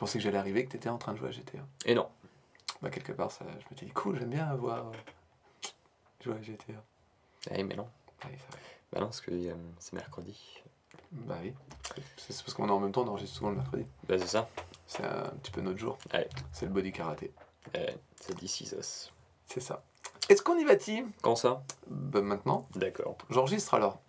pensais 0.00 0.18
que 0.18 0.24
j'allais 0.24 0.38
arriver, 0.38 0.64
que 0.64 0.72
t'étais 0.72 0.88
en 0.88 0.98
train 0.98 1.12
de 1.12 1.18
jouer 1.18 1.28
à 1.28 1.32
GTA. 1.32 1.58
Et 1.84 1.94
non. 1.94 2.08
Bah, 2.82 2.90
quelque 2.90 3.12
part, 3.12 3.30
ça, 3.30 3.44
je 3.48 3.64
me 3.70 3.76
suis 3.76 3.86
dit, 3.86 3.92
cool, 3.92 4.18
j'aime 4.18 4.30
bien 4.30 4.46
avoir. 4.46 4.88
euh, 4.88 4.92
jouer 6.24 6.34
à 6.36 6.42
GTA. 6.42 6.82
Eh, 7.52 7.62
mais 7.62 7.76
non. 7.76 7.88
Ouais, 8.24 8.30
vrai. 8.30 8.58
Bah 8.92 9.00
non, 9.00 9.06
parce 9.06 9.20
que 9.20 9.30
euh, 9.30 9.54
c'est 9.78 9.92
mercredi. 9.92 10.62
Bah 11.12 11.36
oui. 11.42 11.52
C'est 12.16 12.36
parce 12.42 12.54
qu'on 12.54 12.68
est 12.68 12.72
en 12.72 12.80
même 12.80 12.92
temps, 12.92 13.02
on 13.02 13.08
enregistre 13.08 13.36
souvent 13.36 13.50
le 13.50 13.56
mercredi. 13.56 13.86
Bah 14.08 14.16
c'est 14.18 14.26
ça. 14.26 14.48
C'est 14.86 15.04
un 15.04 15.30
petit 15.42 15.50
peu 15.52 15.60
notre 15.60 15.78
jour. 15.78 15.96
Ouais. 16.12 16.28
C'est 16.52 16.66
le 16.66 16.72
body 16.72 16.92
karaté. 16.92 17.32
Eh, 17.74 17.86
c'est 18.20 18.34
This 18.34 18.60
Is 18.62 18.74
Us. 18.78 19.12
C'est 19.46 19.60
ça. 19.60 19.82
Est-ce 20.28 20.42
qu'on 20.42 20.56
y 20.58 20.64
va, 20.64 20.76
Tim? 20.76 21.08
Quand 21.22 21.36
ça? 21.36 21.62
Bah 21.88 22.20
maintenant. 22.20 22.66
D'accord. 22.74 23.16
J'enregistre 23.30 23.74
alors. 23.74 24.00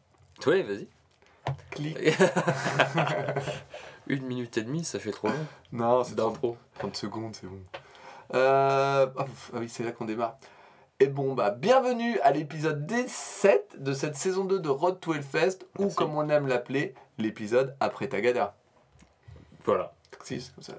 Ouais, 0.45 0.63
vas-y. 0.63 0.87
Clic. 1.81 1.97
Une 4.07 4.25
minute 4.25 4.57
et 4.57 4.63
demie, 4.63 4.83
ça 4.83 4.99
fait 4.99 5.11
trop 5.11 5.27
long. 5.29 5.45
Non, 5.71 6.03
c'est 6.03 6.15
30, 6.15 6.33
D'intro. 6.33 6.57
30 6.79 6.95
secondes, 6.95 7.35
c'est 7.35 7.47
bon. 7.47 7.59
Euh, 8.33 9.07
ah 9.17 9.25
ah 9.53 9.57
oui, 9.57 9.69
c'est 9.69 9.83
là 9.83 9.91
qu'on 9.91 10.05
démarre. 10.05 10.37
Et 10.99 11.07
bon, 11.07 11.33
bah, 11.33 11.49
bienvenue 11.49 12.19
à 12.19 12.31
l'épisode 12.31 12.85
17 12.85 13.81
de 13.81 13.93
cette 13.93 14.15
saison 14.15 14.45
2 14.45 14.59
de 14.59 14.69
Road 14.69 14.99
to 14.99 15.13
Hellfest, 15.13 15.59
ou 15.79 15.89
comme 15.89 16.15
on 16.15 16.29
aime 16.29 16.47
l'appeler, 16.47 16.93
l'épisode 17.17 17.75
après 17.79 18.07
Tagada. 18.07 18.55
Voilà. 19.65 19.93
Si, 20.23 20.41
c'est 20.41 20.53
comme 20.53 20.63
ça. 20.63 20.73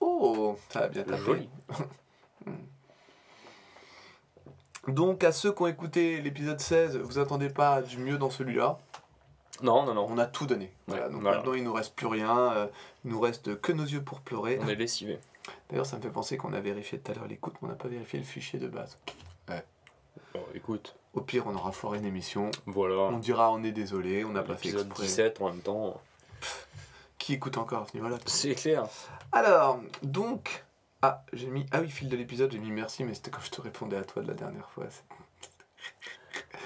Oh, 0.00 0.56
ça 0.68 0.80
va 0.80 0.88
bien 0.88 1.04
taper. 1.04 1.22
Joli. 1.22 1.48
Donc, 4.88 5.22
à 5.22 5.32
ceux 5.32 5.52
qui 5.52 5.62
ont 5.62 5.66
écouté 5.66 6.20
l'épisode 6.20 6.60
16, 6.60 6.96
vous 6.96 7.18
attendez 7.18 7.50
pas 7.50 7.82
du 7.82 7.98
mieux 7.98 8.16
dans 8.18 8.30
celui-là. 8.30 8.78
Non, 9.62 9.84
non, 9.84 9.94
non. 9.94 10.06
On 10.08 10.18
a 10.18 10.26
tout 10.26 10.46
donné. 10.46 10.72
Voilà, 10.86 11.06
Ouais, 11.06 11.12
donc 11.12 11.22
voilà. 11.22 11.36
maintenant, 11.38 11.54
il 11.54 11.64
nous 11.64 11.72
reste 11.72 11.94
plus 11.94 12.06
rien. 12.06 12.52
euh, 12.52 12.66
il 13.04 13.10
nous 13.10 13.20
reste 13.20 13.60
que 13.60 13.72
nos 13.72 13.84
yeux 13.84 14.02
pour 14.02 14.20
pleurer. 14.20 14.58
On 14.62 14.68
est 14.68 14.74
lessivé. 14.74 15.18
D'ailleurs, 15.70 15.86
ça 15.86 15.96
me 15.96 16.02
fait 16.02 16.10
penser 16.10 16.36
qu'on 16.36 16.52
a 16.52 16.60
vérifié 16.60 16.98
tout 16.98 17.10
à 17.10 17.14
l'heure 17.14 17.26
l'écoute, 17.26 17.54
mais 17.62 17.68
on 17.68 17.70
n'a 17.70 17.76
pas 17.76 17.88
vérifié 17.88 18.18
le 18.18 18.24
fichier 18.24 18.58
de 18.58 18.68
base. 18.68 18.98
Bon, 20.34 20.40
écoute, 20.54 20.94
Au 21.14 21.20
pire, 21.22 21.46
on 21.46 21.54
aura 21.54 21.72
foiré 21.72 21.98
une 21.98 22.04
émission. 22.04 22.50
voilà. 22.66 22.94
On 22.96 23.18
dira 23.18 23.50
on 23.50 23.62
est 23.62 23.72
désolé, 23.72 24.24
on 24.26 24.30
n'a 24.30 24.42
pas 24.42 24.56
fait 24.56 24.68
exprès. 24.70 25.04
17 25.06 25.40
en 25.40 25.48
même 25.50 25.60
temps. 25.60 25.98
Qui 27.16 27.32
écoute 27.34 27.56
encore 27.56 27.82
à 27.82 27.86
ce 27.86 27.94
niveau-là 27.96 28.18
C'est 28.26 28.54
clair. 28.54 28.86
Alors, 29.32 29.80
donc. 30.02 30.64
Ah, 31.00 31.22
j'ai 31.32 31.46
mis. 31.46 31.64
Ah 31.72 31.80
oui, 31.80 31.88
fil 31.88 32.08
de 32.08 32.16
l'épisode, 32.16 32.50
j'ai 32.52 32.58
mis 32.58 32.70
merci, 32.72 33.04
mais 33.04 33.14
c'était 33.14 33.30
quand 33.30 33.40
je 33.40 33.50
te 33.50 33.60
répondais 33.60 33.96
à 33.96 34.02
toi 34.04 34.20
de 34.22 34.28
la 34.28 34.34
dernière 34.34 34.68
fois. 34.70 34.84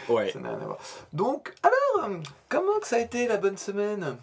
Ouais. 0.08 0.30
Ça 0.30 0.38
n'a 0.40 0.50
rien 0.50 0.60
à 0.60 0.64
voir. 0.64 0.78
Donc, 1.12 1.54
alors, 1.62 2.08
euh, 2.10 2.16
comment 2.48 2.78
que 2.80 2.86
ça 2.86 2.96
a 2.96 3.00
été 3.00 3.26
la 3.28 3.36
bonne 3.36 3.56
semaine? 3.56 4.16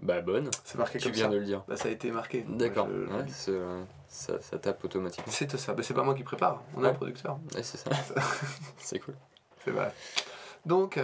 Bah 0.00 0.20
bonne. 0.20 0.48
C'est 0.64 0.78
marqué 0.78 0.98
Tu 0.98 1.04
comme 1.06 1.12
viens 1.14 1.24
ça. 1.26 1.30
de 1.32 1.38
le 1.38 1.44
dire. 1.44 1.64
Bah, 1.66 1.76
ça 1.76 1.88
a 1.88 1.90
été 1.90 2.10
marqué. 2.12 2.44
D'accord. 2.48 2.86
Je- 2.88 3.12
Ouais, 3.12 3.24
c'est, 3.28 3.50
euh, 3.50 3.82
ça, 4.08 4.40
ça 4.40 4.58
tape 4.58 4.84
automatiquement. 4.84 5.32
C'est 5.32 5.50
ça. 5.56 5.74
Bah, 5.74 5.82
c'est 5.82 5.94
pas 5.94 6.04
moi 6.04 6.14
qui 6.14 6.22
prépare. 6.22 6.62
On 6.76 6.84
a 6.84 6.90
un 6.90 6.94
producteur. 6.94 7.38
Ouais, 7.54 7.62
c'est 7.64 7.78
ça. 7.78 7.90
c'est 8.78 9.00
cool. 9.00 9.16
C'est 9.64 9.72
vrai. 9.72 9.92
Donc, 10.64 11.00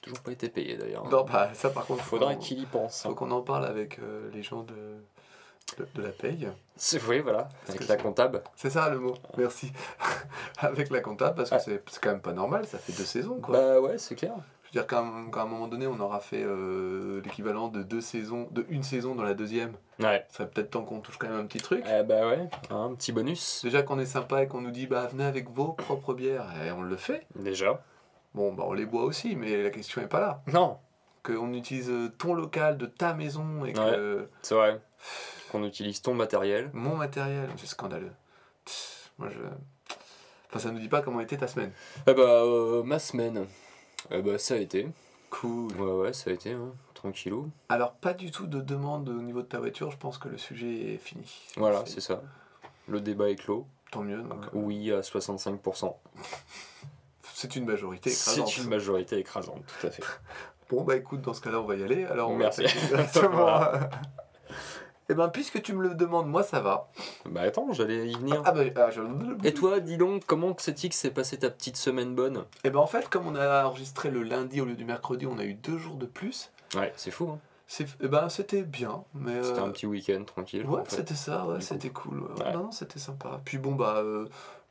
Toujours 0.00 0.20
pas 0.20 0.32
été 0.32 0.48
payé 0.48 0.76
d'ailleurs. 0.76 1.04
non, 1.10 1.24
bah, 1.24 1.50
ça 1.54 1.68
par 1.70 1.84
contre, 1.86 2.02
faut- 2.04 2.16
Faudrait 2.16 2.38
qu'il 2.38 2.60
y 2.60 2.66
pense. 2.66 3.02
faut 3.02 3.14
qu'on 3.14 3.30
en 3.32 3.42
parle 3.42 3.66
avec 3.66 3.98
euh, 3.98 4.30
les 4.32 4.42
gens 4.42 4.62
de, 4.62 4.74
de, 5.76 5.86
de 5.94 6.02
la 6.02 6.10
paye. 6.10 6.48
Oui, 7.08 7.20
voilà. 7.20 7.48
Parce 7.66 7.76
Avec 7.76 7.88
la 7.88 7.96
comptable. 7.96 8.42
C'est 8.56 8.70
ça 8.70 8.88
le 8.90 8.98
mot, 8.98 9.14
merci. 9.36 9.72
avec 10.58 10.90
la 10.90 11.00
comptable, 11.00 11.36
parce 11.36 11.50
que 11.50 11.54
Ouais. 11.70 11.82
c'est 11.88 12.00
quand 12.00 12.10
même 12.10 12.20
pas 12.20 12.32
normal, 12.32 12.66
ça 12.66 12.78
fait 12.78 12.92
deux 12.92 13.04
saisons 13.04 13.38
quoi. 13.40 13.58
Bah 13.58 13.80
ouais, 13.80 13.98
c'est 13.98 14.14
clair. 14.14 14.32
Je 14.64 14.78
veux 14.78 14.82
dire 14.82 14.86
qu'à 14.86 15.00
un, 15.00 15.30
un 15.32 15.44
moment 15.46 15.68
donné, 15.68 15.86
on 15.86 16.00
aura 16.00 16.18
fait 16.20 16.42
euh, 16.42 17.20
l'équivalent 17.24 17.68
de 17.68 17.82
deux 17.82 18.00
saisons, 18.00 18.48
de 18.52 18.64
une 18.70 18.82
saison 18.82 19.14
dans 19.14 19.22
la 19.22 19.34
deuxième. 19.34 19.72
Ouais. 20.00 20.24
Ça 20.30 20.38
serait 20.38 20.48
peut-être 20.48 20.70
temps 20.70 20.82
qu'on 20.84 21.00
touche 21.00 21.18
quand 21.18 21.28
même 21.28 21.38
un 21.40 21.44
petit 21.46 21.58
truc. 21.60 21.84
Eh 21.86 22.02
bah 22.04 22.26
ouais, 22.26 22.48
un 22.70 22.94
petit 22.94 23.12
bonus. 23.12 23.60
Déjà 23.64 23.82
qu'on 23.82 23.98
est 23.98 24.06
sympa 24.06 24.42
et 24.42 24.48
qu'on 24.48 24.62
nous 24.62 24.70
dit 24.70 24.86
bah 24.86 25.06
venez 25.12 25.24
avec 25.24 25.50
vos 25.50 25.72
propres 25.72 26.14
bières, 26.14 26.46
et 26.66 26.72
on 26.72 26.80
le 26.82 26.96
fait. 26.96 27.26
Déjà. 27.36 27.82
Bon 28.34 28.54
bah 28.54 28.64
on 28.66 28.72
les 28.72 28.86
boit 28.86 29.02
aussi, 29.04 29.36
mais 29.36 29.62
la 29.62 29.68
question 29.70 30.00
est 30.00 30.06
pas 30.06 30.20
là. 30.20 30.42
Non, 30.46 30.78
Qu'on 31.22 31.52
utilise 31.52 31.92
ton 32.18 32.32
local 32.32 32.78
de 32.78 32.86
ta 32.86 33.12
maison 33.12 33.66
et 33.66 33.74
que 33.74 34.26
c'est 34.40 34.54
vrai. 34.54 34.80
Qu'on 35.52 35.64
utilise 35.64 36.00
ton 36.02 36.14
matériel. 36.14 36.70
mon 36.72 36.96
matériel, 36.96 37.48
c'est 37.58 37.66
scandaleux. 37.66 38.10
Pff, 38.64 39.10
Moi 39.18 39.28
je. 39.28 39.38
Enfin 40.48 40.58
ça 40.58 40.70
nous 40.72 40.78
dit 40.80 40.88
pas 40.88 41.02
comment 41.02 41.20
était 41.20 41.36
ta 41.36 41.46
semaine. 41.46 41.72
Eh 42.06 42.14
bah, 42.14 42.22
euh, 42.22 42.82
ma 42.82 42.98
semaine. 42.98 43.46
Eh 44.10 44.22
bah, 44.22 44.38
ça 44.38 44.54
a 44.54 44.56
été. 44.56 44.88
Cool. 45.30 45.72
Ouais, 45.80 45.92
ouais, 46.06 46.12
ça 46.12 46.30
a 46.30 46.32
été. 46.32 46.52
Hein. 46.52 46.72
Tranquillou. 46.94 47.50
Alors 47.68 47.92
pas 47.92 48.14
du 48.14 48.30
tout 48.30 48.46
de 48.46 48.60
demande 48.60 49.08
au 49.08 49.20
niveau 49.22 49.42
de 49.42 49.46
ta 49.46 49.58
voiture, 49.58 49.90
je 49.90 49.96
pense 49.98 50.18
que 50.18 50.28
le 50.28 50.38
sujet 50.38 50.94
est 50.94 50.98
fini. 50.98 51.30
Voilà, 51.56 51.84
c'est 51.86 52.00
ça. 52.00 52.22
Le 52.88 53.00
débat 53.00 53.28
est 53.30 53.36
clos. 53.36 53.66
Tant 53.90 54.02
mieux. 54.02 54.22
Donc, 54.22 54.44
euh, 54.46 54.48
Oui 54.54 54.90
à 54.90 55.00
65%. 55.00 55.94
c'est 57.34 57.56
une 57.56 57.66
majorité 57.66 58.10
écrasante. 58.10 58.48
C'est 58.48 58.62
une 58.62 58.68
majorité 58.70 59.18
écrasante, 59.18 59.62
tout 59.80 59.86
à 59.86 59.90
fait. 59.90 60.02
Bon 60.70 60.84
bah 60.84 60.96
écoute, 60.96 61.20
dans 61.20 61.34
ce 61.34 61.42
cas-là, 61.42 61.60
on 61.60 61.66
va 61.66 61.74
y 61.76 61.82
aller. 61.84 62.06
Alors 62.06 62.30
on 62.30 62.36
Merci. 62.36 62.62
va 62.62 62.68
attaquer 62.68 62.86
directement. 62.88 63.28
Voilà. 63.28 63.90
Eh 65.12 65.14
ben 65.14 65.28
puisque 65.28 65.60
tu 65.60 65.74
me 65.74 65.82
le 65.86 65.94
demandes, 65.94 66.26
moi 66.26 66.42
ça 66.42 66.60
va. 66.60 66.88
Bah 67.26 67.42
attends, 67.42 67.70
j'allais 67.72 68.08
y 68.08 68.14
venir. 68.14 68.40
Ah 68.46 68.52
bah 68.52 68.62
ah, 68.76 68.90
je... 68.90 69.02
Et 69.44 69.52
toi, 69.52 69.78
dis 69.78 69.98
donc, 69.98 70.24
comment 70.24 70.54
que 70.54 70.62
que 70.70 70.94
s'est 70.94 71.10
passé 71.10 71.38
ta 71.38 71.50
petite 71.50 71.76
semaine 71.76 72.14
bonne? 72.14 72.46
Eh 72.64 72.70
ben 72.70 72.78
en 72.78 72.86
fait, 72.86 73.10
comme 73.10 73.26
on 73.26 73.34
a 73.34 73.66
enregistré 73.66 74.10
le 74.10 74.22
lundi 74.22 74.62
au 74.62 74.64
lieu 74.64 74.74
du 74.74 74.86
mercredi, 74.86 75.26
on 75.26 75.36
a 75.38 75.44
eu 75.44 75.52
deux 75.52 75.76
jours 75.76 75.96
de 75.96 76.06
plus. 76.06 76.50
Ouais, 76.74 76.94
c'est 76.96 77.10
fou, 77.10 77.28
hein. 77.28 77.38
C'est, 77.66 77.86
eh 78.00 78.08
ben 78.08 78.30
c'était 78.30 78.62
bien, 78.62 79.04
mais. 79.12 79.42
C'était 79.42 79.60
euh, 79.60 79.64
un 79.64 79.70
petit 79.70 79.84
week-end 79.84 80.24
tranquille. 80.24 80.64
Ouais, 80.64 80.80
en 80.80 80.84
fait. 80.86 80.96
c'était 80.96 81.14
ça, 81.14 81.44
ouais, 81.44 81.60
c'était 81.60 81.90
cool. 81.90 82.22
ouais. 82.22 82.44
Ouais. 82.46 82.52
Non, 82.54 82.64
non, 82.64 82.72
c'était 82.72 82.98
sympa. 82.98 83.38
Puis 83.44 83.58
bon, 83.58 83.72
bah, 83.74 83.96
euh, 83.98 84.26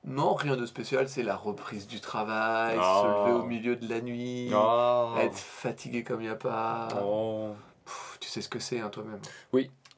non, 0.05 0.33
rien 0.33 0.57
de 0.57 0.65
spécial, 0.65 1.07
c'est 1.07 1.21
la 1.21 1.35
reprise 1.35 1.85
du 1.85 2.01
travail, 2.01 2.79
Ah. 2.81 3.03
se 3.03 3.29
lever 3.29 3.39
au 3.39 3.45
milieu 3.45 3.75
de 3.75 3.87
la 3.87 4.01
nuit, 4.01 4.49
Ah. 4.55 5.13
être 5.19 5.37
fatigué 5.37 6.03
comme 6.03 6.21
il 6.21 6.25
n'y 6.25 6.29
a 6.31 6.35
pas. 6.35 6.87
Oh. 7.05 7.49
Pff, 7.85 8.17
tu 8.19 8.27
sais 8.27 8.41
ce 8.41 8.49
que 8.49 8.57
c'est, 8.57 8.79
hein, 8.79 8.89
toi-même. 8.89 9.19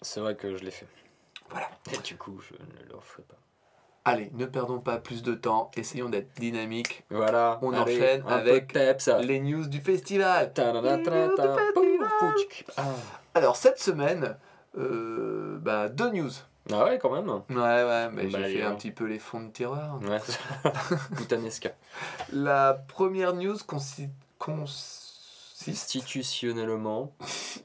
C'est 0.03 0.19
vrai 0.19 0.35
que 0.35 0.55
je 0.55 0.63
l'ai 0.63 0.71
fait. 0.71 0.87
Voilà. 1.49 1.69
Et 1.91 1.97
du 1.97 2.15
coup, 2.17 2.39
je 2.41 2.53
ne 2.53 2.89
le 2.89 2.95
referai 2.95 3.23
pas. 3.23 3.35
Allez, 4.05 4.29
ne 4.33 4.45
perdons 4.45 4.79
pas 4.79 4.97
plus 4.97 5.23
de 5.23 5.33
temps, 5.33 5.71
essayons 5.77 6.09
d'être 6.09 6.33
dynamiques. 6.37 7.05
Voilà. 7.09 7.59
On 7.61 7.71
allez, 7.73 7.95
enchaîne 7.97 8.23
avec 8.27 8.73
peps. 8.73 9.07
Les 9.21 9.39
news 9.39 9.65
du 9.67 9.79
festival. 9.79 10.51
Ah. 12.77 12.83
Alors, 13.33 13.55
cette 13.55 13.79
semaine, 13.79 14.35
euh, 14.77 15.57
bah, 15.61 15.87
deux 15.87 16.09
news. 16.11 16.31
Ah 16.71 16.83
ouais, 16.85 16.97
quand 16.97 17.11
même. 17.11 17.29
Ouais, 17.29 17.55
ouais, 17.57 18.09
mais 18.11 18.27
Bah, 18.27 18.39
j'ai 18.43 18.57
fait 18.57 18.63
un 18.63 18.75
petit 18.75 18.91
peu 18.91 19.05
les 19.05 19.19
fonds 19.19 19.41
de 19.41 19.51
tiroir. 19.51 19.99
Ouais. 20.01 20.19
Boutanesca. 21.11 21.69
La 22.31 22.73
première 22.73 23.33
news 23.33 23.55
consi- 23.67 24.09
consiste. 24.37 25.02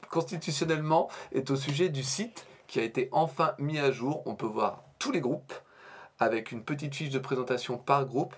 Constitutionnellement 0.09 1.09
est 1.31 1.49
au 1.49 1.55
sujet 1.55 1.89
du 1.89 2.03
site 2.03 2.45
qui 2.67 2.79
a 2.79 2.83
été 2.83 3.09
enfin 3.11 3.55
mis 3.57 3.79
à 3.79 3.91
jour. 3.91 4.23
On 4.25 4.35
peut 4.35 4.45
voir 4.45 4.83
tous 4.99 5.11
les 5.11 5.21
groupes 5.21 5.53
avec 6.19 6.51
une 6.51 6.63
petite 6.63 6.93
fiche 6.95 7.09
de 7.09 7.19
présentation 7.19 7.77
par 7.77 8.05
groupe, 8.05 8.35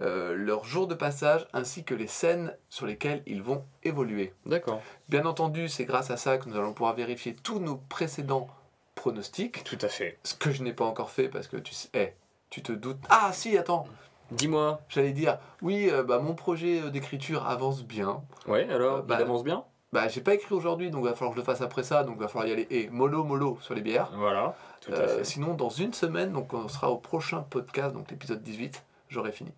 euh, 0.00 0.34
leur 0.34 0.64
jour 0.64 0.86
de 0.86 0.94
passage 0.94 1.46
ainsi 1.52 1.84
que 1.84 1.94
les 1.94 2.06
scènes 2.06 2.56
sur 2.68 2.86
lesquelles 2.86 3.22
ils 3.26 3.42
vont 3.42 3.64
évoluer. 3.82 4.32
D'accord. 4.46 4.80
Bien 5.08 5.26
entendu, 5.26 5.68
c'est 5.68 5.84
grâce 5.84 6.10
à 6.10 6.16
ça 6.16 6.38
que 6.38 6.48
nous 6.48 6.56
allons 6.56 6.72
pouvoir 6.72 6.94
vérifier 6.94 7.34
tous 7.34 7.58
nos 7.58 7.76
précédents 7.76 8.48
pronostics, 8.94 9.64
Tout 9.64 9.78
à 9.80 9.88
fait. 9.88 10.18
ce 10.22 10.34
que 10.34 10.50
je 10.50 10.62
n'ai 10.62 10.72
pas 10.72 10.84
encore 10.84 11.10
fait 11.10 11.28
parce 11.28 11.48
que 11.48 11.56
tu 11.56 11.74
sais, 11.74 11.88
eh, 11.94 12.12
tu 12.50 12.62
te 12.62 12.72
doutes. 12.72 12.98
Ah 13.10 13.32
si, 13.32 13.58
attends, 13.58 13.86
Dis-moi. 14.30 14.80
j'allais 14.88 15.12
dire, 15.12 15.38
oui, 15.62 15.88
euh, 15.90 16.02
bah, 16.02 16.18
mon 16.18 16.34
projet 16.34 16.80
euh, 16.82 16.90
d'écriture 16.90 17.46
avance 17.46 17.84
bien. 17.84 18.22
Ouais, 18.46 18.68
alors, 18.70 18.98
Euh, 18.98 19.02
bah, 19.02 19.16
il 19.18 19.22
avance 19.22 19.44
bien 19.44 19.64
Bah, 19.92 20.08
j'ai 20.08 20.20
pas 20.20 20.34
écrit 20.34 20.54
aujourd'hui, 20.54 20.90
donc 20.90 21.04
il 21.04 21.08
va 21.08 21.14
falloir 21.14 21.30
que 21.34 21.36
je 21.36 21.40
le 21.42 21.46
fasse 21.46 21.60
après 21.60 21.82
ça, 21.82 22.02
donc 22.04 22.16
il 22.16 22.20
va 22.20 22.28
falloir 22.28 22.48
y 22.48 22.52
aller. 22.52 22.66
Et 22.70 22.88
mollo, 22.90 23.22
mollo 23.24 23.58
sur 23.60 23.74
les 23.74 23.82
bières. 23.82 24.10
Voilà. 24.16 24.56
Tout 24.80 24.92
à 24.92 25.06
fait. 25.08 25.24
sinon, 25.24 25.54
dans 25.54 25.68
une 25.68 25.92
semaine, 25.92 26.32
donc 26.32 26.52
on 26.54 26.68
sera 26.68 26.90
au 26.90 26.96
prochain 26.98 27.42
podcast, 27.42 27.94
donc 27.94 28.10
l'épisode 28.10 28.42
18, 28.42 28.82
j'aurai 29.08 29.30
fini. 29.32 29.52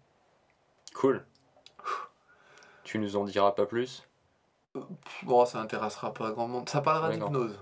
Cool. 0.94 1.24
Tu 2.84 2.98
nous 2.98 3.16
en 3.16 3.24
diras 3.24 3.52
pas 3.52 3.66
plus? 3.66 4.06
Bon, 5.22 5.44
ça 5.46 5.60
intéressera 5.60 6.12
pas 6.12 6.30
grand 6.32 6.48
monde. 6.48 6.68
Ça 6.68 6.80
parlera 6.80 7.10
d'hypnose. 7.10 7.58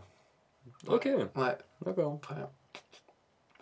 Ok. 0.89 1.09
Ouais, 1.37 1.59
D'accord. 1.85 2.19
très 2.21 2.35
bien. 2.35 2.51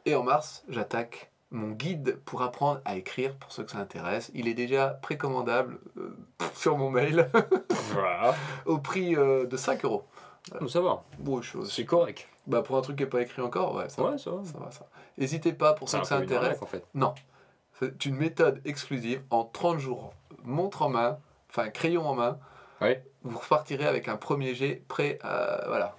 Et 0.06 0.14
en 0.14 0.22
mars, 0.22 0.64
j'attaque 0.68 1.31
mon 1.52 1.70
guide 1.70 2.18
pour 2.24 2.42
apprendre 2.42 2.80
à 2.84 2.96
écrire, 2.96 3.34
pour 3.36 3.52
ceux 3.52 3.62
que 3.62 3.70
ça 3.70 3.78
intéresse. 3.78 4.30
Il 4.34 4.48
est 4.48 4.54
déjà 4.54 4.88
précommandable 4.88 5.78
euh, 5.98 6.16
sur 6.54 6.76
mon 6.76 6.90
mail 6.90 7.30
Voilà. 7.92 8.34
au 8.66 8.78
prix 8.78 9.14
euh, 9.16 9.46
de 9.46 9.56
5 9.56 9.84
euros. 9.84 10.04
Ça 10.66 10.80
va. 10.80 11.04
Bon, 11.18 11.40
chose. 11.40 11.72
C'est 11.72 11.84
correct. 11.84 12.26
Bah, 12.48 12.62
pour 12.62 12.76
un 12.76 12.80
truc 12.80 12.96
qui 12.96 13.04
n'est 13.04 13.08
pas 13.08 13.22
écrit 13.22 13.40
encore, 13.42 13.76
ouais, 13.76 13.88
ça, 13.88 14.02
Ouais, 14.02 14.18
ça 14.18 14.30
va. 14.32 14.38
va, 14.38 14.44
ça 14.44 14.58
va. 14.58 14.70
Ça. 14.72 14.86
N'hésitez 15.18 15.52
pas, 15.52 15.72
pour 15.74 15.88
ceux 15.88 16.00
que 16.00 16.06
ça 16.06 16.16
intéresse. 16.16 16.60
en 16.60 16.66
fait. 16.66 16.84
Non. 16.94 17.14
C'est 17.78 18.04
une 18.06 18.16
méthode 18.16 18.60
exclusive. 18.64 19.22
En 19.30 19.44
30 19.44 19.78
jours, 19.78 20.12
montre 20.44 20.82
en 20.82 20.88
main, 20.88 21.18
enfin 21.50 21.68
crayon 21.70 22.06
en 22.06 22.14
main, 22.14 22.38
Ouais. 22.80 23.04
vous 23.22 23.38
repartirez 23.38 23.86
avec 23.86 24.08
un 24.08 24.16
premier 24.16 24.54
jet 24.56 24.82
prêt 24.88 25.18
à. 25.22 25.64
Voilà. 25.68 25.94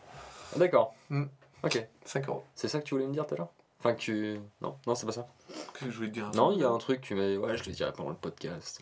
D'accord. 0.58 0.94
Hmm. 1.10 1.26
Ok. 1.64 1.86
5 2.04 2.28
euros. 2.28 2.44
C'est 2.56 2.68
ça 2.68 2.80
que 2.80 2.84
tu 2.84 2.96
voulais 2.96 3.08
me 3.08 3.14
dire 3.14 3.26
tout 3.26 3.36
à 3.36 3.38
l'heure? 3.38 3.50
Enfin, 3.84 3.94
que 3.96 4.00
tu. 4.00 4.40
Non, 4.62 4.78
non, 4.88 4.96
c'est 4.96 5.06
pas 5.06 5.12
ça. 5.12 5.28
Qu'est-ce 5.50 5.86
que 5.86 5.92
je 5.92 5.96
voulais 5.98 6.08
te 6.10 6.14
dire 6.14 6.32
Non, 6.36 6.52
il 6.54 6.60
y 6.60 6.64
a 6.64 6.70
un 6.70 6.78
truc, 6.78 7.02
tu 7.02 7.16
m'as 7.16 7.36
Ouais, 7.36 7.58
je 7.58 7.64
te 7.64 7.70
dirai 7.70 7.92
pendant 7.92 8.12
le 8.12 8.16
podcast. 8.16 8.82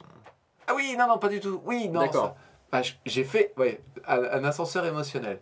Ah 0.67 0.73
oui, 0.75 0.95
non, 0.97 1.07
non, 1.07 1.17
pas 1.17 1.27
du 1.29 1.39
tout. 1.39 1.59
Oui, 1.65 1.89
non. 1.89 2.01
D'accord. 2.01 2.35
Ah, 2.71 2.81
j- 2.83 2.99
j'ai 3.05 3.23
fait 3.23 3.53
ouais, 3.57 3.81
un, 4.07 4.21
un 4.23 4.43
ascenseur 4.43 4.85
émotionnel. 4.85 5.41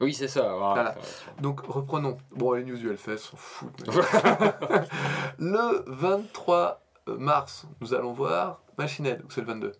Oui, 0.00 0.14
c'est 0.14 0.28
ça. 0.28 0.42
Voilà. 0.54 0.74
Voilà. 0.74 0.94
Donc 1.40 1.60
reprenons. 1.66 2.16
Bon, 2.30 2.52
les 2.52 2.64
news 2.64 2.76
du 2.78 2.88
Hellfest 2.90 3.18
s'en 3.18 3.36
foutent. 3.36 3.86
mais- 3.86 3.92
le 5.38 5.84
23 5.86 6.80
mars, 7.06 7.66
nous 7.80 7.94
allons 7.94 8.12
voir 8.12 8.60
Machine 8.78 9.06
Head, 9.06 9.22
ou 9.24 9.30
c'est 9.30 9.40
le 9.40 9.46
22 9.48 9.72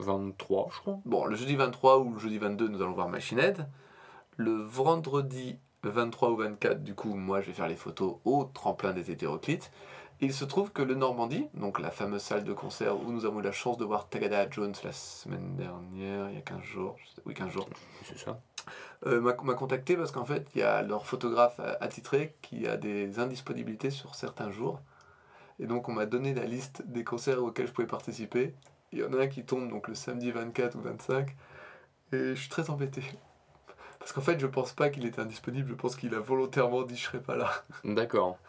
23, 0.00 0.68
je 0.74 0.80
crois. 0.80 0.98
Bon, 1.04 1.26
le 1.26 1.36
jeudi 1.36 1.54
23 1.56 1.98
ou 1.98 2.12
le 2.14 2.18
jeudi 2.18 2.38
22, 2.38 2.68
nous 2.68 2.82
allons 2.82 2.92
voir 2.92 3.08
Machine 3.08 3.38
Head. 3.38 3.68
Le 4.36 4.52
vendredi 4.62 5.58
23 5.90 6.30
ou 6.30 6.36
24, 6.36 6.82
du 6.82 6.94
coup, 6.94 7.14
moi, 7.14 7.40
je 7.40 7.46
vais 7.48 7.52
faire 7.52 7.68
les 7.68 7.76
photos 7.76 8.16
au 8.24 8.44
tremplin 8.44 8.92
des 8.92 9.10
hétéroclites. 9.10 9.70
Et 10.20 10.26
il 10.26 10.32
se 10.32 10.46
trouve 10.46 10.72
que 10.72 10.80
le 10.80 10.94
Normandie, 10.94 11.46
donc 11.52 11.78
la 11.78 11.90
fameuse 11.90 12.22
salle 12.22 12.42
de 12.44 12.52
concert 12.54 12.98
où 12.98 13.12
nous 13.12 13.26
avons 13.26 13.40
eu 13.40 13.42
la 13.42 13.52
chance 13.52 13.76
de 13.76 13.84
voir 13.84 14.08
Tagada 14.08 14.48
Jones 14.50 14.72
la 14.82 14.92
semaine 14.92 15.56
dernière, 15.56 16.30
il 16.30 16.36
y 16.36 16.38
a 16.38 16.40
15 16.40 16.62
jours, 16.62 16.96
je 16.98 17.06
sais- 17.14 17.22
oui 17.26 17.34
15 17.34 17.50
jours, 17.50 17.68
C'est 18.02 18.16
ça. 18.16 18.40
euh, 19.06 19.20
m'a 19.20 19.34
m'a 19.42 19.52
contacté 19.54 19.94
parce 19.94 20.12
qu'en 20.12 20.24
fait, 20.24 20.48
il 20.54 20.60
y 20.60 20.64
a 20.64 20.80
leur 20.80 21.04
photographe 21.06 21.60
attitré 21.80 22.34
qui 22.40 22.66
a 22.66 22.78
des 22.78 23.18
indisponibilités 23.18 23.90
sur 23.90 24.14
certains 24.14 24.50
jours. 24.50 24.80
Et 25.58 25.66
donc, 25.66 25.88
on 25.90 25.92
m'a 25.92 26.06
donné 26.06 26.32
la 26.32 26.44
liste 26.44 26.82
des 26.86 27.04
concerts 27.04 27.42
auxquels 27.42 27.66
je 27.66 27.72
pouvais 27.72 27.86
participer. 27.86 28.54
Il 28.92 29.00
y 29.00 29.04
en 29.04 29.12
a 29.12 29.22
un 29.22 29.26
qui 29.26 29.44
tombe 29.44 29.68
donc 29.68 29.86
le 29.88 29.94
samedi 29.94 30.30
24 30.30 30.76
ou 30.76 30.80
25. 30.80 31.36
Et 32.12 32.34
je 32.34 32.40
suis 32.40 32.48
très 32.48 32.70
embêté. 32.70 33.02
Parce 34.06 34.14
qu'en 34.14 34.20
fait, 34.20 34.38
je 34.38 34.46
pense 34.46 34.72
pas 34.72 34.88
qu'il 34.88 35.04
était 35.04 35.20
indisponible. 35.20 35.68
Je 35.68 35.74
pense 35.74 35.96
qu'il 35.96 36.14
a 36.14 36.20
volontairement 36.20 36.82
dit 36.82 36.96
je 36.96 37.06
serai 37.06 37.18
pas 37.18 37.34
là. 37.34 37.50
D'accord. 37.82 38.38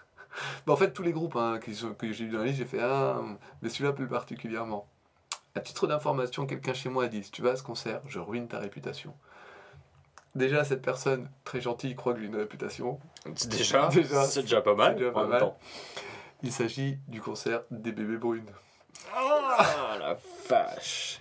Bah, 0.68 0.74
en 0.74 0.76
fait, 0.76 0.92
tous 0.92 1.02
les 1.02 1.14
groupes 1.14 1.36
hein, 1.36 1.60
que 1.60 2.12
j'ai 2.12 2.26
eu 2.26 2.30
dans 2.30 2.38
la 2.38 2.46
liste, 2.46 2.60
j'ai 2.60 2.66
fait 2.66 2.80
ah, 2.80 3.24
mais 3.64 3.70
celui-là 3.70 3.92
plus 3.92 4.08
particulièrement. 4.08 4.88
À 5.56 5.62
titre 5.62 5.88
d'information, 5.88 6.46
quelqu'un 6.46 6.76
chez 6.76 6.90
moi 6.90 7.06
a 7.06 7.08
dit 7.08 7.24
si 7.24 7.32
tu 7.32 7.42
vas 7.42 7.52
à 7.52 7.56
ce 7.56 7.64
concert, 7.64 8.02
je 8.08 8.20
ruine 8.20 8.48
ta 8.48 8.60
réputation. 8.60 9.16
Déjà, 10.36 10.64
cette 10.64 10.84
personne, 10.84 11.28
très 11.44 11.60
gentille, 11.60 11.96
croit 11.96 12.14
que 12.14 12.20
j'ai 12.20 12.28
une 12.28 12.36
réputation. 12.36 13.00
Déjà, 13.50 13.88
Déjà, 13.92 14.26
c'est 14.26 14.44
déjà 14.44 14.62
pas 14.62 14.76
mal. 14.76 14.96
déjà 14.96 15.10
pas 15.10 15.26
mal. 15.26 15.40
temps. 15.40 15.58
Il 16.44 16.52
s'agit 16.52 17.00
du 17.08 17.20
concert 17.20 17.64
des 17.72 17.94
bébés 17.94 18.18
brunes. 18.18 18.52
Ah 19.16 19.98
la 20.00 20.18
vache. 20.48 21.18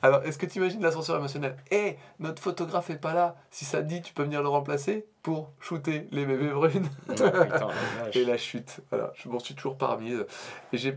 Alors, 0.00 0.22
est-ce 0.22 0.38
que 0.38 0.46
tu 0.46 0.58
imagines 0.58 0.80
l'ascenseur 0.80 1.16
émotionnel? 1.16 1.56
Eh, 1.72 1.96
notre 2.20 2.40
photographe 2.42 2.88
est 2.90 2.98
pas 3.00 3.14
là. 3.14 3.36
Si 3.50 3.64
ça 3.64 3.78
te 3.82 3.86
dit, 3.88 4.00
tu 4.00 4.12
peux 4.14 4.22
venir 4.22 4.42
le 4.42 4.48
remplacer 4.48 5.06
pour 5.22 5.50
shooter 5.60 6.06
les 6.12 6.24
bébés 6.24 6.50
brunes. 6.50 6.88
Non, 7.08 7.14
putain. 7.30 7.68
Et 8.14 8.24
la 8.24 8.36
chute. 8.36 8.80
Voilà, 8.90 9.12
je 9.16 9.28
m'en 9.28 9.40
suis 9.40 9.54
toujours 9.56 9.76
pas 9.76 9.88
remise. 9.88 10.24
Et 10.72 10.78
je 10.78 10.90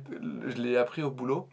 l'ai 0.57 0.77
appris 0.77 1.01
au 1.01 1.09
boulot. 1.09 1.47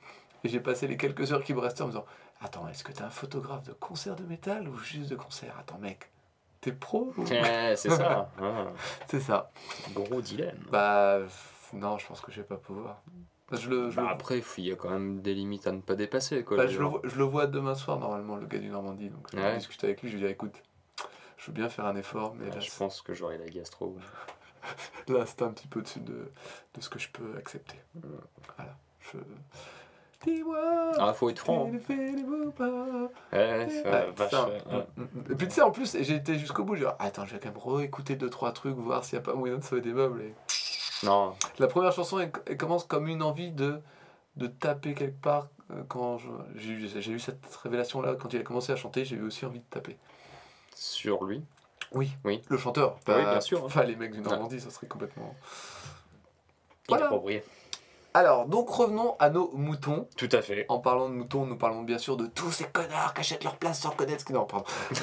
Et 0.44 0.48
j'ai 0.48 0.60
passé 0.60 0.86
les 0.86 0.96
quelques 0.98 1.32
heures 1.32 1.42
qui 1.42 1.54
me 1.54 1.60
restaient 1.60 1.82
en 1.82 1.86
me 1.86 1.92
disant 1.92 2.04
Attends, 2.40 2.68
est-ce 2.68 2.84
que 2.84 2.92
t'es 2.92 3.02
un 3.02 3.10
photographe 3.10 3.62
de 3.64 3.72
concert 3.72 4.14
de 4.14 4.24
métal 4.24 4.68
ou 4.68 4.76
juste 4.76 5.10
de 5.10 5.16
concert? 5.16 5.56
Attends, 5.58 5.78
mec, 5.78 6.10
t'es 6.60 6.70
pro 6.72 7.12
ou- 7.16 7.24
c'est 7.26 7.90
ça. 7.90 8.30
Ah, 8.40 8.66
C'est 9.08 9.20
ça. 9.20 9.50
gros 9.94 10.20
dilemme. 10.20 10.58
Bah, 10.70 11.18
non, 11.72 11.96
je 11.98 12.06
pense 12.06 12.20
que 12.20 12.30
je 12.30 12.40
vais 12.42 12.46
pas 12.46 12.56
pouvoir. 12.58 13.02
Je 13.52 13.70
le, 13.70 13.90
je 13.90 13.96
Bah 13.96 14.02
le- 14.02 14.08
après, 14.08 14.42
il 14.58 14.64
y 14.66 14.72
a 14.72 14.76
quand 14.76 14.90
même 14.90 15.20
des 15.22 15.32
limites 15.34 15.66
à 15.66 15.72
ne 15.72 15.80
pas 15.80 15.94
dépasser. 15.94 16.44
Quoi, 16.44 16.56
bah, 16.58 16.66
je 16.66 16.78
le, 16.80 16.88
je 17.04 17.16
le 17.16 17.24
vois 17.24 17.46
demain 17.46 17.74
soir, 17.74 17.98
normalement, 17.98 18.36
le 18.36 18.46
gars 18.46 18.58
du 18.58 18.68
Normandie. 18.68 19.08
Donc, 19.08 19.26
je 19.32 19.38
Ouais. 19.38 19.56
discuter 19.56 19.86
avec 19.86 20.02
lui. 20.02 20.08
Je 20.10 20.16
lui 20.16 20.22
dis 20.24 20.28
Écoute, 20.30 20.52
je 21.38 21.46
veux 21.46 21.52
bien 21.52 21.68
faire 21.70 21.86
un 21.86 21.96
effort, 21.96 22.34
mais 22.34 22.46
Ouais, 22.48 22.54
là, 22.54 22.60
je 22.60 22.70
pense 22.76 23.00
que 23.00 23.14
j'aurai 23.14 23.38
la 23.38 23.46
gastro. 23.48 23.96
là 25.08 25.24
c'est 25.24 25.40
un 25.42 25.48
petit 25.50 25.66
peu 25.66 25.78
au-dessus 25.80 26.00
de, 26.00 26.30
de 26.74 26.80
ce 26.80 26.90
que 26.90 26.98
je 26.98 27.08
peux 27.08 27.36
accepter. 27.38 27.76
Voilà. 27.94 28.76
Je. 29.00 29.16
Dis-moi 30.26 30.90
Ah, 30.98 31.12
faut 31.14 31.30
être 31.30 31.38
franc. 31.38 31.70
hein. 31.72 33.08
Ouais, 33.32 33.68
ça, 33.82 34.06
vache, 34.10 34.30
ça. 34.30 34.48
ouais. 34.48 34.86
Mm, 34.96 35.02
mm. 35.02 35.32
Et 35.32 35.34
puis 35.36 35.46
tu 35.48 35.54
sais, 35.54 35.62
en 35.62 35.70
plus, 35.70 35.96
j'ai 36.00 36.16
été 36.16 36.38
jusqu'au 36.38 36.64
bout. 36.64 36.74
J'ai 36.74 36.84
dit, 36.84 36.90
attends, 36.98 37.24
je 37.24 37.34
vais 37.34 37.40
quand 37.40 37.50
même 37.50 37.76
réécouter 37.78 38.16
deux 38.16 38.28
trois 38.28 38.52
trucs, 38.52 38.74
voir 38.76 39.04
s'il 39.04 39.18
n'y 39.18 39.24
a 39.24 39.26
pas 39.30 39.34
moyen 39.34 39.56
de 39.58 39.62
sauver 39.64 39.80
des 39.80 39.92
meubles. 39.92 40.22
Et... 40.22 40.34
Non, 41.04 41.34
La 41.58 41.66
première 41.68 41.92
chanson, 41.92 42.18
elle, 42.18 42.32
elle 42.46 42.56
commence 42.56 42.84
comme 42.84 43.06
une 43.08 43.22
envie 43.22 43.52
de, 43.52 43.80
de 44.36 44.46
taper 44.48 44.94
quelque 44.94 45.20
part. 45.20 45.48
euh, 45.70 45.82
Quand 45.88 46.18
j'ai 46.56 46.72
eu, 46.72 47.18
cette 47.20 47.44
révélation-là, 47.62 48.16
quand 48.16 48.32
il 48.32 48.40
a 48.40 48.42
commencé 48.42 48.72
à 48.72 48.76
chanter, 48.76 49.04
j'ai 49.04 49.16
eu 49.16 49.22
aussi 49.22 49.46
envie 49.46 49.60
de 49.60 49.64
taper. 49.70 49.96
sur 50.74 51.24
lui? 51.24 51.42
Oui, 51.92 52.10
Oui. 52.24 52.42
le 52.48 52.58
chanteur. 52.58 52.96
Ah 53.06 53.14
oui, 53.16 53.22
pas- 53.24 53.30
bien 53.30 53.40
sûr, 53.40 53.64
hein. 53.64 53.68
Pas 53.72 53.84
les 53.84 53.96
mecs 53.96 54.12
du 54.12 54.20
Normandie, 54.20 54.60
ça 54.60 54.70
serait 54.70 54.88
complètement. 54.88 55.34
Voilà. 56.88 57.04
Inapproprié. 57.04 57.44
Alors, 58.14 58.46
donc 58.46 58.68
revenons 58.70 59.14
à 59.20 59.30
nos 59.30 59.52
moutons. 59.52 60.08
Tout 60.16 60.28
à 60.32 60.42
fait. 60.42 60.66
En 60.68 60.80
parlant 60.80 61.08
de 61.08 61.14
moutons, 61.14 61.46
nous 61.46 61.56
parlons 61.56 61.82
bien 61.82 61.98
sûr 61.98 62.16
de 62.16 62.26
tous 62.26 62.50
ces 62.50 62.64
connards 62.64 63.14
qui 63.14 63.20
achètent 63.20 63.44
leur 63.44 63.56
place 63.56 63.80
sans 63.80 63.90
connaître 63.90 64.20
ce 64.20 64.24
que... 64.24 64.32
Non, 64.32 64.44
pardon. 64.46 64.64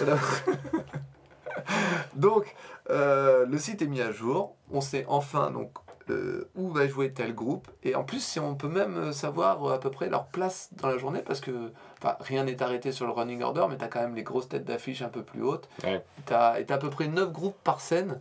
donc, 2.15 2.53
euh, 2.89 3.45
le 3.45 3.57
site 3.57 3.81
est 3.81 3.87
mis 3.87 4.01
à 4.01 4.11
jour. 4.11 4.55
On 4.71 4.81
sait 4.81 5.05
enfin 5.07 5.51
donc 5.51 5.71
euh, 6.09 6.49
où 6.55 6.69
va 6.69 6.87
jouer 6.87 7.11
tel 7.13 7.33
groupe. 7.33 7.67
Et 7.83 7.95
en 7.95 8.03
plus, 8.03 8.23
si 8.23 8.39
on 8.39 8.55
peut 8.55 8.67
même 8.67 8.97
euh, 8.97 9.11
savoir 9.11 9.63
euh, 9.63 9.73
à 9.75 9.79
peu 9.79 9.89
près 9.91 10.09
leur 10.09 10.25
place 10.27 10.69
dans 10.73 10.87
la 10.89 10.97
journée, 10.97 11.21
parce 11.21 11.39
que 11.41 11.71
rien 12.19 12.43
n'est 12.43 12.61
arrêté 12.61 12.91
sur 12.91 13.05
le 13.07 13.11
running 13.11 13.41
order, 13.41 13.65
mais 13.69 13.77
tu 13.77 13.83
as 13.83 13.87
quand 13.87 14.01
même 14.01 14.15
les 14.15 14.23
grosses 14.23 14.47
têtes 14.49 14.65
d'affiche 14.65 15.01
un 15.01 15.09
peu 15.09 15.23
plus 15.23 15.41
hautes. 15.43 15.67
Ouais. 15.83 16.03
T'as- 16.25 16.59
et 16.59 16.65
tu 16.65 16.71
as 16.73 16.75
à 16.75 16.79
peu 16.79 16.89
près 16.89 17.07
9 17.07 17.31
groupes 17.31 17.57
par 17.63 17.81
scène, 17.81 18.19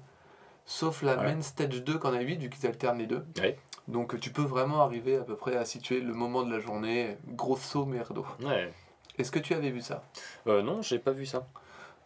sauf 0.66 1.02
la 1.02 1.16
Ouais. 1.18 1.34
main 1.34 1.40
stage 1.42 1.82
2 1.84 1.98
qu'on 1.98 2.14
a 2.14 2.20
8, 2.20 2.36
vu 2.42 2.48
qu'ils 2.50 2.66
alternent 2.66 2.98
les 2.98 3.06
deux. 3.06 3.24
Ouais. 3.40 3.58
Donc 3.88 4.18
tu 4.18 4.30
peux 4.30 4.42
vraiment 4.42 4.80
arriver 4.82 5.16
à 5.16 5.24
peu 5.24 5.36
près 5.36 5.56
à 5.56 5.64
situer 5.66 6.00
le 6.00 6.14
moment 6.14 6.42
de 6.42 6.50
la 6.50 6.58
journée, 6.60 7.18
grosso 7.28 7.84
merdo. 7.84 8.24
Ouais. 8.42 8.72
Est-ce 9.18 9.30
que 9.30 9.38
tu 9.38 9.52
avais 9.54 9.70
vu 9.70 9.82
ça? 9.82 10.02
Euh, 10.46 10.62
non, 10.62 10.80
j'ai 10.82 10.98
pas 10.98 11.12
vu 11.12 11.26
ça. 11.26 11.46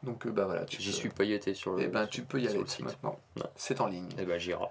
Donc 0.02 0.26
euh, 0.26 0.30
bah 0.30 0.44
voilà, 0.44 0.64
tu 0.64 0.80
J'y 0.82 0.90
peux- 0.90 0.96
suis 0.96 1.08
pailleté 1.08 1.54
sur 1.54 1.74
le. 1.74 1.82
Eh 1.82 1.86
ben 1.88 2.06
tu 2.06 2.22
peux 2.22 2.40
y 2.40 2.46
aller 2.48 2.58
maintenant. 2.82 3.18
C'est 3.56 3.80
en 3.80 3.86
ligne. 3.86 4.08
Eh 4.18 4.24
ben 4.24 4.38
j'irai. 4.38 4.66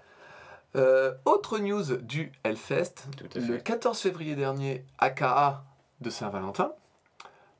Euh, 0.75 1.14
autre 1.25 1.58
news 1.60 1.98
du 1.98 2.31
Hellfest. 2.44 2.94
Le 3.36 3.42
fait. 3.42 3.64
14 3.64 4.00
février 4.00 4.36
dernier, 4.36 4.86
AKA 5.00 5.64
de 6.02 6.10
Saint-Valentin. 6.10 6.72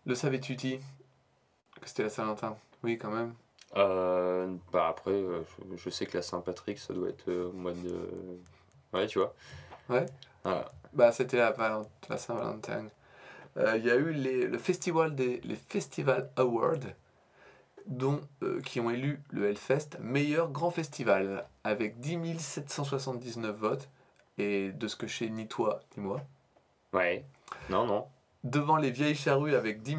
Le 0.06 0.13
savais-tu, 0.15 0.56
Que 0.56 0.69
c'était 1.86 2.04
la 2.04 2.09
Saint-Valentin 2.09 2.56
Oui, 2.83 2.98
quand 2.98 3.12
même. 3.12 3.33
Euh, 3.75 4.54
bah 4.71 4.88
après, 4.89 5.12
euh, 5.12 5.42
je, 5.71 5.77
je 5.77 5.89
sais 5.89 6.06
que 6.06 6.18
la 6.18 6.24
Saint-Patrick, 6.24 6.80
ça 6.80 6.94
doit 6.94 7.09
être 7.09 7.30
au 7.31 7.51
mois 7.51 7.73
de. 7.73 7.95
Ouais, 8.94 9.07
tu 9.07 9.19
vois. 9.19 9.33
Ouais. 9.90 10.06
Voilà. 10.44 10.66
Bah, 10.94 11.11
c'était 11.11 11.37
la, 11.37 11.52
Valent- 11.52 11.90
la 12.09 12.18
Saint-Valentin. 12.18 12.85
Il 13.76 13.83
y 13.85 13.90
a 13.90 13.95
eu 13.95 14.11
les, 14.14 14.45
le 14.47 14.57
festival 14.59 15.16
des 15.16 15.42
les 15.42 15.56
Festival 15.56 16.30
Awards, 16.35 16.78
dont, 17.87 18.21
euh, 18.44 18.61
qui 18.61 18.79
ont 18.79 18.89
élu 18.89 19.21
le 19.31 19.49
Hellfest 19.49 19.97
meilleur 19.99 20.49
grand 20.51 20.71
festival, 20.71 21.45
avec 21.63 21.99
10 21.99 22.39
779 22.39 23.56
votes, 23.56 23.89
et 24.37 24.71
de 24.71 24.87
ce 24.87 24.95
que 24.95 25.07
je 25.07 25.17
sais, 25.17 25.29
ni 25.29 25.47
toi 25.47 25.79
ni 25.95 26.03
moi. 26.03 26.21
Ouais. 26.94 27.25
Non, 27.69 27.85
non. 27.85 28.06
Devant 28.44 28.77
les 28.77 28.91
Vieilles 28.91 29.15
Charrues 29.15 29.56
avec 29.56 29.81
10 29.81 29.97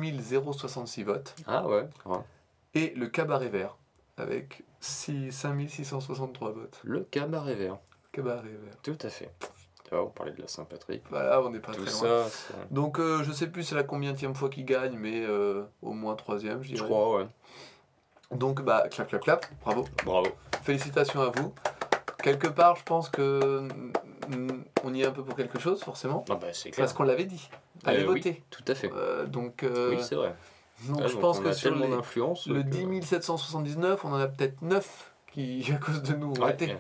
066 0.53 1.03
votes, 1.03 1.35
Ah 1.47 1.67
ouais. 1.67 1.89
ouais. 2.07 2.19
et 2.75 2.91
le 2.95 3.09
Cabaret 3.09 3.49
Vert 3.49 3.77
avec 4.17 4.63
6, 4.81 5.31
5663 5.33 6.53
votes. 6.53 6.81
Le 6.85 7.01
cabaret 7.05 7.55
vert. 7.55 7.79
Cabaret 8.13 8.43
Vert. 8.49 8.77
Tout 8.83 8.99
à 9.03 9.09
fait. 9.09 9.31
On 9.93 10.07
parlait 10.07 10.33
de 10.33 10.43
la 10.43 10.49
Saint-Patrick. 10.49 11.03
Voilà, 11.09 11.41
on 11.43 11.51
n'est 11.51 11.61
pas 11.61 11.73
Tout 11.73 11.85
très 11.85 11.93
loin. 12.09 12.29
ça, 12.29 12.55
Donc, 12.71 12.99
euh, 12.99 13.23
je 13.25 13.33
sais 13.33 13.47
plus 13.47 13.63
c'est 13.63 13.75
la 13.75 13.85
combienième 13.85 14.35
fois 14.35 14.51
qu'il 14.51 14.65
gagne, 14.67 14.97
mais 14.99 15.25
euh, 15.25 15.65
au 15.83 15.93
moins 15.93 16.15
troisième, 16.15 16.63
je 16.63 16.69
je 16.71 16.75
dirais. 16.75 16.87
crois, 16.87 17.17
ouais. 17.19 17.27
Donc, 18.35 18.63
bah, 18.63 18.85
clap, 18.91 19.09
clap, 19.09 19.23
clap, 19.23 19.47
bravo. 19.65 19.87
Bravo. 20.05 20.29
Félicitations 20.63 21.21
à 21.23 21.31
vous. 21.31 21.55
Quelque 22.23 22.49
part, 22.49 22.77
je 22.77 22.83
pense 22.83 23.09
que 23.09 23.69
mm, 24.29 24.49
on 24.85 24.93
y 24.95 25.03
est 25.03 25.07
un 25.07 25.13
peu 25.13 25.23
pour 25.25 25.35
quelque 25.35 25.59
chose, 25.59 25.83
forcément, 25.83 26.25
Ah 26.29 26.35
bah 26.35 26.49
c'est 26.53 26.71
clair. 26.71 26.85
parce 26.85 26.93
qu'on 26.93 27.05
l'avait 27.05 27.25
dit. 27.25 27.49
Allez 27.85 28.01
Euh, 28.03 28.09
oui. 28.09 28.21
voter. 28.21 28.43
Tout 28.51 28.65
à 28.69 28.75
fait. 28.75 28.91
Euh, 28.93 29.25
donc, 29.27 29.63
euh, 29.63 29.91
Oui, 29.91 30.03
c'est 30.03 30.15
vrai. 30.17 30.35
donc 30.87 30.99
Ah, 31.03 31.07
je 31.07 31.13
donc 31.13 31.21
pense 31.23 31.39
on 31.39 31.43
que 31.43 31.49
a 31.49 31.53
sur 31.55 31.71
tellement 31.71 31.87
les- 31.87 31.97
d'influence. 31.97 32.47
le 32.49 32.63
que- 32.63 32.69
10 32.69 33.03
779, 33.03 34.05
on 34.05 34.13
en 34.13 34.19
a 34.21 34.27
peut-être 34.27 34.61
9 34.63 35.13
qui, 35.33 35.65
à 35.73 35.77
cause 35.79 36.03
de 36.03 36.15
nous, 36.15 36.33
ont 36.33 36.45
Ouais. 36.45 36.53
été. 36.53 36.77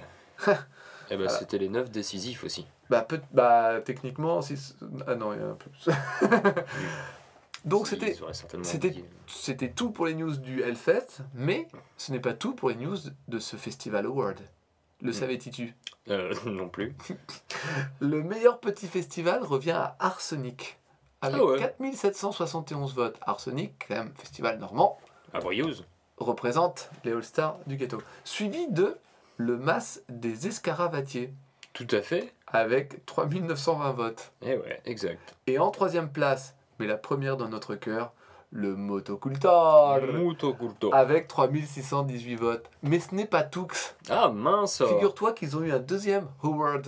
Eh 1.10 1.16
ben, 1.16 1.16
Voilà. 1.16 1.30
c'était 1.30 1.56
les 1.58 1.70
9 1.70 1.90
décisifs 1.90 2.44
aussi. 2.44 2.66
Bah, 2.90 3.00
peut- 3.02 3.20
bah, 3.32 3.80
techniquement, 3.82 4.42
si... 4.42 4.56
Ah 5.06 5.14
non, 5.14 5.32
il 5.32 5.40
y 5.40 5.42
a 5.42 5.46
un 5.46 5.54
peu 5.54 5.70
plus. 5.70 5.88
donc, 7.68 7.86
c'était 7.86 8.16
c'était- 9.26 9.68
tout 9.70 9.90
pour 9.90 10.06
les 10.06 10.14
news 10.14 10.36
du 10.36 10.62
Hellfest, 10.62 11.20
mais 11.34 11.68
ce 11.96 12.12
n'est 12.12 12.20
pas 12.20 12.34
tout 12.34 12.54
pour 12.54 12.70
les 12.70 12.76
news 12.76 12.96
de 13.28 13.38
ce 13.38 13.56
Festival 13.56 14.06
Award. 14.06 14.38
Le 15.00 15.10
Mm. 15.10 15.12
savais-tu? 15.12 15.74
Euh, 16.08 16.32
non 16.46 16.68
plus. 16.68 16.96
Le 18.00 18.22
meilleur 18.22 18.58
petit 18.60 18.86
festival 18.88 19.42
revient 19.44 19.70
à 19.72 19.96
Arsenic. 20.00 20.78
Avec 21.20 21.40
Ah 21.40 21.44
ouais. 21.44 21.58
4771 21.58 22.94
votes. 22.94 23.16
Arsenic, 23.22 23.84
quand 23.88 23.94
même, 23.96 24.12
festival 24.16 24.58
normand. 24.58 24.98
À 25.32 25.40
représente 26.16 26.90
les 27.04 27.12
All-Stars 27.12 27.58
du 27.66 27.76
ghetto. 27.76 27.98
Suivi 28.24 28.68
de 28.70 28.96
le 29.36 29.56
Mas 29.56 30.02
des 30.08 30.46
Escaravatiers, 30.48 31.32
Tout 31.72 31.86
à 31.92 32.02
fait. 32.02 32.32
avec 32.48 33.04
3920 33.06 33.92
votes. 33.92 34.32
Eh 34.42 34.56
ouais, 34.56 34.80
exact. 34.84 35.36
Et 35.46 35.58
en 35.60 35.70
troisième 35.70 36.10
place, 36.10 36.54
mais 36.78 36.86
la 36.86 36.96
première 36.96 37.36
dans 37.36 37.48
notre 37.48 37.74
cœur, 37.74 38.12
le 38.50 38.74
Motocultor, 38.76 40.00
Muto 40.14 40.54
culto. 40.54 40.90
avec 40.94 41.28
3618 41.28 42.36
votes. 42.36 42.70
Mais 42.82 42.98
ce 43.00 43.14
n'est 43.14 43.26
pas 43.26 43.42
tout. 43.42 43.66
Ah 44.08 44.28
mince. 44.30 44.82
Figure-toi 44.84 45.32
qu'ils 45.32 45.56
ont 45.56 45.62
eu 45.62 45.70
un 45.72 45.78
deuxième 45.80 46.26
award, 46.42 46.86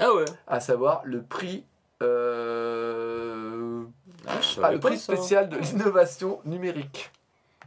Ah 0.00 0.12
ouais. 0.14 0.24
à 0.46 0.60
savoir 0.60 1.02
le 1.04 1.22
prix... 1.22 1.64
euh, 2.02 3.82
Ah, 4.26 4.40
ah, 4.62 4.72
le 4.72 4.80
prix 4.80 4.98
ça. 4.98 5.14
spécial 5.14 5.48
de 5.48 5.58
l'innovation 5.58 6.40
numérique. 6.44 7.10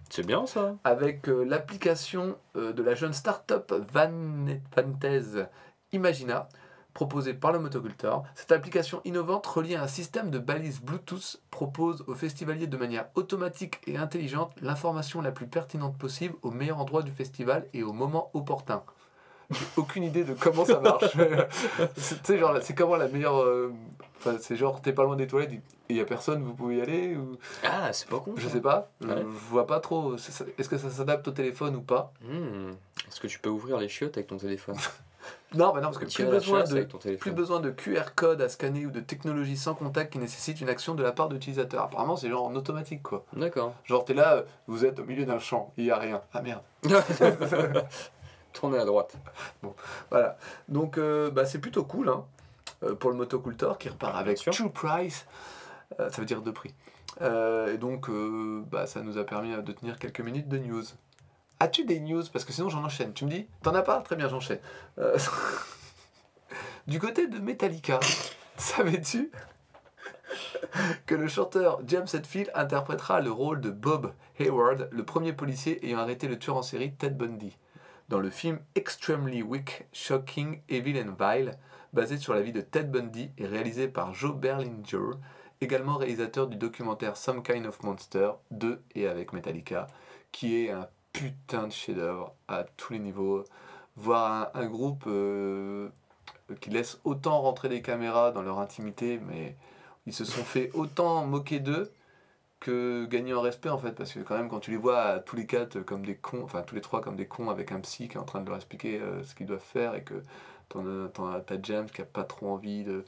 C'est 0.10 0.25
bien 0.25 0.46
ça. 0.46 0.75
avec 0.84 1.27
euh, 1.27 1.44
l'application 1.44 2.38
euh, 2.55 2.72
de 2.74 2.84
la 2.84 2.94
jeune 2.96 3.12
start-up 3.13 3.74
Van 3.94 4.12
Imagina, 5.91 6.48
proposée 6.96 7.36
par 7.36 7.52
le 7.52 7.60
motoculteur. 7.60 8.24
Cette 8.34 8.52
application 8.52 9.02
innovante 9.06 9.46
reliée 9.46 9.75
à 9.75 9.84
un 9.84 9.88
système 9.88 10.32
de 10.32 10.40
balises 10.40 10.82
Bluetooth 10.82 11.40
propose 11.52 12.04
aux 12.08 12.16
festivaliers 12.16 12.66
de 12.68 12.78
manière 12.78 13.06
automatique 13.14 13.82
et 13.86 13.98
intelligente 13.98 14.52
l'information 14.62 15.22
la 15.22 15.32
plus 15.32 15.46
pertinente 15.46 15.96
possible 15.98 16.36
au 16.42 16.50
meilleur 16.52 16.80
endroit 16.80 17.04
du 17.04 17.12
festival 17.12 17.68
et 17.74 17.84
au 17.84 17.94
moment 17.94 18.32
opportun. 18.34 18.82
J'ai 19.52 19.66
aucune 19.78 20.04
idée 20.04 20.24
de 20.24 20.34
comment 20.34 20.66
ça 20.66 20.80
marche. 20.80 21.16
c'est 21.98 22.16
tu 22.24 22.34
sais, 22.34 22.38
genre, 22.40 22.58
c'est 22.62 22.74
comment 22.74 22.96
la 22.96 23.08
meilleure. 23.10 23.44
euh, 23.44 23.72
Enfin, 24.18 24.38
c'est 24.40 24.56
genre, 24.56 24.82
t'es 24.82 24.94
pas 24.94 25.04
loin 25.04 25.18
des 25.18 25.28
toilettes, 25.28 25.52
il 25.90 25.98
y 25.98 26.00
a 26.00 26.06
personne, 26.06 26.42
vous 26.42 26.56
pouvez 26.56 26.78
y 26.78 26.82
aller 26.82 27.16
ou... 27.16 27.38
Ah, 27.64 27.92
c'est 27.94 28.08
pas 28.10 28.18
con. 28.20 28.34
Je 28.38 28.48
ça. 28.48 28.54
sais 28.54 28.62
pas, 28.62 28.90
Ouais. 29.04 29.18
je 29.20 29.24
vois 29.24 29.68
pas 29.68 29.80
trop. 29.82 30.16
Est-ce 30.16 30.68
que 30.70 30.78
ça 30.80 30.90
s'adapte 30.90 31.28
au 31.28 31.32
téléphone 31.32 31.75
ou 31.75 31.82
pas? 31.82 32.12
Hmm. 32.24 32.72
Est-ce 33.08 33.20
que 33.20 33.28
tu 33.28 33.38
peux 33.38 33.50
ouvrir 33.50 33.78
les 33.78 33.90
chiottes 33.90 34.16
avec 34.18 34.28
ton 34.28 34.38
téléphone? 34.38 34.78
Non, 35.55 35.74
bah 35.74 35.81
non, 35.81 35.91
parce 35.91 35.97
que 35.97 36.05
plus 36.05 36.25
besoin, 36.25 36.63
de, 36.63 37.15
plus 37.15 37.31
besoin 37.31 37.62
QR 37.71 38.13
code 38.15 38.41
à 38.41 38.50
scanner 38.50 38.85
ou 38.85 38.91
de 38.91 39.00
technologie 39.00 39.57
sans 39.57 39.74
contact 39.74 40.13
qui 40.13 40.19
nécessite 40.19 40.62
une 40.62 40.69
action 40.69 40.95
de 40.95 41.03
la 41.03 41.12
part 41.12 41.29
d'utilisateur. 41.29 41.83
Apparemment, 41.83 42.15
c'est 42.15 42.29
genre 42.29 42.45
en 42.45 42.55
automatique 42.55 43.03
quoi. 43.03 43.25
D'accord. 43.35 43.74
Genre, 43.83 44.05
t'es 44.05 44.13
là, 44.13 44.35
euh, 44.35 44.43
vous 44.67 44.85
êtes 44.85 45.00
au 45.00 45.03
milieu 45.03 45.25
d'un 45.25 45.39
champ, 45.39 45.74
il 45.77 45.85
y 45.85 45.91
a 45.91 45.97
rien. 45.97 46.21
Ah 46.33 46.41
merde. 46.41 46.62
Tournez 48.53 48.77
à 48.77 48.85
droite. 48.85 49.15
Voilà. 50.09 50.38
Donc, 50.69 50.97
euh, 50.97 51.29
bah, 51.29 51.45
c'est 51.45 51.59
plutôt 51.59 51.83
cool 51.83 52.09
hein, 52.09 52.24
euh, 52.83 52.95
pour 52.95 53.09
le 53.12 53.17
motocultor 53.17 53.77
qui 53.77 53.89
repart 53.89 54.13
Ah, 54.15 54.19
avec 54.19 54.38
sûr. 54.38 54.53
two 54.53 54.69
price. 54.69 55.25
Euh, 56.00 56.09
ça 56.09 56.21
veut 56.21 56.25
dire 56.25 56.41
deux 56.41 56.53
prix. 56.53 56.74
Euh, 57.21 57.74
et 57.74 57.77
donc, 57.77 58.09
bah, 58.71 58.88
ça 58.88 59.01
nous 59.01 59.17
a 59.17 59.24
permis 59.24 59.51
de 59.62 59.71
tenir 59.71 60.00
quelques 60.00 60.21
minutes 60.21 60.47
de 60.47 60.57
news. 60.57 60.83
As-tu 61.59 61.85
des 61.85 62.00
news? 62.00 62.24
Parce 62.31 62.45
que 62.45 62.53
sinon, 62.53 62.69
j'en 62.69 62.83
enchaîne. 62.83 63.13
Tu 63.13 63.25
me 63.25 63.29
dis 63.29 63.47
T'en 63.63 63.74
as 63.75 63.81
pas? 63.81 64.01
Très 64.01 64.15
bien, 64.15 64.27
j'enchaîne. 64.27 64.59
Euh, 65.00 65.17
du 66.88 67.00
côté 67.00 67.27
de 67.27 67.39
Metallica, 67.39 68.00
savais-tu 68.57 69.31
que 71.05 71.15
le 71.15 71.27
chanteur 71.27 71.81
James 71.88 72.07
Hetfield 72.12 72.51
interprétera 72.53 73.21
le 73.21 73.31
rôle 73.31 73.62
de 73.62 73.69
Bob 73.69 74.13
Hayward, 74.39 74.89
le 74.91 75.05
premier 75.05 75.33
policier 75.33 75.85
ayant 75.85 76.00
arrêté 76.00 76.27
le 76.27 76.38
tueur 76.38 76.57
en 76.57 76.62
série 76.62 76.93
Ted 76.93 77.15
Bundy, 77.15 77.57
dans 78.09 78.19
le 78.19 78.29
film 78.29 78.59
Extremely 78.75 79.41
Weak, 79.41 79.88
Shocking, 79.93 80.62
Evil 80.69 81.01
and 81.01 81.15
Vile, 81.19 81.51
basé 81.93 82.17
sur 82.17 82.33
la 82.33 82.41
vie 82.41 82.53
de 82.53 82.62
Ted 82.62 82.89
Bundy 82.89 83.31
et 83.38 83.47
réalisé 83.47 83.88
par 83.88 84.13
Joe 84.13 84.35
Berlinger, 84.35 85.17
également 85.62 85.97
réalisateur 85.97 86.47
du 86.47 86.57
documentaire 86.57 87.17
Some 87.17 87.41
Kind 87.41 87.65
of 87.65 87.81
Monster 87.83 88.31
de 88.51 88.81
et 88.93 89.07
avec 89.07 89.33
Metallica, 89.33 89.88
qui 90.31 90.65
est 90.65 90.71
un 90.71 90.88
putain 91.15 91.67
de 91.67 91.72
chef-d'œuvre 91.72 92.34
à 92.48 92.63
tous 92.63 92.93
les 92.93 93.00
niveaux. 93.00 93.43
Voir 93.95 94.51
un, 94.53 94.62
un 94.62 94.65
groupe 94.67 95.05
euh, 95.07 95.89
qui 96.60 96.69
laisse 96.69 97.00
autant 97.03 97.41
rentrer 97.41 97.69
les 97.69 97.81
caméras 97.81 98.31
dans 98.31 98.41
leur 98.41 98.60
intimité, 98.60 99.19
mais 99.27 99.55
ils 100.05 100.13
se 100.13 100.25
sont 100.25 100.43
fait 100.43 100.69
autant 100.74 101.25
moquer 101.25 101.60
d'eux 101.60 101.91
que 102.60 103.05
gagner 103.05 103.34
en 103.34 103.41
respect 103.41 103.69
en 103.69 103.77
fait 103.77 103.91
parce 103.91 104.12
que 104.13 104.19
quand 104.19 104.36
même 104.36 104.50
quand 104.50 104.60
tu 104.60 104.72
les 104.72 104.77
vois 104.77 105.19
tous 105.19 105.36
les 105.36 105.45
quatre 105.45 105.81
comme 105.81 106.05
des 106.05 106.15
cons 106.15 106.41
enfin 106.43 106.62
tous 106.62 106.74
les 106.74 106.81
trois 106.81 107.01
comme 107.01 107.15
des 107.15 107.27
cons 107.27 107.50
avec 107.50 107.72
un 107.72 107.79
psy 107.81 108.07
qui 108.07 108.15
est 108.15 108.19
en 108.19 108.24
train 108.24 108.41
de 108.41 108.48
leur 108.48 108.55
expliquer 108.55 109.00
euh, 109.00 109.24
ce 109.24 109.36
qu'ils 109.36 109.45
doivent 109.45 109.60
faire 109.60 109.93
et 109.93 110.03
que 110.03 110.24
t'as 110.69 111.57
James 111.62 111.88
qui 111.93 112.01
a 112.01 112.05
pas 112.05 112.24
trop 112.24 112.51
envie 112.51 112.84
de 112.84 113.03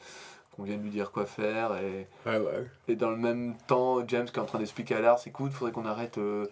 qu'on 0.56 0.64
vienne 0.64 0.84
lui 0.84 0.90
dire 0.90 1.12
quoi 1.12 1.26
faire 1.26 1.76
et, 1.78 2.08
ouais. 2.26 2.68
et 2.88 2.96
dans 2.96 3.10
le 3.10 3.18
même 3.18 3.56
temps 3.68 4.06
James 4.08 4.26
qui 4.26 4.36
est 4.36 4.40
en 4.40 4.46
train 4.46 4.60
d'expliquer 4.60 4.96
à 4.96 5.02
Lars 5.02 5.20
écoute 5.26 5.52
faudrait 5.52 5.72
qu'on 5.72 5.86
arrête 5.86 6.18
euh, 6.18 6.46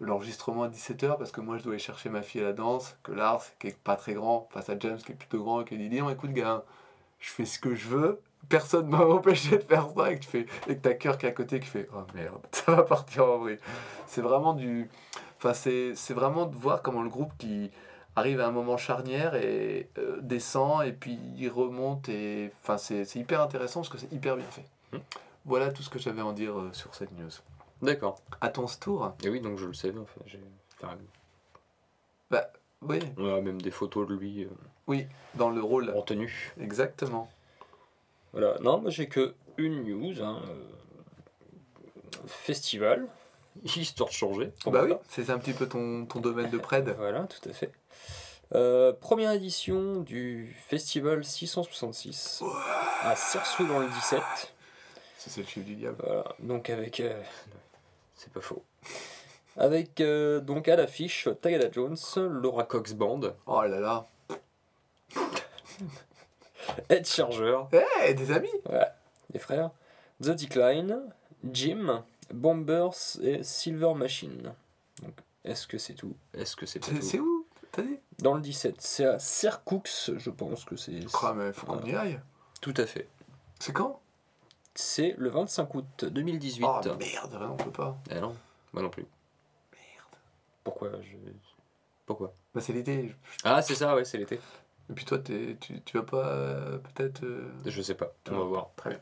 l'enregistrement 0.00 0.64
à 0.64 0.68
17h 0.68 1.18
parce 1.18 1.30
que 1.30 1.40
moi 1.40 1.58
je 1.58 1.62
dois 1.62 1.72
aller 1.72 1.78
chercher 1.78 2.08
ma 2.08 2.22
fille 2.22 2.40
à 2.40 2.44
la 2.44 2.52
danse 2.52 2.96
que 3.02 3.12
Lars 3.12 3.44
qui 3.58 3.68
est 3.68 3.78
pas 3.78 3.96
très 3.96 4.14
grand 4.14 4.48
face 4.50 4.68
à 4.70 4.78
James 4.78 4.98
qui 4.98 5.12
est 5.12 5.14
plutôt 5.14 5.42
grand 5.42 5.62
qui 5.62 5.76
lui 5.76 5.88
dit 5.88 6.00
non 6.00 6.10
écoute 6.10 6.32
gars 6.32 6.64
je 7.20 7.30
fais 7.30 7.44
ce 7.44 7.58
que 7.58 7.74
je 7.74 7.88
veux 7.88 8.20
personne 8.48 8.88
m'a 8.88 8.98
empêché 9.04 9.58
de 9.58 9.62
faire 9.62 9.88
ça 9.96 10.10
et 10.10 10.18
que 10.18 10.24
tu 10.24 10.28
fais 10.28 10.46
et 10.66 10.76
que 10.76 10.80
t'as 10.80 10.94
cœur 10.94 11.18
qui 11.18 11.26
est 11.26 11.28
à 11.28 11.32
côté 11.32 11.60
qui 11.60 11.66
fait 11.66 11.88
oh 11.94 12.02
merde 12.14 12.40
ça 12.52 12.74
va 12.74 12.82
partir 12.82 13.26
en 13.26 13.38
vrille. 13.38 13.58
C'est 14.06 14.22
vraiment 14.22 14.54
du 14.54 14.88
enfin 15.38 15.54
c'est 15.54 15.94
c'est 15.94 16.14
vraiment 16.14 16.46
de 16.46 16.56
voir 16.56 16.82
comment 16.82 17.02
le 17.02 17.10
groupe 17.10 17.32
qui 17.38 17.70
arrive 18.16 18.40
à 18.40 18.46
un 18.46 18.50
moment 18.50 18.76
charnière 18.76 19.34
et 19.34 19.88
euh, 19.98 20.18
descend 20.20 20.84
et 20.84 20.92
puis 20.92 21.18
il 21.36 21.48
remonte 21.48 22.08
et 22.08 22.52
enfin 22.62 22.78
c'est 22.78 23.04
c'est 23.04 23.18
hyper 23.18 23.40
intéressant 23.40 23.80
parce 23.80 23.90
que 23.90 23.98
c'est 23.98 24.12
hyper 24.12 24.36
bien 24.36 24.46
fait. 24.46 24.66
Hmm. 24.92 25.00
voilà 25.44 25.70
tout 25.70 25.82
ce 25.82 25.90
que 25.90 25.98
j'avais 25.98 26.20
à 26.20 26.26
en 26.26 26.32
dire 26.32 26.58
euh, 26.58 26.70
sur 26.72 26.94
cette 26.94 27.12
news 27.16 27.30
D'accord. 27.82 28.20
à 28.40 28.48
ton 28.50 28.66
tour 28.66 29.12
Et 29.22 29.28
oui, 29.28 29.40
donc 29.40 29.58
je 29.58 29.66
le 29.66 29.74
savais 29.74 29.98
en 29.98 30.06
fait. 30.06 30.38
Enfin, 30.82 30.96
oui 32.82 32.98
on 33.18 33.34
a 33.34 33.40
même 33.42 33.60
des 33.60 33.70
photos 33.70 34.08
de 34.08 34.14
lui 34.14 34.44
euh, 34.44 34.48
oui 34.86 35.06
dans 35.34 35.50
le 35.50 35.60
rôle 35.60 35.90
en 35.94 36.00
tenue. 36.00 36.52
exactement 36.58 37.30
Voilà. 38.32 38.56
Non, 38.60 38.80
moi 38.80 38.90
j'ai 38.90 39.06
que 39.06 39.34
une 39.58 39.82
news. 39.84 40.22
hein, 40.22 40.40
euh, 40.48 40.64
Festival. 42.26 43.06
Histoire 43.64 44.08
de 44.08 44.14
changer. 44.14 44.52
bah 44.66 44.84
oui 44.84 44.94
c'est 45.08 45.28
un 45.30 45.38
petit 45.38 45.52
peu 45.52 45.68
ton, 45.68 46.06
ton 46.06 46.20
domaine 46.20 46.48
de 46.50 46.58
près 46.58 46.80
Voilà, 46.96 47.24
tout 47.26 47.46
à 47.48 47.52
fait. 47.52 47.70
Euh, 48.54 48.92
première 48.92 49.32
édition 49.32 50.00
du 50.00 50.56
festival 50.66 51.22
666 51.24 52.42
à 53.02 53.14
Cersou 53.14 53.66
dans 53.66 53.78
le 53.78 53.86
17. 53.88 54.20
c'est 55.18 55.40
le 55.40 55.46
chiffre 55.46 55.66
du 55.66 55.74
diable 55.76 55.98
Voilà, 56.04 56.24
donc 56.40 56.68
avec. 56.70 56.98
euh, 57.00 57.22
c'est 58.20 58.32
pas 58.32 58.40
faux. 58.42 58.62
Avec 59.56 60.00
euh, 60.00 60.40
donc 60.40 60.68
à 60.68 60.76
l'affiche 60.76 61.28
Tagada 61.40 61.70
Jones, 61.72 61.96
Laura 62.16 62.64
Cox 62.64 62.92
Band, 62.92 63.20
oh 63.46 63.62
là 63.62 63.80
là. 63.80 64.06
Ed 66.88 67.06
Charger, 67.06 67.58
Eh, 68.04 68.14
des 68.14 68.30
amis. 68.30 68.50
Les 69.32 69.38
frères, 69.40 69.70
The 70.22 70.30
Decline, 70.30 71.00
Jim, 71.50 72.04
Bombers 72.32 73.18
et 73.22 73.42
Silver 73.42 73.94
Machine. 73.94 74.52
Donc, 75.02 75.14
est-ce 75.44 75.66
que 75.66 75.78
c'est 75.78 75.94
tout? 75.94 76.14
Est-ce 76.34 76.56
que 76.56 76.66
c'est 76.66 76.78
pas 76.80 76.86
C'est 76.88 76.94
tout? 76.94 77.02
c'est 77.02 77.18
où? 77.20 77.46
T'as 77.72 77.82
dit? 77.82 77.98
Dans 78.18 78.34
le 78.34 78.40
17, 78.42 78.76
c'est 78.80 79.04
à 79.06 79.18
Sercoux, 79.18 79.82
je 80.16 80.30
pense 80.30 80.64
que 80.64 80.76
c'est. 80.76 81.00
Ah, 81.22 81.32
mais 81.34 81.52
faut 81.52 81.66
qu'on 81.66 81.82
y 81.86 81.94
aille. 81.94 82.20
Tout 82.60 82.74
à 82.76 82.84
fait. 82.84 83.08
C'est 83.58 83.72
quand? 83.72 84.00
C'est 84.74 85.14
le 85.18 85.28
25 85.28 85.74
août 85.74 86.04
2018. 86.04 86.64
Oh 86.64 86.80
merde, 86.98 87.38
on 87.50 87.56
peut 87.56 87.70
pas. 87.70 87.96
Eh 88.10 88.20
non, 88.20 88.34
moi 88.72 88.82
non 88.82 88.90
plus. 88.90 89.06
Merde. 89.72 90.20
Pourquoi 90.64 90.90
je... 91.02 91.16
Pourquoi? 92.06 92.32
Bah, 92.54 92.60
c'est 92.60 92.72
l'été. 92.72 93.14
Ah, 93.44 93.62
c'est 93.62 93.74
ça, 93.74 93.94
ouais, 93.94 94.04
c'est 94.04 94.18
l'été. 94.18 94.40
Et 94.88 94.92
puis 94.92 95.04
toi, 95.04 95.18
t'es- 95.18 95.56
tu, 95.60 95.80
tu 95.82 95.96
vas 95.98 96.02
pas 96.04 96.26
euh, 96.28 96.78
peut-être. 96.78 97.22
euh, 97.24 97.48
Je 97.66 97.82
sais 97.82 97.94
pas, 97.94 98.12
on 98.30 98.36
va 98.38 98.44
voir. 98.44 98.70
Très 98.76 98.90
bien. 98.90 98.98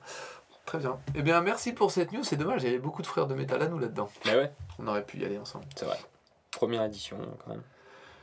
Très 0.66 0.78
bien. 0.78 0.98
Eh 1.14 1.22
bien, 1.22 1.40
merci 1.40 1.72
pour 1.72 1.90
cette 1.90 2.12
news. 2.12 2.22
C'est 2.24 2.36
dommage, 2.36 2.62
il 2.62 2.66
y 2.66 2.68
avait 2.68 2.78
beaucoup 2.78 3.00
de 3.00 3.06
frères 3.06 3.26
de 3.26 3.34
métal 3.34 3.62
à 3.62 3.68
nous 3.68 3.78
là-dedans. 3.78 4.10
Mais 4.26 4.36
ouais, 4.36 4.52
On 4.78 4.86
aurait 4.86 5.04
pu 5.04 5.18
y 5.18 5.24
aller 5.24 5.38
ensemble. 5.38 5.64
c'est 5.76 5.86
vrai. 5.86 5.98
Première 6.50 6.82
édition, 6.84 7.16
quand 7.44 7.50
même. 7.52 7.62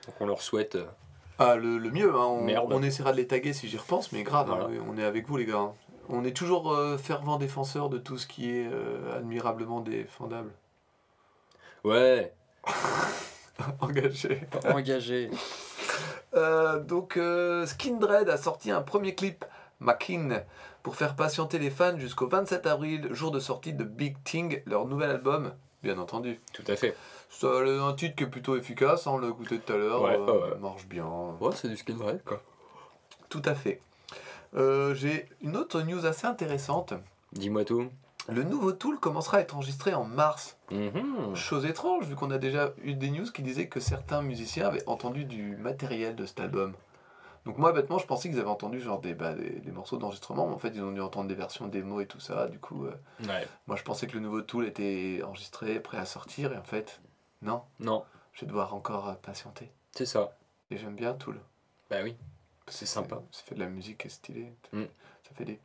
Donc 0.06 0.16
on 0.20 0.26
leur 0.28 0.42
souhaite. 0.44 0.76
euh, 0.76 0.86
Ah, 1.40 1.56
le, 1.56 1.80
le 1.80 1.90
mieux, 1.90 2.14
hein, 2.14 2.26
on, 2.26 2.44
Merde. 2.44 2.72
on 2.72 2.84
essaiera 2.84 3.12
de 3.14 3.18
les 3.18 3.26
taguer 3.28 3.54
si 3.54 3.68
j'y 3.68 3.78
repense, 3.78 4.12
mais 4.12 4.22
grave, 4.22 4.52
hein, 4.52 4.58
Voilà. 4.60 4.68
oui, 4.70 4.80
on 4.88 4.96
est 5.00 5.04
avec 5.04 5.28
vous 5.28 5.38
les 5.38 5.46
gars. 5.46 5.58
hein. 5.58 5.74
On 6.10 6.24
est 6.24 6.36
toujours 6.36 6.72
euh, 6.74 6.98
fervent 6.98 7.38
défenseur 7.38 7.90
de 7.90 7.98
tout 7.98 8.18
ce 8.18 8.28
qui 8.28 8.52
est 8.52 8.68
euh, 8.72 9.18
admirablement 9.18 9.82
défendable. 9.82 10.52
Ouais, 11.84 12.34
Engagé. 13.80 14.42
engagé. 14.74 15.30
Euh, 16.34 16.80
donc, 16.80 17.16
euh, 17.18 17.66
Skindred 17.66 18.30
a 18.30 18.38
sorti 18.38 18.72
un 18.72 18.82
premier 18.82 19.16
clip, 19.16 19.46
Makin, 19.80 20.44
pour 20.84 20.96
faire 20.96 21.16
patienter 21.16 21.60
les 21.60 21.70
fans 21.70 21.98
jusqu'au 21.98 22.28
27 22.28 22.66
avril, 22.68 23.08
jour 23.12 23.32
de 23.32 23.40
sortie 23.40 23.74
de 23.74 23.84
Big 23.84 24.18
Thing, 24.24 24.62
leur 24.66 24.86
nouvel 24.86 25.12
album, 25.12 25.54
bien 25.84 25.98
entendu. 25.98 26.42
Tout 26.54 26.64
à 26.68 26.76
fait. 26.76 26.96
C'est 27.30 27.48
un 27.48 27.94
titre 27.94 28.16
qui 28.16 28.24
est 28.24 28.28
plutôt 28.30 28.56
efficace, 28.58 29.08
hein, 29.08 29.12
on 29.14 29.18
l'a 29.20 29.28
écouté 29.30 29.60
tout 29.60 29.74
à 29.74 29.78
l'heure, 29.78 30.02
Ouais, 30.02 30.18
euh, 30.18 30.56
marche 30.58 30.86
bien. 30.88 31.06
Ouais, 31.40 31.52
c'est 31.56 31.68
du 31.70 31.78
skin 31.78 31.98
red, 32.00 32.24
quoi. 32.24 32.42
Tout 33.30 33.42
à 33.46 33.56
fait. 33.56 33.82
Euh, 34.56 34.94
J'ai 34.94 35.28
une 35.42 35.58
autre 35.58 35.82
news 35.82 36.06
assez 36.06 36.28
intéressante. 36.28 36.94
Dis-moi 37.34 37.66
tout. 37.66 37.90
Le 38.28 38.44
nouveau 38.44 38.72
Tool 38.72 39.00
commencera 39.00 39.38
à 39.38 39.42
être 39.42 39.56
enregistré 39.56 39.94
en 39.94 40.04
mars. 40.06 40.58
Mhm. 40.72 41.36
Chose 41.36 41.66
étrange, 41.66 42.06
vu 42.08 42.16
qu'on 42.16 42.32
a 42.32 42.38
déjà 42.40 42.72
eu 42.82 42.94
des 42.96 43.12
news 43.12 43.26
qui 43.32 43.44
disaient 43.44 43.68
que 43.68 43.80
certains 43.80 44.22
musiciens 44.24 44.68
avaient 44.68 44.88
entendu 44.88 45.26
du 45.26 45.56
matériel 45.58 46.16
de 46.16 46.26
cet 46.26 46.40
album. 46.40 46.74
Donc 47.46 47.60
moi, 47.60 47.72
bêtement, 47.74 48.00
je 48.00 48.08
pensais 48.08 48.28
qu'ils 48.30 48.40
avaient 48.40 48.50
entendu 48.50 48.80
genre 48.82 49.00
des, 49.00 49.14
bah, 49.14 49.36
des, 49.36 49.60
des 49.60 49.72
morceaux 49.72 49.98
d'enregistrement, 49.98 50.48
mais 50.48 50.56
en 50.56 50.58
fait, 50.58 50.72
ils 50.74 50.82
ont 50.82 50.92
dû 50.92 51.02
entendre 51.02 51.28
des 51.28 51.36
versions 51.36 51.68
démo 51.68 52.02
et 52.02 52.08
tout 52.08 52.20
ça. 52.20 52.48
Du 52.48 52.58
coup, 52.58 52.86
euh, 52.86 52.96
Ouais. 53.28 53.48
moi, 53.68 53.76
je 53.78 53.84
pensais 53.84 54.08
que 54.08 54.14
le 54.14 54.22
nouveau 54.22 54.42
Tool 54.42 54.66
était 54.66 55.22
enregistré, 55.24 55.80
prêt 55.80 56.00
à 56.00 56.06
sortir, 56.06 56.52
et 56.54 56.58
en 56.58 56.64
fait, 56.64 57.00
non, 57.44 57.62
Non, 57.80 58.04
je 58.34 58.42
vais 58.42 58.48
devoir 58.48 58.74
encore 58.74 59.16
patienter. 59.18 59.70
c'est 59.92 60.08
ça. 60.08 60.36
Et 60.72 60.78
j'aime 60.78 60.96
bien 60.96 61.14
Tool. 61.14 61.40
Bah 61.92 61.98
oui. 62.04 62.16
C'est 62.68 62.86
sympa. 62.86 63.22
Ça 63.32 63.44
fait 63.46 63.56
de 63.56 63.60
la 63.60 63.68
musique 63.70 64.00
qui 64.00 64.08
est 64.08 64.10
stylée. 64.10 64.54
Mm. 64.74 64.84
Ça 65.24 65.32
fait 65.36 65.46
des... 65.46 65.60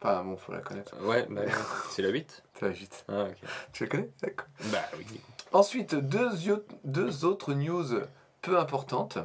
Enfin 0.00 0.22
bon, 0.24 0.36
faut 0.36 0.52
la 0.52 0.60
connaître. 0.60 0.94
Ouais, 1.02 1.26
bah, 1.30 1.42
c'est 1.90 2.02
la 2.02 2.08
8 2.10 2.42
Ça 2.60 2.66
va 2.66 2.72
vite. 2.72 3.04
Ah, 3.08 3.24
ok. 3.24 3.36
Tu 3.72 3.84
la 3.84 3.90
connais? 3.90 4.10
D'accord. 4.22 4.46
Bah 4.72 4.82
oui. 4.98 5.06
Ensuite, 5.52 5.94
deux, 5.94 6.30
yeux- 6.46 6.66
deux 6.84 7.24
autres 7.24 7.54
news 7.54 8.00
peu 8.42 8.58
importantes, 8.58 9.18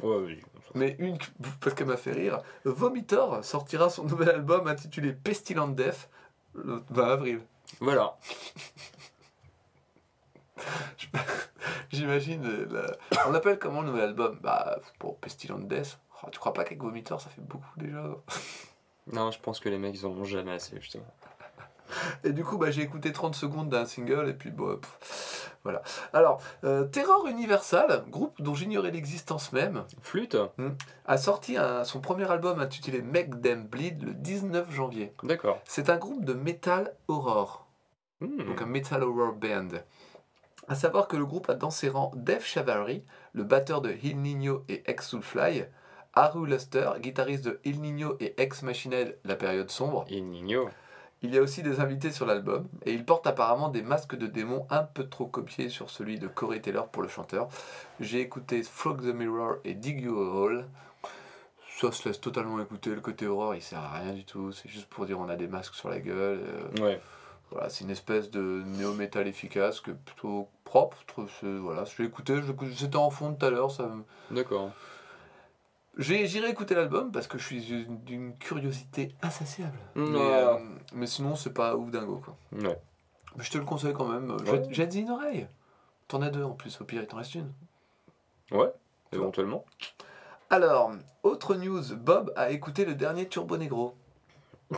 Ouais, 0.00 0.16
oui. 0.18 0.40
mais 0.74 0.94
une 1.00 1.18
parce 1.60 1.74
qu'elle 1.74 1.88
m'a 1.88 1.96
fait 1.96 2.12
rire. 2.12 2.40
Vomitor 2.64 3.44
sortira 3.44 3.90
son 3.90 4.04
nouvel 4.04 4.28
album 4.30 4.68
intitulé 4.68 5.12
Pestilent 5.12 5.68
Death 5.68 6.08
le 6.54 6.84
20 6.90 7.08
avril. 7.10 7.40
Voilà. 7.80 8.16
J'imagine. 11.90 12.44
euh, 12.46 12.66
la- 12.70 13.26
On 13.28 13.32
l'appelle 13.32 13.58
comment 13.58 13.80
le 13.82 13.88
nouvel 13.88 14.04
album? 14.04 14.38
Bah, 14.42 14.78
pour 14.98 15.18
Pestilent 15.18 15.58
Death. 15.58 15.98
Oh, 16.22 16.28
tu 16.30 16.38
crois 16.38 16.52
pas 16.52 16.64
qu'avec 16.64 16.82
Vomitor 16.82 17.20
ça 17.20 17.30
fait 17.30 17.40
beaucoup 17.42 17.78
déjà? 17.78 18.02
Non, 19.12 19.30
je 19.30 19.38
pense 19.40 19.58
que 19.58 19.70
les 19.70 19.78
mecs, 19.78 19.94
ils 19.94 20.04
en 20.04 20.10
ont 20.10 20.24
jamais 20.24 20.52
assez, 20.52 20.76
justement. 20.78 21.06
Et 22.24 22.32
du 22.32 22.44
coup, 22.44 22.58
bah, 22.58 22.70
j'ai 22.70 22.82
écouté 22.82 23.10
30 23.10 23.34
secondes 23.34 23.70
d'un 23.70 23.86
single 23.86 24.28
et 24.28 24.34
puis 24.34 24.50
bon, 24.50 24.76
pff, 24.76 25.56
voilà. 25.64 25.80
Alors, 26.12 26.42
euh, 26.64 26.84
Terror 26.84 27.26
Universal, 27.26 28.04
groupe 28.10 28.42
dont 28.42 28.52
j'ignorais 28.52 28.90
l'existence 28.90 29.52
même, 29.54 29.84
Flûte? 30.02 30.36
a 31.06 31.16
sorti 31.16 31.56
un- 31.56 31.84
son 31.84 32.02
premier 32.02 32.30
album 32.30 32.60
intitulé 32.60 33.00
Make 33.00 33.40
Them 33.40 33.66
Bleed 33.66 34.02
le 34.02 34.12
19 34.12 34.70
janvier. 34.70 35.14
D'accord. 35.22 35.58
C'est 35.64 35.88
un 35.88 35.96
groupe 35.96 36.26
de 36.26 36.34
metal 36.34 36.94
horror, 37.08 37.66
Hmm. 38.20 38.44
donc 38.44 38.60
un 38.60 38.66
metal 38.66 39.02
horror 39.04 39.32
band. 39.32 39.68
À 40.68 40.74
savoir 40.74 41.08
que 41.08 41.16
le 41.16 41.24
groupe 41.24 41.48
a 41.48 41.54
dans 41.54 41.70
ses 41.70 41.88
rangs 41.88 42.12
Dave 42.14 42.44
Chavarri, 42.44 43.02
le 43.32 43.42
batteur 43.42 43.80
de 43.80 43.94
Il 44.02 44.20
Nino 44.20 44.64
et 44.68 44.82
ex 44.90 45.08
Soulfly, 45.08 45.64
Haru 46.14 46.46
Luster, 46.46 46.90
guitariste 47.00 47.44
de 47.44 47.60
Il 47.64 47.80
Nino 47.80 48.16
et 48.20 48.34
ex 48.40 48.62
Machine 48.62 48.92
Head, 48.92 49.16
la 49.24 49.36
période 49.36 49.70
sombre. 49.70 50.04
Et 50.08 50.20
Nino. 50.20 50.68
Il 51.22 51.34
y 51.34 51.38
a 51.38 51.42
aussi 51.42 51.62
des 51.62 51.80
invités 51.80 52.12
sur 52.12 52.26
l'album, 52.26 52.68
et 52.84 52.92
il 52.92 53.04
porte 53.04 53.26
apparemment 53.26 53.70
des 53.70 53.82
masques 53.82 54.14
de 54.16 54.26
démons 54.26 54.66
un 54.70 54.84
peu 54.84 55.08
trop 55.08 55.26
copiés 55.26 55.68
sur 55.68 55.90
celui 55.90 56.18
de 56.18 56.28
Corey 56.28 56.60
Taylor 56.60 56.88
pour 56.88 57.02
le 57.02 57.08
chanteur. 57.08 57.48
J'ai 57.98 58.20
écouté 58.20 58.62
Frog 58.62 59.00
the 59.00 59.14
Mirror 59.14 59.56
et 59.64 59.74
Dig 59.74 60.00
You 60.02 60.16
a 60.20 60.34
Hole. 60.34 60.66
Ça 61.80 61.92
se 61.92 62.08
laisse 62.08 62.20
totalement 62.20 62.60
écouter, 62.60 62.90
le 62.90 63.00
côté 63.00 63.26
horreur 63.26 63.54
il 63.54 63.62
sert 63.62 63.78
à 63.78 63.98
rien 63.98 64.12
du 64.12 64.24
tout, 64.24 64.50
c'est 64.52 64.68
juste 64.68 64.86
pour 64.88 65.06
dire 65.06 65.18
on 65.18 65.28
a 65.28 65.36
des 65.36 65.46
masques 65.46 65.74
sur 65.74 65.88
la 65.88 66.00
gueule. 66.00 66.40
euh, 66.44 66.82
Ouais. 66.82 67.00
Voilà, 67.50 67.68
c'est 67.70 67.84
une 67.84 67.90
espèce 67.90 68.30
de 68.30 68.62
néo-métal 68.66 69.26
efficace, 69.26 69.80
que 69.80 69.90
plutôt 69.90 70.48
propre. 70.64 70.98
Voilà, 71.42 71.84
je 71.84 72.02
l'ai 72.02 72.08
écouté, 72.08 72.38
c'était 72.76 72.96
en 72.96 73.10
fond 73.10 73.32
tout 73.34 73.46
à 73.46 73.50
l'heure. 73.50 73.70
Ça... 73.70 73.90
D'accord. 74.30 74.70
J'irai 75.96 76.48
écouter 76.50 76.74
l'album 76.76 77.10
parce 77.10 77.26
que 77.26 77.38
je 77.38 77.44
suis 77.44 77.60
d'une- 78.04 78.36
curiosité 78.38 79.14
insatiable. 79.22 79.78
Mm, 79.96 80.04
Mais, 80.10 80.18
euh, 80.20 80.54
mais 80.94 81.06
sinon, 81.06 81.34
c'est 81.34 81.52
pas 81.52 81.74
ouf 81.74 81.90
dingo 81.90 82.22
quoi. 82.24 82.36
Ouais. 82.52 82.78
Mais 83.36 83.42
je 83.42 83.50
te 83.50 83.58
le 83.58 83.64
conseille 83.64 83.92
quand 83.94 84.06
même. 84.06 84.30
Ouais. 84.30 84.62
Jette- 84.72 84.94
une 84.94 85.10
oreille. 85.10 85.48
T'en 86.06 86.22
as 86.22 86.30
deux 86.30 86.44
en 86.44 86.52
plus, 86.52 86.80
au 86.80 86.84
pire, 86.84 87.02
il 87.02 87.06
t'en 87.08 87.16
reste 87.16 87.34
une. 87.34 87.52
Ouais, 88.52 88.72
éventuellement. 89.12 89.64
Alors, 90.50 90.92
autre 91.24 91.54
news 91.56 91.82
Bob 91.96 92.32
a 92.36 92.50
écouté 92.50 92.84
le 92.84 92.94
dernier 92.94 93.28
Turbo 93.28 93.56
Negro. 93.56 93.94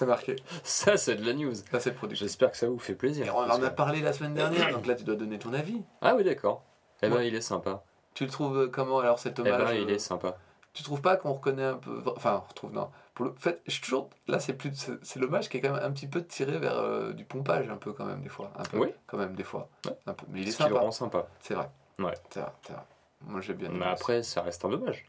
c'est 0.00 0.06
marqué. 0.06 0.36
Ça, 0.64 0.96
c'est 0.96 1.14
de 1.16 1.26
la 1.26 1.34
news. 1.34 1.52
Là, 1.72 1.78
c'est 1.80 1.90
le 1.90 1.96
produit. 1.96 2.16
J'espère 2.16 2.50
que 2.50 2.56
ça 2.56 2.66
vous 2.68 2.78
fait 2.78 2.92
Et 2.92 2.96
plaisir. 2.96 3.34
on 3.36 3.50
en 3.50 3.62
a 3.62 3.70
parlé 3.70 4.00
la 4.00 4.14
semaine 4.14 4.32
dernière, 4.32 4.70
donc 4.72 4.86
là, 4.86 4.94
tu 4.94 5.04
dois 5.04 5.14
donner 5.14 5.38
ton 5.38 5.52
avis. 5.52 5.82
Ah 6.00 6.14
oui, 6.16 6.24
d'accord. 6.24 6.64
Eh 7.02 7.08
ben, 7.08 7.20
il 7.22 7.34
est 7.34 7.40
sympa. 7.42 7.82
Tu 8.14 8.24
le 8.24 8.30
trouves 8.30 8.58
euh, 8.58 8.68
comment 8.68 8.98
alors 8.98 9.18
cet 9.18 9.38
Eh 9.38 9.42
hommage 9.42 9.62
ben, 9.62 9.72
il 9.74 9.90
euh, 9.90 9.94
est 9.94 9.98
sympa. 9.98 10.36
Tu 10.72 10.82
trouves 10.82 11.02
pas 11.02 11.16
qu'on 11.16 11.32
reconnaît 11.34 11.64
un 11.64 11.74
peu. 11.76 12.02
Enfin, 12.16 12.42
on 12.44 12.48
retrouve, 12.48 12.72
non. 12.72 12.90
Pour 13.14 13.26
le 13.26 13.34
fait, 13.38 13.60
je 13.66 13.72
suis 13.72 13.82
toujours. 13.82 14.08
Là, 14.26 14.40
c'est 14.40 14.54
plus. 14.54 14.70
C'est 14.74 14.92
c'est 15.04 15.20
l'hommage 15.20 15.48
qui 15.50 15.58
est 15.58 15.60
quand 15.60 15.72
même 15.72 15.82
un 15.82 15.90
petit 15.90 16.06
peu 16.06 16.24
tiré 16.24 16.58
vers 16.58 16.76
euh, 16.78 17.12
du 17.12 17.24
pompage, 17.24 17.68
un 17.68 17.76
peu 17.76 17.92
quand 17.92 18.06
même, 18.06 18.22
des 18.22 18.28
fois. 18.30 18.52
Un 18.56 18.62
peu. 18.64 18.78
Oui. 18.78 18.88
Quand 19.06 19.18
même, 19.18 19.34
des 19.34 19.44
fois. 19.44 19.68
Ouais. 19.84 19.92
Un 20.06 20.14
peu. 20.14 20.24
Mais 20.30 20.40
il 20.40 20.48
est 20.48 20.50
Ce 20.52 20.56
qui 20.56 20.62
le 20.62 20.68
sympa. 20.70 20.80
rend 20.80 20.90
sympa. 20.92 21.26
C'est 21.40 21.54
vrai. 21.54 21.68
Ouais. 21.98 22.14
C'est 22.30 22.40
vrai, 22.40 22.52
c'est 22.66 22.72
vrai. 22.72 22.82
Moi, 23.26 23.40
j'ai 23.42 23.52
bien 23.54 23.68
aimé. 23.68 23.78
Mais 23.80 23.86
après, 23.86 24.22
ça 24.22 24.40
reste 24.42 24.64
un 24.64 24.70
dommage. 24.70 25.04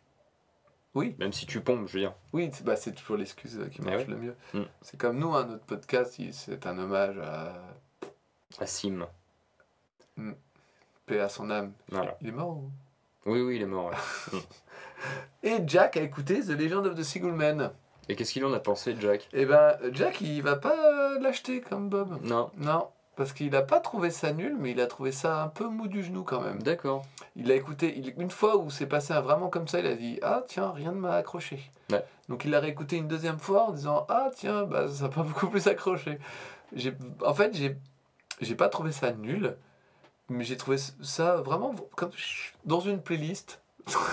Oui. 0.94 1.16
Même 1.20 1.32
si 1.32 1.46
tu 1.46 1.62
pompes, 1.62 1.88
je 1.88 1.94
veux 1.94 2.00
dire. 2.00 2.14
Oui, 2.34 2.50
c'est 2.54 2.66
bah, 2.66 2.76
c'est 2.76 2.92
toujours 2.92 3.18
l'excuse 3.18 3.58
euh, 3.60 3.68
qui 3.68 3.82
Mais 3.82 3.92
marche 3.96 4.08
le 4.08 4.18
mieux. 4.18 4.36
Mm. 4.54 4.64
C'est 4.82 5.00
comme 5.00 5.20
nous, 5.20 5.34
hein, 5.34 5.46
notre 5.46 5.64
podcast, 5.64 6.20
c'est 6.32 6.66
un 6.66 6.78
hommage 6.78 7.18
à. 7.20 7.54
À 8.60 8.68
Sim. 8.68 9.08
Paix 11.06 11.20
à 11.20 11.30
son 11.30 11.50
âme. 11.50 11.72
Voilà. 11.90 12.18
Il 12.22 12.28
est 12.28 12.34
mort 12.34 12.58
ou... 12.58 12.72
Oui, 13.26 13.42
oui, 13.42 13.56
il 13.56 13.62
est 13.62 13.68
mort. 13.68 13.92
ouais. 14.34 14.40
Et 15.44 15.58
Jack 15.66 15.98
a 15.98 16.02
écouté 16.02 16.42
The 16.42 16.50
Legend 16.50 16.86
of 16.86 16.96
the 16.96 17.04
Single 17.04 17.32
Man. 17.32 17.72
Et 18.10 18.16
qu'est-ce 18.16 18.34
qu'il 18.34 18.44
en 18.46 18.54
a 18.54 18.60
pensé, 18.60 18.96
Jack? 19.00 19.30
Et 19.32 19.46
ben, 19.46 19.78
Jack, 19.94 20.22
il 20.22 20.42
va 20.42 20.58
pas 20.58 20.76
euh, 20.76 21.20
l'acheter 21.20 21.62
comme 21.62 21.90
Bob. 21.90 22.20
Non. 22.24 22.52
Non, 22.58 22.90
parce 23.16 23.34
qu'il 23.34 23.56
a 23.56 23.62
pas 23.62 23.80
trouvé 23.80 24.10
ça 24.10 24.32
nul, 24.34 24.56
mais 24.60 24.72
il 24.72 24.80
a 24.82 24.88
trouvé 24.88 25.12
ça 25.12 25.42
un 25.44 25.48
peu 25.48 25.68
mou 25.68 25.88
du 25.88 26.04
genou 26.04 26.24
quand 26.24 26.42
même. 26.42 26.62
D'accord. 26.64 27.04
Il 27.36 27.48
l'a 27.48 27.56
écouté 27.56 27.94
il- 27.98 28.14
une 28.20 28.32
fois 28.32 28.58
où 28.58 28.70
c'est 28.70 28.86
passé 28.88 29.14
un- 29.14 29.22
vraiment 29.22 29.50
comme 29.50 29.68
ça, 29.68 29.80
il 29.80 29.86
a 29.86 29.96
dit 29.96 30.20
Ah 30.24 30.44
tiens, 30.48 30.72
rien 30.72 30.92
ne 30.92 31.00
m'a 31.00 31.16
accroché. 31.16 31.60
Ouais. 31.92 32.04
Donc 32.30 32.46
il 32.46 32.52
l'a 32.52 32.60
réécouté 32.60 32.98
une 32.98 33.08
deuxième 33.08 33.40
fois 33.40 33.66
en 33.70 33.72
disant 33.72 34.06
Ah 34.10 34.30
tiens, 34.36 34.64
bah, 34.64 34.88
ça 34.88 35.04
n'a 35.04 35.10
pas 35.10 35.24
beaucoup 35.24 35.48
plus 35.48 35.68
accroché. 35.68 36.20
En 37.26 37.34
fait, 37.34 37.54
j'ai 37.56 37.78
j'ai 38.40 38.56
pas 38.56 38.70
trouvé 38.70 38.92
ça 38.92 39.12
nul, 39.12 39.56
mais 40.30 40.44
j'ai 40.44 40.58
trouvé 40.58 40.78
ça 40.78 41.36
vraiment 41.38 41.76
comme 41.96 42.12
dans 42.66 42.80
une 42.80 43.02
playlist. 43.02 43.62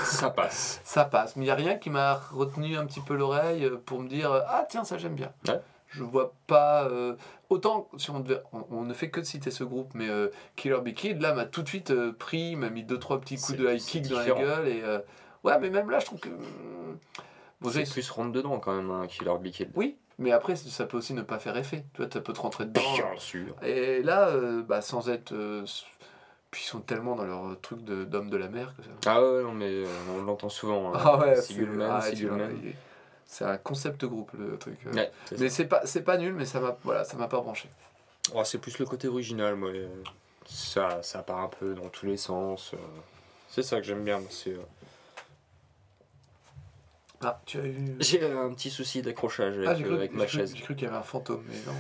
Ça 0.04 0.30
passe. 0.30 0.80
Ça 0.84 1.04
passe, 1.04 1.36
mais 1.36 1.42
il 1.42 1.46
n'y 1.46 1.50
a 1.52 1.54
rien 1.54 1.76
qui 1.76 1.90
m'a 1.90 2.14
retenu 2.14 2.76
un 2.78 2.86
petit 2.86 3.00
peu 3.00 3.14
l'oreille 3.14 3.64
euh, 3.66 3.76
pour 3.76 4.00
me 4.00 4.08
dire 4.08 4.32
Ah 4.48 4.66
tiens, 4.68 4.82
ça 4.84 4.96
j'aime 4.98 5.14
bien. 5.14 5.30
Ouais. 5.46 5.60
Je 5.90 6.02
vois 6.02 6.34
pas. 6.46 6.84
euh, 6.88 7.16
autant, 7.48 7.88
si 7.96 8.10
on, 8.10 8.20
devait, 8.20 8.42
on, 8.52 8.64
on 8.70 8.82
ne 8.84 8.92
fait 8.92 9.08
que 9.10 9.20
de 9.20 9.24
citer 9.24 9.50
ce 9.50 9.64
groupe, 9.64 9.90
mais 9.94 10.08
euh, 10.08 10.28
Killer 10.56 10.80
Be 10.82 10.92
Kid, 10.92 11.20
là, 11.22 11.32
m'a 11.34 11.44
tout 11.46 11.62
de 11.62 11.68
suite 11.68 11.90
euh, 11.90 12.12
pris, 12.12 12.56
m'a 12.56 12.68
mis 12.70 12.82
deux, 12.84 12.98
trois 12.98 13.20
petits 13.20 13.36
coups 13.36 13.58
de 13.58 13.68
high 13.68 13.80
kick 13.80 14.08
dans 14.08 14.18
la 14.18 14.24
gueule. 14.26 14.68
Et, 14.68 14.82
ouais, 15.44 15.58
mais 15.58 15.70
même 15.70 15.90
là, 15.90 15.98
je 15.98 16.06
trouve 16.06 16.20
que. 16.20 16.28
hum, 16.28 16.98
Bon, 17.60 17.70
C'est 17.70 17.90
plus 17.90 18.08
rentre 18.10 18.30
dedans 18.32 18.58
quand 18.60 18.72
même, 18.72 18.90
un 18.90 19.06
Killer 19.08 19.34
Be 19.42 19.48
Kid. 19.50 19.70
oui, 19.74 19.96
mais 20.18 20.30
après, 20.30 20.54
ça 20.56 20.86
peut 20.86 20.96
aussi 20.98 21.12
ne 21.14 21.22
pas 21.22 21.38
faire 21.40 21.56
effet. 21.56 21.84
Tu 21.94 22.02
vois, 22.02 22.10
ça 22.12 22.20
peut 22.20 22.32
te 22.32 22.40
rentrer 22.40 22.66
dedans. 22.66 22.80
Bien 22.94 23.18
sûr. 23.18 23.56
Et 23.62 24.02
là, 24.02 24.30
bah, 24.68 24.80
sans 24.80 25.08
être. 25.08 25.34
puis 26.52 26.62
ils 26.64 26.68
sont 26.68 26.80
tellement 26.80 27.16
dans 27.16 27.24
leur 27.24 27.60
truc 27.60 27.82
de- 27.82 28.04
d'homme 28.04 28.30
de, 28.30 28.36
la 28.36 28.48
mer 28.48 28.74
que 28.76 28.82
ça. 28.84 28.90
Ah 29.06 29.20
ouais, 29.22 29.42
non, 29.42 29.52
mais 29.54 29.82
on 30.16 30.22
l'entend 30.22 30.48
souvent. 30.48 30.94
hein. 30.94 31.00
Ah 31.02 31.18
ouais, 31.18 31.34
c'est 31.36 31.54
Ah, 33.28 33.30
c'est 33.30 33.44
un 33.44 33.56
concept 33.58 34.04
groupe 34.06 34.32
le 34.38 34.56
truc. 34.58 34.78
Ouais, 34.94 35.10
c'est 35.26 35.38
Mais 35.38 35.48
c'est 35.50 35.66
pas 35.66 35.82
c'est 35.84 36.02
pas 36.02 36.16
nul, 36.16 36.32
mais 36.34 36.46
ça 36.46 36.60
m'a 36.60 36.76
voilà, 36.82 37.04
ça 37.04 37.16
m'a 37.18 37.28
pas 37.28 37.40
branché. 37.40 37.68
Oh, 38.34 38.42
c'est 38.44 38.58
plus 38.58 38.78
le 38.78 38.86
côté 38.86 39.06
original, 39.08 39.54
moi. 39.54 39.70
Ça, 40.46 41.02
ça 41.02 41.22
part 41.22 41.40
un 41.40 41.48
peu 41.48 41.74
dans 41.74 41.88
tous 41.90 42.06
les 42.06 42.16
sens. 42.16 42.72
euh. 42.74 42.78
C'est 43.50 43.62
ça 43.62 43.76
que 43.76 43.82
j'aime 43.82 44.02
bien. 44.04 44.20
c'est, 44.30 44.52
euh, 44.54 44.62
Ah, 47.22 47.40
tu 47.44 47.58
as 47.58 47.64
eu. 47.64 47.96
J'ai 48.00 48.24
un 48.30 48.52
petit 48.54 48.70
souci 48.70 49.02
d'accrochage 49.02 49.56
avec, 49.58 49.68
Ah, 49.68 49.72
euh, 49.72 49.82
cru, 49.84 49.94
avec 49.94 50.12
ma 50.14 50.24
cru- 50.24 50.38
chaise. 50.38 50.54
j'ai 50.54 50.62
cru 50.62 50.74
qu'il 50.76 50.84
y 50.84 50.88
avait 50.88 50.96
un 50.98 51.02
fantôme, 51.02 51.44
mais 51.48 51.56
non. 51.66 51.74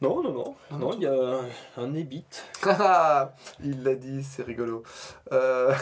Non, 0.00 0.22
non, 0.22 0.32
non. 0.32 0.44
Non, 0.72 0.78
Non, 0.78 0.78
non, 0.78 0.92
il 0.94 1.02
y 1.02 1.06
a 1.06 1.12
un, 1.14 1.48
un 1.76 1.94
ébit. 1.94 2.24
Il 3.62 3.82
l'a 3.84 3.94
dit, 3.94 4.24
c'est 4.24 4.42
rigolo. 4.42 4.82
Euh, 5.30 5.72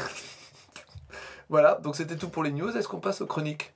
voilà, 1.49 1.77
donc 1.77 1.97
c'était 1.97 2.17
tout 2.17 2.29
pour 2.29 2.43
les 2.43 2.53
news. 2.53 2.77
Est-ce 2.77 2.87
qu'on 2.89 3.01
passe 3.01 3.23
aux 3.23 3.27
chroniques? 3.27 3.73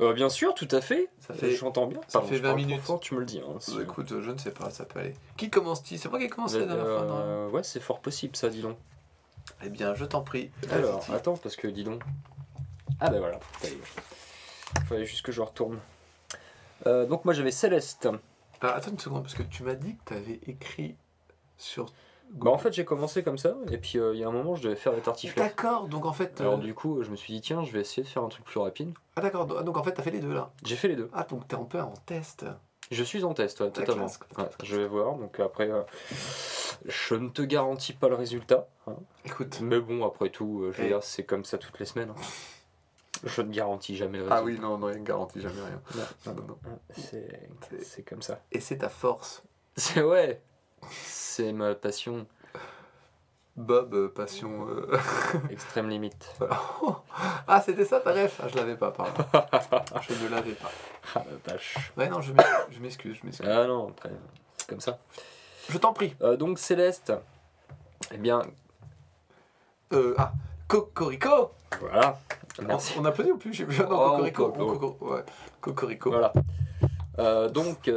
Euh, 0.00 0.12
bien 0.12 0.28
sûr, 0.28 0.54
tout 0.54 0.68
à 0.72 0.80
fait. 0.80 1.08
Ça 1.20 1.34
fait- 1.34 1.52
J'entends 1.52 1.86
bien. 1.86 2.00
ça 2.08 2.18
Pardon, 2.18 2.28
fait 2.28 2.36
je 2.36 2.42
20 2.42 2.48
parle 2.48 2.60
trop 2.60 2.66
minutes. 2.68 2.82
fort, 2.84 3.00
tu 3.00 3.14
me 3.14 3.20
le 3.20 3.26
dis. 3.26 3.40
hein, 3.40 3.54
si- 3.60 3.76
Bah, 3.76 3.82
Écoute, 3.82 4.08
je 4.20 4.30
ne 4.30 4.38
sais 4.38 4.50
pas, 4.50 4.70
ça 4.70 4.84
peut 4.84 4.98
aller. 4.98 5.14
Qui 5.36 5.50
commence-t-il? 5.50 5.98
C'est 5.98 6.08
moi 6.08 6.18
qui 6.18 6.24
ai 6.24 6.28
commencé 6.28 6.58
la 6.58 6.66
dernière 6.66 6.84
fois, 6.86 7.04
non 7.06 7.16
Euh, 7.18 7.48
ouais, 7.50 7.62
c'est 7.62 7.80
fort 7.80 8.00
possible, 8.00 8.34
ça, 8.36 8.48
dis 8.48 8.60
donc. 8.62 8.76
Eh 9.64 9.68
bien, 9.68 9.94
je 9.94 10.04
t'en 10.04 10.22
prie. 10.22 10.50
Alors, 10.70 11.04
attends, 11.12 11.36
parce 11.36 11.54
que 11.56 11.68
dis 11.68 11.84
donc. 11.84 12.02
Ah 13.00 13.10
bah 13.10 13.18
voilà. 13.18 13.38
Il 13.62 14.86
fallait 14.86 15.04
juste 15.04 15.22
que 15.24 15.32
je 15.32 15.40
retourne. 15.42 15.78
Euh, 16.86 17.06
donc 17.06 17.24
moi 17.24 17.32
j'avais 17.34 17.50
Céleste. 17.50 18.08
Ah, 18.60 18.72
attends 18.74 18.90
une 18.90 18.98
seconde, 18.98 19.22
parce 19.22 19.34
que 19.34 19.42
tu 19.42 19.62
m'as 19.62 19.74
dit 19.74 19.96
que 20.04 20.12
tu 20.12 20.14
avais 20.14 20.40
écrit 20.46 20.96
sur 21.56 21.86
Bah 22.32 22.50
en 22.50 22.58
fait 22.58 22.72
j'ai 22.72 22.84
commencé 22.84 23.22
comme 23.22 23.38
ça 23.38 23.54
et 23.70 23.78
puis 23.78 23.98
euh, 23.98 24.12
il 24.14 24.20
y 24.20 24.24
a 24.24 24.28
un 24.28 24.32
moment 24.32 24.56
je 24.56 24.62
devais 24.64 24.74
faire 24.76 24.92
des 24.92 25.00
tartiflettes. 25.00 25.38
D'accord, 25.44 25.86
donc 25.88 26.04
en 26.04 26.12
fait. 26.12 26.40
Alors 26.40 26.54
euh, 26.54 26.56
du 26.58 26.74
coup 26.74 27.02
je 27.02 27.10
me 27.10 27.16
suis 27.16 27.32
dit 27.32 27.40
tiens 27.40 27.62
je 27.62 27.70
vais 27.72 27.80
essayer 27.80 28.02
de 28.02 28.08
faire 28.08 28.24
un 28.24 28.28
truc 28.28 28.44
plus 28.44 28.58
rapide. 28.58 28.92
Ah 29.16 29.20
d'accord, 29.20 29.46
donc 29.46 29.76
en 29.76 29.82
fait 29.84 29.92
t'as 29.92 30.02
fait 30.02 30.10
les 30.10 30.18
deux 30.20 30.34
là? 30.34 30.50
J'ai 30.64 30.74
fait 30.76 30.88
les 30.88 30.96
deux. 30.96 31.08
Ah 31.12 31.22
donc 31.24 31.46
t'es 31.46 31.54
un 31.56 31.64
peu 31.64 31.80
en 31.80 31.94
test. 32.06 32.44
Je 32.90 33.02
suis 33.02 33.24
en 33.24 33.32
test, 33.32 33.60
ouais, 33.60 33.70
totalement. 33.70 34.06
classe, 34.08 34.20
Ouais, 34.36 34.44
je 34.62 34.76
vais 34.76 34.86
voir, 34.86 35.14
donc 35.16 35.40
après, 35.40 35.70
euh, 35.70 35.82
je 36.84 37.14
ne 37.14 37.30
te 37.30 37.40
garantis 37.40 37.94
pas 37.94 38.08
le 38.10 38.14
résultat. 38.14 38.66
hein. 38.86 38.96
Écoute. 39.24 39.60
Mais 39.62 39.80
bon, 39.80 40.04
après 40.06 40.28
tout, 40.28 40.66
je 40.70 40.76
veux 40.78 40.84
Et- 40.84 40.88
dire, 40.88 41.02
c'est 41.02 41.22
comme 41.24 41.46
ça 41.46 41.56
toutes 41.56 41.78
les 41.78 41.86
semaines. 41.86 42.10
hein. 42.10 42.20
Je 43.24 43.40
ne 43.40 43.50
garantis 43.50 43.96
jamais 43.96 44.18
le 44.18 44.24
résultat. 44.24 44.38
Ah 44.38 44.44
oui, 44.44 44.58
non, 44.60 44.76
non, 44.76 44.90
il 44.90 44.98
ne 44.98 45.04
garantit 45.04 45.40
jamais 45.40 45.62
rien. 45.62 45.80
Non, 46.26 46.34
Non, 46.34 46.42
non, 46.42 46.58
non. 46.62 46.78
c'est 46.94 48.02
comme 48.06 48.20
ça. 48.20 48.40
Et 48.52 48.60
c'est 48.60 48.76
ta 48.78 48.90
force. 48.90 49.42
C'est 49.76 50.02
ouais, 50.02 50.42
c'est 50.92 51.52
ma 51.52 51.74
passion 51.74 52.26
Bob, 53.56 53.94
euh, 53.94 54.08
passion. 54.08 54.66
euh, 54.68 54.98
extrême 55.50 55.88
limite. 55.88 56.36
ah, 57.46 57.60
c'était 57.64 57.84
ça 57.84 58.00
ta 58.00 58.10
ref? 58.12 58.40
Ah, 58.42 58.48
je 58.48 58.56
l'avais 58.56 58.76
pas, 58.76 58.90
pardon. 58.90 59.12
je 60.08 60.24
ne 60.24 60.28
l'avais 60.28 60.54
pas. 60.54 60.70
Ah 61.14 61.22
la 61.46 61.52
vache. 61.52 61.76
Ouais, 61.96 62.08
non, 62.08 62.20
je 62.20 62.32
m'ex- 62.32 62.48
je 62.70 62.80
m'excuse, 62.80 63.16
je 63.20 63.24
m'excuse. 63.26 63.48
Ah 63.48 63.66
non, 63.68 63.88
après, 63.90 64.10
c'est 64.56 64.68
comme 64.68 64.80
ça. 64.80 64.98
Je 65.68 65.78
t'en 65.78 65.92
prie. 65.92 66.16
Euh, 66.22 66.36
donc 66.36 66.58
Céleste, 66.58 67.12
eh 68.12 68.18
bien, 68.18 68.42
Euh, 69.92 70.14
ah, 70.18 70.32
Cocorico 70.66 71.52
voilà. 71.80 72.18
Merci. 72.66 72.94
On, 72.98 73.02
on 73.02 73.04
applaudit 73.04 73.30
ou 73.32 73.38
plus? 73.38 73.52
J'ai 73.52 73.64
vu 73.64 73.80
un 73.82 73.86
Oh, 73.88 74.18
Cocorico. 74.32 74.96
ouais. 75.00 75.24
Cocorico. 75.60 76.10
Voilà. 76.10 77.48
Donc, 77.50 77.88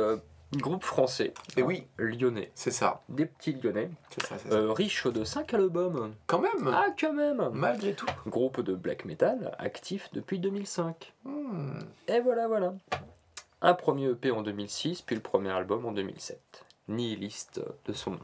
groupe 0.61 0.83
français. 0.83 1.33
Et 1.55 1.61
oui, 1.63 1.87
Lyonnais. 1.97 2.51
c'est 2.55 2.71
ça. 2.71 3.01
Des 3.09 3.25
petits 3.25 3.53
Lyonnais. 3.53 3.89
C'est 4.09 4.25
ça, 4.25 4.37
c'est 4.37 4.49
ça. 4.49 4.55
Euh, 4.55 4.71
riche 4.71 5.05
de 5.07 5.23
5 5.23 5.53
albums. 5.53 6.13
Quand 6.27 6.39
même 6.39 6.67
Ah, 6.67 6.87
quand 6.99 7.13
même 7.13 7.49
Malgré 7.53 7.93
tout. 7.93 8.05
Groupe 8.27 8.61
de 8.61 8.75
black 8.75 9.05
metal 9.05 9.55
actif 9.59 10.09
depuis 10.13 10.39
2005. 10.39 11.13
Hmm. 11.25 11.79
Et 12.07 12.19
voilà, 12.19 12.47
voilà. 12.47 12.73
Un 13.61 13.73
premier 13.73 14.09
EP 14.09 14.31
en 14.31 14.43
2006, 14.43 15.01
puis 15.01 15.15
le 15.15 15.21
premier 15.21 15.49
album 15.51 15.85
en 15.85 15.91
2007. 15.91 16.65
Nihiliste 16.87 17.61
de 17.85 17.93
son 17.93 18.11
nom, 18.11 18.19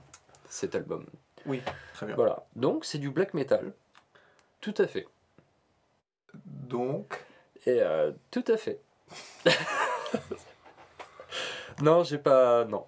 cet 0.48 0.76
album. 0.76 1.06
Oui, 1.46 1.62
très 1.94 2.06
bien. 2.06 2.16
Voilà. 2.16 2.46
Donc, 2.56 2.86
c'est 2.86 3.00
du 3.00 3.10
black 3.10 3.34
metal. 3.34 3.74
Tout 4.62 4.76
à 4.78 4.88
fait. 4.88 5.08
Donc, 6.46 7.26
Et 7.66 7.82
euh, 7.82 8.12
tout 8.32 8.46
à 8.48 8.58
fait. 8.58 8.80
non, 11.82 12.04
j'ai 12.04 12.18
pas. 12.18 12.66
Non. 12.66 12.86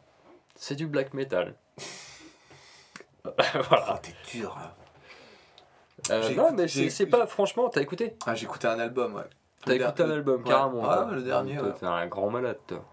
C'est 0.55 0.75
du 0.75 0.87
black 0.87 1.13
metal. 1.13 1.55
voilà. 3.69 3.95
oh, 3.95 3.99
t'es 4.01 4.13
dur. 4.37 4.55
hein. 4.57 4.71
Euh, 6.11 6.35
non, 6.35 6.51
mais 6.51 6.67
c'est 6.67 7.07
pas. 7.07 7.25
Franchement, 7.27 7.69
t'as 7.69 7.81
écouté? 7.81 8.15
Ah, 8.25 8.35
j'ai 8.35 8.45
écouté 8.45 8.67
un 8.67 8.79
album, 8.79 9.15
ouais. 9.15 9.23
T'as 9.65 9.73
écouté 9.73 10.03
un 10.03 10.11
album, 10.11 10.41
ouais. 10.41 10.47
carrément. 10.47 10.81
Ouais, 10.81 10.95
quoi. 10.95 11.07
le 11.11 11.23
dernier, 11.23 11.57
Toi, 11.57 11.67
ouais. 11.67 11.73
T'es 11.79 11.85
un 11.85 12.07
grand 12.07 12.29
malade, 12.29 12.59
toi. 12.67 12.83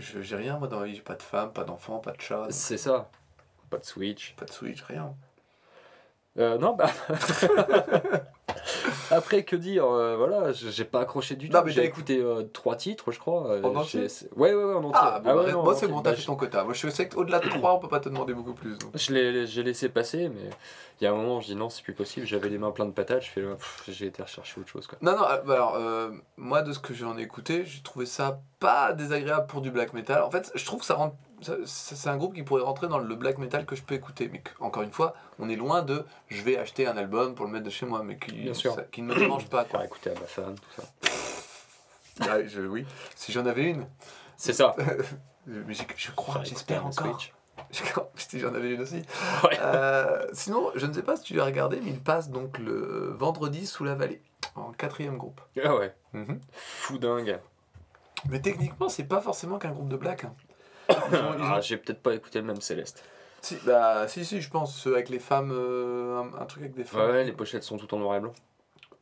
J'ai 0.00 0.36
rien, 0.36 0.58
moi, 0.58 0.68
dans 0.68 0.80
la 0.80 0.86
vie. 0.86 0.94
J'ai 0.94 1.02
pas 1.02 1.16
de 1.16 1.22
femme, 1.22 1.52
pas 1.52 1.64
d'enfant, 1.64 1.98
pas 1.98 2.12
de 2.12 2.20
chat, 2.20 2.46
C'est 2.50 2.76
ça. 2.78 3.10
Pas 3.68 3.78
de 3.78 3.84
Switch. 3.84 4.34
pas 4.36 4.44
de 4.44 4.52
Switch, 4.52 4.82
rien. 4.82 5.14
Euh, 6.38 6.56
non, 6.58 6.74
bah. 6.74 6.90
Après, 9.12 9.42
que 9.44 9.56
dire 9.56 9.84
euh, 9.84 10.16
Voilà, 10.16 10.52
j'ai 10.52 10.84
pas 10.84 11.00
accroché 11.00 11.36
du 11.36 11.48
tout. 11.48 11.54
Non, 11.56 11.62
mais 11.64 11.70
j'ai 11.70 11.82
t'as 11.82 11.86
écouté 11.86 12.18
euh, 12.20 12.42
trois 12.52 12.76
titres, 12.76 13.12
je 13.12 13.18
crois. 13.18 13.50
euh, 13.50 13.62
En 13.62 13.74
entier 13.76 14.06
Ouais, 14.36 14.54
ouais, 14.54 14.64
ouais, 14.64 14.74
en 14.74 14.84
entier. 14.84 14.92
Ah, 15.00 15.20
bon, 15.20 15.30
ouais, 15.38 15.44
bah, 15.46 15.52
non, 15.52 15.62
moi, 15.62 15.74
c'est 15.74 15.86
bon, 15.88 16.00
t'as 16.00 16.10
Bah, 16.10 16.16
fait 16.16 16.24
ton 16.24 16.36
quota. 16.36 16.64
Moi, 16.64 16.72
je 16.74 16.88
sais 16.88 17.08
qu'au-delà 17.08 17.38
de 17.40 17.48
3, 17.48 17.74
on 17.74 17.78
peut 17.78 17.88
pas 17.88 18.00
te 18.00 18.08
demander 18.08 18.34
beaucoup 18.34 18.54
plus. 18.54 18.78
donc. 18.78 18.90
Je 18.94 19.12
l'ai, 19.12 19.46
j'ai 19.46 19.62
laissé 19.62 19.88
passer, 19.88 20.28
mais 20.28 20.50
il 21.00 21.04
y 21.04 21.06
a 21.06 21.12
un 21.12 21.14
moment, 21.16 21.40
je 21.40 21.46
dis 21.46 21.54
non, 21.56 21.68
c'est 21.68 21.82
plus 21.82 21.94
possible. 21.94 22.26
J'avais 22.26 22.48
les 22.48 22.58
mains 22.58 22.70
pleines 22.70 22.88
de 22.88 22.94
patates, 22.94 23.22
je 23.24 23.30
fais, 23.30 23.42
j'ai 23.88 24.06
été 24.06 24.22
rechercher 24.22 24.60
autre 24.60 24.68
chose. 24.70 24.86
Quoi. 24.86 24.98
Non, 25.02 25.16
non, 25.16 25.24
alors, 25.24 25.74
euh, 25.76 26.10
moi, 26.36 26.62
de 26.62 26.72
ce 26.72 26.78
que 26.78 26.94
j'en 26.94 27.18
ai 27.18 27.22
écouté, 27.22 27.64
j'ai 27.66 27.82
trouvé 27.82 28.06
ça 28.06 28.40
pas 28.60 28.92
désagréable 28.92 29.46
pour 29.46 29.60
du 29.60 29.70
black 29.70 29.92
metal. 29.92 30.22
En 30.22 30.30
fait, 30.30 30.50
je 30.54 30.64
trouve 30.64 30.80
que 30.80 30.86
ça 30.86 30.94
rentre. 30.94 31.16
Ça- 31.42 31.56
C'est 31.66 32.08
un 32.08 32.16
groupe 32.16 32.34
qui 32.34 32.42
pourrait 32.42 32.62
rentrer 32.62 32.88
dans 32.88 32.98
le 32.98 33.14
black 33.14 33.38
metal 33.38 33.64
que 33.66 33.76
je 33.76 33.82
peux 33.82 33.94
écouter. 33.94 34.28
Mais 34.32 34.40
que, 34.40 34.50
encore 34.60 34.82
une 34.82 34.92
fois, 34.92 35.14
on 35.38 35.48
est 35.48 35.56
loin 35.56 35.82
de 35.82 36.04
je 36.28 36.42
vais 36.42 36.56
acheter 36.56 36.86
un 36.86 36.96
album 36.96 37.34
pour 37.34 37.44
le 37.46 37.52
mettre 37.52 37.64
de 37.64 37.70
chez 37.70 37.86
moi, 37.86 38.02
mais 38.02 38.16
qui, 38.18 38.46
ça- 38.54 38.76
ne 38.98 39.02
me 39.02 39.14
dérange 39.14 39.46
pas. 39.48 39.64
Quoi. 39.64 39.80
Faire 39.80 39.86
écouter 39.86 40.10
à 40.10 40.14
ma 40.20 40.26
femme, 40.26 40.54
tout 40.56 40.80
ça. 40.82 40.88
Ah, 42.20 42.44
je- 42.46 42.60
oui, 42.60 42.84
si 43.16 43.32
j'en 43.32 43.46
avais 43.46 43.64
une. 43.70 43.86
C'est 44.36 44.52
ça. 44.52 44.76
mais 45.46 45.74
je 45.96 46.10
crois, 46.12 46.44
j'espère 46.44 46.84
encore. 46.86 47.18
J'en 48.34 48.54
avais 48.54 48.74
une 48.74 48.80
aussi. 48.82 49.02
Ouais. 49.44 49.58
Euh, 49.60 50.26
sinon, 50.32 50.70
je 50.74 50.84
ne 50.86 50.92
sais 50.92 51.02
pas 51.02 51.16
si 51.16 51.22
tu 51.24 51.34
l'as 51.34 51.44
regardé, 51.44 51.80
mais 51.82 51.90
il 51.90 52.00
passe 52.00 52.28
donc 52.30 52.58
le 52.58 53.14
vendredi 53.18 53.66
sous 53.66 53.84
la 53.84 53.94
vallée, 53.94 54.20
en 54.56 54.72
quatrième 54.72 55.16
groupe. 55.16 55.40
Ah 55.62 55.76
ouais, 55.76 55.94
fou 56.52 56.98
dingue. 56.98 57.38
Mais 58.28 58.40
techniquement, 58.40 58.88
c'est 58.88 59.04
pas 59.04 59.20
forcément 59.20 59.58
qu'un 59.58 59.70
groupe 59.72 59.88
de 59.88 59.96
black. 59.96 60.24
hein. 60.24 60.34
Ah, 61.40 61.60
j'ai 61.60 61.76
peut-être 61.76 62.02
pas 62.02 62.14
écouté 62.14 62.40
le 62.40 62.46
même 62.46 62.60
Céleste. 62.60 63.02
Si, 63.40 63.58
bah, 63.66 64.06
si, 64.08 64.24
si, 64.24 64.40
je 64.40 64.48
pense, 64.50 64.74
ceux 64.76 64.94
avec 64.94 65.08
les 65.08 65.18
femmes, 65.18 65.50
euh, 65.52 66.20
un, 66.20 66.40
un 66.40 66.44
truc 66.46 66.62
avec 66.62 66.74
des 66.74 66.84
femmes. 66.84 67.10
Ouais, 67.10 67.24
les 67.24 67.32
pochettes 67.32 67.64
sont 67.64 67.76
toutes 67.76 67.92
en 67.92 67.98
noir 67.98 68.16
et 68.16 68.20
blanc. 68.20 68.32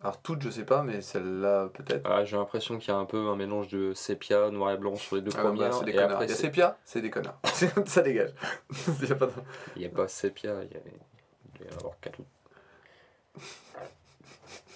Alors, 0.03 0.17
toutes, 0.23 0.41
je 0.41 0.49
sais 0.49 0.65
pas, 0.65 0.83
mais 0.83 1.03
celle-là, 1.03 1.69
peut-être. 1.75 2.09
Ah, 2.11 2.25
j'ai 2.25 2.39
l'impression 2.39 2.79
qu'il 2.79 2.89
y 2.89 2.97
a 2.97 2.97
un 2.97 3.05
peu 3.05 3.19
un 3.29 3.37
mélange 3.37 3.69
de 3.69 3.93
sépia, 3.93 4.49
noir 4.51 4.73
et 4.73 4.79
blanc 4.79 4.95
sur 4.97 5.17
les 5.17 5.21
deux 5.23 5.31
Ah, 5.35 5.43
bah, 5.43 5.49
premières. 5.51 5.75
c'est 5.75 5.85
des 5.85 5.91
et 5.91 5.95
connaards. 5.95 6.11
après, 6.13 6.25
Il 6.25 6.29
y 6.31 6.33
a 6.33 6.37
c'est- 6.37 6.41
Sépia, 6.43 6.79
c'est 6.87 7.03
des 7.03 7.11
connards. 7.11 7.39
ça 7.87 8.01
dégage. 8.01 8.31
Il 9.03 9.09
y 9.09 9.13
a 9.13 9.15
pas 9.15 9.27
de- 9.27 9.33
il 9.77 9.81
n'y 9.83 9.87
a 9.87 9.91
pas 9.91 10.09
sépia, 10.09 10.53
il 10.65 10.73
y 10.73 10.77
a, 10.77 10.81
il 10.87 11.59
doit 11.61 11.71
y 11.71 11.75
en 11.75 11.79
avoir 11.81 11.95
quatre. 12.01 12.19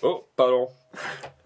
Oh, 0.02 0.26
pardon. 0.36 0.68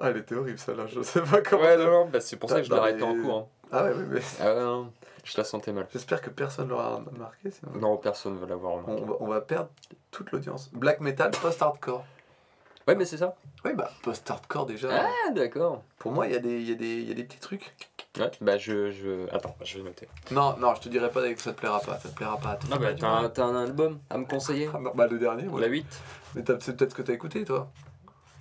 Ah, 0.01 0.11
elle 0.11 0.17
était 0.17 0.35
horrible, 0.35 0.59
celle-là, 0.59 0.87
je 0.89 1.01
sais 1.03 1.23
pas 1.23 1.41
comment. 1.43 1.63
Ouais, 1.63 1.77
non, 1.77 1.85
non, 1.85 2.07
bah, 2.07 2.21
c'est 2.21 2.37
pour 2.37 2.51
ça 2.51 2.57
que 2.57 2.65
je 2.65 2.71
l'ai 2.71 2.75
Non, 2.77 2.83
arrêté 2.83 3.03
en 3.05 3.15
mais- 3.15 3.23
cours. 3.23 3.39
hein. 3.39 3.47
Ah, 3.71 3.85
ouais, 3.85 3.91
ouais, 3.93 4.05
mais 4.09 4.21
Ah 4.41 4.55
ouais, 4.55 4.61
non, 4.61 4.93
je 5.33 5.37
la 5.39 5.45
sentais 5.45 5.73
mal. 5.73 5.87
j'espère 5.93 6.21
que 6.23 6.31
personne 6.31 6.69
l'aura 6.69 6.97
remarqué. 6.97 7.51
sinon- 7.51 7.73
Non, 7.79 7.97
personne 7.97 8.35
ne 8.35 8.39
va 8.39 8.47
l'avoir 8.47 8.75
On, 8.75 8.83
remarqué. 8.83 9.05
va, 9.05 9.13
on 9.21 9.27
va 9.27 9.41
perdre 9.41 9.69
toute 10.11 10.31
l'audience. 10.33 10.71
Black 10.73 11.01
metal, 11.01 11.31
post-hardcore. 11.31 12.05
Ouais, 12.87 12.95
mais 12.95 13.05
c'est 13.05 13.19
ça. 13.19 13.37
Oui, 13.67 13.75
bah, 13.75 13.91
post-hardcore 14.03 14.65
déjà. 14.67 14.89
Ah, 14.91 15.31
d'accord. 15.33 15.83
Pour 15.99 16.11
moi, 16.13 16.27
il 16.27 16.33
y, 16.33 16.37
a 16.37 16.39
des- 16.39 16.63
y, 16.63 16.73
a 16.73 16.75
des- 16.75 17.01
il 17.03 17.09
y 17.09 17.11
a 17.11 17.15
des 17.15 17.25
petits 17.25 17.39
trucs. 17.39 17.75
Ouais, 18.19 18.31
bah 18.41 18.57
je, 18.57 18.91
je... 18.91 19.33
Attends, 19.33 19.55
je 19.63 19.77
vais 19.79 19.85
noter. 19.85 20.09
Non, 20.31 20.57
non, 20.57 20.75
je 20.75 20.81
te 20.81 20.89
dirais 20.89 21.11
pas 21.11 21.21
que 21.33 21.41
ça 21.41 21.53
te 21.53 21.59
plaira 21.61 21.81
pas. 21.81 21.99
Ça 21.99 22.09
te 22.09 22.15
plaira 22.15 22.39
pas. 22.39 22.59
Ah 22.73 22.79
bah 22.79 22.95
t'as 23.29 23.45
un, 23.45 23.55
un 23.55 23.63
album 23.65 24.01
à 24.11 24.17
me 24.19 24.25
conseiller 24.25 24.69
Ah, 24.75 24.79
non, 24.81 24.93
bah, 24.95 25.07
le 25.07 25.19
dernier, 25.19 25.47
ouais. 25.47 25.61
La 25.61 25.67
8 25.69 25.87
Mais 26.35 26.43
c'est 26.61 26.77
peut-être 26.77 26.91
ce 26.93 26.95
que 26.97 27.03
t'as 27.03 27.13
écouté, 27.13 27.45
toi. 27.45 27.69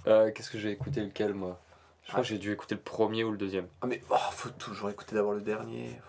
euh, 0.07 0.31
Qu'est-ce 0.31 0.49
que 0.49 0.57
j'ai 0.57 0.71
écouté 0.71 1.01
lequel 1.01 1.33
moi? 1.33 1.59
Je 2.03 2.11
crois 2.11 2.19
Ah. 2.19 2.23
que 2.23 2.27
j'ai 2.29 2.37
dû 2.37 2.53
écouter 2.53 2.73
le 2.75 2.81
premier 2.81 3.25
ou 3.25 3.31
le 3.31 3.37
deuxième. 3.37 3.67
Ah, 3.81 3.87
mais 3.87 4.01
oh, 4.09 4.15
faut 4.31 4.49
toujours 4.51 4.89
écouter 4.89 5.13
d'abord 5.15 5.33
le 5.33 5.41
dernier. 5.41 5.99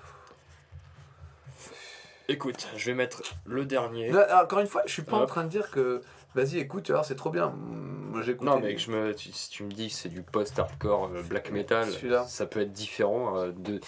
Écoute, 2.30 2.68
je 2.76 2.86
vais 2.86 2.94
mettre 2.94 3.22
le 3.46 3.64
dernier. 3.64 4.10
Là, 4.10 4.20
alors, 4.28 4.42
encore 4.44 4.58
une 4.60 4.66
fois, 4.66 4.82
je 4.84 4.92
suis 4.92 5.02
pas 5.02 5.16
en 5.16 5.24
train 5.24 5.44
de 5.44 5.48
dire 5.48 5.70
que 5.70 6.02
vas-y, 6.34 6.58
écoute, 6.58 6.82
tu 6.84 6.92
vois, 6.92 7.02
c'est 7.02 7.14
trop 7.14 7.30
bien. 7.30 7.54
Moi, 7.56 8.20
j'ai 8.20 8.32
écouté. 8.32 8.50
Non 8.50 8.60
mais 8.60 8.76
je 8.76 8.90
me, 8.90 9.14
tu- 9.14 9.32
si 9.32 9.48
tu 9.48 9.62
me 9.64 9.70
dis 9.70 9.88
que 9.88 9.94
c'est 9.94 10.10
du 10.10 10.20
post-hardcore 10.22 11.06
euh, 11.14 11.22
black 11.22 11.50
metal, 11.52 11.86
Celui-là. 11.90 12.24
ça 12.26 12.44
peut 12.46 12.60
être 12.60 12.72
différent 12.72 13.36
euh, 13.38 13.52
de, 13.52 13.80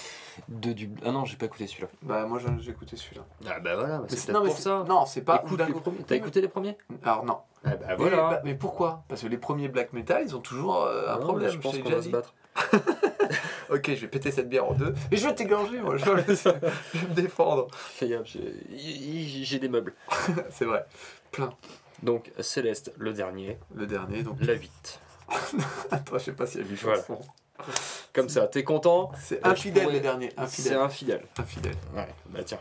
de 0.49 0.73
du... 0.73 0.91
Ah 1.05 1.11
non, 1.11 1.25
j'ai 1.27 1.37
pas 1.37 1.47
écouté 1.47 1.67
celui-là. 1.67 1.89
Bah, 2.03 2.25
moi, 2.27 2.39
j'ai 2.59 2.71
écouté 2.71 2.97
celui-là. 2.97 3.23
Ah 3.47 3.61
bah 3.61 3.77
voilà, 3.77 3.99
Mais 4.11 4.17
c'est 4.17 4.33
pour 4.33 4.57
ça. 4.59 4.85
Non, 4.89 5.05
c'est 5.05 5.23
pas. 5.23 5.43
Écoute. 5.45 5.61
T'as 6.07 6.15
écouté 6.17 6.41
les 6.41 6.49
premiers? 6.49 6.79
Alors, 7.03 7.25
non. 7.25 7.39
Ah 7.65 7.77
bah 7.77 7.87
Mais, 7.91 7.95
voilà. 7.97 8.17
bah, 8.31 8.41
mais 8.45 8.55
pourquoi? 8.55 9.05
Parce 9.09 9.21
que 9.21 9.27
les 9.27 9.37
premiers 9.39 9.69
black 9.69 9.93
metal, 9.93 10.23
ils 10.25 10.35
ont 10.35 10.41
toujours 10.41 10.83
euh, 10.85 11.09
un 11.13 11.17
Non, 11.19 11.25
problème. 11.25 11.51
Je 11.51 11.59
pense 11.59 11.79
qu'on 11.79 11.91
va 11.91 12.01
se 12.03 12.09
battre. 12.09 12.35
Ok, 13.71 13.87
je 13.89 14.01
vais 14.01 14.09
péter 14.09 14.31
cette 14.31 14.49
bière 14.49 14.67
en 14.69 14.73
deux. 14.75 14.95
Et 15.13 15.17
je 15.17 15.27
vais 15.27 15.35
t'égorger, 15.35 15.79
moi. 15.81 15.97
Je 15.97 16.05
vais, 16.11 16.35
je 16.95 16.99
vais 16.99 17.09
me 17.09 17.15
défendre. 17.15 17.69
Fais 17.73 18.09
gaffe, 18.09 18.27
j'ai- 18.27 19.59
des 19.59 19.69
meubles. 19.69 19.95
c'est 20.51 20.65
vrai. 20.65 20.85
Donc 22.03 22.33
Céleste, 22.41 22.93
le 22.99 23.13
dernier, 23.13 23.59
Le 23.75 23.87
dernier, 23.87 24.23
donc. 24.23 24.39
la 24.41 24.55
8. 24.55 25.01
Attends, 25.91 26.19
je 26.19 26.25
sais 26.25 26.33
pas 26.33 26.47
s'il 26.47 26.63
y 26.63 26.65
a 26.65 26.67
8 26.67 26.77
Voilà. 26.83 26.99
chansons. 27.03 27.21
Comme 28.15 28.29
ça, 28.31 28.49
t'es 28.49 28.65
content 28.65 29.13
C'est 29.21 29.39
je 29.45 29.49
infidèle, 29.51 29.83
pourrais- 29.85 29.95
le 29.97 30.01
dernier. 30.01 30.31
C'est 30.31 30.41
Infidèle. 30.41 30.79
infidèle. 30.79 31.25
Infidèle. 31.39 31.75
Ouais, 31.95 32.09
bah 32.31 32.41
tiens. 32.45 32.59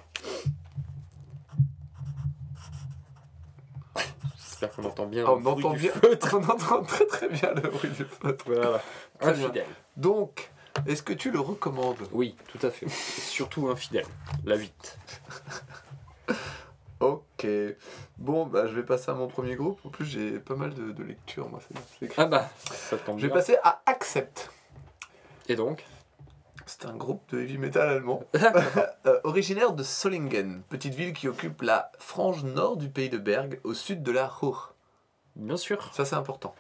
J'espère 4.38 4.72
qu'on 4.72 4.84
entend 4.84 5.06
bien. 5.06 5.24
Ah, 5.26 5.30
le 5.32 5.38
on 5.38 5.40
bruit 5.40 5.64
entend 5.64 5.74
du 5.74 5.80
bien. 5.80 5.92
On 6.34 6.38
entend 6.50 6.84
très 6.84 7.06
très 7.06 7.30
bien 7.30 7.54
le 7.54 7.62
bruit 7.70 7.90
du 7.92 8.04
feutre. 8.04 8.44
Voilà. 8.46 8.82
Bien. 9.52 9.64
Donc, 10.00 10.50
est-ce 10.88 11.04
que 11.04 11.12
tu 11.12 11.30
le 11.30 11.42
recommandes? 11.42 11.98
Oui, 12.14 12.38
tout 12.48 12.66
à 12.66 12.70
fait. 12.72 12.88
Surtout 12.90 13.68
infidèle. 13.68 14.06
La 14.46 14.56
8. 14.56 14.98
Ok. 17.02 17.48
Bon, 18.18 18.46
bah 18.46 18.68
je 18.68 18.76
vais 18.76 18.84
passer 18.84 19.10
à 19.10 19.14
mon 19.14 19.30
premier 19.30 19.56
groupe. 19.56 19.80
En 19.86 19.90
plus, 19.90 20.04
j'ai 20.04 20.38
pas 20.38 20.56
mal 20.56 20.74
de, 20.74 20.92
de 20.92 21.02
lectures, 21.04 21.48
moi. 21.48 21.62
c'est-. 21.98 22.10
Ah 22.18 22.26
bah, 22.26 22.50
ça 22.66 22.98
tombe 22.98 23.18
Je 23.20 23.28
vais 23.28 23.32
passer 23.32 23.56
à 23.64 23.82
Accept. 23.86 24.52
Et 25.48 25.56
donc? 25.56 25.86
C'est 26.66 26.86
un 26.86 26.98
groupe 26.98 27.24
de 27.32 27.40
heavy 27.40 27.58
metal 27.58 27.88
allemand. 27.88 28.24
Euh, 29.06 29.18
originaire 29.24 29.72
de 29.72 29.82
Solingen, 29.82 30.62
petite 30.68 30.94
ville 30.94 31.14
qui 31.14 31.30
occupe 31.30 31.62
la 31.62 31.90
frange 32.00 32.44
nord 32.44 32.76
du 32.76 32.90
pays 32.90 33.10
de 33.10 33.18
Berg, 33.18 33.62
au 33.64 33.74
sud 33.74 34.04
de 34.04 34.12
la 34.12 34.28
Ruhr. 34.28 34.74
Bien 35.38 35.56
sûr. 35.56 35.90
Ça, 35.94 36.04
c'est 36.04 36.18
important. 36.18 36.54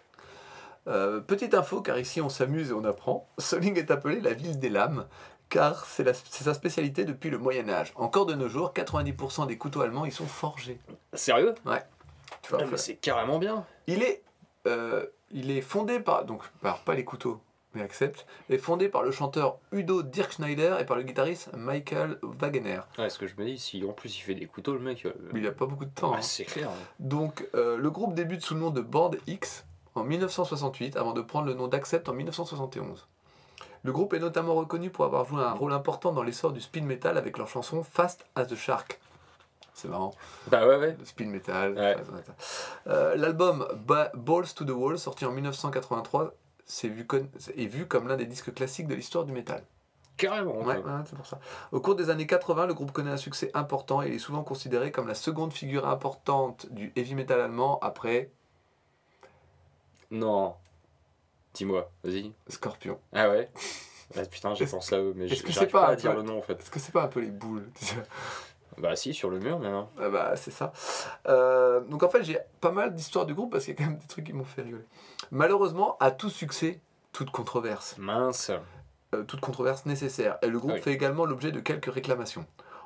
Euh, 0.87 1.19
petite 1.19 1.53
info, 1.53 1.81
car 1.81 1.99
ici 1.99 2.21
on 2.21 2.29
s'amuse 2.29 2.71
et 2.71 2.73
on 2.73 2.83
apprend. 2.83 3.27
Solingen 3.37 3.77
est 3.77 3.91
appelée 3.91 4.21
la 4.21 4.33
ville 4.33 4.59
des 4.59 4.69
lames, 4.69 5.05
car 5.49 5.85
c'est 5.85 6.05
sa 6.23 6.53
spécialité 6.53 7.05
depuis 7.05 7.29
le 7.29 7.37
Moyen-Âge. 7.37 7.91
Encore 7.95 8.25
de 8.25 8.33
nos 8.33 8.47
jours, 8.49 8.73
90% 8.73 9.47
des 9.47 9.57
couteaux 9.57 9.81
allemands 9.81 10.05
y 10.05 10.11
sont 10.11 10.25
forgés. 10.27 10.79
Sérieux? 11.13 11.53
Tu 12.43 12.49
vois, 12.51 12.59
Ah, 12.63 12.67
mais 12.71 12.77
c'est 12.77 12.95
carrément 12.95 13.37
bien. 13.39 13.65
il, 13.87 14.01
est, 14.03 14.23
euh, 14.67 15.05
il 15.31 15.51
est 15.51 15.61
fondé 15.61 15.99
par, 15.99 16.25
donc 16.25 16.43
par 16.61 16.79
pas 16.79 16.93
les 16.95 17.03
couteaux, 17.03 17.39
mais 17.75 17.81
accepte, 17.83 18.25
est 18.49 18.57
fondé 18.57 18.89
par 18.89 19.03
le 19.03 19.11
chanteur 19.11 19.57
Udo 19.71 20.01
Dirkschneider 20.01 20.77
et 20.79 20.85
par 20.85 20.97
le 20.97 21.03
guitariste 21.03 21.49
Michael 21.55 22.17
Wagener. 22.23 22.79
Ouais, 22.97 23.09
ce 23.09 23.19
que 23.19 23.27
je 23.27 23.35
me 23.37 23.45
dis, 23.45 23.59
si 23.59 23.83
en 23.85 23.91
plus 23.93 24.17
il 24.17 24.21
fait 24.21 24.33
des 24.35 24.45
couteaux, 24.47 24.73
le 24.73 24.79
mec. 24.79 25.05
euh, 25.05 25.13
il 25.35 25.45
a 25.47 25.51
pas 25.51 25.65
beaucoup 25.67 25.85
de 25.85 25.91
temps. 25.93 26.11
ouais, 26.11 26.17
hein. 26.17 26.21
c'est 26.21 26.45
clair. 26.45 26.69
Donc, 26.99 27.47
euh, 27.53 27.77
le 27.77 27.91
groupe 27.91 28.13
débute 28.15 28.41
sous 28.43 28.53
le 28.55 28.59
nom 28.61 28.69
de 28.71 28.81
Band 28.81 29.11
X 29.27 29.65
en 29.95 30.03
1968 30.03 30.97
avant 30.97 31.13
de 31.13 31.21
prendre 31.21 31.47
le 31.47 31.53
nom 31.53 31.67
d'Accept 31.67 32.07
en 32.09 32.13
1971. 32.13 33.07
Le 33.83 33.91
groupe 33.91 34.13
est 34.13 34.19
notamment 34.19 34.55
reconnu 34.55 34.89
pour 34.89 35.05
avoir 35.05 35.25
joué 35.25 35.41
un 35.41 35.53
rôle 35.53 35.71
important 35.73 36.11
dans 36.11 36.23
l'essor 36.23 36.51
du 36.51 36.59
speed 36.61 36.83
metal 36.83 37.17
avec 37.17 37.37
leur 37.37 37.47
chanson 37.47 37.83
Fast 37.83 38.25
as 38.35 38.45
the 38.45 38.55
Shark. 38.55 38.99
C'est 39.73 39.87
marrant, 39.87 40.13
Bah 40.51 40.67
ouais, 40.67 40.75
ouais. 40.75 40.95
le 40.99 41.05
speed 41.05 41.29
metal. 41.29 41.73
Ouais. 41.73 41.95
Euh, 42.87 43.15
L'album 43.15 43.65
Ba- 43.87 44.11
Balls 44.13 44.53
to 44.53 44.65
the 44.65 44.71
Wall, 44.71 44.99
sorti 44.99 45.23
en 45.25 45.31
1983, 45.31 46.33
c'est 46.65 46.89
vu 46.89 47.05
con- 47.07 47.29
est 47.55 47.65
vu 47.67 47.85
comme 47.87 48.09
l'un 48.09 48.17
des 48.17 48.25
disques 48.25 48.53
classiques 48.53 48.87
de 48.87 48.95
l'histoire 48.95 49.23
du 49.23 49.31
métal. 49.31 49.63
Carrément. 50.17 50.57
Ouais, 50.57 50.75
ouais, 50.75 50.83
c'est 51.05 51.15
pour 51.15 51.25
ça. 51.25 51.39
Au 51.71 51.79
cours 51.79 51.95
des 51.95 52.09
années 52.09 52.27
80, 52.27 52.65
le 52.67 52.73
groupe 52.73 52.91
connaît 52.91 53.11
un 53.11 53.15
succès 53.17 53.49
important 53.53 54.01
et 54.01 54.09
est 54.15 54.19
souvent 54.19 54.43
considéré 54.43 54.91
comme 54.91 55.07
la 55.07 55.15
seconde 55.15 55.53
figure 55.53 55.87
importante 55.87 56.65
du 56.71 56.91
heavy 56.97 57.15
metal 57.15 57.39
allemand 57.39 57.79
après 57.81 58.29
Non. 60.11 60.55
Dis-moi, 61.53 61.89
vas-y. 62.03 62.31
Scorpion. 62.47 62.99
Ah 63.13 63.29
ouais 63.29 63.49
Ah, 64.17 64.25
Putain, 64.25 64.55
j'ai 64.55 64.65
pensé 64.65 64.95
à 64.95 64.99
eux, 64.99 65.13
mais 65.15 65.25
est-ce 65.25 65.35
j'- 65.35 65.43
que 65.43 65.51
j'arrive 65.51 65.69
c'est 65.69 65.71
pas 65.71 65.85
à 65.87 65.95
dire 65.95 66.15
le 66.15 66.23
nom 66.23 66.39
en 66.39 66.41
fait. 66.41 66.59
Est-ce 66.59 66.71
que 66.71 66.79
c'est 66.79 66.91
pas 66.91 67.03
un 67.03 67.07
peu 67.07 67.19
les 67.19 67.29
boules 67.29 67.69
sais? 67.75 67.95
Bah 68.79 68.95
si, 68.95 69.13
sur 69.13 69.29
le 69.29 69.37
mur 69.39 69.59
maintenant. 69.59 69.91
Ah 70.01 70.09
bah, 70.09 70.35
c'est 70.35 70.49
ça. 70.51 70.73
Euh, 71.27 71.81
donc 71.81 72.01
en 72.01 72.09
fait, 72.09 72.23
j'ai 72.23 72.39
pas 72.59 72.71
mal 72.71 72.93
d'histoires 72.95 73.25
du 73.27 73.35
groupe 73.35 73.51
parce 73.51 73.65
qu'il 73.65 73.73
y 73.75 73.77
a 73.77 73.83
quand 73.83 73.89
même 73.89 73.99
des 73.99 74.07
trucs 74.07 74.25
qui 74.25 74.33
m'ont 74.33 74.45
fait 74.45 74.63
rigoler. 74.63 74.85
Malheureusement, 75.31 75.95
à 75.99 76.09
tout 76.11 76.29
succès, 76.29 76.79
toute 77.11 77.29
controverse. 77.29 77.97
Mince. 77.99 78.51
Euh, 79.13 79.23
toute 79.23 79.41
controverse 79.41 79.85
nécessaire. 79.85 80.37
Et 80.41 80.47
le 80.47 80.57
groupe 80.59 80.71
oui. 80.73 80.81
fait 80.81 80.93
également 80.93 81.25
l'objet 81.25 81.51
de 81.51 81.59
quelques 81.59 81.93
réclamations. 81.93 82.45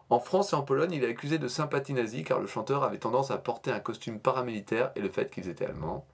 En 0.09 0.19
France 0.19 0.51
et 0.51 0.55
en 0.57 0.63
Pologne, 0.63 0.91
il 0.91 1.03
est 1.05 1.09
accusé 1.09 1.37
de 1.37 1.47
sympathie 1.47 1.93
nazie 1.93 2.23
car 2.25 2.39
le 2.39 2.47
chanteur 2.47 2.83
avait 2.83 2.97
tendance 2.97 3.31
à 3.31 3.37
porter 3.37 3.71
un 3.71 3.79
costume 3.79 4.19
paramilitaire 4.19 4.91
et 4.95 4.99
le 4.99 5.09
fait 5.09 5.29
qu'ils 5.31 5.47
étaient 5.47 5.65
allemands. 5.65 6.05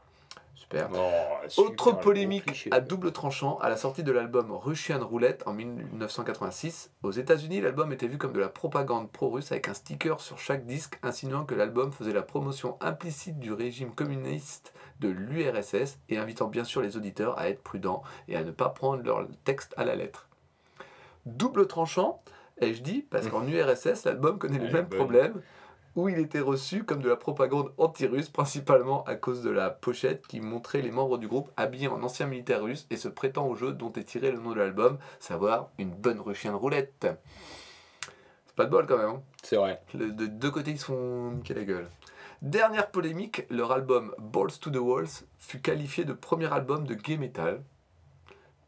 Super. 0.59 0.89
Oh, 0.93 0.97
super, 1.47 1.71
Autre 1.71 1.91
le 1.91 1.99
polémique 1.99 2.67
à 2.71 2.81
double 2.81 3.13
tranchant, 3.13 3.57
à 3.59 3.69
la 3.69 3.77
sortie 3.77 4.03
de 4.03 4.11
l'album 4.11 4.51
Russian 4.51 4.99
Roulette 5.07 5.43
en 5.47 5.53
1986, 5.53 6.91
aux 7.01 7.11
États-Unis, 7.11 7.61
l'album 7.61 7.93
était 7.93 8.07
vu 8.07 8.17
comme 8.17 8.33
de 8.33 8.41
la 8.41 8.49
propagande 8.49 9.09
pro-russe 9.09 9.53
avec 9.53 9.69
un 9.69 9.73
sticker 9.73 10.19
sur 10.19 10.37
chaque 10.37 10.65
disque 10.65 10.99
insinuant 11.01 11.45
que 11.45 11.55
l'album 11.55 11.93
faisait 11.93 12.11
la 12.11 12.23
promotion 12.23 12.77
implicite 12.81 13.39
du 13.39 13.53
régime 13.53 13.95
communiste 13.95 14.73
de 14.99 15.07
l'URSS 15.07 15.97
et 16.09 16.17
invitant 16.17 16.47
bien 16.47 16.65
sûr 16.65 16.81
les 16.81 16.97
auditeurs 16.97 17.39
à 17.39 17.47
être 17.49 17.63
prudents 17.63 18.03
et 18.27 18.35
à 18.35 18.43
ne 18.43 18.51
pas 18.51 18.67
prendre 18.67 19.01
leur 19.01 19.25
texte 19.45 19.73
à 19.77 19.85
la 19.85 19.95
lettre. 19.95 20.27
Double 21.25 21.67
tranchant, 21.67 22.21
et 22.59 22.73
je 22.73 22.81
dis 22.81 23.05
parce 23.09 23.29
qu'en 23.29 23.47
URSS, 23.47 24.03
l'album 24.03 24.37
connaît 24.37 24.59
les 24.59 24.65
Ouais, 24.65 24.73
mêmes 24.73 24.85
bonne. 24.87 24.99
problèmes 24.99 25.41
où 25.99 26.09
il 26.09 26.19
était 26.19 26.39
reçu 26.39 26.83
comme 26.83 27.01
de 27.01 27.09
la 27.09 27.15
propagande 27.15 27.73
anti-russe, 27.77 28.29
principalement 28.29 29.03
à 29.03 29.15
cause 29.15 29.41
de 29.43 29.49
la 29.49 29.69
pochette 29.69 30.25
qui 30.27 30.39
montrait 30.41 30.81
les 30.81 30.91
membres 30.91 31.17
du 31.17 31.27
groupe 31.27 31.51
habillés 31.57 31.87
en 31.87 32.01
anciens 32.03 32.25
militaires 32.27 32.63
russes 32.63 32.87
et 32.89 32.97
se 32.97 33.07
prêtant 33.07 33.47
au 33.47 33.55
jeu 33.55 33.73
dont 33.73 33.91
est 33.93 34.03
tiré 34.03 34.31
le 34.31 34.39
nom 34.39 34.51
de 34.51 34.59
l'album, 34.59 34.97
savoir 35.19 35.69
une 35.77 35.91
bonne 35.91 36.19
russienne 36.19 36.55
roulette. 36.55 37.07
C'est 38.47 38.55
pas 38.55 38.65
de 38.65 38.71
bol 38.71 38.85
quand 38.87 38.97
même. 38.97 39.09
hein. 39.09 39.21
C'est 39.43 39.55
vrai. 39.57 39.81
Le- 39.93 40.11
de 40.11 40.25
deux 40.25 40.51
côtés, 40.51 40.71
ils 40.71 40.79
se 40.79 40.85
font 40.85 41.31
niquer 41.31 41.53
la 41.53 41.63
gueule. 41.63 41.89
Dernière 42.41 42.89
polémique, 42.89 43.45
leur 43.49 43.71
album 43.71 44.15
Balls 44.17 44.57
to 44.61 44.69
the 44.69 44.77
Walls 44.77 45.25
fut 45.37 45.59
qualifié 45.61 46.05
de 46.05 46.13
premier 46.13 46.51
album 46.51 46.87
de 46.87 46.93
gay 46.93 47.17
metal. 47.17 47.61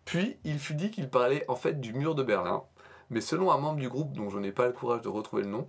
Puis, 0.06 0.38
il 0.44 0.60
fut 0.60 0.76
dit 0.76 0.92
qu'il 0.92 1.10
parlait 1.10 1.46
en 1.48 1.56
fait 1.56 1.80
du 1.80 1.94
mur 1.94 2.16
de 2.16 2.24
Berlin. 2.24 2.64
Mais 3.10 3.22
selon 3.22 3.52
un 3.52 3.58
membre 3.58 3.80
du 3.80 3.90
groupe, 3.90 4.14
dont 4.14 4.30
je 4.30 4.40
n'ai 4.40 4.52
pas 4.54 4.66
le 4.68 4.74
courage 4.74 5.02
de 5.02 5.10
retrouver 5.10 5.44
le 5.44 5.50
nom, 5.50 5.68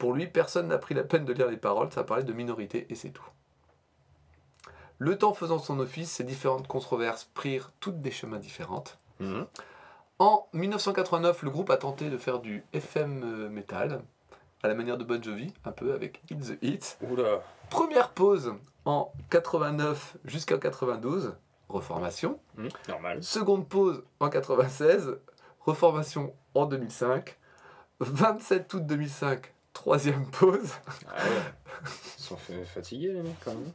pour 0.00 0.14
lui, 0.14 0.26
personne 0.26 0.68
n'a 0.68 0.78
pris 0.78 0.94
la 0.94 1.04
peine 1.04 1.26
de 1.26 1.32
lire 1.34 1.48
les 1.48 1.58
paroles, 1.58 1.92
ça 1.92 2.02
parlait 2.02 2.24
de 2.24 2.32
minorité 2.32 2.86
et 2.88 2.94
c'est 2.94 3.10
tout. 3.10 3.28
Le 4.98 5.16
temps 5.18 5.34
faisant 5.34 5.58
son 5.58 5.78
office, 5.78 6.10
ces 6.10 6.24
différentes 6.24 6.66
controverses 6.66 7.30
prirent 7.34 7.70
toutes 7.80 8.00
des 8.00 8.10
chemins 8.10 8.38
différents. 8.38 8.84
Mhm. 9.20 9.46
En 10.18 10.48
1989, 10.54 11.42
le 11.42 11.50
groupe 11.50 11.68
a 11.70 11.76
tenté 11.76 12.08
de 12.08 12.16
faire 12.16 12.40
du 12.40 12.64
FM 12.72 13.22
euh, 13.22 13.48
metal, 13.50 14.02
à 14.62 14.68
la 14.68 14.74
manière 14.74 14.96
de 14.96 15.04
Bon 15.04 15.22
Jovi, 15.22 15.52
un 15.66 15.72
peu 15.72 15.92
avec 15.92 16.22
Hit 16.30 16.40
the 16.40 16.64
Hit. 16.64 16.98
Oula. 17.02 17.42
Première 17.68 18.08
pause 18.08 18.54
en 18.86 19.12
89 19.28 20.16
jusqu'à 20.24 20.56
92, 20.56 21.34
reformation. 21.68 22.40
Mhm, 22.56 22.68
Normal. 22.88 23.22
Seconde 23.22 23.68
pause 23.68 24.02
en 24.18 24.30
96, 24.30 25.18
reformation 25.60 26.34
en 26.54 26.64
2005. 26.64 27.36
27 28.00 28.72
août 28.72 28.86
2005, 28.86 29.52
troisième 29.80 30.26
pause. 30.26 30.72
Ah 31.08 31.24
ouais. 31.24 31.86
Ils 32.18 32.22
sont 32.22 32.36
fa- 32.36 32.52
fatigués 32.66 33.12
les 33.12 33.22
mecs 33.22 33.40
quand 33.42 33.52
même. 33.54 33.72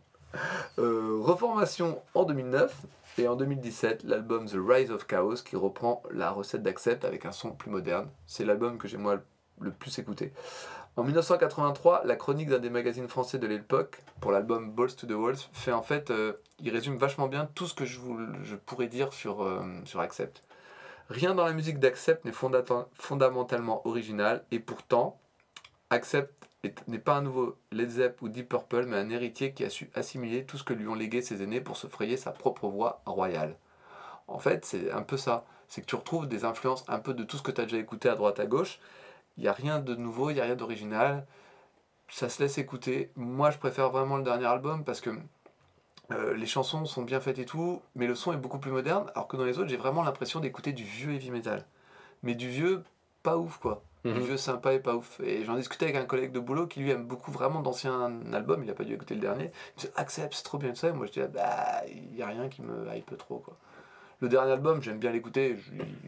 Euh, 0.80 1.18
reformation 1.22 2.00
en 2.14 2.24
2009. 2.26 2.76
Et 3.18 3.28
en 3.30 3.36
2017, 3.36 4.04
l'album 4.04 4.46
The 4.46 4.58
Rise 4.58 4.92
of 4.92 5.08
Chaos 5.08 5.36
qui 5.46 5.56
reprend 5.56 6.04
la 6.12 6.30
recette 6.32 6.62
d'Accept 6.62 7.06
avec 7.06 7.26
un 7.26 7.32
son 7.32 7.52
plus 7.52 7.72
moderne. 7.72 8.10
C'est 8.28 8.44
l'album 8.46 8.78
que 8.78 8.88
j'ai 8.90 8.98
moi 8.98 9.18
le 9.62 9.72
plus 9.72 9.98
écouté. 10.00 10.34
En 10.98 11.04
1983, 11.04 12.04
la 12.06 12.16
chronique 12.18 12.50
d'un 12.50 12.60
des 12.60 12.70
magazines 12.70 13.08
français 13.08 13.40
de 13.40 13.48
l'époque, 13.48 14.02
pour 14.20 14.32
l'album 14.32 14.72
Balls 14.72 14.94
to 14.96 15.08
the 15.08 15.12
Walls, 15.12 15.38
fait 15.54 15.72
en 15.72 15.82
fait, 15.82 16.12
euh, 16.12 16.34
il 16.60 16.70
résume 16.72 16.98
vachement 16.98 17.28
bien 17.28 17.50
tout 17.56 17.66
ce 17.68 17.74
que 17.74 17.86
je, 17.86 18.00
vous, 18.00 18.18
je 18.44 18.56
pourrais 18.58 18.88
dire 18.88 19.12
sur, 19.14 19.44
euh, 19.44 19.62
sur 19.86 20.02
Accept. 20.02 20.44
Rien 21.10 21.36
dans 21.36 21.46
la 21.46 21.54
musique 21.54 21.80
d'Accept 21.80 22.26
n'est 22.26 22.34
fondamentalement 22.94 23.82
original, 23.88 24.44
et 24.52 24.60
pourtant, 24.60 25.18
Accept 25.90 26.48
est- 26.64 26.88
n'est 26.88 27.00
pas 27.00 27.16
un 27.16 27.22
nouveau 27.22 27.58
Led 27.72 27.90
Zepp 27.90 28.22
ou 28.22 28.30
Deep 28.30 28.50
Purple, 28.50 28.86
mais 28.86 28.98
un 28.98 29.10
héritier 29.10 29.54
qui 29.54 29.64
a 29.64 29.70
su 29.70 29.90
assimiler 29.96 30.46
tout 30.46 30.58
ce 30.58 30.64
que 30.64 30.74
lui 30.74 30.88
ont 30.88 30.96
légué 30.96 31.22
ses 31.22 31.42
aînés 31.44 31.62
pour 31.62 31.78
se 31.78 31.88
frayer 31.88 32.18
sa 32.18 32.32
propre 32.32 32.68
voie 32.68 33.02
royale. 33.06 33.58
En 34.28 34.40
fait, 34.40 34.66
c'est 34.66 34.92
un 34.92 35.04
peu 35.04 35.18
ça. 35.18 35.46
C'est 35.68 35.82
que 35.82 35.88
tu 35.88 35.96
retrouves 35.96 36.28
des 36.28 36.46
influences 36.46 36.86
un 36.88 37.00
peu 37.00 37.14
de 37.14 37.24
tout 37.24 37.38
ce 37.38 37.44
que 37.44 37.52
tu 37.52 37.62
as 37.62 37.66
déjà 37.66 37.78
écouté 37.78 38.10
à 38.10 38.16
droite 38.16 38.40
à 38.40 38.46
gauche. 38.46 38.80
Il 39.38 39.44
n'y 39.44 39.50
a 39.50 39.54
rien 39.54 39.80
de 39.80 39.96
nouveau, 39.96 40.30
il 40.32 40.36
n'y 40.36 40.42
a 40.42 40.46
rien 40.46 40.56
d'original. 40.56 41.26
Ça 42.10 42.30
se 42.30 42.42
laisse 42.44 42.58
écouter. 42.58 43.12
Moi, 43.16 43.52
je 43.52 43.58
préfère 43.60 43.90
vraiment 43.92 44.18
le 44.18 44.24
dernier 44.24 44.46
album 44.46 44.84
parce 44.86 45.02
que 45.02 45.12
euh, 46.12 46.36
les 46.36 46.46
chansons 46.46 46.86
sont 46.86 47.04
bien 47.04 47.20
faites 47.20 47.40
et 47.40 47.46
tout, 47.46 47.82
mais 47.96 48.08
le 48.08 48.16
son 48.16 48.34
est 48.34 48.38
beaucoup 48.38 48.60
plus 48.60 48.72
moderne, 48.72 49.12
alors 49.16 49.28
que 49.28 49.38
dans 49.38 49.46
les 49.46 49.58
autres, 49.60 49.70
j'ai 49.70 49.78
vraiment 49.78 50.04
l'impression 50.04 50.40
d'écouter 50.40 50.74
du 50.74 50.84
vieux 50.84 51.14
heavy 51.14 51.32
metal. 51.32 51.66
Mais 52.24 52.36
du 52.36 52.50
vieux, 52.50 52.84
pas 53.24 53.38
ouf 53.38 53.58
quoi 53.58 53.84
du 54.14 54.20
Mhm. 54.20 54.26
vieux 54.26 54.38
sympa 54.38 54.74
et 54.74 54.80
pas 54.80 54.96
ouf. 54.96 55.20
Et 55.22 55.44
j'en 55.44 55.56
discutais 55.56 55.86
avec 55.86 55.98
un 55.98 56.06
collègue 56.06 56.32
de 56.32 56.40
boulot 56.40 56.68
qui 56.68 56.80
lui 56.80 56.92
aime 56.92 57.06
beaucoup 57.06 57.32
vraiment 57.32 57.62
d'anciens 57.62 58.12
albums, 58.34 58.64
il 58.64 58.70
a 58.70 58.74
pas 58.74 58.84
dû 58.84 58.94
écouter 58.94 59.16
le 59.16 59.22
dernier. 59.22 59.52
Il 59.78 59.82
me 59.84 59.88
dit 59.88 59.94
Accept, 59.96 60.34
c'est 60.36 60.44
trop 60.44 60.58
bien 60.58 60.74
ça. 60.76 60.90
Et 60.90 60.92
moi 60.94 61.06
je 61.08 61.12
dis 61.12 61.22
ah, 61.22 61.28
bah, 61.28 61.82
il 61.90 62.16
y 62.16 62.22
a 62.22 62.28
rien 62.28 62.48
qui 62.50 62.62
me 62.62 62.88
hype 62.96 63.18
trop 63.18 63.40
quoi. 63.40 63.56
Le 64.22 64.30
dernier 64.30 64.54
album, 64.54 64.82
j'aime 64.82 64.98
bien 65.00 65.12
l'écouter, 65.12 65.58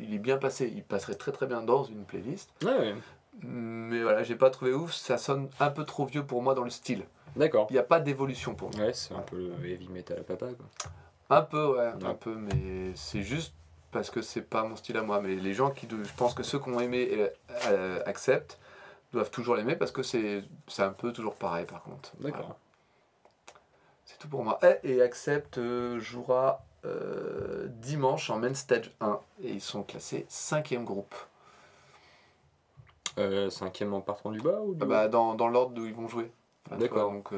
il 0.01 0.13
est 0.13 0.19
bien 0.19 0.37
passé, 0.37 0.71
il 0.73 0.83
passerait 0.83 1.15
très 1.15 1.31
très 1.33 1.45
bien 1.45 1.61
dans 1.61 1.83
une 1.83 2.05
playlist. 2.05 2.49
Ouais, 2.63 2.77
ouais. 2.77 2.95
Mais 3.43 4.01
voilà, 4.01 4.23
j'ai 4.23 4.35
pas 4.35 4.49
trouvé 4.49 4.73
ouf, 4.73 4.93
ça 4.93 5.17
sonne 5.17 5.49
un 5.59 5.69
peu 5.69 5.83
trop 5.83 6.05
vieux 6.05 6.23
pour 6.25 6.41
moi 6.41 6.53
dans 6.55 6.63
le 6.63 6.69
style. 6.69 7.03
D'accord. 7.35 7.67
Il 7.69 7.73
n'y 7.73 7.79
a 7.79 7.83
pas 7.83 7.99
d'évolution 7.99 8.55
pour 8.55 8.71
moi. 8.75 8.85
Ouais, 8.87 8.93
c'est 8.93 9.13
un 9.13 9.19
peu 9.19 9.35
le 9.37 9.69
heavy 9.69 9.89
metal 9.89 10.19
à 10.19 10.23
papa 10.23 10.47
quoi. 10.57 10.65
Un 11.29 11.41
peu, 11.41 11.65
ouais, 11.75 11.91
Ouais. 12.01 12.05
un 12.09 12.13
peu, 12.13 12.33
mais 12.35 12.91
c'est 12.95 13.21
juste 13.21 13.53
parce 13.97 14.09
que 14.11 14.21
c'est 14.21 14.41
pas 14.41 14.63
mon 14.63 14.75
style 14.75 14.97
à 14.97 15.01
moi. 15.01 15.19
Mais 15.21 15.35
les 15.35 15.53
gens 15.53 15.71
qui, 15.71 15.87
je 15.89 16.13
pense 16.15 16.33
que 16.33 16.43
ceux 16.43 16.59
qui 16.59 16.69
ont 16.69 16.79
aimé 16.79 17.09
euh, 17.11 17.29
euh, 17.67 18.01
acceptent, 18.05 18.59
doivent 19.13 19.31
toujours 19.31 19.55
l'aimer 19.55 19.75
parce 19.75 19.91
que 19.91 20.03
c'est 20.03 20.43
un 20.79 20.91
peu 20.91 21.11
toujours 21.11 21.35
pareil 21.35 21.65
par 21.65 21.83
contre. 21.83 22.11
D'accord. 22.19 22.41
Voilà. 22.41 22.57
C'est 24.05 24.17
tout 24.19 24.27
pour 24.27 24.43
moi. 24.43 24.59
Et, 24.63 24.93
et 24.93 25.01
Accept 25.01 25.57
euh, 25.57 25.99
jouera 25.99 26.63
euh, 26.85 27.67
dimanche 27.69 28.29
en 28.29 28.37
Main 28.37 28.53
Stage 28.53 28.91
1 29.01 29.19
et 29.43 29.51
ils 29.51 29.61
sont 29.61 29.83
classés 29.83 30.25
cinquième 30.29 30.85
groupe. 30.85 31.15
Euh, 33.17 33.49
cinquième 33.49 33.93
en 33.93 34.01
partant 34.01 34.31
du 34.31 34.39
bas 34.39 34.61
ou 34.61 34.75
du 34.75 34.79
Ah 34.83 34.85
bah, 34.85 35.07
dans 35.07 35.33
dans 35.33 35.47
l'ordre 35.47 35.81
où 35.81 35.85
ils 35.85 35.93
vont 35.93 36.07
jouer. 36.07 36.31
Enfin, 36.65 36.77
D'accord. 36.77 37.11
Donc 37.11 37.33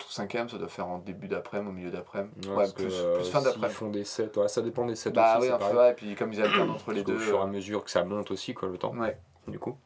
euh, 0.00 0.04
cinquième, 0.08 0.48
ça 0.48 0.58
doit 0.58 0.68
faire 0.68 0.86
en 0.88 0.98
début 0.98 1.28
d'après-midi, 1.28 1.68
au 1.70 1.72
milieu 1.72 1.90
d'après-midi. 1.90 2.48
Ouais, 2.48 2.54
Ouais, 2.54 2.56
parce 2.64 2.72
que, 2.72 2.82
plus, 2.82 2.94
euh, 2.94 3.16
plus 3.16 3.30
fin 3.30 3.40
d'après-midi. 3.42 3.74
font 3.74 3.90
des 3.90 4.04
sets, 4.04 4.36
ouais, 4.38 4.48
ça 4.48 4.62
dépend 4.62 4.86
des 4.86 4.96
sets 4.96 5.10
Bah 5.10 5.38
aussi, 5.38 5.46
oui, 5.48 5.52
enfin, 5.52 5.58
pareil. 5.58 5.76
ouais, 5.76 5.90
et 5.90 5.94
puis 5.94 6.14
comme 6.14 6.32
ils 6.32 6.40
alternent 6.42 6.70
entre 6.70 6.92
les 6.92 7.02
deux. 7.04 7.18
fur 7.18 7.36
et 7.36 7.40
euh, 7.40 7.42
à 7.42 7.46
mesure 7.46 7.84
que 7.84 7.90
ça 7.90 8.04
monte 8.04 8.30
aussi, 8.30 8.54
quoi, 8.54 8.68
le 8.68 8.78
temps, 8.78 8.94
Ouais, 8.96 9.16
du 9.48 9.58
coup. 9.58 9.76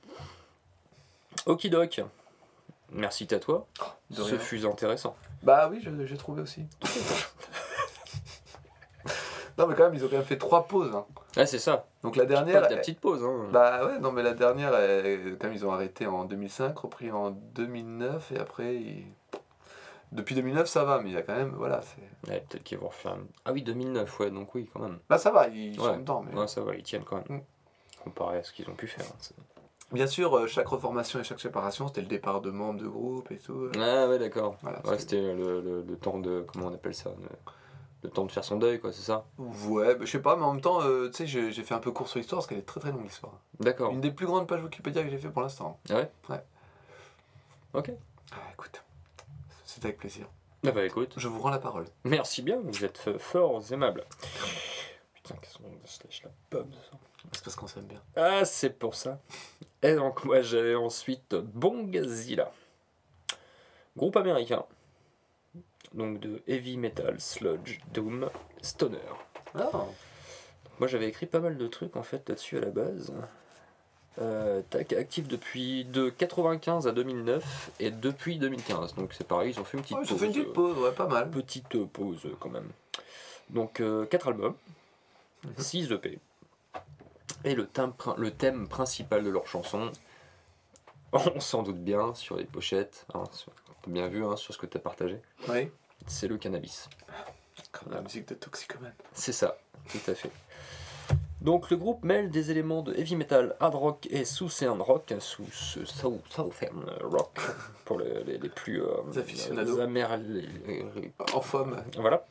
Okidoc. 1.46 2.00
Merci 2.90 3.26
à 3.34 3.38
toi. 3.38 3.66
de 4.10 4.16
Ce 4.16 4.22
rien. 4.22 4.38
fut 4.38 4.64
intéressant. 4.66 5.14
Bah 5.42 5.68
oui, 5.70 5.86
j'ai 6.06 6.16
trouvé 6.16 6.40
aussi. 6.42 6.64
non, 9.58 9.66
mais 9.66 9.74
quand 9.74 9.84
même, 9.84 9.94
ils 9.94 10.04
ont 10.04 10.08
quand 10.08 10.16
même 10.16 10.24
fait 10.24 10.38
trois 10.38 10.66
pauses. 10.66 10.94
hein. 10.94 11.04
Ah, 11.36 11.44
c'est 11.46 11.58
ça. 11.58 11.86
Donc 12.02 12.16
la 12.16 12.24
dernière. 12.26 12.62
de 12.68 12.74
la 12.74 12.76
petite 12.80 13.00
pause. 13.00 13.22
Hein. 13.24 13.48
Bah 13.52 13.84
ouais, 13.86 13.98
non, 13.98 14.12
mais 14.12 14.22
la 14.22 14.32
dernière, 14.32 14.74
elle- 14.74 15.36
comme 15.38 15.52
ils 15.52 15.66
ont 15.66 15.72
arrêté 15.72 16.06
en 16.06 16.24
2005, 16.24 16.76
repris 16.78 17.10
en 17.10 17.30
2009, 17.30 18.32
et 18.32 18.38
après. 18.38 18.76
ils- 18.76 19.06
Depuis 20.12 20.34
2009, 20.34 20.66
ça 20.68 20.84
va, 20.84 21.00
mais 21.00 21.10
il 21.10 21.14
y 21.14 21.16
a 21.18 21.22
quand 21.22 21.36
même. 21.36 21.54
Voilà, 21.56 21.80
c'est. 21.82 22.30
Ouais, 22.30 22.44
peut-être 22.48 22.62
qu'ils 22.64 22.78
vont 22.78 22.88
refaire. 22.88 23.16
Ah 23.44 23.52
oui, 23.52 23.62
2009, 23.62 24.20
ouais, 24.20 24.30
donc 24.30 24.54
oui, 24.54 24.68
quand 24.72 24.80
même. 24.80 24.98
Là, 25.10 25.18
ça 25.18 25.30
va, 25.30 25.48
ils 25.48 25.78
Ouais. 25.78 25.86
sont 25.86 25.96
dedans. 25.98 26.24
Mais... 26.26 26.38
Ouais, 26.38 26.46
ça 26.48 26.62
va, 26.62 26.74
ils 26.74 26.82
tiennent 26.82 27.04
quand 27.04 27.16
même. 27.28 27.38
Mm. 27.38 27.42
Comparé 28.04 28.38
à 28.38 28.42
ce 28.42 28.52
qu'ils 28.52 28.68
ont 28.70 28.74
pu 28.74 28.86
faire. 28.86 29.04
hein, 29.06 29.16
c'est- 29.20 29.34
Bien 29.92 30.06
sûr, 30.06 30.36
euh, 30.36 30.46
chaque 30.46 30.68
reformation 30.68 31.18
et 31.18 31.24
chaque 31.24 31.40
séparation, 31.40 31.88
c'était 31.88 32.02
le 32.02 32.06
départ 32.08 32.40
de 32.42 32.50
membres 32.50 32.78
de 32.80 32.86
groupe 32.88 33.30
et 33.30 33.38
tout. 33.38 33.70
Ah 33.78 34.06
ouais, 34.08 34.18
d'accord. 34.18 34.56
Voilà, 34.62 34.78
Ouais, 34.86 34.98
c'était- 34.98 35.16
c'était 35.16 35.34
le, 35.34 35.60
le, 35.62 35.82
le 35.82 35.96
temps 35.96 36.18
de. 36.18 36.44
Comment 36.52 36.66
on 36.66 36.74
appelle 36.74 36.94
ça 36.94 37.10
le, 37.10 37.26
le 38.02 38.10
temps 38.10 38.24
de 38.26 38.30
faire 38.32 38.44
son 38.44 38.56
deuil, 38.58 38.80
quoi, 38.80 38.92
c'est 38.92 39.02
ça? 39.02 39.24
Ouais, 39.38 39.94
bah, 39.94 40.04
je 40.04 40.10
sais 40.10 40.20
pas, 40.22 40.36
mais 40.36 40.44
en 40.44 40.52
même 40.52 40.60
temps, 40.60 40.82
euh, 40.82 41.08
tu 41.08 41.16
sais, 41.16 41.26
j'ai 41.26 41.52
j'ai 41.52 41.62
fait 41.64 41.74
un 41.74 41.78
peu 41.80 41.90
court 41.90 42.06
sur 42.08 42.18
l'histoire 42.18 42.38
parce 42.40 42.46
qu'elle 42.48 42.58
est 42.58 42.62
très 42.66 42.80
très 42.80 42.92
longue 42.92 43.02
l'histoire. 43.04 43.32
D'accord. 43.60 43.90
Une 43.92 44.00
des 44.02 44.10
plus 44.10 44.26
grandes 44.26 44.46
pages 44.46 44.62
Wikipédia 44.62 45.02
que 45.02 45.08
j'ai 45.10 45.18
fait 45.18 45.30
pour 45.30 45.40
l'instant. 45.42 45.78
Ah 45.90 45.94
ouais? 45.96 46.10
Ouais. 46.28 46.42
Ok. 47.74 47.90
Ah, 48.32 48.36
écoute, 48.52 48.82
c'est 49.80 49.86
avec 49.86 49.98
plaisir. 49.98 50.26
Ah 50.66 50.72
bah 50.72 50.84
écoute, 50.84 51.14
Je 51.16 51.28
vous 51.28 51.38
rends 51.40 51.50
la 51.50 51.58
parole. 51.58 51.86
merci 52.04 52.42
bien, 52.42 52.58
vous 52.62 52.84
êtes 52.84 52.98
f- 52.98 53.18
forts 53.18 53.72
aimables. 53.72 54.04
Putain, 55.14 55.36
qu'est-ce 55.36 55.58
qu'on 55.58 55.86
se 55.86 56.22
la 56.24 56.30
pomme. 56.50 56.70
C'est 57.32 57.44
parce 57.44 57.56
qu'on 57.56 57.66
s'aime 57.66 57.84
bien. 57.86 58.02
Ah, 58.16 58.44
c'est 58.44 58.78
pour 58.78 58.94
ça. 58.94 59.20
Et 59.82 59.94
donc, 59.94 60.24
moi, 60.24 60.40
j'avais 60.40 60.74
ensuite 60.74 61.34
Bongzilla. 61.34 62.50
Groupe 63.96 64.16
américain. 64.16 64.64
Donc 65.94 66.20
de 66.20 66.42
heavy 66.46 66.76
metal, 66.76 67.18
sludge, 67.20 67.78
doom, 67.92 68.28
stoner. 68.62 68.98
Ah, 69.54 69.70
Moi, 70.78 70.86
j'avais 70.88 71.08
écrit 71.08 71.26
pas 71.26 71.40
mal 71.40 71.56
de 71.56 71.66
trucs 71.66 71.96
en 71.96 72.02
fait 72.02 72.28
là-dessus 72.28 72.58
à 72.58 72.60
la 72.60 72.70
base. 72.70 73.12
Euh, 74.20 74.62
tac, 74.70 74.92
actif 74.94 75.28
depuis 75.28 75.84
de 75.84 76.08
95 76.10 76.88
à 76.88 76.92
2009 76.92 77.70
et 77.78 77.90
depuis 77.92 78.38
2015. 78.38 78.94
Donc 78.96 79.12
c'est 79.16 79.26
pareil, 79.26 79.52
ils 79.52 79.60
ont 79.60 79.64
fait 79.64 79.76
une 79.78 79.82
petite 79.84 79.96
pause. 79.98 80.06
ils 80.10 80.14
ont 80.14 80.18
fait 80.18 80.26
une 80.26 80.32
petite 80.32 80.52
pause, 80.52 80.78
ouais, 80.78 80.92
pas 80.92 81.06
mal. 81.06 81.30
petite 81.30 81.74
euh, 81.76 81.84
pause 81.86 82.18
euh, 82.26 82.34
quand 82.40 82.48
même. 82.50 82.68
Donc 83.50 83.80
4 84.10 84.28
albums, 84.28 84.54
Mhm. 85.44 85.52
6 85.58 85.92
EP. 85.92 86.18
Et 87.44 87.54
le 87.54 87.66
thème, 87.66 87.92
le 88.16 88.30
thème 88.32 88.66
principal 88.66 89.22
de 89.22 89.30
leur 89.30 89.46
chanson, 89.46 89.92
on 91.12 91.38
s'en 91.40 91.62
doute 91.62 91.78
bien 91.78 92.12
sur 92.14 92.36
les 92.36 92.44
pochettes, 92.44 93.06
hein, 93.14 93.22
sur- 93.30 93.52
bien 93.86 94.08
vu 94.08 94.24
hein, 94.24 94.36
sur 94.36 94.52
ce 94.52 94.58
que 94.58 94.66
tu 94.66 94.76
as 94.76 94.80
partagé, 94.80 95.20
Oui, 95.48 95.70
c'est 96.08 96.26
le 96.26 96.36
cannabis. 96.38 96.88
comme 97.70 97.92
la 97.92 98.00
musique 98.00 98.26
de 98.28 98.34
Toxicomane. 98.34 98.92
C'est 99.12 99.32
ça, 99.32 99.56
tout 99.90 100.10
à 100.10 100.14
fait. 100.14 100.30
Donc 101.40 101.70
le 101.70 101.76
groupe 101.76 102.04
mêle 102.04 102.30
des 102.30 102.50
éléments 102.50 102.82
de 102.82 102.92
heavy 102.94 103.14
metal, 103.14 103.54
hard 103.60 103.74
rock 103.76 104.08
et 104.10 104.24
southern 104.24 104.80
rock, 104.82 105.14
sous 105.20 105.44
southern 105.52 106.84
rock 107.02 107.38
pour 107.84 108.00
les, 108.00 108.24
les- 108.24 108.38
les 108.38 108.48
plus 108.48 108.82
euh, 108.82 108.88
Les 109.14 109.80
amér- 109.80 110.16
les- 110.16 110.42
les- 110.66 111.12
En 111.34 111.40
forme. 111.40 111.76
Voilà. 111.96 112.26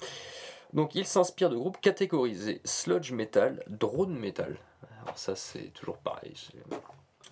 Donc 0.74 0.96
il 0.96 1.06
s'inspire 1.06 1.50
de 1.50 1.56
groupes 1.56 1.80
catégorisés 1.80 2.60
sludge 2.65 3.12
metal, 3.13 3.63
drone 3.67 4.17
metal. 4.17 4.58
Alors 5.04 5.17
ça 5.17 5.36
c'est 5.36 5.72
toujours 5.74 5.98
pareil. 5.98 6.34
c'est- 6.36 6.78